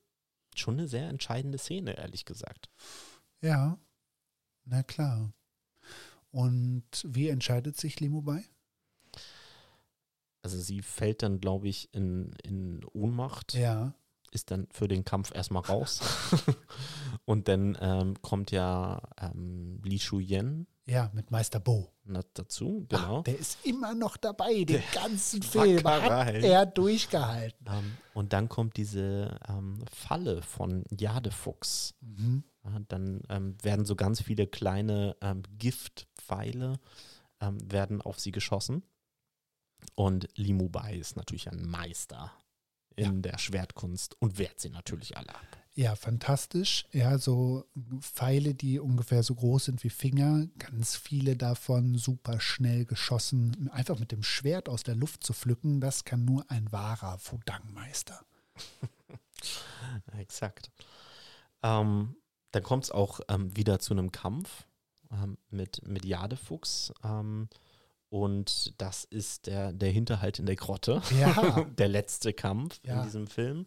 schon 0.55 0.75
eine 0.75 0.87
sehr 0.87 1.09
entscheidende 1.09 1.57
Szene, 1.57 1.97
ehrlich 1.97 2.25
gesagt. 2.25 2.69
Ja, 3.41 3.79
na 4.65 4.83
klar. 4.83 5.33
Und 6.29 6.85
wie 7.03 7.27
entscheidet 7.27 7.77
sich 7.77 7.99
Limo 7.99 8.21
bei? 8.21 8.43
Also 10.43 10.59
sie 10.59 10.81
fällt 10.81 11.21
dann, 11.23 11.39
glaube 11.39 11.67
ich, 11.67 11.93
in, 11.93 12.33
in 12.43 12.83
Ohnmacht, 12.93 13.53
Ja, 13.53 13.93
ist 14.31 14.51
dann 14.51 14.67
für 14.71 14.87
den 14.87 15.05
Kampf 15.05 15.33
erstmal 15.33 15.63
raus. 15.63 16.01
Und 17.25 17.47
dann 17.47 17.77
ähm, 17.79 18.21
kommt 18.21 18.51
ja 18.51 19.01
ähm, 19.19 19.81
Li 19.83 19.99
Shuyen 19.99 20.67
ja, 20.85 21.09
mit 21.13 21.31
Meister 21.31 21.59
Bo. 21.59 21.93
dazu, 22.33 22.85
genau. 22.89 23.21
der 23.21 23.37
ist 23.37 23.65
immer 23.65 23.93
noch 23.93 24.17
dabei, 24.17 24.53
den 24.63 24.65
Der 24.65 24.83
ganzen 24.93 25.41
Film 25.41 25.83
hat 25.85 26.33
er 26.33 26.65
durchgehalten. 26.65 27.65
Ähm, 27.67 27.97
und 28.13 28.33
dann 28.33 28.49
kommt 28.49 28.77
diese 28.77 29.39
ähm, 29.47 29.85
Falle 29.89 30.41
von 30.41 30.83
Jadefuchs. 30.89 31.93
Mhm. 32.01 32.43
Ja, 32.63 32.79
dann 32.87 33.21
ähm, 33.29 33.55
werden 33.61 33.85
so 33.85 33.95
ganz 33.95 34.21
viele 34.21 34.47
kleine 34.47 35.15
ähm, 35.21 35.43
Giftpfeile 35.57 36.79
ähm, 37.39 37.57
werden 37.71 38.01
auf 38.01 38.19
sie 38.19 38.31
geschossen. 38.31 38.83
Und 39.95 40.27
Limu 40.35 40.69
Bai 40.69 40.95
ist 40.95 41.15
natürlich 41.15 41.49
ein 41.49 41.65
Meister 41.65 42.31
in 42.95 43.21
der 43.21 43.37
Schwertkunst 43.37 44.15
und 44.19 44.37
wehrt 44.37 44.59
sie 44.59 44.69
natürlich 44.69 45.17
alle 45.17 45.29
ab. 45.29 45.61
Ja, 45.73 45.95
fantastisch. 45.95 46.85
Ja, 46.91 47.17
so 47.17 47.65
Pfeile, 47.99 48.53
die 48.53 48.79
ungefähr 48.79 49.23
so 49.23 49.35
groß 49.35 49.65
sind 49.65 49.83
wie 49.85 49.89
Finger, 49.89 50.47
ganz 50.59 50.97
viele 50.97 51.37
davon 51.37 51.95
super 51.95 52.41
schnell 52.41 52.83
geschossen. 52.85 53.69
Einfach 53.71 53.97
mit 53.97 54.11
dem 54.11 54.21
Schwert 54.21 54.67
aus 54.67 54.83
der 54.83 54.95
Luft 54.95 55.23
zu 55.23 55.33
pflücken, 55.33 55.79
das 55.79 56.03
kann 56.03 56.25
nur 56.25 56.49
ein 56.51 56.69
wahrer 56.73 57.17
Fudang-Meister. 57.19 58.19
Exakt. 60.17 60.71
Ähm, 61.63 62.17
dann 62.51 62.63
kommt 62.63 62.83
es 62.85 62.91
auch 62.91 63.21
ähm, 63.29 63.55
wieder 63.55 63.79
zu 63.79 63.93
einem 63.93 64.11
Kampf 64.11 64.67
ähm, 65.09 65.37
mit, 65.49 65.87
mit 65.87 66.03
Jadefuchs. 66.03 66.93
Und 68.11 68.73
das 68.81 69.05
ist 69.05 69.47
der, 69.47 69.71
der 69.71 69.89
Hinterhalt 69.89 70.37
in 70.37 70.45
der 70.45 70.57
Grotte. 70.57 71.01
Ja. 71.17 71.63
der 71.77 71.87
letzte 71.87 72.33
Kampf 72.33 72.81
Ja. 72.83 72.97
in 72.97 73.03
diesem 73.03 73.25
Film. 73.27 73.65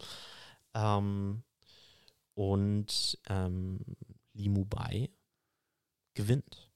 Ähm, 0.74 1.42
und 2.34 3.18
ähm, 3.28 3.80
Limu 4.34 4.66
Bai 4.66 5.08
gewinnt. 6.12 6.70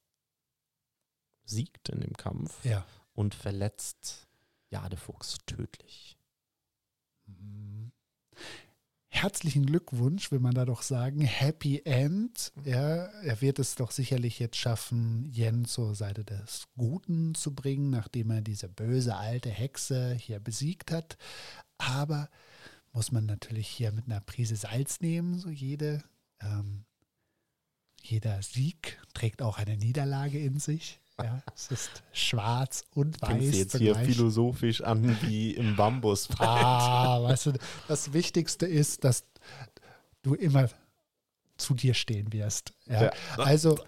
Siegt 1.45 1.91
in 1.91 2.01
dem 2.01 2.15
Kampf 2.17 2.65
Ja. 2.65 2.87
und 3.13 3.35
verletzt 3.35 4.29
Jadefuchs 4.71 5.37
tödlich. 5.45 6.19
Mhm. 7.27 7.78
Herzlichen 9.21 9.67
Glückwunsch, 9.67 10.31
will 10.31 10.39
man 10.39 10.55
da 10.55 10.65
doch 10.65 10.83
sagen. 10.83 11.23
Happy 11.23 11.83
End. 11.85 12.53
Ja, 12.65 13.07
er 13.07 13.41
wird 13.41 13.59
es 13.59 13.75
doch 13.75 13.91
sicherlich 13.91 14.39
jetzt 14.39 14.57
schaffen, 14.57 15.29
Yen 15.35 15.65
zur 15.65 15.97
Seite 15.97 16.23
des 16.23 16.69
Guten 16.77 17.35
zu 17.35 17.53
bringen, 17.53 17.91
nachdem 17.91 18.31
er 18.31 18.43
diese 18.43 18.69
böse 18.69 19.17
alte 19.17 19.51
Hexe 19.51 20.15
hier 20.15 20.39
besiegt 20.39 20.93
hat. 20.93 21.19
Aber 21.79 22.31
muss 22.93 23.11
man 23.11 23.27
natürlich 23.27 23.67
hier 23.67 23.91
mit 23.91 24.07
einer 24.07 24.21
Prise 24.21 24.55
Salz 24.55 25.01
nehmen. 25.01 25.41
So 25.41 25.51
jede, 25.51 26.05
ähm, 26.41 26.85
jeder 28.01 28.41
Sieg 28.41 29.01
trägt 29.15 29.43
auch 29.43 29.59
eine 29.59 29.77
Niederlage 29.77 30.39
in 30.39 30.61
sich. 30.61 31.01
Ja, 31.21 31.43
es 31.55 31.71
ist 31.71 32.03
schwarz 32.13 32.85
und 32.95 33.21
weiß. 33.21 33.29
Fängst 33.29 33.55
jetzt 33.55 33.77
hier 33.79 33.97
philosophisch 33.97 34.83
an 34.83 35.17
wie 35.23 35.53
im 35.55 35.75
Bambus. 35.75 36.29
Ah, 36.39 37.23
weißt 37.25 37.47
du, 37.47 37.53
das 37.89 38.13
Wichtigste 38.13 38.67
ist, 38.67 39.03
dass 39.03 39.25
du 40.23 40.35
immer 40.35 40.69
zu 41.57 41.75
dir 41.75 41.95
stehen 41.95 42.33
wirst. 42.33 42.73
Ja. 42.87 43.05
Ja. 43.05 43.13
Also 43.37 43.81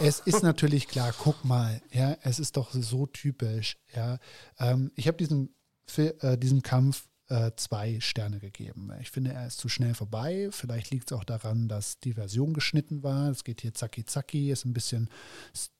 es 0.00 0.18
ist 0.18 0.42
natürlich 0.42 0.88
klar, 0.88 1.14
guck 1.16 1.44
mal, 1.44 1.80
ja, 1.92 2.16
es 2.22 2.40
ist 2.40 2.56
doch 2.56 2.72
so 2.72 3.06
typisch. 3.06 3.76
Ja. 3.94 4.18
Ähm, 4.58 4.90
ich 4.96 5.06
habe 5.06 5.18
diesem, 5.18 5.50
Fi- 5.86 6.14
äh, 6.20 6.36
diesem 6.36 6.62
Kampf 6.62 7.08
äh, 7.32 7.52
zwei 7.56 7.98
Sterne 8.00 8.40
gegeben. 8.40 8.92
Ich 9.00 9.10
finde, 9.10 9.32
er 9.32 9.46
ist 9.46 9.58
zu 9.58 9.70
schnell 9.70 9.94
vorbei. 9.94 10.48
Vielleicht 10.50 10.90
liegt 10.90 11.10
es 11.10 11.16
auch 11.16 11.24
daran, 11.24 11.66
dass 11.66 11.98
die 11.98 12.12
Version 12.12 12.52
geschnitten 12.52 13.02
war. 13.02 13.30
Es 13.30 13.42
geht 13.42 13.62
hier 13.62 13.72
zacki 13.72 14.04
zacki, 14.04 14.50
ist 14.50 14.66
ein 14.66 14.74
bisschen 14.74 15.08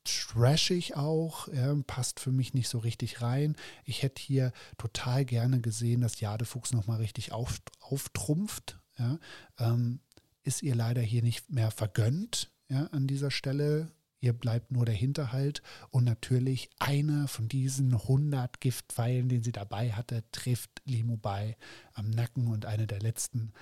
trashig 0.04 0.96
auch, 0.96 1.48
ja, 1.48 1.76
passt 1.86 2.20
für 2.20 2.32
mich 2.32 2.54
nicht 2.54 2.70
so 2.70 2.78
richtig 2.78 3.20
rein. 3.20 3.54
Ich 3.84 4.02
hätte 4.02 4.22
hier 4.22 4.52
total 4.78 5.26
gerne 5.26 5.60
gesehen, 5.60 6.00
dass 6.00 6.20
Jadefuchs 6.20 6.72
nochmal 6.72 6.98
richtig 6.98 7.32
auf, 7.32 7.60
auftrumpft. 7.80 8.78
Ja. 8.98 9.18
Ähm, 9.58 10.00
ist 10.44 10.62
ihr 10.62 10.74
leider 10.74 11.02
hier 11.02 11.22
nicht 11.22 11.50
mehr 11.50 11.70
vergönnt 11.70 12.50
ja, 12.70 12.86
an 12.86 13.06
dieser 13.06 13.30
Stelle. 13.30 13.90
Ihr 14.22 14.32
bleibt 14.32 14.70
nur 14.70 14.86
der 14.86 14.94
Hinterhalt 14.94 15.62
und 15.90 16.04
natürlich 16.04 16.70
einer 16.78 17.26
von 17.26 17.48
diesen 17.48 17.92
100 17.92 18.60
Giftpfeilen, 18.60 19.28
den 19.28 19.42
sie 19.42 19.50
dabei 19.50 19.92
hatte, 19.92 20.22
trifft 20.30 20.80
Limu 20.84 21.16
Bai 21.16 21.56
am 21.92 22.08
Nacken 22.08 22.46
und 22.46 22.64
eine 22.64 22.86
der 22.86 23.00
letzten, 23.00 23.52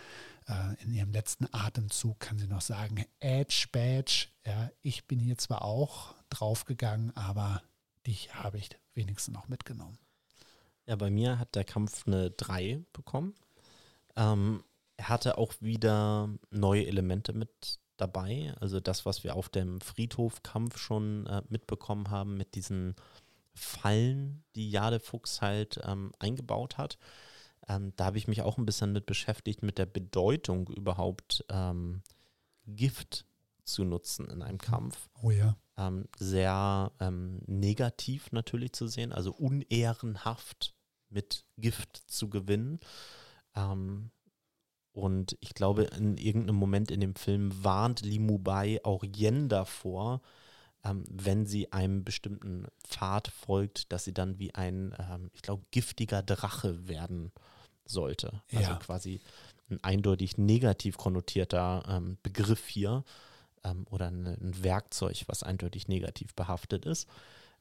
äh, 0.47 0.75
in 0.83 0.93
ihrem 0.93 1.13
letzten 1.13 1.47
Atemzug 1.51 2.21
kann 2.21 2.39
sie 2.39 2.47
noch 2.47 2.61
sagen, 2.61 3.07
Edge 3.21 3.69
Badge, 3.73 4.27
ja, 4.45 4.71
ich 4.83 5.07
bin 5.07 5.19
hier 5.19 5.39
zwar 5.39 5.65
auch 5.65 6.15
draufgegangen, 6.29 7.17
aber 7.17 7.63
dich 8.07 8.35
habe 8.35 8.59
ich 8.59 8.69
wenigstens 8.93 9.33
noch 9.33 9.49
mitgenommen. 9.49 9.99
Ja, 10.85 10.97
bei 10.97 11.11
mir 11.11 11.39
hat 11.39 11.55
der 11.55 11.65
Kampf 11.65 12.07
eine 12.07 12.33
3 12.33 12.85
bekommen. 12.93 13.35
Ähm, 14.15 14.63
er 14.99 15.09
hatte 15.09 15.39
auch 15.39 15.55
wieder 15.61 16.29
neue 16.51 16.87
Elemente 16.87 17.33
mit 17.33 17.80
dabei. 18.01 18.55
Also 18.61 18.81
das, 18.81 19.07
was 19.07 19.25
wir 19.25 19.37
auf 19.37 19.49
dem 19.49 19.81
Friedhofkampf 19.81 20.79
schon 20.79 21.27
äh, 21.27 21.43
mitbekommen 21.49 22.11
haben, 22.11 22.37
mit 22.37 22.55
diesen 22.55 22.95
Fallen, 23.55 24.45
die 24.55 24.71
Jade 24.71 25.01
Fuchs 25.01 25.41
halt 25.41 25.81
ähm, 25.85 26.13
eingebaut 26.19 26.79
hat. 26.79 26.99
Ähm, 27.69 27.93
da 27.97 28.07
habe 28.07 28.19
ich 28.19 28.29
mich 28.29 28.43
auch 28.43 28.59
ein 28.59 28.67
bisschen 28.67 28.93
mit 28.93 29.07
beschäftigt, 29.07 29.63
mit 29.63 29.79
der 29.79 29.87
Bedeutung 29.87 30.69
überhaupt 30.69 31.45
ähm, 31.51 32.03
Gift 32.67 33.27
zu 33.65 33.85
nutzen 33.85 34.29
in 34.29 34.43
einem 34.43 34.59
Kampf 34.59 35.09
Oh 35.23 35.31
ja. 35.31 35.57
ähm, 35.77 36.07
sehr 36.19 36.93
ähm, 37.01 37.41
negativ 37.47 38.33
natürlich 38.33 38.73
zu 38.73 38.87
sehen, 38.89 39.13
also 39.13 39.33
unehrenhaft 39.33 40.75
mit 41.09 41.45
Gift 41.59 42.03
zu 42.07 42.31
gewinnen. 42.31 42.81
Ähm, 43.55 44.11
und 44.93 45.37
ich 45.41 45.55
glaube, 45.55 45.85
in 45.85 46.17
irgendeinem 46.17 46.57
Moment 46.57 46.91
in 46.91 47.01
dem 47.01 47.15
Film 47.15 47.53
warnt 47.63 48.03
Limu 48.03 48.39
Bai 48.39 48.81
auch 48.83 49.05
Yen 49.05 49.49
davor, 49.49 50.21
ähm, 50.85 51.05
wenn 51.09 51.47
sie 51.47 51.73
einem 51.73 52.05
bestimmten 52.05 52.67
Pfad 52.85 53.29
folgt, 53.29 53.93
dass 53.93 54.05
sie 54.05 54.15
dann 54.15 54.39
wie 54.39 54.55
ein, 54.55 54.95
ähm, 54.99 55.31
ich 55.35 55.43
glaube, 55.43 55.65
giftiger 55.71 56.23
Drache 56.23 56.89
werden 56.89 57.33
sollte. 57.85 58.43
Also 58.55 58.73
Ja. 58.73 58.77
quasi 58.79 59.21
ein 59.71 59.83
eindeutig 59.83 60.39
negativ 60.39 60.97
konnotierter 60.97 61.85
ähm, 61.89 62.19
Begriff 62.23 62.67
hier 62.67 63.05
ähm, 63.65 63.87
oder 63.91 64.09
ein, 64.09 64.27
ein 64.27 64.63
Werkzeug, 64.65 65.25
was 65.27 65.43
eindeutig 65.43 65.87
negativ 65.89 66.35
behaftet 66.35 66.85
ist. 66.87 67.09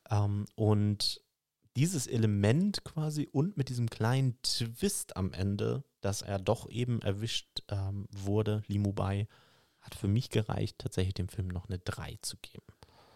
Ähm, 0.09 0.45
und 0.55 1.21
dieses 1.79 2.07
Element 2.07 2.83
quasi 2.83 3.29
und 3.31 3.55
mit 3.55 3.69
diesem 3.69 3.89
kleinen 3.89 4.37
Twist 4.43 5.15
am 5.15 5.31
Ende, 5.31 5.85
dass 6.01 6.21
er 6.21 6.37
doch 6.37 6.69
eben 6.69 7.01
erwischt 7.01 7.63
ähm, 7.69 8.05
wurde, 8.11 8.63
Limubai, 8.67 9.29
hat 9.79 9.95
für 9.95 10.09
mich 10.09 10.29
gereicht, 10.29 10.77
tatsächlich 10.77 11.13
dem 11.13 11.29
Film 11.29 11.47
noch 11.47 11.69
eine 11.69 11.79
3 11.79 12.19
zu 12.21 12.35
geben. 12.41 12.65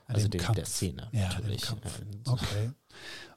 An 0.05 0.15
also 0.15 0.29
dem 0.29 0.53
der 0.53 0.65
Szene 0.65 1.09
Ja, 1.11 1.27
natürlich. 1.27 1.69
Ähm, 1.69 2.21
Okay. 2.25 2.71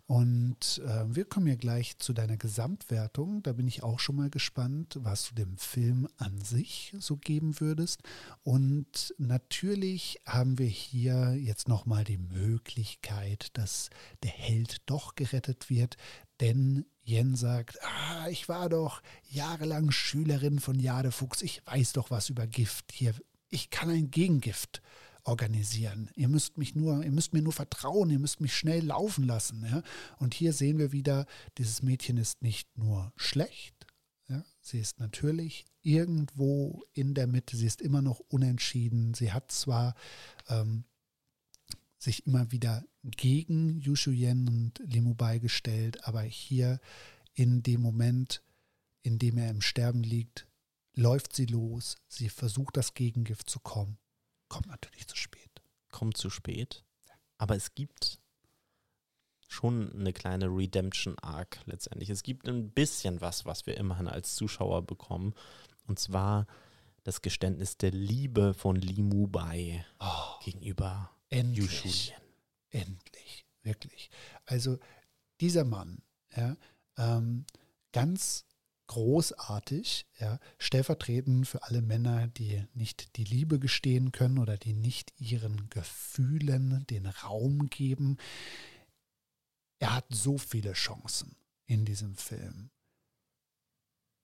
Und 0.07 0.81
äh, 0.87 1.05
wir 1.09 1.25
kommen 1.25 1.49
ja 1.49 1.57
gleich 1.57 1.99
zu 1.99 2.13
deiner 2.13 2.37
Gesamtwertung. 2.37 3.43
Da 3.43 3.53
bin 3.53 3.67
ich 3.67 3.83
auch 3.83 3.99
schon 3.99 4.15
mal 4.15 4.31
gespannt, 4.31 4.99
was 5.01 5.29
du 5.29 5.35
dem 5.35 5.57
Film 5.57 6.07
an 6.17 6.41
sich 6.41 6.95
so 7.01 7.17
geben 7.17 7.59
würdest. 7.61 8.03
Und 8.45 9.15
natürlich 9.19 10.21
haben 10.25 10.59
wir 10.59 10.69
hier 10.69 11.35
jetzt 11.35 11.67
nochmal 11.67 12.05
die 12.05 12.19
Möglichkeit, 12.19 13.49
dass 13.55 13.91
der 14.23 14.31
Held 14.31 14.77
doch 14.87 15.17
gerettet 15.17 15.71
wird. 15.71 15.97
Denn 16.41 16.87
Jen 17.03 17.35
sagt, 17.35 17.79
ah, 17.83 18.29
ich 18.29 18.49
war 18.49 18.69
doch 18.69 19.03
jahrelang 19.25 19.91
Schülerin 19.91 20.61
von 20.61 20.79
Jade 20.79 21.11
Fuchs. 21.11 21.43
Ich 21.43 21.67
weiß 21.67 21.95
doch 21.95 22.11
was 22.11 22.31
über 22.31 22.47
Gift. 22.47 22.93
Hier, 22.93 23.13
ich 23.49 23.71
kann 23.71 23.91
ein 23.91 24.13
Gegengift 24.13 24.83
organisieren. 25.27 26.09
Ihr 26.15 26.29
müsst 26.29 26.57
mich 26.57 26.75
nur, 26.75 27.05
ihr 27.05 27.11
müsst 27.11 27.33
mir 27.33 27.43
nur 27.43 27.53
vertrauen, 27.53 28.11
ihr 28.11 28.19
müsst 28.19 28.41
mich 28.41 28.55
schnell 28.55 28.85
laufen 28.85 29.25
lassen. 29.25 29.65
Ja? 29.65 29.83
Und 30.19 30.35
hier 30.35 30.53
sehen 30.53 30.79
wir 30.79 30.93
wieder, 30.93 31.27
dieses 31.59 31.83
Mädchen 31.83 32.17
ist 32.17 32.43
nicht 32.43 32.79
nur 32.79 33.13
schlecht, 33.17 33.87
ja? 34.29 34.45
sie 34.61 34.79
ist 34.79 35.01
natürlich 35.01 35.67
irgendwo 35.83 36.85
in 36.93 37.15
der 37.15 37.27
Mitte, 37.27 37.57
sie 37.57 37.67
ist 37.67 37.83
immer 37.83 38.03
noch 38.03 38.21
unentschieden. 38.21 39.15
Sie 39.15 39.33
hat 39.33 39.51
zwar 39.51 39.95
ähm, 40.49 40.85
sich 41.99 42.27
immer 42.27 42.53
wieder 42.53 42.85
gegen 43.03 43.81
Yushu 43.81 44.13
Yen 44.13 44.49
und 44.49 44.79
Limubai 44.85 45.39
gestellt, 45.39 46.07
aber 46.07 46.23
hier 46.23 46.81
in 47.35 47.63
dem 47.65 47.81
Moment, 47.81 48.43
in 49.03 49.19
dem 49.19 49.39
er 49.39 49.51
im 49.51 49.61
Sterben 49.61 50.03
liegt, 50.03 50.47
läuft 50.95 51.35
sie 51.35 51.47
los, 51.47 51.97
sie 52.09 52.29
versucht 52.29 52.77
das 52.77 52.95
Gegengift 52.95 53.51
zu 53.51 53.59
kommen 53.61 53.99
kommt 54.49 54.67
natürlich 54.67 55.07
zu 55.07 55.17
spät. 55.17 55.51
kommt 55.91 56.17
zu 56.17 56.31
spät. 56.31 56.85
Aber 57.39 57.57
es 57.57 57.75
gibt 57.75 58.19
schon 59.49 59.93
eine 59.93 60.13
kleine 60.13 60.47
Redemption-Arc 60.47 61.61
letztendlich. 61.67 62.11
Es 62.11 62.23
gibt 62.23 62.49
ein 62.49 62.71
bisschen 62.71 63.21
was, 63.21 63.45
was 63.47 63.67
wir 63.67 63.77
immerhin 63.77 64.09
als 64.09 64.35
Zuschauer 64.35 64.83
bekommen. 64.83 65.35
Und 65.87 65.99
zwar 65.99 66.47
das 67.05 67.23
Geständnis 67.23 67.77
der 67.77 67.93
Liebe 67.93 68.53
von 68.53 68.77
Li 68.77 69.03
Mubai 69.03 69.87
Oh, 70.01 70.41
gegenüber 70.45 71.11
endlich. 71.31 71.85
Yushu 71.85 71.89
Yen. 71.89 72.21
Endlich, 72.71 73.47
wirklich. 73.63 74.11
Also 74.45 74.79
dieser 75.41 75.65
Mann, 75.65 76.03
ja, 76.37 76.57
ähm, 76.99 77.47
ganz 77.93 78.45
großartig, 78.87 80.07
ja, 80.19 80.39
stellvertretend 80.59 81.47
für 81.47 81.63
alle 81.63 81.83
Männer, 81.83 82.29
die 82.29 82.65
nicht 82.75 83.17
die 83.17 83.25
Liebe 83.25 83.59
gestehen 83.59 84.13
können 84.13 84.39
oder 84.39 84.57
die 84.57 84.75
nicht 84.75 85.13
ihren 85.19 85.69
Gefühlen 85.71 86.87
den 86.89 87.07
Raum 87.07 87.69
geben. 87.69 88.17
Er 89.79 89.95
hat 89.95 90.07
so 90.11 90.39
viele 90.39 90.73
Chancen 90.73 91.37
in 91.67 91.85
diesem 91.85 92.15
Film, 92.15 92.71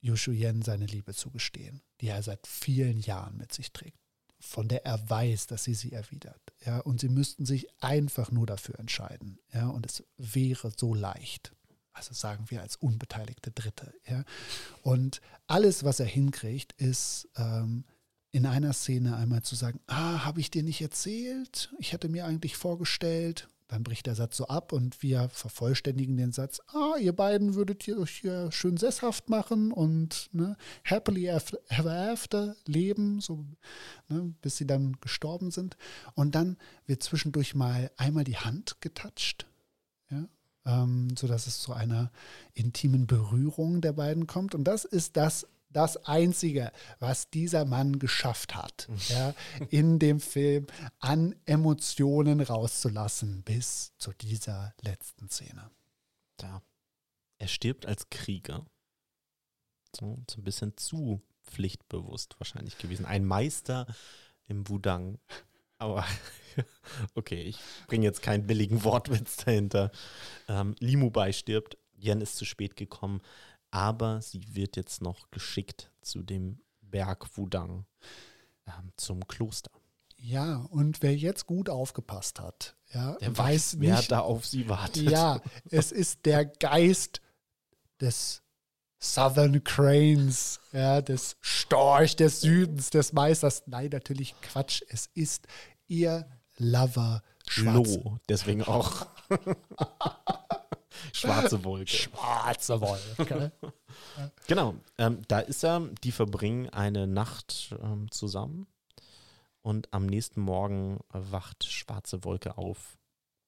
Yushu 0.01 0.31
Yen 0.31 0.61
seine 0.61 0.85
Liebe 0.85 1.13
zu 1.13 1.31
gestehen, 1.31 1.81
die 2.01 2.07
er 2.07 2.21
seit 2.23 2.45
vielen 2.45 2.99
Jahren 2.99 3.37
mit 3.37 3.53
sich 3.53 3.71
trägt, 3.71 3.97
von 4.39 4.67
der 4.67 4.85
er 4.85 5.09
weiß, 5.09 5.47
dass 5.47 5.63
sie 5.63 5.75
sie 5.75 5.93
erwidert. 5.93 6.41
Ja, 6.65 6.79
und 6.79 6.99
sie 6.99 7.09
müssten 7.09 7.45
sich 7.45 7.67
einfach 7.81 8.29
nur 8.31 8.45
dafür 8.45 8.79
entscheiden. 8.79 9.39
Ja, 9.53 9.67
und 9.67 9.85
es 9.85 10.03
wäre 10.17 10.71
so 10.75 10.93
leicht. 10.93 11.53
Also 11.93 12.13
sagen 12.13 12.45
wir 12.49 12.61
als 12.61 12.75
unbeteiligte 12.75 13.51
Dritte. 13.51 13.93
Ja. 14.07 14.23
Und 14.81 15.21
alles, 15.47 15.83
was 15.83 15.99
er 15.99 16.07
hinkriegt, 16.07 16.73
ist 16.73 17.29
ähm, 17.37 17.85
in 18.31 18.47
einer 18.47 18.73
Szene 18.73 19.15
einmal 19.15 19.43
zu 19.43 19.55
sagen, 19.55 19.79
ah, 19.87 20.25
habe 20.25 20.39
ich 20.39 20.49
dir 20.49 20.63
nicht 20.63 20.81
erzählt? 20.81 21.71
Ich 21.77 21.93
hätte 21.93 22.09
mir 22.09 22.25
eigentlich 22.25 22.57
vorgestellt. 22.57 23.47
Dann 23.67 23.83
bricht 23.83 24.07
der 24.07 24.15
Satz 24.15 24.37
so 24.37 24.47
ab 24.47 24.71
und 24.71 25.01
wir 25.01 25.29
vervollständigen 25.29 26.17
den 26.17 26.31
Satz, 26.31 26.59
ah, 26.67 26.95
ihr 26.99 27.13
beiden 27.13 27.55
würdet 27.55 27.87
ihr 27.87 27.97
euch 27.97 28.17
hier 28.21 28.51
schön 28.51 28.77
sesshaft 28.77 29.29
machen 29.29 29.71
und 29.71 30.29
ne, 30.31 30.57
happily 30.83 31.27
ever 31.27 32.11
after 32.11 32.55
leben, 32.65 33.19
so 33.21 33.45
ne, 34.09 34.33
bis 34.41 34.57
sie 34.57 34.67
dann 34.67 34.97
gestorben 34.99 35.49
sind. 35.49 35.77
Und 36.13 36.35
dann 36.35 36.57
wird 36.85 37.03
zwischendurch 37.03 37.55
mal 37.55 37.89
einmal 37.97 38.25
die 38.25 38.37
Hand 38.37 38.81
getatscht, 38.81 39.47
ja, 40.09 40.27
ähm, 40.65 41.15
sodass 41.17 41.47
es 41.47 41.59
zu 41.59 41.73
einer 41.73 42.11
intimen 42.53 43.07
Berührung 43.07 43.81
der 43.81 43.93
beiden 43.93 44.27
kommt. 44.27 44.55
Und 44.55 44.63
das 44.65 44.85
ist 44.85 45.17
das, 45.17 45.47
das 45.69 45.97
Einzige, 46.05 46.71
was 46.99 47.29
dieser 47.29 47.65
Mann 47.65 47.99
geschafft 47.99 48.55
hat, 48.55 48.87
ja, 49.09 49.33
in 49.69 49.99
dem 49.99 50.19
Film 50.19 50.67
an 50.99 51.35
Emotionen 51.45 52.41
rauszulassen, 52.41 53.43
bis 53.43 53.93
zu 53.97 54.13
dieser 54.13 54.73
letzten 54.81 55.29
Szene. 55.29 55.69
Da. 56.37 56.61
Er 57.39 57.47
stirbt 57.47 57.85
als 57.85 58.09
Krieger. 58.09 58.65
So, 59.95 60.17
so 60.29 60.37
ein 60.39 60.43
bisschen 60.43 60.77
zu 60.77 61.21
pflichtbewusst 61.43 62.39
wahrscheinlich 62.39 62.77
gewesen. 62.77 63.05
Ein 63.05 63.25
Meister 63.25 63.85
im 64.47 64.67
Wudang. 64.69 65.19
Aber 65.77 66.05
okay, 67.15 67.41
ich 67.41 67.59
bringe 67.87 68.05
jetzt 68.05 68.21
keinen 68.21 68.47
billigen 68.47 68.83
Wortwitz 68.83 69.37
dahinter. 69.37 69.91
Ähm, 70.47 70.75
Limubai 70.79 71.33
stirbt, 71.33 71.77
Yen 71.95 72.21
ist 72.21 72.37
zu 72.37 72.45
spät 72.45 72.75
gekommen, 72.75 73.21
aber 73.71 74.21
sie 74.21 74.55
wird 74.55 74.75
jetzt 74.75 75.01
noch 75.01 75.31
geschickt 75.31 75.91
zu 76.01 76.21
dem 76.21 76.59
Berg 76.81 77.37
Wudang, 77.37 77.85
ähm, 78.67 78.91
zum 78.97 79.27
Kloster. 79.27 79.71
Ja, 80.17 80.67
und 80.69 81.01
wer 81.01 81.15
jetzt 81.15 81.47
gut 81.47 81.69
aufgepasst 81.69 82.39
hat, 82.39 82.77
ja, 82.93 83.15
Der 83.15 83.35
weiß 83.35 83.79
wer 83.79 83.95
nicht, 83.97 84.11
da 84.11 84.19
auf 84.19 84.45
sie 84.45 84.69
wartet. 84.69 85.09
Ja, 85.09 85.41
es 85.69 85.91
ist 85.91 86.25
der 86.25 86.45
Geist 86.45 87.21
des 87.99 88.42
Southern 89.03 89.61
Cranes, 89.65 90.61
ja, 90.71 91.01
des 91.01 91.35
Storch 91.41 92.15
des 92.15 92.39
Südens, 92.39 92.89
des 92.89 93.11
Meisters. 93.11 93.63
Nein, 93.65 93.89
natürlich 93.91 94.33
Quatsch. 94.41 94.81
Es 94.87 95.09
ist 95.13 95.45
ihr 95.87 96.25
Lover 96.57 97.21
Schwarze, 97.45 97.99
Lo, 97.99 98.17
deswegen 98.29 98.63
auch 98.63 99.05
schwarze 101.11 101.63
Wolke. 101.65 101.91
Schwarze 101.91 102.79
Wolke. 102.79 103.51
Genau, 104.47 104.75
ähm, 104.97 105.21
da 105.27 105.39
ist 105.39 105.63
er, 105.63 105.81
die 106.03 106.11
verbringen 106.11 106.69
eine 106.69 107.05
Nacht 107.05 107.75
ähm, 107.81 108.09
zusammen 108.11 108.67
und 109.61 109.93
am 109.93 110.07
nächsten 110.07 110.41
Morgen 110.41 110.99
wacht 111.09 111.63
Schwarze 111.63 112.23
Wolke 112.23 112.57
auf, 112.57 112.97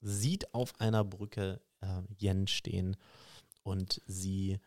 sieht 0.02 0.54
auf 0.54 0.80
einer 0.80 1.04
Brücke 1.04 1.62
äh, 1.82 2.02
Yen 2.20 2.48
stehen 2.48 2.96
und 3.64 4.02
sie 4.06 4.60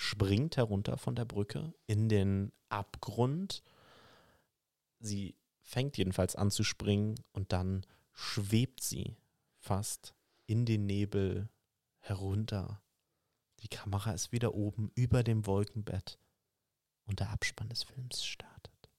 springt 0.00 0.56
herunter 0.56 0.96
von 0.96 1.16
der 1.16 1.24
Brücke 1.24 1.74
in 1.88 2.08
den 2.08 2.52
Abgrund. 2.68 3.64
Sie 5.00 5.34
fängt 5.60 5.98
jedenfalls 5.98 6.36
an 6.36 6.52
zu 6.52 6.62
springen 6.62 7.16
und 7.32 7.52
dann 7.52 7.84
schwebt 8.12 8.80
sie 8.80 9.16
fast 9.56 10.14
in 10.46 10.66
den 10.66 10.86
Nebel 10.86 11.48
herunter. 11.98 12.80
Die 13.58 13.66
Kamera 13.66 14.12
ist 14.12 14.30
wieder 14.30 14.54
oben 14.54 14.92
über 14.94 15.24
dem 15.24 15.46
Wolkenbett 15.46 16.20
und 17.06 17.18
der 17.18 17.30
Abspann 17.30 17.68
des 17.68 17.82
Films 17.82 18.24
startet. 18.24 18.90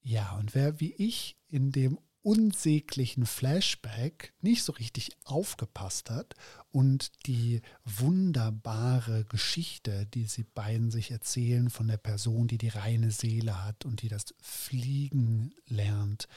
Ja, 0.00 0.36
und 0.36 0.56
wer 0.56 0.80
wie 0.80 0.94
ich 0.94 1.36
in 1.46 1.70
dem 1.70 1.96
unsäglichen 2.22 3.26
Flashback 3.26 4.32
nicht 4.40 4.62
so 4.62 4.72
richtig 4.72 5.10
aufgepasst 5.24 6.10
hat 6.10 6.34
und 6.70 7.12
die 7.26 7.62
wunderbare 7.84 9.24
Geschichte, 9.24 10.06
die 10.06 10.24
sie 10.24 10.44
beiden 10.44 10.90
sich 10.90 11.10
erzählen 11.10 11.70
von 11.70 11.88
der 11.88 11.96
Person, 11.96 12.46
die 12.46 12.58
die 12.58 12.68
reine 12.68 13.10
Seele 13.10 13.64
hat 13.64 13.84
und 13.84 14.02
die 14.02 14.08
das 14.08 14.34
Fliegen 14.42 15.54
lernt. 15.66 16.28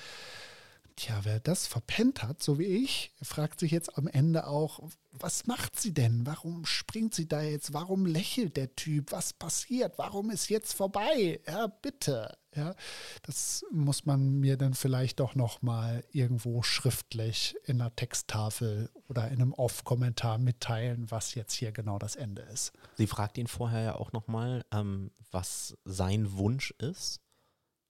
Tja, 0.95 1.15
ja, 1.15 1.25
wer 1.25 1.39
das 1.39 1.65
verpennt 1.65 2.21
hat, 2.21 2.43
so 2.43 2.59
wie 2.59 2.65
ich, 2.65 3.11
fragt 3.21 3.59
sich 3.59 3.71
jetzt 3.71 3.97
am 3.97 4.07
Ende 4.07 4.47
auch, 4.47 4.79
was 5.11 5.47
macht 5.47 5.79
sie 5.79 5.93
denn? 5.93 6.25
Warum 6.25 6.65
springt 6.65 7.15
sie 7.15 7.27
da 7.27 7.41
jetzt? 7.41 7.73
Warum 7.73 8.05
lächelt 8.05 8.57
der 8.57 8.75
Typ? 8.75 9.11
Was 9.11 9.33
passiert? 9.33 9.97
Warum 9.97 10.29
ist 10.29 10.49
jetzt 10.49 10.73
vorbei? 10.73 11.39
Ja, 11.47 11.67
bitte. 11.67 12.37
Ja, 12.55 12.75
das 13.23 13.65
muss 13.71 14.05
man 14.05 14.39
mir 14.39 14.57
dann 14.57 14.75
vielleicht 14.75 15.19
doch 15.19 15.33
noch 15.33 15.63
mal 15.63 16.03
irgendwo 16.11 16.61
schriftlich 16.61 17.55
in 17.65 17.81
einer 17.81 17.95
Texttafel 17.95 18.91
oder 19.07 19.27
in 19.29 19.41
einem 19.41 19.53
Off-Kommentar 19.53 20.37
mitteilen, 20.37 21.09
was 21.09 21.33
jetzt 21.33 21.53
hier 21.53 21.71
genau 21.71 21.97
das 21.97 22.15
Ende 22.15 22.43
ist. 22.43 22.71
Sie 22.95 23.07
fragt 23.07 23.39
ihn 23.39 23.47
vorher 23.47 23.81
ja 23.81 23.95
auch 23.95 24.11
noch 24.11 24.27
mal, 24.27 24.63
ähm, 24.71 25.11
was 25.31 25.75
sein 25.85 26.37
Wunsch 26.37 26.71
ist. 26.77 27.21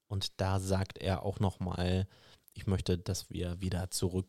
Und 0.08 0.40
da 0.40 0.60
sagt 0.60 1.00
er 1.00 1.24
auch 1.24 1.40
noch 1.40 1.60
mal, 1.60 2.08
ich 2.54 2.68
möchte, 2.68 2.98
dass 2.98 3.30
wir 3.30 3.60
wieder 3.62 3.90
zurück 3.92 4.28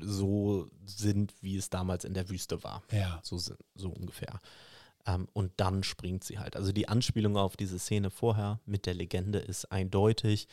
so 0.00 0.68
sind, 0.86 1.34
wie 1.40 1.56
es 1.56 1.70
damals 1.70 2.04
in 2.04 2.14
der 2.14 2.28
Wüste 2.28 2.62
war. 2.62 2.82
Ja. 2.90 3.20
So, 3.22 3.38
so 3.38 3.90
ungefähr. 3.90 4.40
Ähm, 5.06 5.28
und 5.32 5.52
dann 5.56 5.82
springt 5.82 6.24
sie 6.24 6.38
halt. 6.38 6.56
Also 6.56 6.72
die 6.72 6.88
Anspielung 6.88 7.36
auf 7.36 7.56
diese 7.56 7.78
Szene 7.78 8.10
vorher 8.10 8.60
mit 8.64 8.86
der 8.86 8.94
Legende 8.94 9.38
ist 9.38 9.70
eindeutig. 9.70 10.48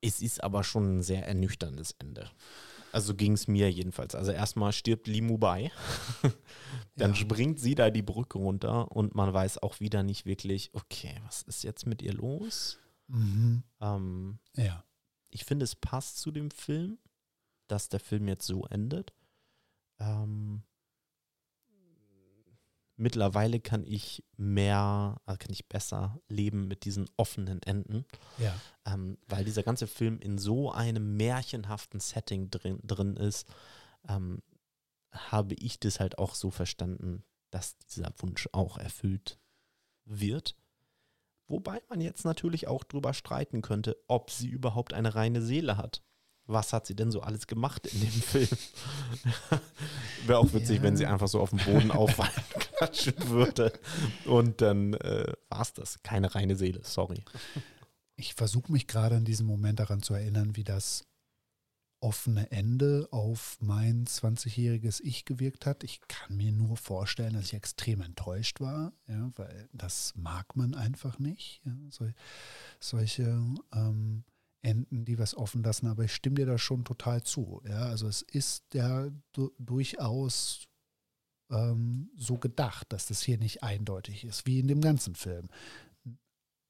Es 0.00 0.20
ist 0.20 0.42
aber 0.42 0.62
schon 0.62 0.98
ein 0.98 1.02
sehr 1.02 1.26
ernüchterndes 1.26 1.96
Ende. 1.98 2.30
Also 2.92 3.14
ging 3.14 3.32
es 3.32 3.48
mir 3.48 3.70
jedenfalls. 3.70 4.14
Also 4.14 4.32
erstmal 4.32 4.72
stirbt 4.72 5.06
Limu 5.06 5.36
bei, 5.38 5.70
dann 6.96 7.10
ja. 7.10 7.16
springt 7.16 7.60
sie 7.60 7.74
da 7.74 7.90
die 7.90 8.02
Brücke 8.02 8.38
runter 8.38 8.90
und 8.92 9.14
man 9.14 9.32
weiß 9.32 9.62
auch 9.62 9.80
wieder 9.80 10.02
nicht 10.02 10.24
wirklich, 10.24 10.70
okay, 10.72 11.14
was 11.26 11.42
ist 11.42 11.64
jetzt 11.64 11.86
mit 11.86 12.00
ihr 12.00 12.14
los? 12.14 12.78
Mhm. 13.08 13.62
Ähm, 13.80 14.38
ja. 14.54 14.84
Ich 15.30 15.44
finde, 15.44 15.64
es 15.64 15.74
passt 15.74 16.18
zu 16.18 16.30
dem 16.30 16.50
Film, 16.50 16.98
dass 17.66 17.88
der 17.88 18.00
Film 18.00 18.28
jetzt 18.28 18.46
so 18.46 18.64
endet. 18.66 19.12
Ähm, 19.98 20.62
mittlerweile 22.96 23.60
kann 23.60 23.84
ich 23.84 24.24
mehr, 24.36 25.20
also 25.24 25.38
kann 25.38 25.52
ich 25.52 25.68
besser 25.68 26.20
leben 26.28 26.66
mit 26.68 26.84
diesen 26.84 27.08
offenen 27.16 27.62
Enden. 27.62 28.04
Ja. 28.38 28.54
Ähm, 28.86 29.18
weil 29.26 29.44
dieser 29.44 29.62
ganze 29.62 29.86
Film 29.86 30.18
in 30.20 30.38
so 30.38 30.72
einem 30.72 31.16
märchenhaften 31.16 32.00
Setting 32.00 32.50
drin, 32.50 32.80
drin 32.82 33.16
ist, 33.16 33.46
ähm, 34.08 34.42
habe 35.12 35.54
ich 35.54 35.78
das 35.78 36.00
halt 36.00 36.18
auch 36.18 36.34
so 36.34 36.50
verstanden, 36.50 37.24
dass 37.50 37.76
dieser 37.78 38.12
Wunsch 38.18 38.48
auch 38.52 38.78
erfüllt 38.78 39.38
wird. 40.04 40.56
Wobei 41.48 41.80
man 41.88 42.00
jetzt 42.00 42.24
natürlich 42.24 42.66
auch 42.66 42.84
drüber 42.84 43.14
streiten 43.14 43.62
könnte, 43.62 43.96
ob 44.08 44.30
sie 44.30 44.48
überhaupt 44.48 44.92
eine 44.92 45.14
reine 45.14 45.42
Seele 45.42 45.76
hat. 45.76 46.02
Was 46.48 46.72
hat 46.72 46.86
sie 46.86 46.94
denn 46.94 47.10
so 47.10 47.20
alles 47.22 47.46
gemacht 47.46 47.86
in 47.86 48.00
dem 48.00 48.10
Film? 48.10 48.48
Wäre 50.26 50.38
auch 50.38 50.52
witzig, 50.52 50.78
ja. 50.78 50.82
wenn 50.82 50.96
sie 50.96 51.06
einfach 51.06 51.28
so 51.28 51.40
auf 51.40 51.50
dem 51.50 51.58
Boden 51.60 51.90
auffallen 51.90 52.30
klatschen 52.58 53.28
würde. 53.28 53.72
Und 54.24 54.60
dann 54.60 54.94
äh, 54.94 55.32
war 55.48 55.62
es 55.62 55.72
das. 55.72 56.02
Keine 56.02 56.34
reine 56.34 56.56
Seele, 56.56 56.80
sorry. 56.82 57.24
Ich 58.16 58.34
versuche 58.34 58.72
mich 58.72 58.86
gerade 58.86 59.16
in 59.16 59.24
diesem 59.24 59.46
Moment 59.46 59.80
daran 59.80 60.02
zu 60.02 60.14
erinnern, 60.14 60.56
wie 60.56 60.64
das 60.64 61.04
offene 62.00 62.50
Ende 62.50 63.08
auf 63.10 63.58
mein 63.60 64.04
20-jähriges 64.04 65.00
Ich 65.02 65.24
gewirkt 65.24 65.66
hat. 65.66 65.82
Ich 65.84 66.00
kann 66.08 66.36
mir 66.36 66.52
nur 66.52 66.76
vorstellen, 66.76 67.34
dass 67.34 67.46
ich 67.46 67.54
extrem 67.54 68.00
enttäuscht 68.00 68.60
war, 68.60 68.92
ja, 69.08 69.30
weil 69.36 69.68
das 69.72 70.14
mag 70.16 70.56
man 70.56 70.74
einfach 70.74 71.18
nicht. 71.18 71.62
Ja, 71.64 71.72
so, 71.90 72.08
solche 72.80 73.42
ähm, 73.72 74.24
Enden, 74.62 75.04
die 75.04 75.18
was 75.18 75.36
offen 75.36 75.62
lassen, 75.62 75.86
aber 75.86 76.04
ich 76.04 76.14
stimme 76.14 76.36
dir 76.36 76.46
da 76.46 76.58
schon 76.58 76.84
total 76.84 77.22
zu. 77.22 77.62
Ja, 77.66 77.86
also 77.86 78.08
es 78.08 78.22
ist 78.22 78.74
ja 78.74 79.08
du, 79.32 79.52
durchaus 79.58 80.66
ähm, 81.50 82.10
so 82.16 82.36
gedacht, 82.36 82.92
dass 82.92 83.06
das 83.06 83.22
hier 83.22 83.38
nicht 83.38 83.62
eindeutig 83.62 84.24
ist, 84.24 84.46
wie 84.46 84.58
in 84.58 84.68
dem 84.68 84.80
ganzen 84.80 85.14
Film 85.14 85.48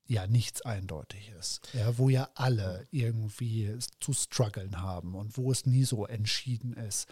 ja 0.06 0.26
nichts 0.26 0.62
eindeutig 0.62 1.32
ist. 1.38 1.68
Ja, 1.72 1.98
wo 1.98 2.08
ja 2.08 2.28
alle 2.34 2.86
irgendwie 2.90 3.76
zu 4.00 4.12
strugglen 4.12 4.80
haben 4.80 5.14
und 5.14 5.36
wo 5.36 5.50
es 5.50 5.66
nie 5.66 5.84
so 5.84 6.06
entschieden 6.06 6.72
ist, 6.74 7.08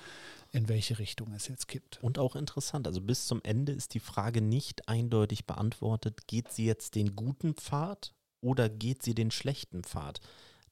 in 0.52 0.68
welche 0.68 0.98
Richtung 0.98 1.32
es 1.32 1.48
jetzt 1.48 1.68
kippt. 1.68 2.02
Und 2.02 2.18
auch 2.18 2.36
interessant, 2.36 2.86
also 2.86 3.00
bis 3.00 3.26
zum 3.26 3.40
Ende 3.42 3.72
ist 3.72 3.94
die 3.94 4.00
Frage 4.00 4.40
nicht 4.40 4.88
eindeutig 4.88 5.46
beantwortet, 5.46 6.26
geht 6.26 6.52
sie 6.52 6.66
jetzt 6.66 6.94
den 6.94 7.16
guten 7.16 7.54
Pfad 7.54 8.14
oder 8.40 8.68
geht 8.68 9.02
sie 9.02 9.14
den 9.14 9.30
schlechten 9.30 9.82
Pfad? 9.82 10.20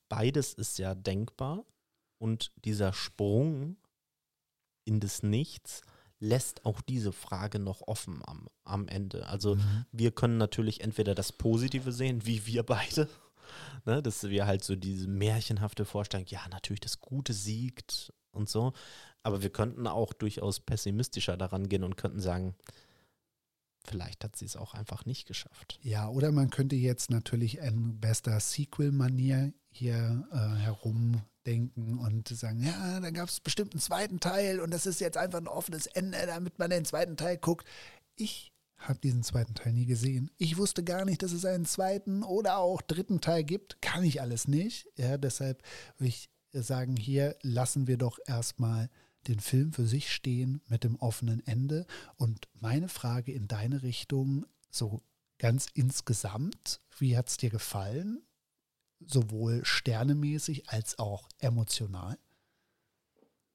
Beides 0.08 0.54
ist 0.54 0.78
ja 0.78 0.94
denkbar 0.94 1.64
und 2.18 2.52
dieser 2.64 2.92
Sprung 2.92 3.76
in 4.84 5.00
das 5.00 5.22
Nichts 5.22 5.82
lässt 6.22 6.64
auch 6.64 6.80
diese 6.80 7.12
Frage 7.12 7.58
noch 7.58 7.82
offen 7.88 8.22
am, 8.24 8.48
am 8.64 8.86
Ende. 8.86 9.26
Also 9.26 9.56
mhm. 9.56 9.84
wir 9.90 10.12
können 10.12 10.38
natürlich 10.38 10.80
entweder 10.80 11.16
das 11.16 11.32
Positive 11.32 11.90
sehen, 11.90 12.24
wie 12.24 12.46
wir 12.46 12.62
beide, 12.62 13.08
ne, 13.84 14.02
dass 14.02 14.22
wir 14.22 14.46
halt 14.46 14.62
so 14.62 14.76
diese 14.76 15.08
märchenhafte 15.08 15.84
Vorstellung, 15.84 16.26
ja, 16.28 16.46
natürlich 16.48 16.80
das 16.80 17.00
Gute 17.00 17.32
siegt 17.32 18.12
und 18.30 18.48
so, 18.48 18.72
aber 19.24 19.42
wir 19.42 19.50
könnten 19.50 19.88
auch 19.88 20.12
durchaus 20.12 20.60
pessimistischer 20.60 21.36
daran 21.36 21.68
gehen 21.68 21.82
und 21.82 21.96
könnten 21.96 22.20
sagen, 22.20 22.54
vielleicht 23.84 24.22
hat 24.22 24.36
sie 24.36 24.44
es 24.44 24.56
auch 24.56 24.74
einfach 24.74 25.04
nicht 25.04 25.26
geschafft. 25.26 25.80
Ja, 25.82 26.08
oder 26.08 26.30
man 26.30 26.50
könnte 26.50 26.76
jetzt 26.76 27.10
natürlich 27.10 27.58
in 27.58 27.98
bester 27.98 28.38
Sequel-Manier 28.38 29.52
hier 29.70 30.24
äh, 30.30 30.60
herum 30.60 31.22
denken 31.46 31.98
und 31.98 32.28
sagen, 32.28 32.62
ja, 32.62 33.00
da 33.00 33.10
gab 33.10 33.28
es 33.28 33.40
bestimmt 33.40 33.72
einen 33.72 33.80
zweiten 33.80 34.20
Teil 34.20 34.60
und 34.60 34.72
das 34.72 34.86
ist 34.86 35.00
jetzt 35.00 35.16
einfach 35.16 35.38
ein 35.38 35.48
offenes 35.48 35.86
Ende, 35.86 36.18
damit 36.26 36.58
man 36.58 36.70
den 36.70 36.84
zweiten 36.84 37.16
Teil 37.16 37.36
guckt. 37.36 37.66
Ich 38.16 38.52
habe 38.76 38.98
diesen 38.98 39.22
zweiten 39.22 39.54
Teil 39.54 39.72
nie 39.72 39.86
gesehen. 39.86 40.30
Ich 40.38 40.56
wusste 40.56 40.82
gar 40.82 41.04
nicht, 41.04 41.22
dass 41.22 41.32
es 41.32 41.44
einen 41.44 41.64
zweiten 41.64 42.22
oder 42.22 42.58
auch 42.58 42.82
dritten 42.82 43.20
Teil 43.20 43.44
gibt. 43.44 43.80
Kann 43.80 44.04
ich 44.04 44.20
alles 44.20 44.48
nicht. 44.48 44.88
Ja, 44.96 45.16
deshalb 45.16 45.62
würde 45.98 46.08
ich 46.08 46.30
sagen, 46.52 46.96
hier 46.96 47.36
lassen 47.42 47.86
wir 47.86 47.96
doch 47.96 48.18
erstmal 48.26 48.90
den 49.28 49.40
Film 49.40 49.72
für 49.72 49.86
sich 49.86 50.12
stehen 50.12 50.60
mit 50.68 50.84
dem 50.84 50.96
offenen 50.96 51.46
Ende. 51.46 51.86
Und 52.16 52.48
meine 52.60 52.88
Frage 52.88 53.32
in 53.32 53.46
deine 53.46 53.82
Richtung, 53.82 54.46
so 54.70 55.02
ganz 55.38 55.66
insgesamt, 55.74 56.80
wie 56.98 57.16
hat 57.16 57.28
es 57.28 57.36
dir 57.36 57.50
gefallen? 57.50 58.22
Sowohl 59.06 59.64
sternemäßig 59.64 60.68
als 60.68 60.98
auch 60.98 61.28
emotional? 61.38 62.18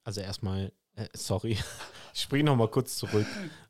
Also 0.04 0.22
erstmal, 0.22 0.72
äh, 0.96 1.08
sorry, 1.14 1.58
ich 2.14 2.22
springe 2.22 2.46
noch 2.46 2.56
mal 2.56 2.70
kurz 2.70 2.98
zurück. 2.98 3.26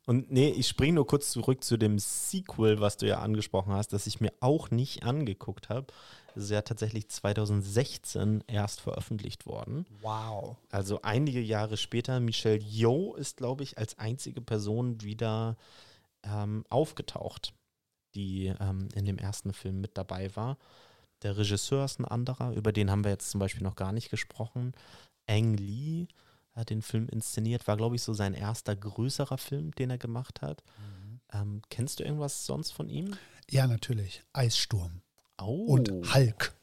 Und 0.06 0.30
nee, 0.30 0.50
ich 0.50 0.68
springe 0.68 0.94
nur 0.94 1.06
kurz 1.06 1.32
zurück 1.32 1.64
zu 1.64 1.76
dem 1.76 1.98
Sequel, 1.98 2.80
was 2.80 2.96
du 2.96 3.06
ja 3.06 3.18
angesprochen 3.20 3.72
hast, 3.72 3.92
das 3.92 4.06
ich 4.06 4.20
mir 4.20 4.32
auch 4.40 4.70
nicht 4.70 5.02
angeguckt 5.02 5.68
habe. 5.68 5.88
Das 6.34 6.44
ist 6.44 6.50
ja 6.50 6.62
tatsächlich 6.62 7.08
2016 7.08 8.44
erst 8.46 8.80
veröffentlicht 8.80 9.46
worden. 9.46 9.86
Wow. 10.00 10.56
Also 10.70 11.02
einige 11.02 11.40
Jahre 11.40 11.76
später. 11.76 12.20
Michelle 12.20 12.60
Yeoh 12.60 13.16
ist, 13.16 13.38
glaube 13.38 13.64
ich, 13.64 13.76
als 13.76 13.98
einzige 13.98 14.40
Person 14.40 15.02
wieder 15.02 15.56
ähm, 16.22 16.64
aufgetaucht, 16.68 17.54
die 18.14 18.54
ähm, 18.60 18.88
in 18.94 19.04
dem 19.04 19.18
ersten 19.18 19.52
Film 19.52 19.80
mit 19.80 19.98
dabei 19.98 20.34
war. 20.36 20.58
Der 21.22 21.36
Regisseur 21.36 21.84
ist 21.84 21.98
ein 21.98 22.04
anderer, 22.04 22.52
über 22.52 22.72
den 22.72 22.90
haben 22.90 23.04
wir 23.04 23.10
jetzt 23.10 23.30
zum 23.30 23.40
Beispiel 23.40 23.62
noch 23.62 23.76
gar 23.76 23.92
nicht 23.92 24.10
gesprochen. 24.10 24.72
Ang 25.26 25.54
Lee 25.54 26.06
hat 26.54 26.70
den 26.70 26.82
Film 26.82 27.08
inszeniert, 27.08 27.66
war, 27.66 27.76
glaube 27.76 27.96
ich, 27.96 28.02
so 28.02 28.12
sein 28.12 28.34
erster 28.34 28.76
größerer 28.76 29.38
Film, 29.38 29.72
den 29.72 29.90
er 29.90 29.98
gemacht 29.98 30.42
hat. 30.42 30.62
Mhm. 30.78 31.20
Ähm, 31.32 31.62
kennst 31.70 32.00
du 32.00 32.04
irgendwas 32.04 32.46
sonst 32.46 32.72
von 32.72 32.88
ihm? 32.88 33.16
Ja, 33.50 33.66
natürlich. 33.66 34.22
Eissturm. 34.32 35.02
Oh. 35.40 35.66
Und 35.66 35.90
Hulk. 36.14 36.54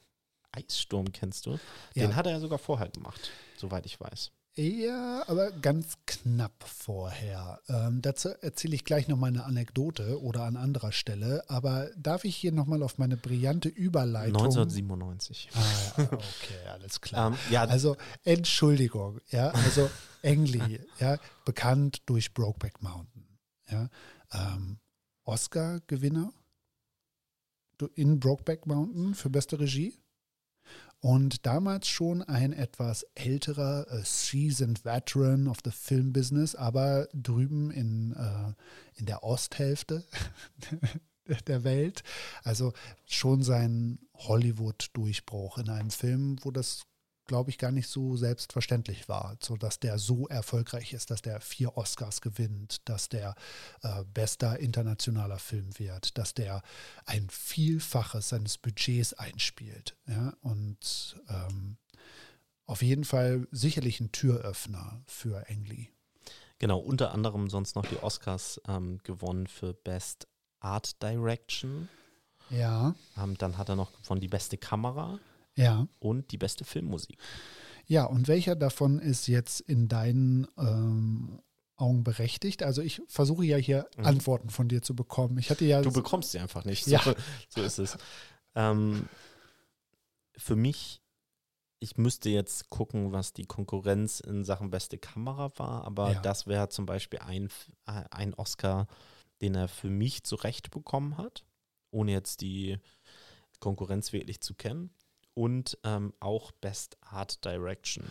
Eissturm 0.51 1.11
kennst 1.11 1.45
du? 1.45 1.59
Den 1.95 2.11
ja. 2.11 2.15
hat 2.15 2.25
er 2.25 2.33
ja 2.33 2.39
sogar 2.39 2.59
vorher 2.59 2.89
gemacht, 2.89 3.31
soweit 3.57 3.85
ich 3.85 3.99
weiß. 3.99 4.31
Ja, 4.57 5.23
aber 5.27 5.51
ganz 5.51 5.97
knapp 6.05 6.63
vorher. 6.63 7.59
Ähm, 7.67 8.01
dazu 8.01 8.29
erzähle 8.41 8.75
ich 8.75 8.85
gleich 8.85 9.09
nochmal 9.09 9.31
eine 9.31 9.43
Anekdote 9.43 10.21
oder 10.21 10.43
an 10.43 10.55
anderer 10.55 10.93
Stelle. 10.93 11.43
Aber 11.49 11.89
darf 11.97 12.23
ich 12.23 12.37
hier 12.37 12.53
nochmal 12.53 12.81
auf 12.81 12.97
meine 12.97 13.17
brillante 13.17 13.67
Überleitung? 13.67 14.41
1997. 14.41 15.49
Ah, 15.53 16.03
okay, 16.13 16.67
alles 16.71 17.01
klar. 17.01 17.31
ähm, 17.31 17.37
ja. 17.51 17.65
Also 17.65 17.97
Entschuldigung, 18.23 19.19
ja, 19.29 19.49
also 19.49 19.89
Engli, 20.21 20.79
ja, 20.99 21.17
bekannt 21.43 22.03
durch 22.05 22.33
Brokeback 22.33 22.81
Mountain, 22.81 23.27
ja, 23.69 23.89
ähm, 24.31 24.79
Oscar-Gewinner 25.25 26.31
in 27.95 28.21
Brokeback 28.21 28.67
Mountain 28.67 29.15
für 29.15 29.29
beste 29.29 29.59
Regie 29.59 29.97
und 31.05 31.45
damals 31.45 31.87
schon 31.87 32.23
ein 32.23 32.51
etwas 32.51 33.05
älterer, 33.13 33.85
uh, 33.93 34.01
seasoned 34.03 34.83
veteran 34.85 35.47
of 35.47 35.57
the 35.63 35.69
film 35.69 36.11
business, 36.11 36.55
aber 36.55 37.07
drüben 37.13 37.69
in, 37.69 38.13
uh, 38.13 38.53
in 38.95 39.05
der 39.05 39.23
Osthälfte 39.23 40.03
der 41.47 41.63
Welt. 41.63 42.01
Also 42.43 42.73
schon 43.05 43.43
sein 43.43 43.99
Hollywood-Durchbruch 44.15 45.59
in 45.59 45.69
einem 45.69 45.91
Film, 45.91 46.39
wo 46.41 46.49
das 46.49 46.87
glaube 47.25 47.49
ich, 47.49 47.57
gar 47.57 47.71
nicht 47.71 47.87
so 47.87 48.15
selbstverständlich 48.15 49.09
war, 49.09 49.37
so 49.41 49.55
dass 49.55 49.79
der 49.79 49.97
so 49.97 50.27
erfolgreich 50.27 50.93
ist, 50.93 51.11
dass 51.11 51.21
der 51.21 51.41
vier 51.41 51.77
Oscars 51.77 52.21
gewinnt, 52.21 52.87
dass 52.87 53.09
der 53.09 53.35
äh, 53.81 54.03
bester 54.13 54.59
internationaler 54.59 55.39
Film 55.39 55.77
wird, 55.77 56.17
dass 56.17 56.33
der 56.33 56.61
ein 57.05 57.29
Vielfaches 57.29 58.29
seines 58.29 58.57
Budgets 58.57 59.13
einspielt. 59.13 59.95
Ja? 60.07 60.33
Und 60.41 61.17
ähm, 61.29 61.77
auf 62.65 62.81
jeden 62.81 63.03
Fall 63.03 63.47
sicherlich 63.51 63.99
ein 63.99 64.11
Türöffner 64.11 65.01
für 65.05 65.47
Engli. 65.47 65.89
Genau, 66.57 66.79
unter 66.79 67.11
anderem 67.11 67.49
sonst 67.49 67.75
noch 67.75 67.85
die 67.85 68.01
Oscars 68.01 68.61
ähm, 68.67 68.99
gewonnen 69.03 69.47
für 69.47 69.73
Best 69.73 70.27
Art 70.59 71.01
Direction. 71.01 71.89
Ja. 72.49 72.95
Ähm, 73.17 73.37
dann 73.37 73.57
hat 73.57 73.69
er 73.69 73.75
noch 73.75 73.91
gewonnen 74.01 74.21
die 74.21 74.27
beste 74.27 74.57
Kamera. 74.57 75.19
Ja. 75.55 75.87
Und 75.99 76.31
die 76.31 76.37
beste 76.37 76.65
Filmmusik. 76.65 77.17
Ja, 77.87 78.05
und 78.05 78.27
welcher 78.27 78.55
davon 78.55 78.99
ist 78.99 79.27
jetzt 79.27 79.61
in 79.61 79.87
deinen 79.87 80.47
ähm, 80.57 81.39
Augen 81.77 82.03
berechtigt? 82.03 82.63
Also 82.63 82.81
ich 82.81 83.01
versuche 83.07 83.45
ja 83.45 83.57
hier 83.57 83.87
mhm. 83.97 84.05
Antworten 84.05 84.49
von 84.49 84.67
dir 84.67 84.81
zu 84.81 84.95
bekommen. 84.95 85.37
Ich 85.37 85.49
hatte 85.49 85.65
ja. 85.65 85.81
Du 85.81 85.91
bekommst 85.91 86.31
sie 86.31 86.39
einfach 86.39 86.65
nicht. 86.65 86.87
Ja. 86.87 87.01
So, 87.01 87.13
so 87.49 87.61
ist 87.61 87.79
es. 87.79 87.97
Ähm, 88.55 89.07
für 90.37 90.55
mich, 90.55 91.01
ich 91.79 91.97
müsste 91.97 92.29
jetzt 92.29 92.69
gucken, 92.69 93.11
was 93.11 93.33
die 93.33 93.45
Konkurrenz 93.45 94.19
in 94.19 94.43
Sachen 94.43 94.69
beste 94.69 94.97
Kamera 94.97 95.51
war, 95.57 95.83
aber 95.85 96.13
ja. 96.13 96.21
das 96.21 96.47
wäre 96.47 96.69
zum 96.69 96.85
Beispiel 96.85 97.19
ein, 97.19 97.49
äh, 97.85 98.03
ein 98.11 98.33
Oscar, 98.33 98.87
den 99.41 99.55
er 99.55 99.67
für 99.67 99.89
mich 99.89 100.23
zurecht 100.23 100.71
bekommen 100.71 101.17
hat, 101.17 101.45
ohne 101.91 102.11
jetzt 102.11 102.41
die 102.41 102.77
Konkurrenz 103.59 104.11
wirklich 104.11 104.41
zu 104.41 104.53
kennen 104.53 104.89
und 105.35 105.77
ähm, 105.83 106.13
auch 106.19 106.51
Best 106.53 106.97
Art 107.01 107.45
Direction. 107.45 108.03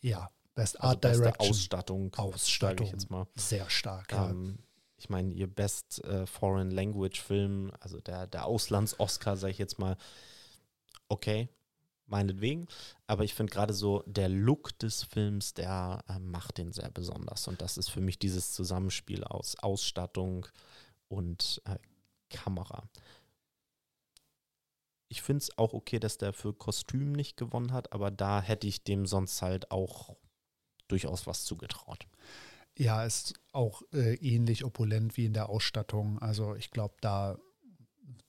Ja, 0.00 0.30
Best 0.54 0.80
also 0.80 0.88
Art 0.88 1.06
also 1.06 1.20
Direction. 1.20 1.50
Ausstattung, 1.50 2.14
Ausstattung 2.16 2.86
ich 2.86 2.92
jetzt 2.92 3.10
mal. 3.10 3.28
Sehr 3.36 3.70
stark. 3.70 4.10
Ja. 4.12 4.30
Ähm, 4.30 4.58
ich 4.96 5.08
meine, 5.08 5.32
ihr 5.32 5.46
Best 5.46 6.02
äh, 6.04 6.26
Foreign 6.26 6.70
Language 6.70 7.20
Film, 7.20 7.70
also 7.80 8.00
der, 8.00 8.26
der 8.26 8.46
Auslands-Oscar, 8.46 9.36
sage 9.36 9.52
ich 9.52 9.58
jetzt 9.58 9.78
mal, 9.78 9.96
okay, 11.08 11.48
meinetwegen. 12.06 12.66
Aber 13.06 13.24
ich 13.24 13.34
finde 13.34 13.52
gerade 13.52 13.72
so 13.72 14.02
der 14.06 14.28
Look 14.28 14.78
des 14.78 15.04
Films, 15.04 15.54
der 15.54 16.02
äh, 16.08 16.18
macht 16.18 16.58
den 16.58 16.72
sehr 16.72 16.90
besonders. 16.90 17.46
Und 17.48 17.62
das 17.62 17.78
ist 17.78 17.88
für 17.88 18.00
mich 18.00 18.18
dieses 18.18 18.52
Zusammenspiel 18.52 19.24
aus 19.24 19.56
Ausstattung 19.56 20.46
und 21.08 21.62
äh, 21.64 21.78
Kamera 22.28 22.88
ich 25.10 25.22
finde 25.22 25.42
es 25.42 25.58
auch 25.58 25.74
okay, 25.74 25.98
dass 25.98 26.18
der 26.18 26.32
für 26.32 26.54
Kostüm 26.54 27.12
nicht 27.12 27.36
gewonnen 27.36 27.72
hat, 27.72 27.92
aber 27.92 28.10
da 28.10 28.40
hätte 28.40 28.68
ich 28.68 28.84
dem 28.84 29.06
sonst 29.06 29.42
halt 29.42 29.70
auch 29.72 30.16
durchaus 30.88 31.26
was 31.26 31.44
zugetraut. 31.44 32.06
Ja, 32.78 33.04
ist 33.04 33.34
auch 33.52 33.82
äh, 33.92 34.14
ähnlich 34.14 34.64
opulent 34.64 35.16
wie 35.16 35.26
in 35.26 35.32
der 35.32 35.50
Ausstattung. 35.50 36.20
Also 36.20 36.54
ich 36.54 36.70
glaube, 36.70 36.94
da 37.00 37.38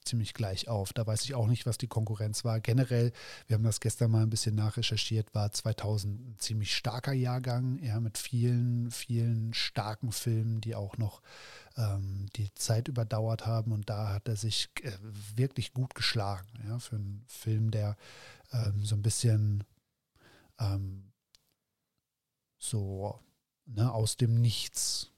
ziemlich 0.03 0.33
gleich 0.33 0.67
auf. 0.67 0.93
Da 0.93 1.05
weiß 1.05 1.23
ich 1.23 1.35
auch 1.35 1.47
nicht, 1.47 1.65
was 1.65 1.77
die 1.77 1.87
Konkurrenz 1.87 2.43
war. 2.43 2.59
Generell, 2.59 3.11
wir 3.47 3.55
haben 3.55 3.63
das 3.63 3.79
gestern 3.79 4.11
mal 4.11 4.23
ein 4.23 4.29
bisschen 4.29 4.55
nachrecherchiert, 4.55 5.33
war 5.33 5.51
2000 5.51 6.19
ein 6.19 6.35
ziemlich 6.37 6.75
starker 6.75 7.13
Jahrgang, 7.13 7.79
ja, 7.83 7.99
mit 7.99 8.17
vielen, 8.17 8.91
vielen 8.91 9.53
starken 9.53 10.11
Filmen, 10.11 10.61
die 10.61 10.75
auch 10.75 10.97
noch 10.97 11.21
ähm, 11.77 12.27
die 12.35 12.53
Zeit 12.53 12.87
überdauert 12.87 13.45
haben. 13.45 13.71
Und 13.71 13.89
da 13.89 14.13
hat 14.13 14.27
er 14.27 14.35
sich 14.35 14.69
äh, 14.81 14.91
wirklich 15.35 15.73
gut 15.73 15.95
geschlagen, 15.95 16.47
ja, 16.67 16.79
für 16.79 16.95
einen 16.95 17.23
Film, 17.27 17.71
der 17.71 17.95
ähm, 18.51 18.83
so 18.83 18.95
ein 18.95 19.01
bisschen 19.01 19.63
ähm, 20.59 21.11
so 22.57 23.19
ne, 23.65 23.91
aus 23.91 24.17
dem 24.17 24.39
Nichts 24.41 25.11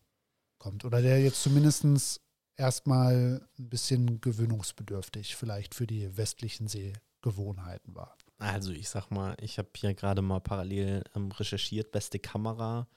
kommt. 0.58 0.86
Oder 0.86 1.02
der 1.02 1.22
jetzt 1.22 1.44
zumindest 1.44 2.22
erstmal 2.58 3.48
ein 3.58 3.70
bisschen 3.70 4.22
gewöhnungsbedürftig 4.22 5.36
vielleicht 5.36 5.76
für 5.76 5.88
die 5.88 6.16
westlichen 6.18 6.68
Sehgewohnheiten 6.68 7.96
war. 7.96 8.18
Also 8.38 8.72
ich 8.72 8.90
sag 8.90 9.10
mal, 9.10 9.36
ich 9.42 9.58
habe 9.58 9.70
hier 9.76 9.94
gerade 9.94 10.22
mal 10.22 10.40
parallel 10.40 11.04
ähm, 11.16 11.32
recherchiert, 11.32 11.92
beste 11.92 12.20
Kamera. 12.20 12.88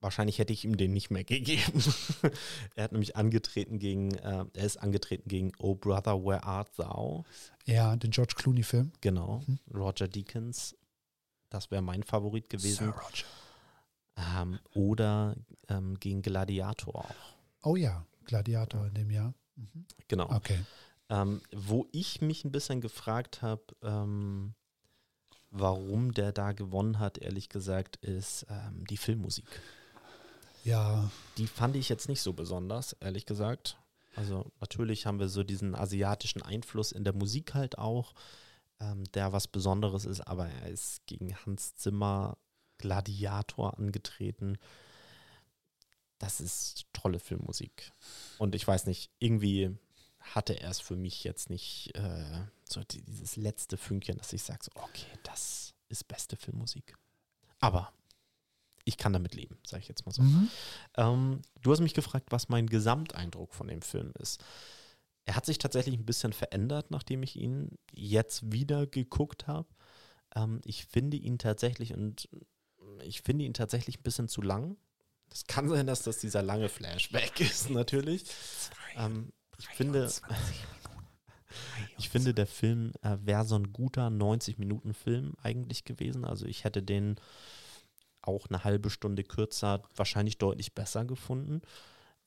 Wahrscheinlich 0.00 0.38
hätte 0.38 0.52
ich 0.52 0.64
ihm 0.64 0.76
den 0.76 0.92
nicht 0.92 1.10
mehr 1.10 1.24
gegeben. 1.24 1.82
er 2.74 2.84
hat 2.84 2.92
nämlich 2.92 3.16
angetreten 3.16 3.78
gegen, 3.78 4.14
äh, 4.14 4.44
er 4.52 4.64
ist 4.64 4.76
angetreten 4.76 5.28
gegen 5.28 5.52
Oh 5.58 5.74
Brother, 5.74 6.22
Where 6.24 6.44
Art 6.44 6.76
Thou? 6.76 7.24
Ja, 7.64 7.96
den 7.96 8.10
George 8.10 8.34
Clooney-Film. 8.36 8.92
Genau, 9.00 9.42
mhm. 9.46 9.58
Roger 9.74 10.08
Deakins. 10.08 10.76
Das 11.50 11.70
wäre 11.70 11.82
mein 11.82 12.02
Favorit 12.02 12.50
gewesen. 12.50 12.86
Sir 12.86 12.94
Roger. 12.94 13.24
Ähm, 14.16 14.58
oder 14.74 15.36
ähm, 15.68 15.98
gegen 15.98 16.22
Gladiator 16.22 16.96
auch. 16.96 17.36
Oh 17.62 17.76
ja. 17.76 18.04
Gladiator 18.28 18.86
in 18.86 18.94
dem 18.94 19.10
Jahr. 19.10 19.34
Mhm. 19.56 19.86
Genau. 20.06 20.30
Okay. 20.30 20.60
Ähm, 21.10 21.40
wo 21.52 21.88
ich 21.90 22.20
mich 22.20 22.44
ein 22.44 22.52
bisschen 22.52 22.80
gefragt 22.80 23.42
habe, 23.42 23.62
ähm, 23.82 24.54
warum 25.50 26.12
der 26.12 26.32
da 26.32 26.52
gewonnen 26.52 26.98
hat, 26.98 27.18
ehrlich 27.18 27.48
gesagt, 27.48 27.96
ist 27.96 28.46
ähm, 28.50 28.86
die 28.86 28.98
Filmmusik. 28.98 29.46
Ja. 30.64 31.10
Die 31.38 31.46
fand 31.46 31.76
ich 31.76 31.88
jetzt 31.88 32.08
nicht 32.08 32.20
so 32.20 32.34
besonders, 32.34 32.92
ehrlich 33.00 33.24
gesagt. 33.26 33.78
Also 34.14 34.50
natürlich 34.60 35.06
haben 35.06 35.18
wir 35.18 35.28
so 35.28 35.42
diesen 35.42 35.74
asiatischen 35.74 36.42
Einfluss 36.42 36.92
in 36.92 37.04
der 37.04 37.14
Musik 37.14 37.54
halt 37.54 37.78
auch, 37.78 38.14
ähm, 38.80 39.04
der 39.14 39.32
was 39.32 39.48
Besonderes 39.48 40.04
ist, 40.04 40.20
aber 40.20 40.48
er 40.48 40.68
ist 40.68 41.06
gegen 41.06 41.34
Hans 41.34 41.74
Zimmer 41.76 42.36
Gladiator 42.76 43.78
angetreten 43.78 44.58
das 46.18 46.40
ist 46.40 46.86
tolle 46.92 47.18
Filmmusik. 47.18 47.92
Und 48.38 48.54
ich 48.54 48.66
weiß 48.66 48.86
nicht, 48.86 49.10
irgendwie 49.18 49.76
hatte 50.20 50.60
er 50.60 50.70
es 50.70 50.80
für 50.80 50.96
mich 50.96 51.24
jetzt 51.24 51.50
nicht 51.50 51.94
äh, 51.94 52.44
so 52.64 52.82
dieses 52.84 53.36
letzte 53.36 53.76
Fünkchen, 53.76 54.18
dass 54.18 54.32
ich 54.32 54.42
sage, 54.42 54.60
so, 54.62 54.70
okay, 54.74 55.06
das 55.22 55.74
ist 55.88 56.08
beste 56.08 56.36
Filmmusik. 56.36 56.96
Aber 57.60 57.92
ich 58.84 58.96
kann 58.96 59.12
damit 59.12 59.34
leben, 59.34 59.58
sage 59.66 59.82
ich 59.82 59.88
jetzt 59.88 60.06
mal 60.06 60.12
so. 60.12 60.22
Mhm. 60.22 60.50
Ähm, 60.96 61.42
du 61.60 61.70
hast 61.70 61.80
mich 61.80 61.94
gefragt, 61.94 62.26
was 62.30 62.48
mein 62.48 62.66
Gesamteindruck 62.66 63.54
von 63.54 63.68
dem 63.68 63.82
Film 63.82 64.12
ist. 64.18 64.42
Er 65.24 65.36
hat 65.36 65.44
sich 65.44 65.58
tatsächlich 65.58 65.98
ein 65.98 66.06
bisschen 66.06 66.32
verändert, 66.32 66.90
nachdem 66.90 67.22
ich 67.22 67.36
ihn 67.36 67.78
jetzt 67.92 68.50
wieder 68.50 68.86
geguckt 68.86 69.46
habe. 69.46 69.68
Ähm, 70.34 70.60
ich 70.64 70.86
finde 70.86 71.18
ihn 71.18 71.38
tatsächlich 71.38 71.92
und 71.92 72.28
ich 73.02 73.20
finde 73.22 73.44
ihn 73.44 73.54
tatsächlich 73.54 73.98
ein 73.98 74.02
bisschen 74.02 74.28
zu 74.28 74.40
lang. 74.40 74.76
Das 75.30 75.46
kann 75.46 75.68
sein, 75.68 75.86
dass 75.86 76.02
das 76.02 76.18
dieser 76.18 76.42
lange 76.42 76.68
Flashback 76.68 77.40
ist, 77.40 77.70
natürlich. 77.70 78.24
Ähm, 78.96 79.32
ich 79.58 79.68
finde, 79.68 80.10
ich 81.98 82.08
finde, 82.08 82.34
der 82.34 82.46
Film 82.46 82.92
äh, 83.02 83.16
wäre 83.20 83.44
so 83.44 83.56
ein 83.56 83.72
guter 83.72 84.08
90-Minuten-Film 84.08 85.34
eigentlich 85.42 85.84
gewesen. 85.84 86.24
Also 86.24 86.46
ich 86.46 86.64
hätte 86.64 86.82
den 86.82 87.16
auch 88.22 88.46
eine 88.48 88.64
halbe 88.64 88.90
Stunde 88.90 89.24
kürzer 89.24 89.82
wahrscheinlich 89.96 90.38
deutlich 90.38 90.74
besser 90.74 91.04
gefunden. 91.04 91.62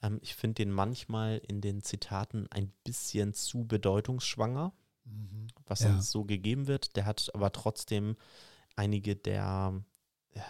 Ähm, 0.02 0.20
ich 0.22 0.36
finde 0.36 0.56
den 0.56 0.72
manchmal 0.72 1.42
in 1.48 1.62
den 1.62 1.84
Zitaten 1.84 2.48
ein 2.52 2.72
bisschen 2.84 3.34
zu 3.34 3.66
bedeutungsschwanger, 3.66 4.74
mhm. 5.06 5.48
was 5.66 5.82
ja. 5.82 5.90
uns 5.90 6.12
so 6.12 6.26
gegeben 6.26 6.68
wird. 6.68 6.96
Der 6.96 7.06
hat 7.06 7.30
aber 7.34 7.52
trotzdem 7.52 8.18
einige 8.76 9.16
der 9.16 9.84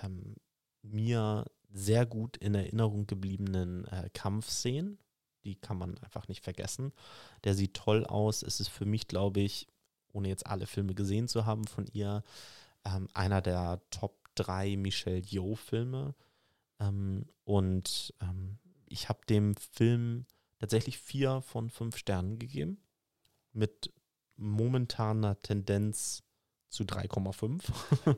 ähm, 0.04 0.36
mir 0.84 1.46
sehr 1.74 2.06
gut 2.06 2.38
in 2.38 2.56
Erinnerung 2.56 3.08
gebliebenen 3.08 3.86
äh, 3.86 4.10
Kampfszenen. 4.14 5.00
Die 5.44 5.56
kann 5.56 5.78
man 5.78 5.98
einfach 6.00 6.28
nicht 6.28 6.44
vergessen. 6.44 6.92
Der 7.44 7.56
sieht 7.56 7.74
toll 7.74 8.06
aus. 8.06 8.44
Es 8.44 8.60
ist 8.60 8.70
für 8.70 8.86
mich, 8.86 9.08
glaube 9.08 9.40
ich, 9.40 9.68
ohne 10.14 10.28
jetzt 10.28 10.46
alle 10.46 10.68
Filme 10.68 10.94
gesehen 10.94 11.28
zu 11.28 11.46
haben 11.46 11.66
von 11.66 11.88
ihr, 11.88 12.24
ähm, 12.86 13.08
einer 13.14 13.42
der 13.42 13.82
Top 13.90 14.18
3 14.36 14.78
Michelle 14.78 15.22
Yeoh-Filme. 15.22 16.16
Ähm, 16.80 17.26
und 17.44 18.14
ähm, 18.22 18.60
ich 18.88 19.10
habe 19.10 19.20
dem 19.28 19.56
Film 19.56 20.26
tatsächlich 20.60 20.98
vier 20.98 21.42
von 21.42 21.70
fünf 21.70 21.98
Sternen 21.98 22.38
gegeben. 22.38 22.82
Mit 23.54 23.92
momentaner 24.38 25.40
Tendenz 25.40 26.24
zu 26.72 26.84
3,5. 26.84 27.62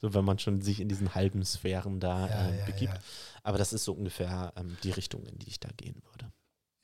so, 0.00 0.14
wenn 0.14 0.24
man 0.24 0.38
schon 0.38 0.60
sich 0.62 0.80
in 0.80 0.88
diesen 0.88 1.14
halben 1.14 1.44
Sphären 1.44 2.00
da 2.00 2.28
ja, 2.28 2.50
äh, 2.50 2.66
begibt. 2.66 2.94
Ja. 2.94 3.00
Aber 3.42 3.58
das 3.58 3.72
ist 3.72 3.84
so 3.84 3.92
ungefähr 3.92 4.52
ähm, 4.56 4.76
die 4.82 4.90
Richtung, 4.90 5.24
in 5.26 5.38
die 5.38 5.48
ich 5.48 5.60
da 5.60 5.68
gehen 5.76 6.02
würde. 6.10 6.32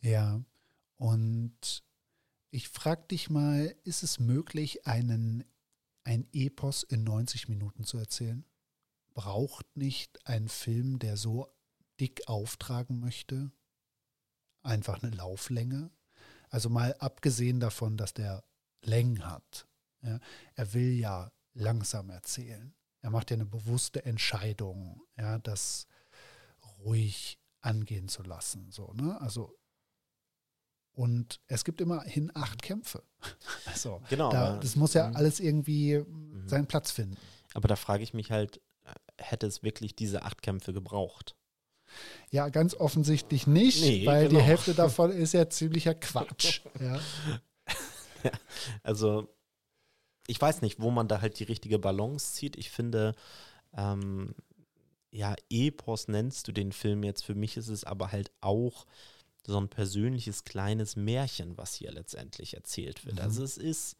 Ja, 0.02 0.40
und 0.98 1.82
ich 2.50 2.68
frage 2.68 3.06
dich 3.08 3.30
mal, 3.30 3.74
ist 3.84 4.02
es 4.02 4.20
möglich, 4.20 4.86
einen, 4.86 5.44
ein 6.04 6.28
Epos 6.32 6.82
in 6.82 7.02
90 7.02 7.48
Minuten 7.48 7.84
zu 7.84 7.98
erzählen? 7.98 8.44
Braucht 9.14 9.76
nicht 9.76 10.26
ein 10.26 10.48
Film, 10.48 10.98
der 10.98 11.16
so 11.16 11.48
dick 11.98 12.28
auftragen 12.28 13.00
möchte, 13.00 13.50
einfach 14.62 15.02
eine 15.02 15.14
Lauflänge? 15.14 15.90
Also 16.50 16.68
mal 16.68 16.94
abgesehen 16.98 17.58
davon, 17.58 17.96
dass 17.96 18.12
der 18.12 18.44
Längen 18.82 19.26
hat 19.26 19.66
ja, 20.06 20.20
er 20.54 20.74
will 20.74 20.92
ja 20.92 21.32
langsam 21.54 22.10
erzählen. 22.10 22.74
Er 23.00 23.10
macht 23.10 23.30
ja 23.30 23.36
eine 23.36 23.46
bewusste 23.46 24.04
Entscheidung, 24.04 25.02
ja, 25.16 25.38
das 25.38 25.86
ruhig 26.84 27.38
angehen 27.60 28.08
zu 28.08 28.22
lassen. 28.22 28.70
So, 28.70 28.92
ne? 28.94 29.20
Also 29.20 29.56
und 30.96 31.40
es 31.46 31.64
gibt 31.64 31.80
immerhin 31.82 32.32
acht 32.34 32.62
Kämpfe. 32.62 33.02
Also, 33.66 34.00
genau. 34.08 34.30
Da, 34.30 34.56
das 34.56 34.76
muss 34.76 34.94
ja 34.94 35.08
mhm. 35.08 35.16
alles 35.16 35.38
irgendwie 35.38 35.98
mhm. 35.98 36.48
seinen 36.48 36.66
Platz 36.66 36.92
finden. 36.92 37.18
Aber 37.52 37.68
da 37.68 37.76
frage 37.76 38.02
ich 38.02 38.14
mich 38.14 38.30
halt, 38.30 38.62
hätte 39.18 39.46
es 39.46 39.62
wirklich 39.62 39.94
diese 39.94 40.22
acht 40.22 40.40
Kämpfe 40.40 40.72
gebraucht? 40.72 41.36
Ja, 42.30 42.48
ganz 42.48 42.74
offensichtlich 42.74 43.46
nicht, 43.46 43.82
nee, 43.82 44.06
weil 44.06 44.28
genau. 44.28 44.40
die 44.40 44.46
Hälfte 44.46 44.74
davon 44.74 45.10
ist 45.10 45.34
ja 45.34 45.50
ziemlicher 45.50 45.94
Quatsch. 45.94 46.62
ja. 46.80 47.00
ja, 48.24 48.30
also 48.82 49.28
ich 50.26 50.40
weiß 50.40 50.62
nicht, 50.62 50.80
wo 50.80 50.90
man 50.90 51.08
da 51.08 51.20
halt 51.20 51.38
die 51.38 51.44
richtige 51.44 51.78
Balance 51.78 52.34
zieht. 52.34 52.56
Ich 52.56 52.70
finde, 52.70 53.14
ähm, 53.76 54.34
ja, 55.10 55.34
Epos 55.50 56.08
nennst 56.08 56.48
du 56.48 56.52
den 56.52 56.72
Film 56.72 57.02
jetzt. 57.02 57.24
Für 57.24 57.34
mich 57.34 57.56
ist 57.56 57.68
es 57.68 57.84
aber 57.84 58.12
halt 58.12 58.30
auch 58.40 58.86
so 59.46 59.58
ein 59.58 59.68
persönliches 59.68 60.44
kleines 60.44 60.96
Märchen, 60.96 61.56
was 61.56 61.74
hier 61.74 61.92
letztendlich 61.92 62.54
erzählt 62.54 63.06
wird. 63.06 63.16
Mhm. 63.16 63.22
Also 63.22 63.44
es 63.44 63.56
ist, 63.56 63.96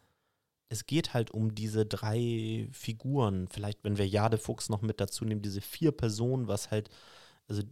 es 0.68 0.86
geht 0.86 1.14
halt 1.14 1.30
um 1.30 1.54
diese 1.54 1.86
drei 1.86 2.68
Figuren. 2.72 3.48
Vielleicht, 3.48 3.84
wenn 3.84 3.98
wir 3.98 4.08
Jade 4.08 4.38
Fuchs 4.38 4.68
noch 4.68 4.82
mit 4.82 5.00
dazu 5.00 5.24
nehmen, 5.24 5.42
diese 5.42 5.60
vier 5.60 5.92
Personen, 5.92 6.48
was 6.48 6.70
halt, 6.70 6.90
also, 7.48 7.62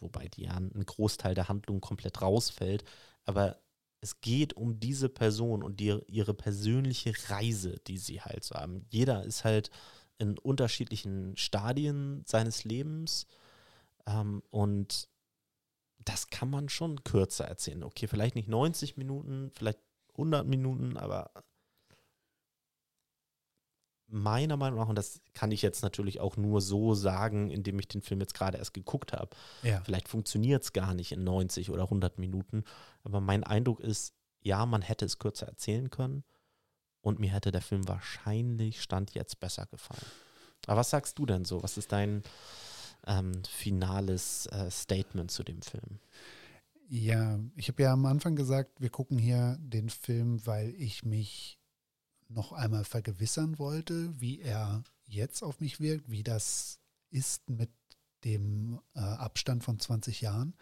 wobei 0.00 0.28
die 0.28 0.42
ja 0.42 0.52
ein 0.52 0.84
Großteil 0.84 1.34
der 1.34 1.48
Handlung 1.48 1.80
komplett 1.80 2.20
rausfällt, 2.20 2.84
aber 3.24 3.58
es 4.02 4.20
geht 4.20 4.54
um 4.54 4.80
diese 4.80 5.08
Person 5.08 5.62
und 5.62 5.78
die, 5.78 5.96
ihre 6.08 6.34
persönliche 6.34 7.12
Reise, 7.28 7.76
die 7.86 7.98
sie 7.98 8.20
halt 8.20 8.42
so 8.42 8.56
haben. 8.56 8.84
Jeder 8.90 9.24
ist 9.24 9.44
halt 9.44 9.70
in 10.18 10.38
unterschiedlichen 10.38 11.36
Stadien 11.36 12.22
seines 12.26 12.64
Lebens 12.64 13.26
ähm, 14.06 14.42
und 14.50 15.08
das 16.04 16.28
kann 16.28 16.50
man 16.50 16.68
schon 16.68 17.04
kürzer 17.04 17.44
erzählen. 17.44 17.84
Okay, 17.84 18.08
vielleicht 18.08 18.34
nicht 18.34 18.48
90 18.48 18.96
Minuten, 18.96 19.52
vielleicht 19.54 19.78
100 20.14 20.46
Minuten, 20.46 20.96
aber 20.96 21.30
meiner 24.12 24.56
Meinung 24.56 24.78
nach, 24.78 24.88
und 24.88 24.96
das 24.96 25.20
kann 25.34 25.50
ich 25.50 25.62
jetzt 25.62 25.82
natürlich 25.82 26.20
auch 26.20 26.36
nur 26.36 26.60
so 26.60 26.94
sagen, 26.94 27.50
indem 27.50 27.78
ich 27.78 27.88
den 27.88 28.02
Film 28.02 28.20
jetzt 28.20 28.34
gerade 28.34 28.58
erst 28.58 28.74
geguckt 28.74 29.12
habe, 29.12 29.30
ja. 29.62 29.80
vielleicht 29.84 30.08
funktioniert 30.08 30.62
es 30.62 30.72
gar 30.72 30.94
nicht 30.94 31.12
in 31.12 31.24
90 31.24 31.70
oder 31.70 31.84
100 31.84 32.18
Minuten, 32.18 32.64
aber 33.04 33.20
mein 33.20 33.44
Eindruck 33.44 33.80
ist, 33.80 34.14
ja, 34.40 34.66
man 34.66 34.82
hätte 34.82 35.04
es 35.04 35.18
kürzer 35.18 35.46
erzählen 35.46 35.90
können 35.90 36.24
und 37.00 37.18
mir 37.18 37.32
hätte 37.32 37.50
der 37.50 37.62
Film 37.62 37.88
wahrscheinlich 37.88 38.82
Stand 38.82 39.14
jetzt 39.14 39.40
besser 39.40 39.66
gefallen. 39.66 40.06
Aber 40.66 40.80
was 40.80 40.90
sagst 40.90 41.18
du 41.18 41.26
denn 41.26 41.44
so? 41.44 41.62
Was 41.62 41.76
ist 41.76 41.92
dein 41.92 42.22
ähm, 43.06 43.32
finales 43.48 44.46
äh, 44.46 44.70
Statement 44.70 45.30
zu 45.30 45.42
dem 45.42 45.62
Film? 45.62 45.98
Ja, 46.88 47.40
ich 47.56 47.68
habe 47.68 47.82
ja 47.82 47.92
am 47.92 48.06
Anfang 48.06 48.36
gesagt, 48.36 48.80
wir 48.80 48.90
gucken 48.90 49.18
hier 49.18 49.56
den 49.60 49.88
Film, 49.88 50.46
weil 50.46 50.74
ich 50.76 51.04
mich 51.04 51.58
noch 52.34 52.52
einmal 52.52 52.84
vergewissern 52.84 53.58
wollte, 53.58 54.20
wie 54.20 54.40
er 54.40 54.84
jetzt 55.06 55.42
auf 55.42 55.60
mich 55.60 55.80
wirkt, 55.80 56.10
wie 56.10 56.22
das 56.22 56.80
ist 57.10 57.48
mit 57.50 57.70
dem 58.24 58.80
äh, 58.94 59.00
Abstand 59.00 59.64
von 59.64 59.78
20 59.78 60.20
Jahren. 60.20 60.54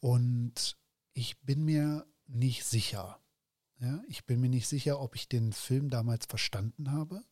Und 0.00 0.76
ich 1.12 1.40
bin 1.42 1.64
mir 1.64 2.06
nicht 2.26 2.64
sicher. 2.64 3.18
Ja, 3.80 4.02
ich 4.08 4.24
bin 4.24 4.40
mir 4.40 4.48
nicht 4.48 4.68
sicher, 4.68 5.00
ob 5.00 5.16
ich 5.16 5.28
den 5.28 5.52
Film 5.52 5.90
damals 5.90 6.26
verstanden 6.26 6.92
habe. 6.92 7.22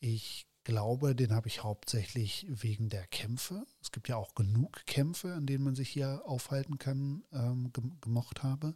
Ich 0.00 0.46
glaube, 0.64 1.14
den 1.14 1.32
habe 1.32 1.48
ich 1.48 1.62
hauptsächlich 1.62 2.46
wegen 2.48 2.88
der 2.88 3.06
Kämpfe. 3.06 3.66
Es 3.80 3.92
gibt 3.92 4.08
ja 4.08 4.16
auch 4.16 4.34
genug 4.34 4.84
Kämpfe, 4.86 5.34
an 5.34 5.46
denen 5.46 5.64
man 5.64 5.74
sich 5.74 5.88
hier 5.88 6.22
aufhalten 6.24 6.78
kann, 6.78 7.24
ähm, 7.32 7.72
gemocht 8.00 8.42
habe. 8.42 8.74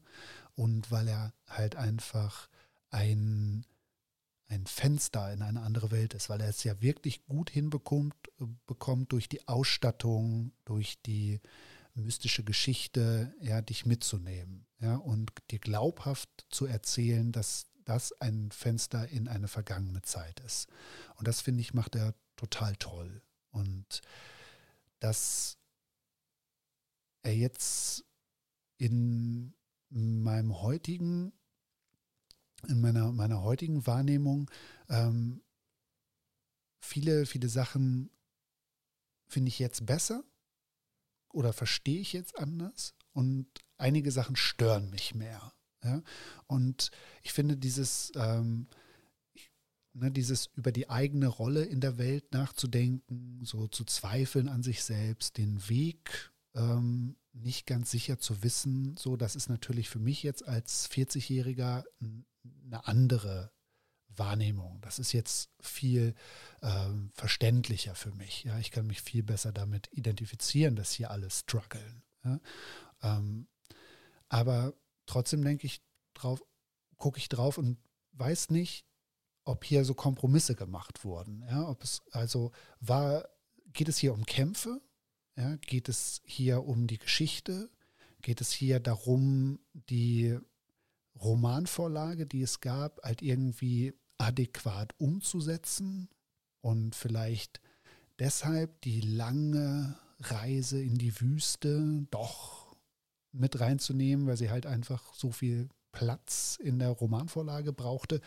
Und 0.55 0.91
weil 0.91 1.09
er 1.09 1.33
halt 1.47 1.77
einfach 1.77 2.49
ein, 2.91 3.67
ein 4.49 4.67
Fenster 4.67 5.33
in 5.33 5.43
eine 5.43 5.63
andere 5.63 5.91
Welt 5.91 6.15
ist, 6.15 6.29
weil 6.29 6.41
er 6.41 6.49
es 6.49 6.63
ja 6.65 6.81
wirklich 6.81 7.25
gut 7.25 7.51
hinbekommt 7.51 8.15
bekommt 8.67 9.13
durch 9.13 9.29
die 9.29 9.49
Ausstattung, 9.49 10.53
durch 10.65 11.01
die 11.03 11.41
mystische 11.95 12.45
Geschichte, 12.45 13.35
ja, 13.41 13.63
dich 13.63 13.87
mitzunehmen, 13.87 14.67
ja, 14.79 14.97
und 14.97 15.33
dir 15.51 15.59
glaubhaft 15.59 16.47
zu 16.51 16.67
erzählen, 16.67 17.33
dass 17.33 17.67
das 17.85 18.13
ein 18.21 18.51
Fenster 18.51 19.09
in 19.09 19.29
eine 19.29 19.49
vergangene 19.49 20.03
Zeit 20.03 20.41
ist. 20.41 20.69
Und 21.17 21.27
das 21.27 21.41
finde 21.41 21.63
ich, 21.63 21.73
macht 21.73 21.95
er 21.95 22.15
total 22.37 22.77
toll. 22.77 23.23
Und 23.51 24.03
dass 24.99 25.57
er 27.23 27.35
jetzt 27.35 28.05
in 28.77 29.55
meinem 29.89 30.61
heutigen, 30.61 31.33
in 32.67 32.81
meiner, 32.81 33.13
meiner 33.13 33.43
heutigen 33.43 33.87
Wahrnehmung 33.87 34.51
ähm, 34.89 35.43
viele, 36.81 37.27
viele 37.27 37.49
Sachen 37.49 38.11
finde 39.29 39.49
ich 39.49 39.59
jetzt 39.59 39.87
besser 39.87 40.25
oder 41.33 41.53
verstehe 41.53 42.01
ich 42.01 42.13
jetzt 42.13 42.39
anders 42.39 42.95
und 43.13 43.47
einige 43.77 44.11
Sachen 44.11 44.37
stören 44.37 44.91
mich 44.91 45.15
mehr. 45.15 45.53
Ja? 45.83 46.03
Und 46.47 46.91
ich 47.23 47.33
finde 47.33 47.57
dieses, 47.57 48.13
ähm, 48.15 48.69
ne, 49.93 50.11
dieses 50.11 50.47
über 50.55 50.73
die 50.73 50.89
eigene 50.89 51.27
Rolle 51.27 51.65
in 51.65 51.81
der 51.81 51.99
Welt 51.99 52.33
nachzudenken, 52.33 53.41
so 53.45 53.69
zu 53.69 53.85
zweifeln 53.85 54.49
an 54.49 54.63
sich 54.63 54.83
selbst, 54.83 55.37
den 55.37 55.69
Weg 55.69 56.33
ähm, 56.55 57.17
nicht 57.33 57.67
ganz 57.67 57.91
sicher 57.91 58.19
zu 58.19 58.43
wissen, 58.43 58.97
so 58.97 59.17
das 59.17 59.37
ist 59.37 59.49
natürlich 59.49 59.91
für 59.91 59.99
mich 59.99 60.23
jetzt 60.23 60.47
als 60.47 60.91
40-Jähriger 60.91 61.85
eine 62.65 62.87
andere 62.87 63.53
Wahrnehmung. 64.09 64.81
Das 64.81 64.99
ist 64.99 65.13
jetzt 65.13 65.51
viel 65.61 66.15
ähm, 66.63 67.11
verständlicher 67.15 67.95
für 67.95 68.13
mich. 68.13 68.45
Ja, 68.45 68.59
ich 68.59 68.71
kann 68.71 68.87
mich 68.87 69.03
viel 69.03 69.23
besser 69.23 69.53
damit 69.53 69.89
identifizieren, 69.93 70.77
dass 70.77 70.93
hier 70.93 71.11
alle 71.11 71.31
strugglen. 71.31 72.03
Ja? 72.25 72.41
Ähm, 73.03 73.49
aber 74.29 74.75
trotzdem 75.07 75.45
denke 75.45 75.67
ich 75.67 75.83
drauf, 76.15 76.43
gucke 76.97 77.19
ich 77.19 77.29
drauf 77.29 77.59
und 77.59 77.79
weiß 78.13 78.51
nicht, 78.51 78.87
ob 79.45 79.65
hier 79.65 79.85
so 79.85 79.95
Kompromisse 79.95 80.55
gemacht 80.55 81.05
wurden. 81.05 81.43
Ja, 81.43 81.69
ob 81.69 81.85
es 81.85 82.03
also 82.11 82.53
war, 82.81 83.29
geht 83.73 83.89
es 83.89 83.99
hier 83.99 84.13
um 84.13 84.27
Kämpfe? 84.27 84.81
Ja, 85.37 85.57
geht 85.57 85.89
es 85.89 86.23
hier 86.25 86.65
um 86.65 86.87
die 86.87 86.99
Geschichte? 86.99 87.71
Geht 88.23 88.41
es 88.41 88.51
hier 88.51 88.81
darum, 88.81 89.61
die 89.73 90.39
Romanvorlage, 91.21 92.27
die 92.27 92.43
es 92.43 92.61
gab, 92.61 93.03
halt 93.03 93.23
irgendwie 93.23 93.95
adäquat 94.19 94.95
umzusetzen 94.99 96.09
und 96.61 96.95
vielleicht 96.95 97.61
deshalb 98.19 98.81
die 98.83 99.01
lange 99.01 99.97
Reise 100.21 100.81
in 100.81 100.97
die 100.97 101.21
Wüste 101.21 102.07
doch 102.11 102.75
mit 103.33 103.61
reinzunehmen, 103.61 104.27
weil 104.27 104.37
sie 104.37 104.51
halt 104.51 104.67
einfach 104.67 105.15
so 105.15 105.31
viel 105.31 105.69
Platz 105.93 106.59
in 106.63 106.79
der 106.79 106.91
Romanvorlage 106.91 107.73
brauchte. 107.73 108.21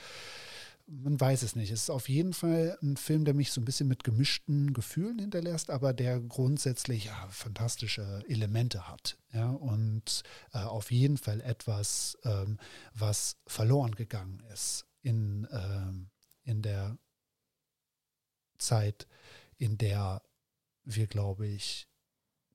Man 0.92 1.20
weiß 1.20 1.44
es 1.44 1.56
nicht. 1.56 1.70
Es 1.70 1.84
ist 1.84 1.90
auf 1.92 2.10
jeden 2.10 2.34
Fall 2.34 2.78
ein 2.82 2.98
Film, 2.98 3.24
der 3.24 3.36
mich 3.36 3.52
so 3.52 3.62
ein 3.62 3.66
bisschen 3.66 3.88
mit 3.88 4.04
gemischten 4.04 4.74
Gefühlen 4.74 5.20
hinterlässt, 5.20 5.70
aber 5.70 5.94
der 5.94 6.20
grundsätzlich 6.20 7.06
ja, 7.06 7.28
fantastische 7.30 8.24
Elemente 8.28 8.88
hat. 8.88 9.18
Ja, 9.32 9.52
und 9.52 10.24
äh, 10.52 10.58
auf 10.58 10.90
jeden 10.90 11.18
Fall 11.18 11.42
etwas, 11.42 12.18
ähm, 12.24 12.58
was 12.96 13.38
verloren 13.46 13.94
gegangen 13.94 14.44
ist 14.52 14.88
in, 15.04 15.48
ähm, 15.52 16.10
in 16.44 16.64
der 16.64 16.98
Zeit, 18.58 19.08
in 19.58 19.78
der 19.78 20.24
wir, 20.86 21.06
glaube 21.06 21.46
ich, 21.46 21.88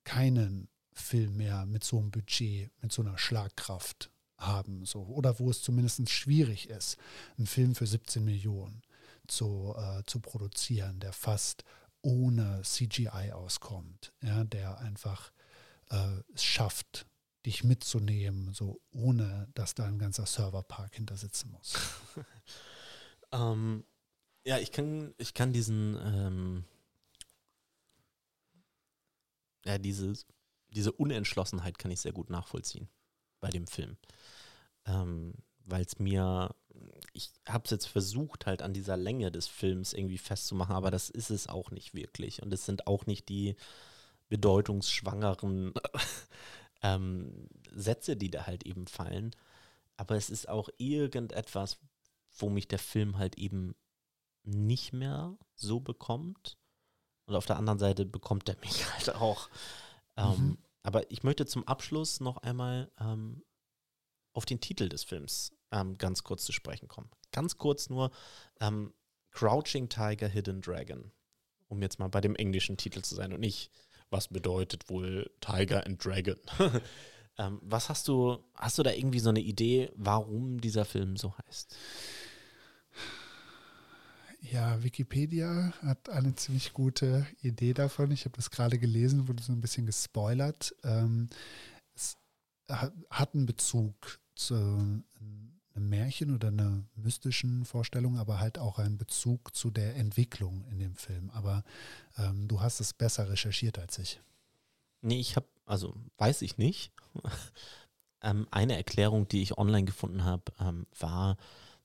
keinen 0.02 0.68
Film 0.92 1.36
mehr 1.36 1.66
mit 1.66 1.84
so 1.84 1.98
einem 1.98 2.10
Budget, 2.10 2.72
mit 2.82 2.92
so 2.92 3.02
einer 3.02 3.16
Schlagkraft 3.16 4.10
haben. 4.46 4.84
So. 4.84 5.02
Oder 5.02 5.38
wo 5.38 5.50
es 5.50 5.62
zumindest 5.62 6.08
schwierig 6.10 6.68
ist, 6.68 6.96
einen 7.36 7.46
Film 7.46 7.74
für 7.74 7.86
17 7.86 8.24
Millionen 8.24 8.82
zu, 9.26 9.74
äh, 9.76 10.02
zu 10.06 10.20
produzieren, 10.20 11.00
der 11.00 11.12
fast 11.12 11.64
ohne 12.02 12.62
CGI 12.62 13.32
auskommt, 13.32 14.12
ja, 14.22 14.44
der 14.44 14.78
einfach 14.78 15.32
äh, 15.90 16.20
es 16.34 16.44
schafft, 16.44 17.06
dich 17.46 17.64
mitzunehmen, 17.64 18.52
so 18.52 18.80
ohne 18.92 19.48
dass 19.54 19.74
da 19.74 19.86
ein 19.86 19.98
ganzer 19.98 20.26
Serverpark 20.26 20.94
hinter 20.94 21.16
sitzen 21.16 21.50
muss. 21.50 21.74
ähm, 23.32 23.84
ja, 24.44 24.58
ich 24.58 24.72
kann, 24.72 25.14
ich 25.18 25.32
kann 25.32 25.52
diesen, 25.52 25.96
ähm, 26.02 26.64
ja, 29.64 29.78
dieses 29.78 30.26
diese 30.74 30.92
Unentschlossenheit 30.92 31.78
kann 31.78 31.90
ich 31.90 32.00
sehr 32.00 32.12
gut 32.12 32.30
nachvollziehen 32.30 32.88
bei 33.40 33.50
dem 33.50 33.66
Film. 33.66 33.96
Ähm, 34.86 35.34
weil 35.66 35.82
es 35.82 35.98
mir, 35.98 36.54
ich 37.12 37.32
habe 37.48 37.64
es 37.64 37.70
jetzt 37.70 37.86
versucht, 37.86 38.46
halt 38.46 38.62
an 38.62 38.74
dieser 38.74 38.96
Länge 38.96 39.30
des 39.30 39.46
Films 39.46 39.92
irgendwie 39.92 40.18
festzumachen, 40.18 40.74
aber 40.74 40.90
das 40.90 41.10
ist 41.10 41.30
es 41.30 41.48
auch 41.48 41.70
nicht 41.70 41.94
wirklich. 41.94 42.42
Und 42.42 42.52
es 42.52 42.66
sind 42.66 42.86
auch 42.86 43.06
nicht 43.06 43.28
die 43.28 43.56
bedeutungsschwangeren 44.28 45.74
ähm, 46.82 47.48
Sätze, 47.72 48.16
die 48.16 48.30
da 48.30 48.46
halt 48.46 48.64
eben 48.66 48.86
fallen. 48.86 49.34
Aber 49.96 50.16
es 50.16 50.30
ist 50.30 50.48
auch 50.48 50.68
irgendetwas, 50.76 51.78
wo 52.36 52.50
mich 52.50 52.68
der 52.68 52.78
Film 52.78 53.18
halt 53.18 53.38
eben 53.38 53.74
nicht 54.42 54.92
mehr 54.92 55.36
so 55.54 55.80
bekommt. 55.80 56.58
Und 57.26 57.36
auf 57.36 57.46
der 57.46 57.56
anderen 57.56 57.78
Seite 57.78 58.04
bekommt 58.04 58.48
er 58.48 58.56
mich 58.60 58.84
halt 58.92 59.14
auch. 59.14 59.48
Ähm, 60.16 60.48
mhm. 60.48 60.58
Aber 60.82 61.10
ich 61.10 61.22
möchte 61.22 61.46
zum 61.46 61.66
Abschluss 61.66 62.20
noch 62.20 62.38
einmal 62.38 62.90
ähm, 63.00 63.42
auf 64.34 64.44
den 64.44 64.60
Titel 64.60 64.88
des 64.88 65.04
Films 65.04 65.52
ähm, 65.72 65.96
ganz 65.96 66.22
kurz 66.22 66.44
zu 66.44 66.52
sprechen 66.52 66.88
kommen. 66.88 67.10
Ganz 67.32 67.56
kurz 67.56 67.88
nur 67.88 68.10
ähm, 68.60 68.92
Crouching 69.30 69.88
Tiger, 69.88 70.28
Hidden 70.28 70.60
Dragon. 70.60 71.10
Um 71.68 71.80
jetzt 71.82 71.98
mal 71.98 72.08
bei 72.08 72.20
dem 72.20 72.36
englischen 72.36 72.76
Titel 72.76 73.02
zu 73.02 73.14
sein 73.14 73.32
und 73.32 73.40
nicht, 73.40 73.70
was 74.10 74.28
bedeutet 74.28 74.90
wohl 74.90 75.30
Tiger 75.40 75.86
and 75.86 76.04
Dragon. 76.04 76.36
Ähm, 77.36 77.58
was 77.62 77.88
hast 77.88 78.06
du, 78.08 78.38
hast 78.54 78.78
du 78.78 78.82
da 78.82 78.92
irgendwie 78.92 79.18
so 79.18 79.28
eine 79.28 79.40
Idee, 79.40 79.90
warum 79.96 80.60
dieser 80.60 80.84
Film 80.84 81.16
so 81.16 81.34
heißt? 81.36 81.76
Ja, 84.40 84.82
Wikipedia 84.82 85.72
hat 85.82 86.10
eine 86.10 86.34
ziemlich 86.34 86.72
gute 86.74 87.26
Idee 87.40 87.72
davon. 87.72 88.10
Ich 88.10 88.24
habe 88.24 88.36
das 88.36 88.50
gerade 88.50 88.78
gelesen, 88.78 89.26
wurde 89.26 89.42
so 89.42 89.52
ein 89.52 89.60
bisschen 89.60 89.86
gespoilert. 89.86 90.76
Ähm, 90.84 91.28
es 91.94 92.18
hat 92.68 93.34
einen 93.34 93.46
Bezug 93.46 94.20
zu 94.34 94.54
einem 94.54 95.88
Märchen 95.88 96.34
oder 96.34 96.48
einer 96.48 96.82
mystischen 96.94 97.64
Vorstellung, 97.64 98.18
aber 98.18 98.40
halt 98.40 98.58
auch 98.58 98.78
einen 98.78 98.98
Bezug 98.98 99.54
zu 99.54 99.70
der 99.70 99.96
Entwicklung 99.96 100.64
in 100.70 100.78
dem 100.78 100.94
Film. 100.94 101.30
Aber 101.30 101.64
ähm, 102.18 102.48
du 102.48 102.60
hast 102.60 102.80
es 102.80 102.92
besser 102.92 103.28
recherchiert 103.28 103.78
als 103.78 103.98
ich. 103.98 104.20
Nee, 105.02 105.20
ich 105.20 105.36
habe, 105.36 105.46
also 105.66 105.94
weiß 106.18 106.42
ich 106.42 106.58
nicht. 106.58 106.92
ähm, 108.22 108.46
eine 108.50 108.76
Erklärung, 108.76 109.28
die 109.28 109.42
ich 109.42 109.58
online 109.58 109.84
gefunden 109.84 110.24
habe, 110.24 110.44
ähm, 110.60 110.86
war 110.98 111.36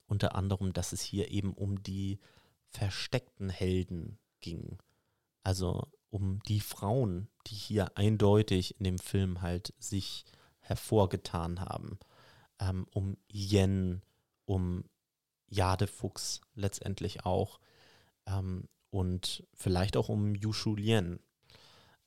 unter 0.07 0.35
anderem, 0.35 0.73
dass 0.73 0.93
es 0.93 1.01
hier 1.01 1.29
eben 1.31 1.53
um 1.53 1.81
die 1.83 2.19
versteckten 2.69 3.49
Helden 3.49 4.17
ging. 4.41 4.77
Also 5.43 5.87
um 6.09 6.41
die 6.43 6.59
Frauen, 6.59 7.27
die 7.47 7.55
hier 7.55 7.97
eindeutig 7.97 8.77
in 8.79 8.83
dem 8.83 8.99
Film 8.99 9.41
halt 9.41 9.73
sich 9.79 10.25
hervorgetan 10.59 11.61
haben. 11.61 11.99
Ähm, 12.59 12.87
um 12.91 13.17
Yen, 13.31 14.01
um 14.45 14.83
Jadefuchs 15.47 16.41
letztendlich 16.55 17.25
auch. 17.25 17.59
Ähm, 18.25 18.67
und 18.89 19.47
vielleicht 19.53 19.97
auch 19.97 20.09
um 20.09 20.35
Yushu 20.35 20.75
Lien. 20.75 21.19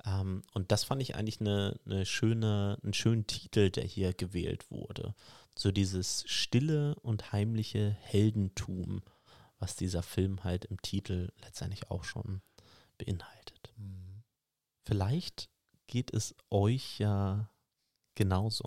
Ähm, 0.04 0.42
und 0.52 0.72
das 0.72 0.84
fand 0.84 1.00
ich 1.00 1.14
eigentlich 1.14 1.40
eine, 1.40 1.78
eine 1.86 2.04
schöne, 2.04 2.78
einen 2.82 2.94
schönen 2.94 3.26
Titel, 3.26 3.70
der 3.70 3.84
hier 3.84 4.12
gewählt 4.12 4.70
wurde. 4.70 5.14
So 5.56 5.70
dieses 5.70 6.24
stille 6.26 6.96
und 6.96 7.32
heimliche 7.32 7.90
Heldentum 8.00 9.02
was 9.62 9.76
dieser 9.76 10.02
Film 10.02 10.42
halt 10.42 10.64
im 10.64 10.82
Titel 10.82 11.30
letztendlich 11.40 11.88
auch 11.88 12.02
schon 12.02 12.42
beinhaltet. 12.98 13.72
Mhm. 13.76 14.24
Vielleicht 14.84 15.48
geht 15.86 16.12
es 16.12 16.34
euch 16.50 16.98
ja 16.98 17.48
genauso. 18.16 18.64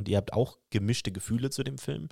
Und 0.00 0.08
ihr 0.08 0.16
habt 0.16 0.32
auch 0.32 0.56
gemischte 0.70 1.12
Gefühle 1.12 1.50
zu 1.50 1.62
dem 1.62 1.76
Film. 1.76 2.08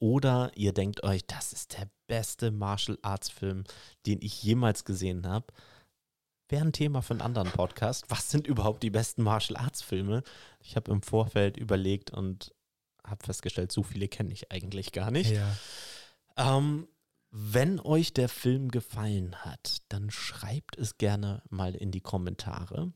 Oder 0.00 0.50
ihr 0.56 0.72
denkt 0.72 1.04
euch, 1.04 1.24
das 1.24 1.52
ist 1.52 1.78
der 1.78 1.88
beste 2.08 2.50
Martial 2.50 2.98
Arts 3.02 3.30
Film, 3.30 3.62
den 4.06 4.20
ich 4.22 4.42
jemals 4.42 4.84
gesehen 4.84 5.24
habe. 5.24 5.46
Wäre 6.48 6.64
ein 6.64 6.72
Thema 6.72 7.00
für 7.00 7.12
einen 7.12 7.20
anderen 7.20 7.52
Podcast. 7.52 8.06
Was 8.08 8.28
sind 8.28 8.48
überhaupt 8.48 8.82
die 8.82 8.90
besten 8.90 9.22
Martial 9.22 9.56
Arts 9.56 9.82
Filme? 9.82 10.24
Ich 10.58 10.74
habe 10.74 10.90
im 10.90 11.00
Vorfeld 11.00 11.56
überlegt 11.56 12.10
und 12.10 12.52
habe 13.06 13.24
festgestellt, 13.24 13.70
so 13.70 13.84
viele 13.84 14.08
kenne 14.08 14.32
ich 14.32 14.50
eigentlich 14.50 14.90
gar 14.90 15.12
nicht. 15.12 15.30
Ja. 15.30 15.56
Ähm, 16.36 16.88
wenn 17.30 17.78
euch 17.78 18.14
der 18.14 18.28
Film 18.28 18.72
gefallen 18.72 19.36
hat, 19.44 19.82
dann 19.90 20.10
schreibt 20.10 20.76
es 20.76 20.98
gerne 20.98 21.44
mal 21.50 21.76
in 21.76 21.92
die 21.92 22.00
Kommentare. 22.00 22.92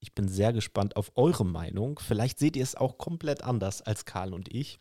Ich 0.00 0.14
bin 0.14 0.28
sehr 0.28 0.52
gespannt 0.52 0.96
auf 0.96 1.12
eure 1.16 1.44
Meinung. 1.44 1.98
Vielleicht 1.98 2.38
seht 2.38 2.56
ihr 2.56 2.62
es 2.62 2.74
auch 2.74 2.98
komplett 2.98 3.42
anders 3.42 3.82
als 3.82 4.04
Karl 4.04 4.32
und 4.32 4.52
ich. 4.54 4.78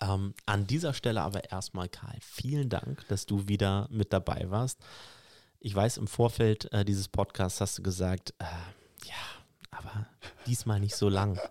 Ähm, 0.00 0.34
an 0.46 0.66
dieser 0.66 0.94
Stelle 0.94 1.22
aber 1.22 1.50
erstmal, 1.50 1.88
Karl, 1.88 2.18
vielen 2.20 2.68
Dank, 2.68 3.06
dass 3.08 3.26
du 3.26 3.46
wieder 3.48 3.88
mit 3.90 4.12
dabei 4.12 4.50
warst. 4.50 4.80
Ich 5.60 5.74
weiß, 5.74 5.98
im 5.98 6.08
Vorfeld 6.08 6.72
äh, 6.72 6.84
dieses 6.84 7.08
Podcasts 7.08 7.60
hast 7.60 7.78
du 7.78 7.82
gesagt, 7.82 8.34
äh, 8.38 8.44
ja, 9.06 9.14
aber 9.70 10.08
diesmal 10.46 10.80
nicht 10.80 10.96
so 10.96 11.08
lang. 11.08 11.38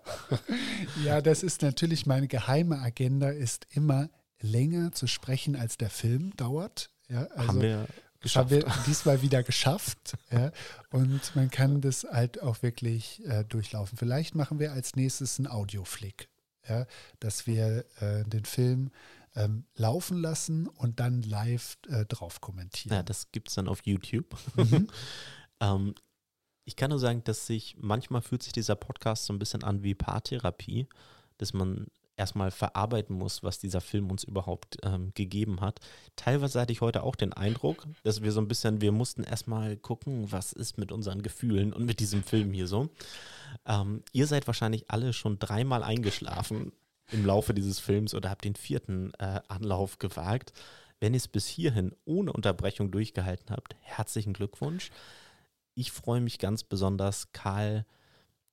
Ja, 1.03 1.21
das 1.21 1.43
ist 1.43 1.61
natürlich 1.61 2.05
meine 2.07 2.27
geheime 2.27 2.79
Agenda, 2.79 3.29
ist 3.29 3.67
immer 3.69 4.09
länger 4.39 4.91
zu 4.91 5.05
sprechen, 5.05 5.55
als 5.55 5.77
der 5.77 5.89
Film 5.91 6.35
dauert. 6.35 6.89
Ja, 7.07 7.25
also 7.27 7.47
haben 7.47 7.61
wir 7.61 7.87
geschafft. 8.21 8.51
Haben 8.51 8.65
wir 8.65 8.83
diesmal 8.85 9.21
wieder 9.21 9.43
geschafft. 9.43 10.17
ja, 10.31 10.51
und 10.91 11.35
man 11.35 11.49
kann 11.49 11.81
das 11.81 12.05
halt 12.09 12.41
auch 12.41 12.61
wirklich 12.61 13.25
äh, 13.25 13.43
durchlaufen. 13.43 13.97
Vielleicht 13.97 14.35
machen 14.35 14.59
wir 14.59 14.71
als 14.71 14.95
nächstes 14.95 15.39
einen 15.39 15.47
Audioflick, 15.47 16.29
ja, 16.67 16.85
dass 17.19 17.47
wir 17.47 17.85
äh, 17.99 18.23
den 18.23 18.45
Film 18.45 18.91
ähm, 19.35 19.65
laufen 19.75 20.17
lassen 20.17 20.67
und 20.67 20.99
dann 20.99 21.21
live 21.21 21.77
äh, 21.89 22.05
drauf 22.05 22.41
kommentieren. 22.41 22.95
Ja, 22.95 23.03
das 23.03 23.31
gibt 23.31 23.49
es 23.49 23.55
dann 23.55 23.67
auf 23.67 23.81
YouTube. 23.85 24.35
Mhm. 24.55 24.87
ähm, 25.59 25.95
ich 26.65 26.75
kann 26.75 26.89
nur 26.89 26.99
sagen, 26.99 27.23
dass 27.23 27.47
sich 27.47 27.75
manchmal 27.79 28.21
fühlt 28.21 28.43
sich 28.43 28.53
dieser 28.53 28.75
Podcast 28.75 29.25
so 29.25 29.33
ein 29.33 29.39
bisschen 29.39 29.63
an 29.63 29.83
wie 29.83 29.95
Paartherapie, 29.95 30.87
dass 31.37 31.53
man 31.53 31.87
erstmal 32.21 32.51
verarbeiten 32.51 33.15
muss, 33.15 33.41
was 33.41 33.57
dieser 33.57 33.81
Film 33.81 34.11
uns 34.11 34.23
überhaupt 34.23 34.77
ähm, 34.83 35.11
gegeben 35.15 35.59
hat. 35.59 35.79
Teilweise 36.15 36.61
hatte 36.61 36.71
ich 36.71 36.81
heute 36.81 37.01
auch 37.01 37.15
den 37.15 37.33
Eindruck, 37.33 37.87
dass 38.03 38.21
wir 38.21 38.31
so 38.31 38.39
ein 38.39 38.47
bisschen, 38.47 38.79
wir 38.79 38.91
mussten 38.91 39.23
erstmal 39.23 39.75
gucken, 39.75 40.31
was 40.31 40.53
ist 40.53 40.77
mit 40.77 40.91
unseren 40.91 41.23
Gefühlen 41.23 41.73
und 41.73 41.85
mit 41.85 41.99
diesem 41.99 42.21
Film 42.21 42.53
hier 42.53 42.67
so. 42.67 42.89
Ähm, 43.65 44.03
ihr 44.11 44.27
seid 44.27 44.45
wahrscheinlich 44.45 44.85
alle 44.87 45.13
schon 45.13 45.39
dreimal 45.39 45.81
eingeschlafen 45.81 46.71
im 47.11 47.25
Laufe 47.25 47.55
dieses 47.55 47.79
Films 47.79 48.13
oder 48.13 48.29
habt 48.29 48.45
den 48.45 48.55
vierten 48.55 49.11
äh, 49.17 49.41
Anlauf 49.47 49.97
gewagt. 49.97 50.53
Wenn 50.99 51.15
ihr 51.15 51.17
es 51.17 51.27
bis 51.27 51.47
hierhin 51.47 51.95
ohne 52.05 52.31
Unterbrechung 52.33 52.91
durchgehalten 52.91 53.49
habt, 53.49 53.75
herzlichen 53.81 54.33
Glückwunsch. 54.33 54.91
Ich 55.73 55.91
freue 55.91 56.21
mich 56.21 56.37
ganz 56.37 56.63
besonders, 56.63 57.31
Karl, 57.31 57.87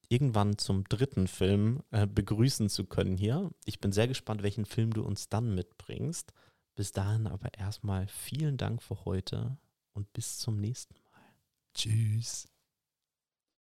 irgendwann 0.09 0.59
zum 0.59 0.85
dritten 0.85 1.27
Film 1.27 1.83
äh, 1.91 2.07
begrüßen 2.07 2.69
zu 2.69 2.85
können 2.85 3.17
hier. 3.17 3.51
Ich 3.65 3.81
bin 3.81 3.93
sehr 3.93 4.09
gespannt, 4.09 4.43
welchen 4.43 4.65
Film 4.65 4.93
du 4.93 5.03
uns 5.03 5.29
dann 5.29 5.55
mitbringst. 5.55 6.33
Bis 6.75 6.93
dahin 6.93 7.27
aber 7.27 7.53
erstmal 7.55 8.07
vielen 8.09 8.57
Dank 8.57 8.83
für 8.83 9.05
heute 9.05 9.59
und 9.95 10.13
bis 10.13 10.39
zum 10.39 10.61
nächsten 10.61 10.95
Mal. 10.95 11.35
Tschüss. 11.75 12.49